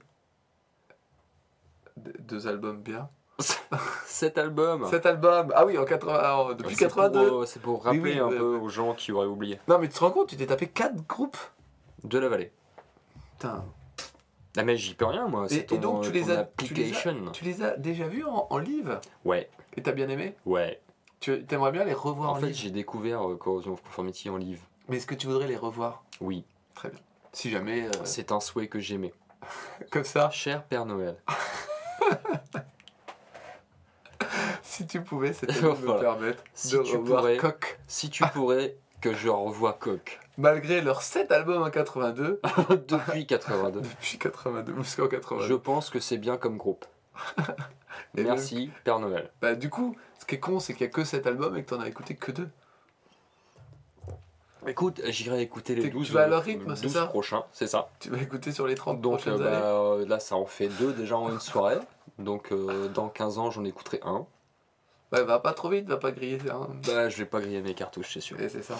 deux 1.97 2.47
albums 2.47 2.81
bien. 2.81 3.09
cet 4.05 4.37
album. 4.37 4.85
Cet 4.89 5.05
album, 5.07 5.51
ah 5.55 5.65
oui, 5.65 5.77
en 5.77 5.85
80, 5.85 6.33
en- 6.35 6.53
depuis 6.53 6.75
C'est 6.75 6.85
82. 6.85 7.27
pour, 7.27 7.41
euh, 7.41 7.45
C'est 7.45 7.61
pour 7.61 7.79
Oui, 7.79 7.83
rappeler 7.85 8.01
oui, 8.13 8.19
un 8.19 8.27
ouais, 8.27 8.37
peu 8.37 8.55
ouais. 8.55 8.61
aux 8.61 8.69
gens 8.69 8.93
qui 8.93 9.11
auraient 9.11 9.25
oublié. 9.27 9.59
Non 9.67 9.79
mais 9.79 9.87
tu 9.87 9.95
te 9.95 9.99
rends 9.99 10.11
compte, 10.11 10.29
tu 10.29 10.37
t'es 10.37 10.45
tapé 10.45 10.67
quatre 10.67 10.95
groupes 11.07 11.37
De 12.03 12.19
la 12.19 12.29
vallée. 12.29 12.51
Putain. 13.33 13.65
Ah, 14.57 14.63
mais 14.63 14.77
j'y 14.77 14.93
peux 14.93 15.05
rien, 15.05 15.27
moi. 15.27 15.45
Et- 15.45 15.49
C'est 15.49 15.71
et 15.71 15.77
donc, 15.77 16.03
tu 16.03 16.11
les 16.11 16.29
as- 16.31 16.49
tu 16.63 16.73
les 16.73 16.93
as-. 16.93 17.31
Tu 17.31 17.43
les 17.43 17.63
as 17.63 17.75
déjà 17.77 18.07
vus 18.07 18.23
en, 18.23 18.47
en 18.49 18.57
live 18.59 18.99
Ouais, 19.25 19.49
Et 19.75 19.81
t'as 19.81 19.91
bien 19.93 20.09
aimé 20.09 20.35
ouais. 20.45 20.79
Tu 21.19 21.45
aimerais 21.51 21.71
bien 21.71 21.85
les 21.85 21.93
revoir 21.93 22.31
en, 22.31 22.33
En 22.33 22.35
fait, 22.35 22.47
live 22.47 22.55
j'ai 22.55 22.69
découvert 22.71 23.27
euh, 23.29 23.35
Corrosion 23.37 23.73
of 23.73 23.81
Conformity 23.81 24.29
en 24.29 24.37
livre. 24.37 24.61
Mais 24.89 24.97
est-ce 24.97 25.07
que 25.07 25.15
tu 25.15 25.27
voudrais 25.27 25.47
les 25.47 25.55
revoir 25.55 26.03
Oui, 26.21 26.43
Très 26.75 26.89
bien. 26.89 26.99
Si 27.31 27.49
jamais, 27.49 27.87
euh, 27.87 27.91
c'est 28.03 28.31
un 28.31 28.39
souhait 28.39 28.67
que 28.67 28.79
j'aimais. 28.79 29.13
comme 29.91 30.03
ça, 30.03 30.29
Cher 30.29 30.63
Père 30.65 30.85
Noël. 30.85 31.17
si 34.61 34.85
tu 34.85 35.01
pouvais, 35.01 35.33
c'était 35.33 35.53
de 35.61 35.67
me 35.67 35.73
Voilà. 35.73 36.01
permettre 36.01 36.43
Si 36.53 36.73
de 36.77 36.83
tu 36.83 36.97
revoir 36.97 37.21
pourrais. 37.21 37.37
Coq. 37.37 37.79
Si 37.87 38.09
tu 38.09 38.23
pourrais 38.33 38.75
que 39.01 39.13
je 39.13 39.29
revoie 39.29 39.73
Coq 39.73 40.19
Malgré 40.37 40.81
leurs 40.81 41.01
7 41.03 41.31
albums 41.31 41.61
en 41.61 41.69
82, 41.69 42.41
depuis 42.87 43.27
82, 43.27 43.81
depuis 43.81 44.17
82 44.17 44.73
jusqu'en 44.81 45.07
82. 45.07 45.47
je 45.47 45.53
pense 45.53 45.89
que 45.89 45.99
c'est 45.99 46.17
bien 46.17 46.37
comme 46.37 46.57
groupe. 46.57 46.85
Et 48.17 48.23
Merci 48.23 48.71
Père 48.83 48.99
Noël. 48.99 49.29
Bah, 49.41 49.53
du 49.53 49.69
coup, 49.69 49.95
ce 50.19 50.25
qui 50.25 50.35
est 50.35 50.39
con, 50.39 50.59
c'est 50.59 50.73
qu'il 50.73 50.81
y 50.87 50.89
a 50.89 50.91
que 50.91 51.03
7 51.03 51.27
albums 51.27 51.55
et 51.57 51.63
que 51.63 51.69
t'en 51.69 51.79
as 51.79 51.87
écouté 51.87 52.15
que 52.15 52.31
2. 52.31 52.49
Écoute, 54.65 55.01
j'irai 55.09 55.41
écouter 55.41 55.75
les 55.75 55.83
T'es- 55.83 55.89
12, 55.89 56.07
tu 56.07 56.13
vas 56.13 56.23
à 56.23 56.27
leur 56.27 56.41
rythme, 56.41 56.65
12 56.69 56.79
c'est 56.81 56.89
ça 56.89 57.05
prochains, 57.07 57.43
c'est 57.51 57.67
ça. 57.67 57.89
Tu 57.99 58.09
vas 58.09 58.17
écouter 58.17 58.51
sur 58.53 58.65
les 58.65 58.75
30 58.75 59.01
Donc 59.01 59.17
prochaines 59.19 59.33
euh, 59.33 59.37
bah, 59.43 59.57
années. 59.57 60.03
euh, 60.03 60.07
là, 60.07 60.19
ça 60.19 60.35
en 60.37 60.45
fait 60.45 60.69
deux 60.79 60.93
déjà 60.93 61.17
en 61.17 61.29
une 61.29 61.41
soirée. 61.41 61.79
Donc 62.17 62.51
euh, 62.53 62.87
dans 62.87 63.09
15 63.09 63.39
ans, 63.39 63.51
j'en 63.51 63.65
écouterai 63.65 63.99
un. 64.03 64.25
Bah, 65.11 65.23
va 65.23 65.37
pas 65.39 65.51
trop 65.53 65.69
vite, 65.69 65.85
va 65.87 65.97
pas 65.97 66.11
griller. 66.13 66.39
hein. 66.49 66.69
Bah, 66.87 67.09
je 67.09 67.17
vais 67.17 67.25
pas 67.25 67.41
griller 67.41 67.61
mes 67.61 67.73
cartouches, 67.75 68.13
c'est 68.13 68.21
sûr. 68.21 68.39
Et 68.39 68.47
c'est 68.47 68.63
ça. 68.63 68.75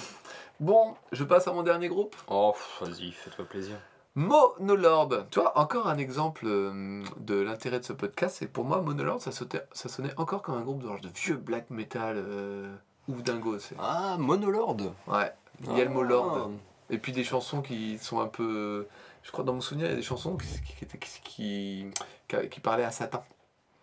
Bon, 0.59 0.95
je 1.11 1.23
passe 1.23 1.47
à 1.47 1.53
mon 1.53 1.63
dernier 1.63 1.87
groupe. 1.89 2.15
Oh, 2.27 2.55
vas-y, 2.81 3.11
fais-toi 3.11 3.45
plaisir. 3.45 3.75
Monolord. 4.15 5.09
Tu 5.31 5.39
vois, 5.39 5.57
encore 5.57 5.87
un 5.87 5.97
exemple 5.97 6.45
euh, 6.45 7.03
de 7.17 7.35
l'intérêt 7.41 7.79
de 7.79 7.85
ce 7.85 7.93
podcast, 7.93 8.37
c'est 8.39 8.47
pour 8.47 8.63
moi, 8.63 8.81
Monolord, 8.81 9.21
ça, 9.21 9.31
sautait- 9.31 9.65
ça 9.73 9.89
sonnait 9.89 10.13
encore 10.17 10.41
comme 10.43 10.55
un 10.55 10.61
groupe 10.61 10.83
de, 10.83 11.07
vieux 11.15 11.35
black 11.37 11.69
metal 11.71 12.15
euh, 12.17 12.71
ouf 13.07 13.23
dingo. 13.23 13.57
Ah, 13.79 14.15
Monolord 14.19 14.77
Ouais, 15.07 15.33
il 15.67 15.77
y 15.77 15.81
a 15.81 15.85
le 15.85 15.89
mot 15.89 16.01
Ah. 16.03 16.07
Lord. 16.09 16.51
Et 16.89 16.97
puis 16.99 17.11
des 17.11 17.23
chansons 17.23 17.61
qui 17.61 17.97
sont 17.97 18.19
un 18.21 18.27
peu. 18.27 18.87
Je 19.23 19.31
crois 19.31 19.43
dans 19.43 19.53
mon 19.53 19.61
souvenir, 19.61 19.87
il 19.87 19.91
y 19.91 19.93
a 19.93 19.95
des 19.97 20.01
chansons 20.03 20.37
qui, 20.37 20.47
qui, 20.61 20.83
étaient- 20.85 20.97
qui, 20.99 21.21
qui, 21.23 21.85
qui- 22.27 22.49
qui 22.49 22.59
parlaient 22.59 22.83
à 22.83 22.91
Satan. 22.91 23.23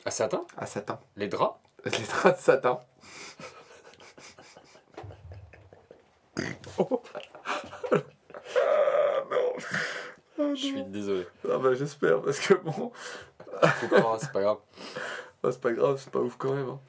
Ah, 0.05 0.10
Satan? 0.10 0.47
À 0.56 0.66
Satan. 0.66 1.01
Les 1.16 1.26
draps? 1.28 1.56
Les 1.84 1.90
draps 1.90 2.38
de 2.38 2.42
Satan. 2.42 2.80
Je 10.39 10.55
suis 10.57 10.82
désolé. 10.85 11.27
Ah 11.48 11.59
bah 11.59 11.74
j'espère, 11.74 12.23
parce 12.23 12.40
que 12.40 12.55
bon, 12.55 12.90
Faut 13.62 13.89
pas, 13.89 14.19
c'est 14.19 14.32
pas 14.32 14.40
grave. 14.40 14.59
bah, 15.43 15.52
c'est 15.52 15.61
pas 15.61 15.73
grave, 15.73 16.01
c'est 16.02 16.11
pas 16.11 16.20
ouf 16.20 16.36
quand 16.39 16.55
même. 16.55 16.69
hein. 16.69 16.81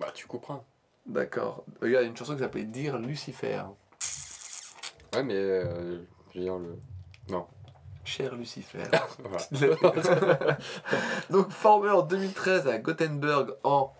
Bah, 0.00 0.10
tu 0.12 0.26
couperas. 0.26 0.62
D'accord. 1.06 1.64
Regarde, 1.80 1.82
il 1.82 1.92
y 1.92 1.96
a 1.96 2.02
une 2.10 2.16
chanson 2.16 2.34
qui 2.34 2.40
s'appelait 2.40 2.64
Dire 2.64 2.98
Lucifer. 2.98 3.62
Ouais, 5.14 5.22
mais. 5.22 5.34
euh, 5.34 5.98
je 6.34 6.38
veux 6.38 6.44
dire, 6.44 6.58
le. 6.58 6.76
Cher 8.04 8.34
Lucifer. 8.36 8.82
Donc 11.30 11.50
formé 11.50 11.90
en 11.90 12.00
2013 12.02 12.66
à 12.66 12.78
Gothenburg 12.78 13.54
en 13.64 13.92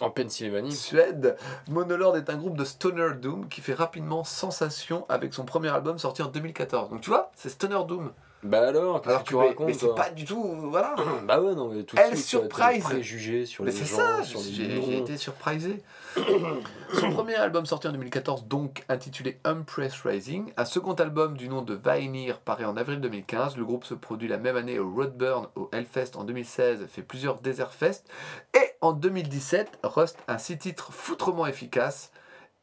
En 0.00 0.10
Pennsylvanie. 0.10 0.72
Suède, 0.72 1.36
Monolord 1.68 2.16
est 2.16 2.30
un 2.30 2.36
groupe 2.36 2.56
de 2.56 2.64
Stoner 2.64 3.10
Doom 3.20 3.48
qui 3.48 3.60
fait 3.60 3.74
rapidement 3.74 4.24
sensation 4.24 5.04
avec 5.08 5.34
son 5.34 5.44
premier 5.44 5.68
album 5.68 5.98
sorti 5.98 6.22
en 6.22 6.28
2014. 6.28 6.90
Donc 6.90 7.02
tu 7.02 7.10
vois, 7.10 7.30
c'est 7.36 7.50
Stoner 7.50 7.84
Doom. 7.86 8.12
Bah 8.42 8.66
alors, 8.68 9.00
qu'est-ce 9.02 9.18
que 9.18 9.28
tu 9.28 9.36
mais, 9.36 9.48
racontes 9.48 9.66
mais 9.68 9.74
c'est 9.74 9.94
pas 9.94 10.10
du 10.10 10.24
tout, 10.24 10.42
voilà. 10.68 10.96
Bah 11.26 11.40
ouais, 11.40 11.54
non, 11.54 11.68
mais 11.68 11.84
tout 11.84 11.94
de 11.94 12.00
Elle 12.00 12.16
suite, 12.16 12.40
t'as 12.40 12.48
des 12.48 12.48
surprise. 12.48 12.82
préjugés 12.82 13.46
sur 13.46 13.62
Mais 13.62 13.70
les 13.70 13.76
gens, 13.76 13.84
ça, 13.84 14.24
sur 14.24 14.40
les 14.40 14.52
j'ai 14.82 14.98
été 14.98 15.16
surprisé. 15.16 15.82
Son 16.94 17.10
premier 17.12 17.36
album 17.36 17.66
sorti 17.66 17.86
en 17.86 17.92
2014, 17.92 18.46
donc 18.46 18.84
intitulé 18.88 19.38
Umpress 19.44 19.94
Rising, 20.02 20.52
un 20.56 20.64
second 20.64 20.94
album 20.94 21.36
du 21.36 21.48
nom 21.48 21.62
de 21.62 21.74
Vainir 21.74 22.40
paraît 22.40 22.64
en 22.64 22.76
avril 22.76 23.00
2015. 23.00 23.56
Le 23.56 23.64
groupe 23.64 23.84
se 23.84 23.94
produit 23.94 24.26
la 24.26 24.38
même 24.38 24.56
année 24.56 24.80
au 24.80 24.90
Roadburn, 24.92 25.46
au 25.54 25.68
Hellfest 25.72 26.16
en 26.16 26.24
2016, 26.24 26.86
fait 26.88 27.02
plusieurs 27.02 27.40
Desert 27.40 27.72
Fest. 27.72 28.08
Et 28.54 28.72
en 28.80 28.92
2017, 28.92 29.78
Rust 29.84 30.18
un 30.26 30.38
six 30.38 30.58
titres 30.58 30.92
foutrement 30.92 31.46
efficace. 31.46 32.10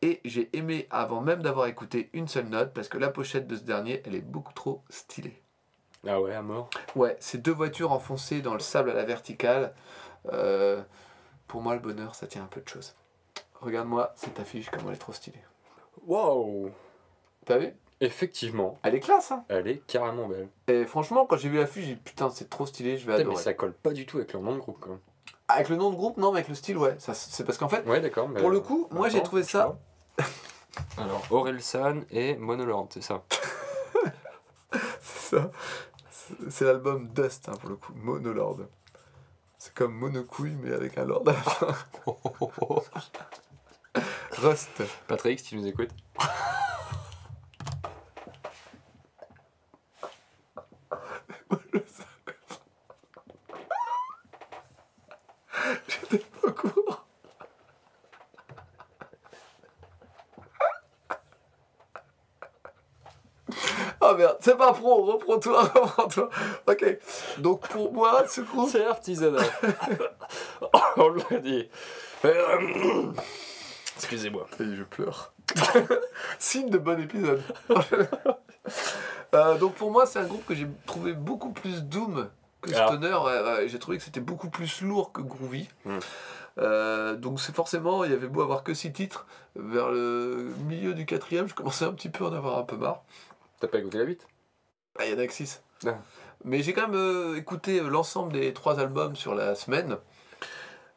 Et 0.01 0.21
j'ai 0.23 0.49
aimé 0.53 0.87
avant 0.91 1.21
même 1.21 1.41
d'avoir 1.41 1.67
écouté 1.67 2.09
une 2.13 2.27
seule 2.27 2.47
note 2.47 2.73
parce 2.73 2.87
que 2.87 2.97
la 2.97 3.09
pochette 3.09 3.47
de 3.47 3.55
ce 3.55 3.63
dernier, 3.63 4.01
elle 4.05 4.15
est 4.15 4.21
beaucoup 4.21 4.53
trop 4.53 4.83
stylée. 4.89 5.41
Ah 6.07 6.21
ouais, 6.21 6.33
à 6.33 6.41
mort. 6.41 6.69
Ouais, 6.95 7.17
c'est 7.19 7.39
deux 7.41 7.51
voitures 7.51 7.91
enfoncées 7.91 8.41
dans 8.41 8.53
le 8.53 8.59
sable 8.59 8.89
à 8.91 8.93
la 8.93 9.03
verticale. 9.03 9.73
Euh, 10.31 10.81
pour 11.47 11.61
moi, 11.61 11.73
le 11.73 11.79
bonheur, 11.81 12.15
ça 12.15 12.27
tient 12.27 12.43
un 12.43 12.47
peu 12.47 12.61
de 12.61 12.67
choses. 12.69 12.95
Regarde-moi 13.61 14.13
cette 14.15 14.39
affiche, 14.39 14.69
comment 14.69 14.89
elle 14.89 14.95
est 14.95 14.99
trop 14.99 15.11
stylée. 15.13 15.43
Waouh 16.07 16.71
T'as 17.45 17.57
vu? 17.57 17.73
Effectivement, 18.01 18.79
Elle 18.83 18.95
est 18.95 19.01
classe, 19.01 19.31
hein 19.33 19.43
elle 19.49 19.67
est 19.67 19.85
carrément 19.85 20.27
belle. 20.29 20.47
Et 20.69 20.85
franchement, 20.85 21.25
quand 21.25 21.35
j'ai 21.35 21.49
vu 21.49 21.57
l'affiche, 21.57 21.83
j'ai 21.85 21.95
dit 21.95 21.99
putain, 22.01 22.29
c'est 22.29 22.49
trop 22.49 22.65
stylé, 22.65 22.97
je 22.97 23.05
vais 23.05 23.11
Putain, 23.13 23.17
mais 23.17 23.21
adorer. 23.31 23.43
ça 23.43 23.53
colle 23.53 23.73
pas 23.73 23.91
du 23.91 24.05
tout 24.05 24.17
avec 24.17 24.31
leur 24.31 24.41
nom 24.41 24.53
de 24.53 24.59
groupe, 24.59 24.77
quand 24.79 24.91
même. 24.91 24.99
Avec 25.49 25.67
le 25.67 25.75
nom 25.75 25.89
de 25.89 25.95
groupe, 25.97 26.15
non, 26.15 26.31
mais 26.31 26.37
avec 26.37 26.47
le 26.47 26.55
style, 26.55 26.77
ouais. 26.77 26.95
Ça, 26.99 27.13
C'est 27.13 27.43
parce 27.43 27.57
qu'en 27.57 27.67
fait, 27.67 27.85
Ouais, 27.85 27.99
d'accord. 27.99 28.29
mais- 28.29 28.39
pour 28.39 28.51
le 28.51 28.61
coup, 28.61 28.87
moi 28.91 29.09
j'ai 29.09 29.21
trouvé 29.21 29.43
ça. 29.43 29.77
Alors, 30.97 31.21
Orelsan 31.29 32.01
et 32.11 32.37
Monolord, 32.37 32.87
c'est 32.91 33.01
ça. 33.01 33.23
C'est 35.01 35.35
ça. 35.37 35.51
C'est- 36.49 36.65
l'album 36.65 37.07
Dust, 37.09 37.49
hein, 37.49 37.53
pour 37.59 37.69
le 37.69 37.75
coup. 37.75 37.93
Monolord. 37.95 38.59
C'est 39.57 39.73
comme 39.73 39.93
Monocouille, 39.93 40.55
mais 40.61 40.71
avec 40.71 40.97
un 40.97 41.05
lord 41.05 41.23
à 41.27 41.33
la 41.33 41.41
fin. 41.41 41.75
Rust. 44.37 44.83
Patrick, 45.07 45.39
si 45.39 45.45
tu 45.47 45.55
nous 45.57 45.67
écoutes. 45.67 45.91
J'étais 55.87 56.17
pas 56.19 56.47
au 56.47 56.51
courant. 56.51 56.97
Oh 64.01 64.05
merde, 64.19 64.37
c'est 64.39 64.57
pas 64.57 64.73
pro, 64.73 65.05
reprends-toi, 65.05 65.63
reprends-toi. 65.73 66.29
Ok, 66.67 66.97
donc 67.39 67.67
pour 67.67 67.93
moi, 67.93 68.25
ce 68.27 68.41
groupe. 68.41 68.69
C'est 68.69 68.85
artisanal. 68.85 69.45
On 70.97 71.09
l'a 71.09 71.39
dit. 71.39 71.67
Euh, 72.25 73.11
Excusez-moi. 73.95 74.47
Je 74.59 74.83
pleure. 74.83 75.33
Signe 76.39 76.69
de 76.69 76.77
bon 76.77 76.99
épisode. 77.01 77.41
Euh, 79.33 79.57
donc 79.57 79.75
pour 79.75 79.91
moi, 79.91 80.05
c'est 80.05 80.19
un 80.19 80.25
groupe 80.25 80.45
que 80.45 80.55
j'ai 80.55 80.67
trouvé 80.85 81.13
beaucoup 81.13 81.51
plus 81.51 81.83
doom 81.83 82.29
que 82.61 82.73
Alors. 82.73 82.89
stoner. 82.89 83.67
J'ai 83.67 83.79
trouvé 83.79 83.97
que 83.97 84.03
c'était 84.03 84.19
beaucoup 84.19 84.49
plus 84.49 84.81
lourd 84.81 85.11
que 85.11 85.21
groovy. 85.21 85.67
Hmm. 85.85 85.99
Euh, 86.57 87.15
donc 87.15 87.39
c'est 87.39 87.55
forcément, 87.55 88.03
il 88.03 88.11
y 88.11 88.13
avait 88.13 88.27
beau 88.27 88.41
avoir 88.41 88.63
que 88.63 88.73
six 88.73 88.91
titres, 88.91 89.25
vers 89.55 89.89
le 89.89 90.51
milieu 90.67 90.93
du 90.93 91.05
quatrième, 91.05 91.47
je 91.47 91.53
commençais 91.53 91.85
un 91.85 91.93
petit 91.93 92.09
peu 92.09 92.25
à 92.25 92.29
en 92.29 92.33
avoir 92.33 92.57
un 92.57 92.63
peu 92.63 92.75
marre. 92.75 93.03
T'as 93.59 93.67
pas 93.67 93.79
écouté 93.79 93.97
la 93.97 94.03
8 94.05 94.27
Ah, 94.97 95.05
il 95.05 95.11
y 95.11 95.15
en 95.15 95.19
a 95.19 95.27
que 95.27 95.33
six. 95.33 95.61
Ah. 95.85 95.97
Mais 96.45 96.61
j'ai 96.63 96.73
quand 96.73 96.87
même 96.87 96.95
euh, 96.95 97.35
écouté 97.35 97.79
euh, 97.79 97.89
l'ensemble 97.89 98.31
des 98.33 98.53
trois 98.53 98.79
albums 98.79 99.15
sur 99.15 99.35
la 99.35 99.55
semaine. 99.55 99.97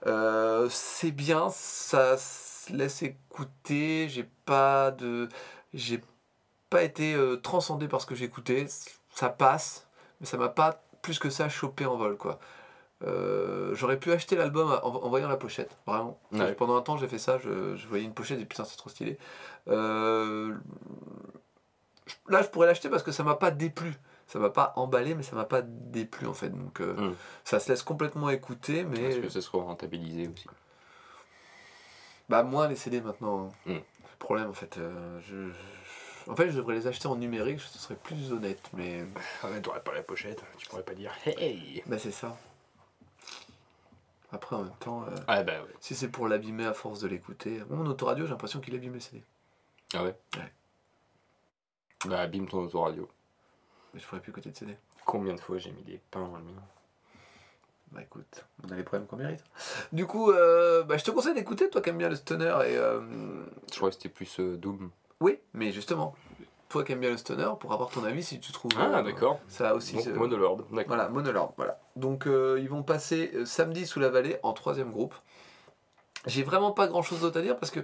Euh, 0.06 0.68
c'est 0.70 1.10
bien, 1.10 1.48
ça 1.50 2.16
se 2.16 2.72
laisse 2.72 3.02
écouter. 3.02 4.08
J'ai 4.08 4.28
pas 4.44 4.90
de, 4.92 5.28
j'ai 5.74 6.00
pas 6.70 6.82
été 6.82 7.14
euh, 7.14 7.36
transcendé 7.36 7.88
par 7.88 8.00
ce 8.00 8.06
que 8.06 8.14
j'ai 8.14 8.24
écouté. 8.24 8.66
ça 9.14 9.28
passe, 9.28 9.86
mais 10.20 10.26
ça 10.26 10.36
m'a 10.36 10.48
pas 10.48 10.82
plus 11.02 11.18
que 11.18 11.30
ça 11.30 11.48
chopé 11.48 11.84
en 11.86 11.96
vol, 11.96 12.16
quoi. 12.16 12.38
Euh, 13.04 13.74
J'aurais 13.74 13.98
pu 13.98 14.12
acheter 14.12 14.36
l'album 14.36 14.70
en, 14.82 14.86
en 14.86 15.08
voyant 15.08 15.28
la 15.28 15.36
pochette, 15.36 15.76
vraiment. 15.86 16.20
Ouais. 16.30 16.54
Pendant 16.54 16.76
un 16.76 16.82
temps, 16.82 16.96
j'ai 16.96 17.08
fait 17.08 17.18
ça, 17.18 17.38
je, 17.38 17.74
je 17.74 17.88
voyais 17.88 18.04
une 18.04 18.14
pochette 18.14 18.40
et 18.40 18.44
putain, 18.44 18.64
c'est 18.64 18.76
trop 18.76 18.90
stylé. 18.90 19.18
Euh, 19.68 20.54
là, 22.28 22.42
je 22.42 22.48
pourrais 22.48 22.66
l'acheter 22.66 22.88
parce 22.88 23.02
que 23.02 23.12
ça 23.12 23.22
m'a 23.22 23.34
pas 23.36 23.50
déplu. 23.50 23.92
Ça 24.26 24.38
m'a 24.38 24.50
pas 24.50 24.72
emballé, 24.76 25.14
mais 25.14 25.22
ça 25.22 25.36
m'a 25.36 25.44
pas 25.44 25.60
déplu 25.62 26.26
en 26.26 26.32
fait. 26.34 26.48
Donc, 26.50 26.80
euh, 26.80 26.94
Mm. 26.94 27.14
ça 27.44 27.60
se 27.60 27.68
laisse 27.70 27.82
complètement 27.82 28.30
écouter, 28.30 28.84
mais 28.84 28.98
Est-ce 29.04 29.18
que 29.20 29.28
ça 29.28 29.40
sera 29.42 29.62
rentabilisé 29.62 30.28
aussi 30.28 30.46
bah 32.28 32.42
moins 32.42 32.68
les 32.68 32.76
CD 32.76 33.00
maintenant. 33.00 33.48
Mm. 33.66 33.72
Le 33.74 33.82
problème 34.18 34.48
en 34.48 34.52
fait, 34.54 34.78
euh, 34.78 35.20
je, 35.28 35.50
je- 35.50 36.30
en 36.30 36.36
fait, 36.36 36.48
je 36.50 36.56
devrais 36.56 36.74
les 36.76 36.86
acheter 36.86 37.08
en 37.08 37.16
numérique, 37.16 37.60
ce 37.60 37.78
serait 37.78 37.96
plus 37.96 38.32
honnête, 38.32 38.70
mais 38.72 39.04
Ah 39.42 39.48
mais 39.52 39.60
t'aurais 39.60 39.80
pas 39.82 39.92
la 39.92 40.02
pochette, 40.02 40.42
tu 40.56 40.66
pourrais 40.68 40.84
pas 40.84 40.94
dire 40.94 41.12
Hey 41.26 41.82
bah 41.86 41.98
c'est 41.98 42.12
ça. 42.12 42.36
Après, 44.30 44.56
en 44.56 44.62
même 44.62 44.72
temps, 44.80 45.02
euh, 45.02 45.14
Ah 45.26 45.42
bah 45.42 45.60
ouais. 45.62 45.74
si 45.80 45.94
c'est 45.94 46.08
pour 46.08 46.26
l'abîmer 46.26 46.64
à 46.64 46.72
force 46.72 47.00
de 47.00 47.08
l'écouter, 47.08 47.60
mon 47.68 47.84
autoradio, 47.86 48.24
j'ai 48.24 48.30
l'impression 48.30 48.60
qu'il 48.60 48.74
abîme 48.74 48.94
les 48.94 49.00
CD. 49.00 49.22
Ah 49.94 50.04
ouais? 50.04 50.14
Ouais. 50.36 50.52
Bah 52.06 52.20
abîme 52.20 52.48
ton 52.48 52.58
autoradio. 52.64 53.08
Mais 53.94 54.00
je 54.00 54.06
pourrais 54.06 54.20
plus 54.20 54.30
écouter 54.30 54.50
de 54.50 54.56
CD. 54.56 54.76
Combien 55.04 55.34
de 55.34 55.40
fois 55.40 55.58
j'ai 55.58 55.70
mis 55.72 55.82
des 55.82 56.00
pains 56.10 56.26
dans 56.26 56.36
le 56.38 56.44
mien 56.44 56.62
Bah 57.92 58.02
écoute, 58.02 58.44
on 58.66 58.70
a 58.72 58.76
les 58.76 58.82
problèmes 58.82 59.06
qu'on 59.06 59.16
mérite. 59.16 59.44
Du 59.92 60.06
coup, 60.06 60.30
euh, 60.30 60.82
bah, 60.84 60.96
je 60.96 61.04
te 61.04 61.10
conseille 61.10 61.34
d'écouter, 61.34 61.68
toi 61.70 61.80
qui 61.80 61.90
aimes 61.90 61.98
bien 61.98 62.08
le 62.08 62.16
stoner. 62.16 62.54
Et, 62.66 62.76
euh, 62.76 63.00
Je 63.70 63.76
crois 63.76 63.90
que 63.90 63.94
c'était 63.96 64.08
plus 64.08 64.40
euh, 64.40 64.56
Doom. 64.56 64.90
oui, 65.20 65.38
mais 65.52 65.72
justement, 65.72 66.14
toi 66.68 66.84
qui 66.84 66.92
aimes 66.92 67.00
bien 67.00 67.10
le 67.10 67.16
stoner, 67.16 67.50
pour 67.60 67.72
avoir 67.72 67.90
ton 67.90 68.02
avis, 68.04 68.22
si 68.22 68.40
tu 68.40 68.52
trouves. 68.52 68.72
Ah 68.78 69.02
d'accord. 69.02 69.40
Ça 69.48 69.74
aussi. 69.74 69.96
Donc 69.96 70.08
Monolord, 70.08 70.56
d'accord. 70.70 70.84
Voilà, 70.86 71.08
Monolord, 71.08 71.52
voilà. 71.56 71.78
Donc 71.96 72.24
ils 72.26 72.68
vont 72.68 72.82
passer 72.82 73.44
samedi 73.44 73.86
sous 73.86 74.00
la 74.00 74.08
vallée 74.08 74.38
en 74.42 74.52
troisième 74.52 74.90
groupe. 74.90 75.14
J'ai 76.26 76.44
vraiment 76.44 76.70
pas 76.70 76.86
grand 76.86 77.02
chose 77.02 77.20
d'autre 77.20 77.38
à 77.40 77.42
dire 77.42 77.58
parce 77.58 77.72
que 77.72 77.80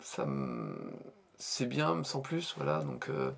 ça 0.00 0.26
me... 0.26 0.76
c'est 1.42 1.66
bien 1.66 2.02
sans 2.04 2.20
plus, 2.20 2.54
voilà. 2.56 2.78
Donc 2.80 3.08
euh, 3.08 3.30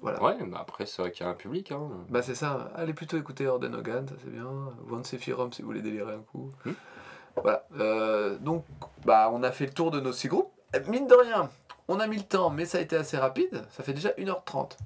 voilà. 0.00 0.22
Ouais, 0.22 0.36
bah 0.46 0.58
après 0.60 0.86
c'est 0.86 1.00
vrai 1.00 1.12
qu'il 1.12 1.24
y 1.24 1.28
a 1.28 1.30
un 1.32 1.34
public. 1.34 1.72
Hein. 1.72 1.88
Bah 2.08 2.20
c'est 2.22 2.34
ça, 2.34 2.70
allez 2.74 2.92
plutôt 2.94 3.16
écouter 3.16 3.46
Orden 3.46 3.74
Hogan, 3.74 4.06
ça 4.08 4.14
c'est 4.22 4.30
bien. 4.30 4.48
One 4.90 5.04
Sephiroth 5.04 5.54
si 5.54 5.62
vous 5.62 5.68
voulez 5.68 5.82
délirer 5.82 6.14
un 6.14 6.20
coup. 6.20 6.50
Hmm. 6.64 6.72
Voilà. 7.36 7.64
Euh, 7.78 8.36
donc 8.38 8.64
bah 9.04 9.30
on 9.32 9.42
a 9.42 9.50
fait 9.52 9.66
le 9.66 9.72
tour 9.72 9.90
de 9.90 10.00
nos 10.00 10.12
six 10.12 10.28
groupes. 10.28 10.50
Mine 10.88 11.06
de 11.06 11.14
rien, 11.14 11.48
on 11.88 12.00
a 12.00 12.06
mis 12.08 12.16
le 12.16 12.24
temps, 12.24 12.50
mais 12.50 12.64
ça 12.66 12.78
a 12.78 12.80
été 12.80 12.96
assez 12.96 13.16
rapide. 13.16 13.64
Ça 13.70 13.82
fait 13.84 13.92
déjà 13.92 14.10
1h30. 14.10 14.76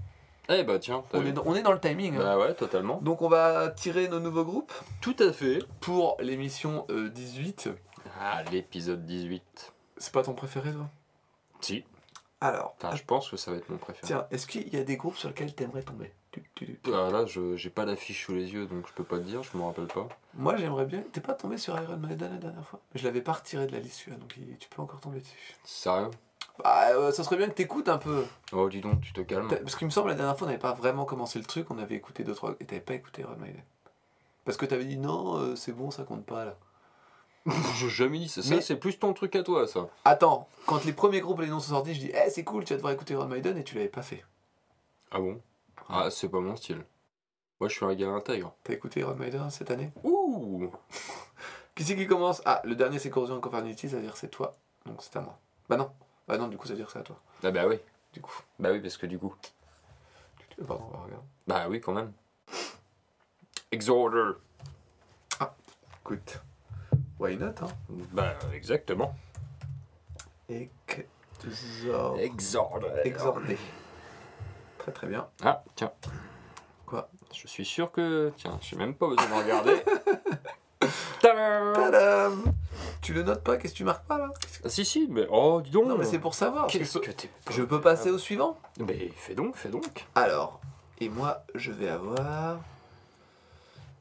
Eh 0.51 0.63
bah 0.65 0.79
tiens, 0.79 1.03
On 1.13 1.25
est, 1.27 1.33
dans, 1.33 1.43
on 1.45 1.55
est 1.55 1.63
dans 1.63 1.73
le 1.73 1.81
timing. 1.81 2.17
hein. 2.17 2.21
Bah 2.21 2.39
ouais, 2.39 2.55
totalement. 2.55 3.01
Donc 3.03 3.21
on 3.23 3.29
va 3.29 3.69
tirer 3.69 4.09
nos 4.09 4.21
nouveaux 4.21 4.45
groupes. 4.45 4.73
Tout 5.03 5.17
à 5.19 5.33
fait. 5.33 5.59
pour 5.81 6.17
l'émission 6.21 6.87
euh, 6.91 7.09
18. 7.11 7.69
Ah, 8.21 8.43
l'épisode 8.51 9.05
18. 9.05 9.73
C'est 9.99 10.13
pas 10.13 10.23
ton 10.23 10.33
préféré, 10.35 10.73
toi? 10.73 10.89
Si. 11.61 11.85
Alors, 12.41 12.75
Enfin, 12.81 12.95
je 12.95 13.03
pense 13.03 13.29
que 13.31 13.37
ça 13.37 13.51
va 13.51 13.57
être 13.57 13.69
mon 13.69 13.79
préféré. 13.79 14.07
tiens, 14.07 14.27
est-ce 14.31 14.47
qu'il 14.47 14.69
y 14.73 14.77
a 14.77 14.85
des 14.85 14.97
groupes 14.97 15.17
sur 15.17 15.29
lesquels 15.29 15.55
t'aimerais 15.55 15.83
tomber 15.83 16.13
Ah, 16.87 17.11
là, 17.11 17.27
je 17.27 17.57
j'ai 17.57 17.71
pas 17.71 17.85
d'affiche 17.85 18.25
sous 18.27 18.33
les 18.33 18.53
yeux, 18.53 18.67
donc 18.67 18.87
je 18.87 18.93
peux 18.93 19.03
pas 19.03 19.17
te 19.19 19.25
dire, 19.25 19.43
je 19.43 19.57
me 19.57 19.65
rappelle 19.65 19.89
pas. 19.89 20.09
Moi, 20.35 20.57
j'aimerais 20.57 20.85
bien. 20.87 21.03
T'es 21.13 21.21
pas 21.21 21.35
tombé 21.35 21.59
sur 21.59 21.81
Iron 21.81 21.97
Maiden 21.97 22.31
la 22.33 22.39
dernière 22.39 22.65
fois? 22.65 22.79
Je 22.95 23.05
l'avais 23.05 23.23
pas 23.23 23.33
retiré 23.33 23.67
de 23.67 23.73
la 23.73 23.81
liste, 23.81 24.01
celui-là, 24.01 24.19
donc 24.19 24.35
tu 24.61 24.69
peux 24.69 24.83
encore 24.83 25.01
tomber 25.01 25.19
dessus. 25.19 25.57
Sérieux? 25.65 26.11
Bah, 26.63 26.89
euh, 26.91 27.11
ça 27.13 27.25
serait 27.25 27.37
bien 27.37 27.49
que 27.49 27.55
t'écoutes 27.55 27.89
un 27.89 27.99
peu. 27.99 28.25
Oh, 28.53 28.69
dis 28.69 28.81
donc, 28.81 29.01
tu 29.01 29.13
te 29.13 29.21
calmes. 29.21 29.49
Parce 29.49 29.75
qu'il 29.77 29.87
me 29.87 29.91
semble, 29.93 30.09
la 30.11 30.15
dernière 30.15 30.37
fois, 30.37 30.47
on 30.47 30.51
n'avait 30.51 30.61
pas 30.61 30.75
vraiment 30.75 31.05
commencé 31.05 31.39
le 31.41 31.45
truc, 31.45 31.71
on 31.71 31.79
avait 31.79 31.95
écouté 31.97 32.23
deux, 32.25 32.35
trois. 32.35 32.55
Et 32.61 32.65
t'avais 32.67 32.81
pas 32.81 32.95
écouté 32.95 33.23
Iron 33.23 33.37
Maiden. 33.37 33.63
Parce 34.45 34.57
que 34.57 34.65
t'avais 34.67 34.85
dit 34.85 34.97
non, 34.97 35.37
euh, 35.39 35.57
c'est 35.57 35.73
bon, 35.73 35.91
ça 35.91 36.05
compte 36.05 36.25
pas 36.25 36.45
là. 36.45 36.57
J'ai 37.77 37.89
jamais 37.89 38.19
dit 38.19 38.29
ça. 38.29 38.43
Ça, 38.43 38.57
Mais- 38.57 38.61
c'est 38.61 38.77
plus 38.77 38.99
ton 38.99 39.13
truc 39.15 39.35
à 39.37 39.43
toi, 39.43 39.67
ça. 39.67 39.89
Attends, 40.05 40.49
quand 40.67 40.85
les 40.85 40.93
premiers 40.93 41.21
groupes 41.21 41.41
et 41.41 41.45
les 41.45 41.51
noms 41.51 41.61
sont 41.61 41.75
sortis, 41.75 41.95
je 41.95 42.01
dis, 42.01 42.11
eh, 42.13 42.31
c'est 42.31 42.45
cool, 42.45 42.65
tu 42.65 42.73
vas 42.73 42.77
devoir 42.77 42.93
écouter 42.93 43.15
Iron 43.15 43.27
Maiden 43.27 43.57
et 43.57 43.65
tu 43.65 43.75
l'avais 43.77 43.89
pas 43.89 44.03
fait. 44.03 44.25
Ah 45.11 45.19
bon? 45.21 45.41
Ah, 45.89 46.11
c'est 46.11 46.29
pas 46.29 46.41
mon 46.41 46.57
style. 46.57 46.85
Moi, 47.61 47.69
je 47.69 47.75
suis 47.75 47.85
un 47.85 47.95
gars 47.95 48.09
intègre. 48.11 48.53
T'as 48.65 48.75
écouté 48.75 49.01
Iron 49.01 49.15
Maiden 49.15 49.49
cette 49.51 49.71
année? 49.71 49.91
Ouh 50.05 50.71
Qui 51.75 51.85
c'est 51.85 51.97
qui 51.97 52.07
commence? 52.09 52.43
Ah, 52.45 52.61
le 52.65 52.75
dernier 52.75 52.99
c'est 52.99 53.09
Corrosion 53.09 53.41
Conformity, 53.41 53.89
c'est-à-dire 53.89 54.17
c'est 54.17 54.29
toi. 54.29 54.55
Donc 54.85 54.97
c'est 55.01 55.17
à 55.17 55.21
moi. 55.21 55.39
Bah 55.69 55.77
non. 55.77 55.91
Bah 56.27 56.37
non, 56.37 56.49
du 56.49 56.57
coup, 56.57 56.67
ça 56.67 56.73
veut 56.73 56.79
dire 56.79 56.91
c'est 56.91 56.99
à 56.99 57.03
toi. 57.03 57.21
Ah 57.45 57.51
bah 57.53 57.67
oui. 57.69 57.77
Du 58.13 58.21
coup. 58.21 58.37
Bah 58.59 58.71
oui, 58.73 58.81
parce 58.81 58.97
que 58.97 59.07
du 59.07 59.17
coup. 59.19 59.33
Euh, 60.61 60.65
Pardon, 60.65 60.85
on 60.89 60.97
va 60.97 61.05
regarder. 61.05 61.25
Bah 61.47 61.67
oui, 61.71 61.81
quand 61.81 61.93
même. 61.93 62.13
Exorder. 63.71 64.33
Écoute. 66.01 66.41
Why 67.19 67.37
not, 67.37 67.55
hein? 67.63 67.69
Bah, 68.13 68.35
exactement. 68.55 69.15
Exor... 70.49 72.19
Exorder. 72.19 72.89
Exordé. 73.05 73.59
Très 74.79 74.93
très 74.93 75.07
bien. 75.09 75.27
Ah, 75.43 75.63
tiens. 75.75 75.93
Quoi? 76.87 77.09
Je 77.35 77.47
suis 77.47 77.65
sûr 77.65 77.91
que. 77.93 78.33
Tiens, 78.37 78.59
j'ai 78.63 78.77
même 78.77 78.95
pas 78.95 79.09
besoin 79.09 79.27
de 79.29 79.35
regarder. 79.35 79.77
Tadam 81.21 81.73
Tadam 81.75 82.45
Tu 83.03 83.13
le 83.13 83.25
notes 83.25 83.43
pas? 83.43 83.57
Qu'est-ce 83.57 83.73
que 83.73 83.79
tu 83.79 83.85
marques 83.85 84.07
pas 84.07 84.17
là? 84.19 84.31
Ah, 84.65 84.69
si, 84.69 84.85
si, 84.85 85.09
mais. 85.11 85.27
Oh, 85.31 85.61
dis 85.63 85.71
donc 85.71 85.87
Non, 85.89 85.99
mais 85.99 86.05
c'est 86.05 86.21
pour 86.21 86.35
savoir. 86.35 86.69
Qu'est-ce 86.69 86.99
je, 86.99 87.05
que 87.05 87.11
t'es. 87.11 87.29
je 87.51 87.63
peux 87.63 87.81
passer 87.81 88.11
au 88.11 88.19
suivant 88.19 88.57
Mais 88.79 89.11
fais 89.17 89.35
donc, 89.35 89.57
fais 89.57 89.69
donc. 89.69 90.07
Alors, 90.15 90.61
et 91.01 91.09
moi, 91.09 91.45
je 91.55 91.73
vais 91.73 91.89
avoir. 91.89 92.59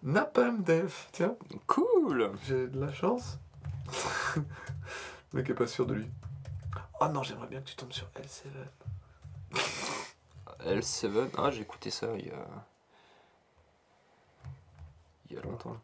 Napalm 0.07 0.63
Death. 0.63 1.09
Tiens, 1.11 1.35
Cool 1.67 2.31
j'ai 2.45 2.67
de 2.67 2.79
la 2.79 2.93
chance. 2.93 3.39
le 4.37 4.43
mec 5.33 5.49
est 5.49 5.53
pas 5.53 5.67
sûr 5.67 5.85
de 5.85 5.95
lui. 5.95 6.09
Oh 7.01 7.09
non, 7.09 7.23
j'aimerais 7.23 7.47
bien 7.47 7.59
que 7.59 7.65
tu 7.65 7.75
tombes 7.75 7.91
sur 7.91 8.07
L7. 8.15 8.47
L7, 10.65 11.31
ah 11.37 11.51
j'ai 11.51 11.63
écouté 11.63 11.89
ça 11.89 12.07
il 12.15 12.27
y 12.27 12.31
a. 12.31 12.47
Il 15.29 15.35
y 15.35 15.39
a 15.39 15.41
longtemps. 15.41 15.75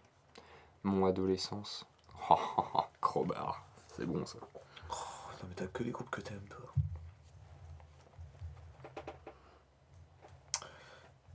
Mon 0.83 1.05
adolescence. 1.05 1.85
Oh, 2.29 2.39
oh, 2.57 2.63
oh, 2.75 2.83
Crowbar, 3.01 3.65
c'est 3.97 4.05
bon 4.05 4.25
ça. 4.25 4.37
Oh, 4.41 4.93
non, 4.93 5.49
mais 5.49 5.55
t'as 5.55 5.67
que 5.67 5.83
les 5.83 5.91
groupes 5.91 6.09
que 6.09 6.21
t'aimes, 6.21 6.47
toi. 6.47 6.73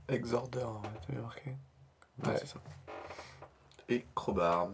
Exorder, 0.07 0.65
t'as 1.05 1.13
bien 1.13 1.21
marqué 1.21 1.55
Ouais, 2.25 2.37
c'est 2.37 2.47
ça. 2.47 2.59
Et 3.87 4.05
Crowbar. 4.15 4.67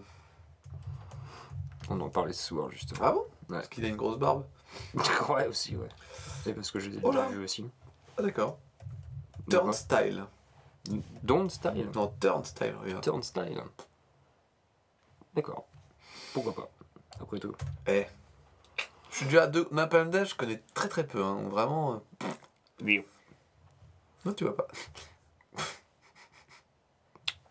On 1.90 2.00
en 2.02 2.10
parlait 2.10 2.34
ce 2.34 2.44
soir 2.44 2.70
justement. 2.72 3.00
Ah 3.04 3.12
bon 3.12 3.26
Ouais. 3.50 3.58
Parce 3.58 3.68
qu'il 3.70 3.86
a 3.86 3.88
une 3.88 3.96
grosse 3.96 4.18
barbe 4.18 4.46
ouais 5.30 5.48
aussi, 5.48 5.76
ouais. 5.76 5.88
Et 6.48 6.54
parce 6.54 6.72
que 6.72 6.80
je 6.80 6.90
les 6.90 6.98
ai 6.98 7.00
Oh 7.04 7.12
déjà 7.12 7.24
là. 7.24 7.30
vus 7.30 7.44
aussi. 7.44 7.66
Ah 8.18 8.24
d'accord. 8.24 8.58
Turnstile. 9.50 10.26
Don't 11.24 11.50
Style. 11.50 11.90
Non, 11.96 12.14
Turnstile, 12.20 12.76
regarde. 12.82 13.04
Turn 13.04 13.24
Style. 13.24 13.62
D'accord. 15.34 15.66
Pourquoi 16.34 16.54
pas 16.54 16.70
Après 17.22 17.40
tout. 17.40 17.56
Eh. 17.88 18.06
Je 19.12 19.16
suis 19.18 19.26
déjà 19.26 19.44
à 19.44 19.48
deux. 19.48 19.68
Napalm 19.72 20.10
Death, 20.10 20.26
je 20.30 20.36
connais 20.36 20.62
très 20.74 20.88
très 20.90 21.06
peu, 21.08 21.24
hein. 21.24 21.42
Vraiment. 21.50 21.94
euh, 22.24 22.28
Oui. 22.84 23.04
Non, 24.26 24.34
tu 24.34 24.44
vois 24.44 24.56
pas. 24.58 24.68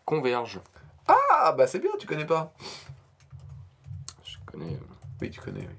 Converge. 0.05 0.59
Ah, 1.07 1.53
bah 1.57 1.67
c'est 1.67 1.79
bien, 1.79 1.91
tu 1.99 2.07
connais 2.07 2.25
pas. 2.25 2.53
Je 4.23 4.37
connais. 4.45 4.79
Oui, 5.21 5.29
tu 5.31 5.39
connais, 5.39 5.67
oui. 5.67 5.75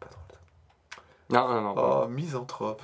Pas 0.00 0.08
drôle. 0.08 0.38
Non, 1.30 1.48
non, 1.48 1.60
non. 1.62 1.74
Oh, 1.76 2.08
misanthrope. 2.08 2.82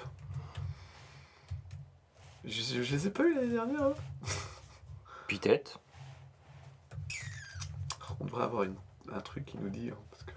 Je, 2.44 2.60
je, 2.62 2.82
je 2.82 2.96
les 2.96 3.06
ai 3.06 3.10
pas 3.10 3.22
eu 3.24 3.34
l'année 3.34 3.52
dernière. 3.52 3.82
hein. 3.82 3.94
Peut-être. 5.28 5.78
On 8.20 8.24
devrait 8.24 8.44
avoir 8.44 8.62
une- 8.64 8.76
un 9.12 9.20
truc 9.20 9.44
qui 9.46 9.58
nous 9.58 9.68
dit. 9.70 9.90
hein, 9.90 9.96
parce 10.10 10.22
que... 10.24 10.32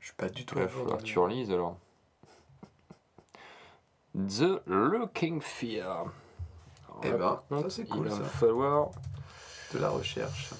Je 0.00 0.05
suis 0.05 0.05
pas 0.16 0.28
du 0.28 0.44
tout 0.46 0.56
Il 0.56 0.62
va 0.62 0.68
falloir 0.68 0.96
que 0.98 1.02
les- 1.02 1.08
tu 1.08 1.18
relises 1.18 1.50
alors. 1.52 1.76
The 4.14 4.62
Looking 4.66 5.40
Fear. 5.40 5.86
Alors 5.86 7.00
Eh 7.02 7.12
ben, 7.12 7.42
ça, 7.62 7.70
c'est 7.70 7.84
cool, 7.86 8.06
Il 8.06 8.10
va 8.12 8.16
ça. 8.16 8.24
falloir. 8.24 8.90
De 9.74 9.78
la 9.78 9.90
recherche. 9.90 10.50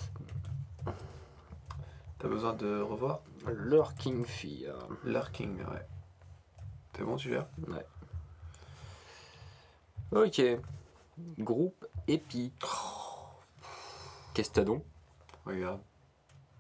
T'as 2.19 2.29
besoin 2.29 2.53
de 2.55 2.81
revoir 2.81 3.21
Lurking 3.47 4.25
Fear. 4.27 4.75
Lurking, 5.05 5.59
ouais. 5.59 5.87
C'est 6.97 7.05
bon, 7.05 7.17
tu 7.17 7.29
gères? 7.31 7.47
Ok. 10.13 10.43
Groupe 11.39 11.87
Epi. 12.09 12.53
Qu'est-ce 14.35 14.51
que 14.51 14.55
t'as 14.57 14.65
donc? 14.65 14.83
Regarde. 15.47 15.81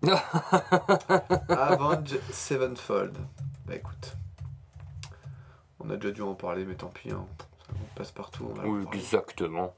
Avenge 1.48 2.18
Sevenfold. 2.32 3.16
Bah 3.66 3.74
écoute. 3.76 4.16
On 5.80 5.90
a 5.90 5.96
déjà 5.96 6.12
dû 6.12 6.22
en 6.22 6.34
parler, 6.34 6.64
mais 6.64 6.74
tant 6.74 6.88
pis. 6.88 7.10
hein. 7.10 7.26
Ça 7.68 7.74
passe 7.96 8.12
partout. 8.12 8.52
On 8.56 8.68
Oui, 8.68 8.84
exactement. 8.92 9.74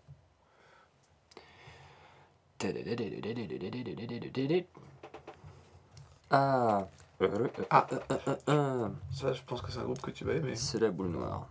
Ah. 6.30 6.86
Ah. 7.70 7.86
Ça, 9.12 9.32
je 9.32 9.42
pense 9.42 9.60
que 9.62 9.70
c'est 9.72 9.78
un 9.78 9.84
groupe 9.84 10.00
que 10.02 10.10
tu 10.10 10.24
vas 10.24 10.34
aimer. 10.34 10.54
C'est 10.56 10.78
la 10.78 10.90
boule 10.90 11.08
noire. 11.08 11.46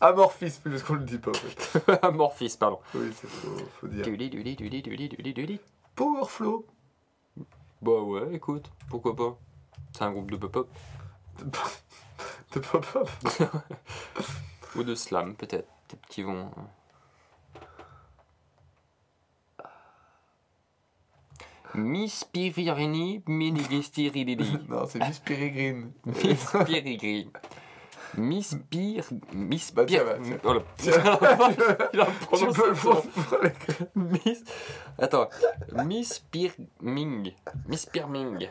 Amorphis, 0.00 0.58
plus 0.62 0.82
qu'on 0.82 0.94
le 0.94 1.04
dit 1.04 1.18
pas. 1.18 1.30
En 1.30 1.34
fait. 1.34 1.98
Amorphis, 2.02 2.56
pardon. 2.58 2.78
Oui, 2.94 3.12
c'est 3.14 3.28
faut, 3.28 3.56
faut 3.80 3.86
dire. 3.88 4.04
Powerflow. 5.94 6.66
Bah 7.80 8.00
ouais, 8.00 8.34
écoute, 8.34 8.70
pourquoi 8.88 9.16
pas. 9.16 9.38
C'est 9.92 10.04
un 10.04 10.12
groupe 10.12 10.30
de 10.30 10.36
pop-up. 10.36 10.68
De 12.52 12.60
pop-up. 12.60 13.08
Ou 14.76 14.82
de 14.82 14.94
slam, 14.94 15.34
peut-être. 15.34 15.68
Peut-être 15.88 16.06
qu'ils 16.08 16.26
vont. 16.26 16.50
Miss 21.74 22.24
Piririni 22.24 23.22
non, 24.68 24.86
c'est 24.86 24.98
Miss 24.98 25.18
Peregrine. 25.20 25.92
Miss 26.04 26.52
Pirigrine. 26.66 27.30
Miss 28.16 28.56
Pir. 28.70 29.04
Miss 29.32 29.72
Bah, 29.72 29.84
tiens, 29.86 30.04
Pir. 30.04 30.14
bah, 30.18 30.18
tiens. 30.22 30.38
Voilà. 30.42 30.62
Il 31.92 32.00
a 32.00 32.06
tu 32.36 32.46
peux 32.46 32.68
le 32.68 32.74
prendre. 32.74 33.02
Miss. 33.94 34.44
Attends. 34.98 35.28
Miss 35.84 36.18
Pirming. 36.18 37.32
Miss 37.68 37.86
Pirming. 37.86 38.48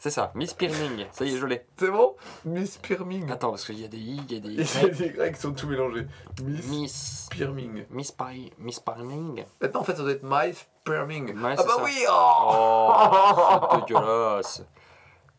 C'est 0.00 0.10
ça, 0.10 0.30
Miss 0.36 0.54
Pirming. 0.54 1.06
Ça 1.10 1.24
y 1.24 1.34
est, 1.34 1.38
je 1.38 1.46
l'ai. 1.46 1.66
C'est 1.76 1.90
bon? 1.90 2.14
Miss 2.44 2.78
Pirming. 2.78 3.30
Attends, 3.32 3.50
parce 3.50 3.64
qu'il 3.64 3.80
y 3.80 3.84
a 3.84 3.88
des 3.88 3.98
i, 3.98 4.20
il 4.28 4.32
y 4.32 4.36
a 4.36 4.40
des 4.40 4.48
Il 4.50 4.60
y 4.60 4.84
a 4.84 4.86
y. 4.86 4.90
des 4.92 5.10
grecs 5.10 5.34
qui 5.34 5.40
sont 5.40 5.52
tout 5.52 5.66
mélangés. 5.66 6.06
Miss, 6.44 6.66
Miss. 6.68 7.28
Pirming. 7.32 7.84
Miss 7.90 8.12
Pari. 8.12 8.52
Miss 8.58 8.78
Pirming. 8.78 9.44
Maintenant, 9.60 9.80
en 9.80 9.84
fait, 9.84 9.96
ça 9.96 10.02
doit 10.02 10.12
être 10.12 10.22
My 10.22 10.52
Pirming. 10.84 11.34
Ah 11.36 11.54
bah 11.56 11.56
ça. 11.56 11.82
oui 11.82 12.04
oh 12.08 12.92
Oh, 12.92 13.68
c'est 13.72 13.86
dégueulasse. 13.86 14.62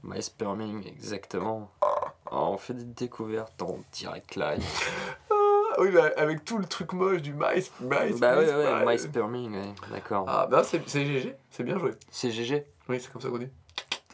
My 0.03 0.21
Sperming, 0.23 0.87
exactement. 0.87 1.71
Oh, 1.81 1.87
on 2.31 2.57
fait 2.57 2.73
des 2.73 2.83
découvertes 2.85 3.61
en 3.61 3.77
direct 3.91 4.35
live. 4.35 4.63
Ah 5.71 5.81
oui, 5.83 5.91
bah, 5.91 6.09
avec 6.17 6.43
tout 6.43 6.57
le 6.57 6.65
truc 6.65 6.93
moche 6.93 7.21
du 7.21 7.31
My, 7.31 7.39
my 7.79 7.89
bah 8.19 8.37
ouais, 8.37 8.45
My- 8.47 8.51
ouais, 8.51 8.85
My- 8.85 8.91
My 8.93 8.99
Sperming, 8.99 9.53
ouais, 9.55 9.73
d'accord. 9.91 10.25
Ah 10.27 10.47
bah 10.49 10.63
c'est 10.63 10.85
GG, 10.89 11.35
c'est 11.51 11.63
bien 11.63 11.77
joué. 11.77 11.91
C'est 12.09 12.31
GG. 12.31 12.65
Oui, 12.89 12.99
c'est 12.99 13.11
comme 13.13 13.21
ça 13.21 13.29
qu'on 13.29 13.37
dit. 13.37 13.49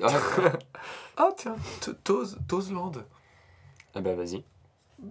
Ah, 0.04 0.08
Ah 1.18 1.30
tiens, 1.36 1.56
Tozland. 2.04 3.06
eh 3.96 4.02
ben 4.02 4.16
vas-y. 4.18 4.44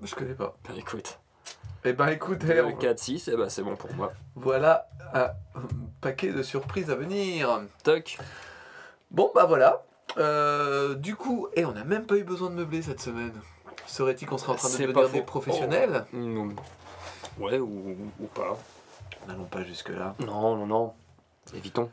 Je 0.03 0.15
connais 0.15 0.35
pas. 0.35 0.55
Bah 0.69 0.75
écoute. 0.77 1.19
Eh 1.83 1.95
ben 1.95 2.09
écoute, 2.09 2.45
hey, 2.45 2.57
Le 2.57 2.67
on- 2.67 2.79
4-6, 2.79 3.31
eh 3.33 3.37
ben 3.37 3.49
c'est 3.49 3.63
bon 3.63 3.75
pour 3.75 3.93
moi. 3.95 4.13
voilà 4.35 4.87
un 5.15 5.31
paquet 6.03 6.31
de 6.31 6.43
surprises 6.43 6.91
à 6.91 6.95
venir. 6.95 7.63
Toc. 7.83 8.19
Bon 9.11 9.33
bah 9.35 9.47
voilà. 9.47 9.83
Euh, 10.17 10.95
du 10.95 11.17
coup, 11.17 11.49
et 11.55 11.65
on 11.65 11.73
n'a 11.73 11.85
même 11.85 12.07
pas 12.07 12.17
eu 12.17 12.25
besoin 12.25 12.51
de 12.51 12.55
meubler 12.55 12.83
cette 12.83 13.01
semaine. 13.01 13.33
Serait-il 13.87 14.27
qu'on 14.29 14.39
serait 14.39 14.53
en 14.53 14.57
train 14.57 14.69
de 14.69 14.77
devenir 14.77 15.11
des 15.11 15.23
professionnels 15.23 16.07
Mm, 16.13 16.53
Ouais, 17.39 17.59
ou, 17.59 17.97
ou 18.21 18.27
pas. 18.27 18.57
N'allons 19.27 19.45
pas 19.45 19.65
jusque-là. 19.65 20.15
Non, 20.21 20.57
non, 20.57 20.67
non. 20.67 20.95
Évitons. 21.53 21.91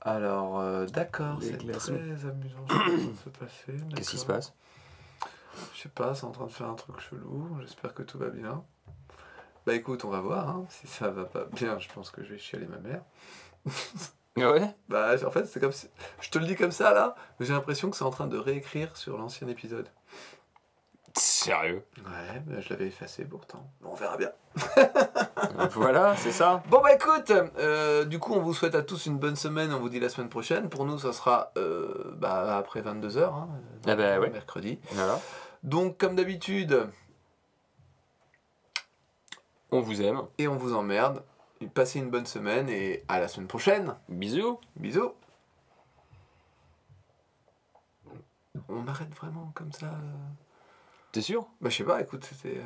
Alors, 0.00 0.58
euh, 0.60 0.86
d'accord, 0.86 1.38
c'est 1.40 1.56
très 1.58 2.26
amusant 2.26 2.64
ce 2.68 2.74
qui 2.74 2.74
est 2.74 2.82
en 2.82 2.86
train 2.86 2.96
de 2.96 3.16
se 3.16 3.28
passer. 3.30 3.74
Qu'est-ce 3.94 4.10
qui 4.10 4.18
se 4.18 4.26
passe? 4.26 4.52
Je 5.74 5.82
sais 5.82 5.88
pas, 5.88 6.14
c'est 6.14 6.24
en 6.24 6.30
train 6.30 6.46
de 6.46 6.52
faire 6.52 6.68
un 6.68 6.74
truc 6.74 7.00
chelou. 7.00 7.48
J'espère 7.60 7.94
que 7.94 8.02
tout 8.02 8.18
va 8.18 8.28
bien. 8.28 8.62
Bah 9.66 9.74
écoute, 9.74 10.04
on 10.04 10.08
va 10.10 10.20
voir. 10.20 10.48
hein. 10.48 10.64
Si 10.70 10.86
ça 10.86 11.10
va 11.10 11.24
pas 11.24 11.44
bien, 11.52 11.78
je 11.78 11.88
pense 11.92 12.10
que 12.10 12.22
je 12.24 12.30
vais 12.32 12.38
chialer 12.38 12.66
ma 12.66 12.78
mère. 12.78 13.02
Ouais 14.44 14.74
Bah 14.88 15.14
en 15.26 15.30
fait, 15.30 15.44
c'est 15.46 15.60
comme 15.60 15.72
si... 15.72 15.88
Je 16.20 16.30
te 16.30 16.38
le 16.38 16.46
dis 16.46 16.56
comme 16.56 16.70
ça 16.72 16.92
là, 16.94 17.14
mais 17.38 17.46
j'ai 17.46 17.52
l'impression 17.52 17.90
que 17.90 17.96
c'est 17.96 18.04
en 18.04 18.10
train 18.10 18.26
de 18.26 18.38
réécrire 18.38 18.96
sur 18.96 19.16
l'ancien 19.18 19.48
épisode. 19.48 19.88
Sérieux? 21.14 21.84
Ouais, 21.98 22.42
mais 22.46 22.60
je 22.62 22.68
l'avais 22.70 22.86
effacé 22.86 23.24
pourtant. 23.24 23.68
Bon, 23.80 23.90
on 23.92 23.94
verra 23.94 24.16
bien. 24.16 24.30
Voilà, 25.72 26.14
c'est 26.16 26.30
ça. 26.32 26.62
Bon 26.68 26.80
bah 26.82 26.92
écoute, 26.94 27.30
euh, 27.58 28.04
du 28.04 28.18
coup 28.18 28.34
on 28.34 28.40
vous 28.40 28.54
souhaite 28.54 28.74
à 28.74 28.82
tous 28.82 29.06
une 29.06 29.18
bonne 29.18 29.36
semaine, 29.36 29.72
on 29.72 29.78
vous 29.80 29.88
dit 29.88 29.98
la 30.00 30.08
semaine 30.08 30.28
prochaine. 30.28 30.68
Pour 30.68 30.84
nous 30.84 30.98
ça 30.98 31.12
sera 31.12 31.52
euh, 31.56 32.12
bah, 32.16 32.56
après 32.56 32.80
22h, 32.82 33.22
hein, 33.24 33.48
Ah 33.86 33.96
bah 33.96 34.18
ouais. 34.20 34.30
mercredi. 34.30 34.78
Voilà. 34.92 35.18
Donc 35.62 35.96
comme 35.98 36.16
d'habitude, 36.16 36.86
On 39.70 39.80
vous 39.80 40.02
aime. 40.02 40.22
et 40.38 40.48
on 40.48 40.56
vous 40.56 40.74
emmerde, 40.74 41.22
passez 41.66 41.98
une 41.98 42.10
bonne 42.10 42.26
semaine 42.26 42.68
et 42.68 43.02
à 43.08 43.18
la 43.20 43.28
semaine 43.28 43.48
prochaine. 43.48 43.94
Bisous. 44.08 44.58
Bisous. 44.76 45.12
On 48.68 48.86
arrête 48.86 49.14
vraiment 49.14 49.50
comme 49.54 49.72
ça 49.72 49.86
euh 49.86 50.16
T'es 51.12 51.20
sûr? 51.22 51.46
Bah 51.60 51.70
je 51.70 51.76
sais 51.76 51.84
pas, 51.84 52.00
écoute, 52.02 52.24
c'était... 52.24 52.58
euh, 52.58 52.62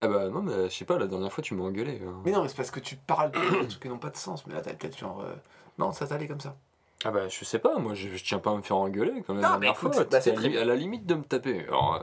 Ah 0.00 0.08
bah 0.08 0.28
non, 0.28 0.42
mais 0.42 0.68
je 0.68 0.74
sais 0.74 0.84
pas, 0.84 0.98
la 0.98 1.06
dernière 1.06 1.32
fois 1.32 1.42
tu 1.42 1.54
m'as 1.54 1.64
engueulé. 1.64 2.00
hein. 2.04 2.22
Mais 2.24 2.32
non, 2.32 2.42
mais 2.42 2.48
c'est 2.48 2.56
parce 2.56 2.70
que 2.72 2.80
tu 2.80 2.96
parles 2.96 3.30
de 3.30 3.38
trucs 3.68 3.80
qui 3.82 3.88
n'ont 3.88 3.98
pas 3.98 4.10
de 4.10 4.16
sens, 4.16 4.46
mais 4.46 4.54
là 4.54 4.62
t'as 4.62 4.74
peut-être 4.74 4.98
genre... 4.98 5.20
euh, 5.20 5.34
Non, 5.78 5.92
ça 5.92 6.06
t'allait 6.06 6.26
comme 6.28 6.40
ça. 6.40 6.56
Ah 7.04 7.10
bah 7.10 7.28
je 7.28 7.44
sais 7.44 7.58
pas, 7.58 7.78
moi 7.78 7.94
je, 7.94 8.08
je 8.16 8.24
tiens 8.24 8.38
pas 8.38 8.50
à 8.50 8.56
me 8.56 8.62
faire 8.62 8.78
engueuler 8.78 9.22
comme 9.22 9.36
la 9.36 9.42
Non, 9.42 9.48
dernière 9.50 9.60
mais 9.60 9.76
écoute, 9.76 9.94
fois. 9.94 10.04
bah, 10.04 10.20
c'est 10.20 10.30
T'étais 10.32 10.36
à, 10.36 10.40
très 10.40 10.48
li- 10.48 10.58
à 10.58 10.64
la 10.64 10.74
limite 10.76 11.06
de 11.06 11.14
me 11.14 11.22
taper. 11.22 11.60
Alors, 11.68 11.94
euh, 11.96 12.00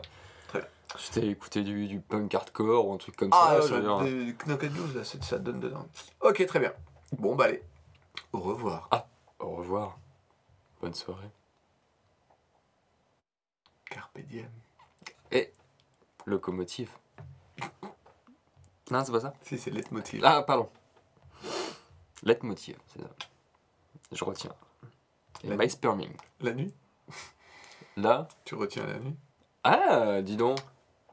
T'ai 1.12 1.28
écouté 1.30 1.64
du, 1.64 1.88
du 1.88 2.00
punk 2.00 2.34
hardcore 2.36 2.88
ou 2.88 2.94
un 2.94 2.98
truc 2.98 3.16
comme 3.16 3.30
Ah, 3.32 3.58
ça. 3.62 3.80
dire. 3.80 4.00
le 4.00 4.34
des 4.60 4.70
Knock 4.70 4.96
là, 4.96 5.04
ça 5.04 5.38
donne 5.40 5.60
dedans. 5.60 5.88
Ok, 6.22 6.46
très 6.46 6.60
bien. 6.60 6.74
Bon, 7.18 7.36
bah 7.36 7.46
allez. 7.46 7.64
Au 8.32 8.40
revoir. 8.40 8.90
Au 9.40 9.50
revoir. 9.56 9.98
Bonne 10.82 10.94
soirée. 10.94 11.30
Carpe 13.86 14.20
diem. 14.22 14.50
Locomotive. 16.26 16.90
Non, 18.92 19.04
c'est 19.04 19.12
pas 19.12 19.20
ça 19.20 19.34
Si, 19.42 19.58
c'est 19.58 19.72
leitmotiv. 19.72 20.22
Ah, 20.24 20.42
pardon. 20.44 20.70
Leitmotiv, 22.24 22.78
c'est 22.88 23.02
ça. 23.02 23.10
Je 24.12 24.24
retiens. 24.24 24.54
Et 25.44 25.48
La- 25.50 25.58
My 25.58 25.70
Sperming. 25.70 26.14
La 26.40 26.54
nuit? 26.54 26.74
Là? 27.98 28.28
Tu 28.46 28.56
retiens 28.56 28.86
la 28.86 29.00
nuit? 29.00 29.16
Ah, 29.64 30.22
dis 30.22 30.38
donc. 30.38 30.60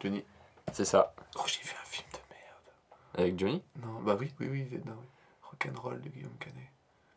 Johnny. 0.00 0.24
C'est 0.72 0.84
ça. 0.84 1.14
Oh, 1.36 1.42
j'ai 1.46 1.60
vu 1.62 1.74
un 1.80 1.84
film 1.84 2.08
de 2.12 2.18
merde. 2.34 3.18
Avec 3.18 3.38
Johnny 3.38 3.62
Non, 3.82 4.00
bah 4.00 4.16
oui, 4.18 4.32
oui, 4.40 4.48
oui, 4.48 4.64
dedans. 4.64 4.94
oui. 5.00 5.06
Rock'n'roll 5.42 6.00
de 6.00 6.08
Guillaume 6.08 6.36
Canet. 6.38 6.68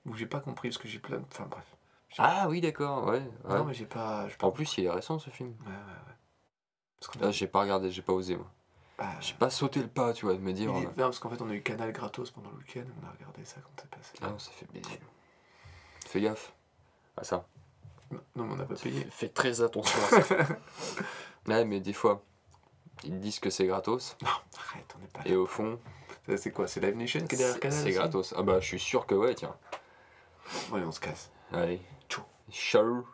Où 0.05 0.15
j'ai 0.15 0.25
pas 0.25 0.39
compris 0.39 0.69
parce 0.69 0.77
que 0.79 0.87
j'ai 0.87 0.99
plein 0.99 1.17
de. 1.17 1.25
Enfin 1.31 1.45
bref. 1.49 1.65
Ah 2.17 2.47
oui, 2.49 2.61
d'accord, 2.61 3.05
ouais. 3.07 3.21
ouais. 3.45 3.57
Non, 3.57 3.63
mais 3.65 3.73
j'ai 3.73 3.85
pas. 3.85 4.27
En 4.41 4.51
plus, 4.51 4.77
il 4.77 4.85
est 4.85 4.89
récent 4.89 5.17
ce 5.19 5.29
film. 5.29 5.55
Ouais, 5.65 5.67
ouais, 5.67 5.73
ouais. 5.73 7.17
A- 7.21 7.25
Là, 7.25 7.31
j'ai 7.31 7.47
pas 7.47 7.61
regardé, 7.61 7.91
j'ai 7.91 8.01
pas 8.01 8.13
osé, 8.13 8.35
moi. 8.35 8.49
bah, 8.97 9.09
J'ai 9.19 9.33
pas 9.33 9.49
sauté 9.49 9.81
le 9.81 9.87
pas, 9.87 10.13
tu 10.13 10.25
vois, 10.25 10.35
de 10.35 10.39
me 10.39 10.53
dire. 10.53 10.69
est- 10.75 10.85
euh, 10.85 10.89
non, 10.89 10.93
parce 10.95 11.19
qu'en 11.19 11.29
fait, 11.29 11.41
on 11.41 11.49
a 11.49 11.53
eu 11.53 11.61
Canal 11.61 11.91
gratos 11.91 12.31
pendant 12.31 12.49
le 12.51 12.57
week-end 12.57 12.83
on 13.01 13.07
a 13.07 13.11
regardé 13.11 13.43
ça 13.45 13.57
quand 13.61 13.71
c'est 13.81 13.89
passé. 13.89 14.13
Ah 14.21 14.29
non, 14.29 14.39
ça 14.39 14.51
fait 14.51 14.65
plaisir. 14.65 14.97
Fais 16.07 16.21
gaffe 16.21 16.53
à 17.17 17.23
ça. 17.23 17.45
Non, 18.11 18.19
non, 18.35 18.43
mais 18.45 18.53
on 18.53 18.55
n'a 18.57 18.65
pas 18.65 18.75
payé. 18.75 19.01
Fais, 19.05 19.09
fais 19.09 19.29
très 19.29 19.61
attention 19.61 19.99
à 20.11 20.21
ça. 20.21 20.35
ouais, 21.47 21.65
mais 21.65 21.79
des 21.79 21.93
fois, 21.93 22.23
ils 23.03 23.19
disent 23.19 23.39
que 23.39 23.49
c'est 23.49 23.65
gratos, 23.65 24.15
Arrête, 24.23 24.93
on 24.95 24.99
n'est 25.01 25.07
pas 25.07 25.19
là. 25.23 25.31
et 25.31 25.35
au 25.35 25.45
fond, 25.45 25.79
C'est 26.37 26.51
quoi 26.51 26.67
C'est 26.67 26.79
Live 26.79 26.95
Nation 26.95 27.25
qui 27.27 27.35
est 27.35 27.37
derrière 27.37 27.59
Canal 27.59 27.83
c'est 27.83 27.91
gratos. 27.91 28.33
Ah 28.37 28.43
bah, 28.43 28.59
je 28.59 28.65
suis 28.67 28.79
sûr 28.79 29.05
que 29.05 29.15
ouais, 29.15 29.35
tiens. 29.35 29.55
Ouais, 30.71 30.81
on 30.85 30.91
se 30.91 30.99
casse. 30.99 31.31
Allez. 31.51 31.81
Tchou. 32.09 32.21
Ciao. 32.51 33.05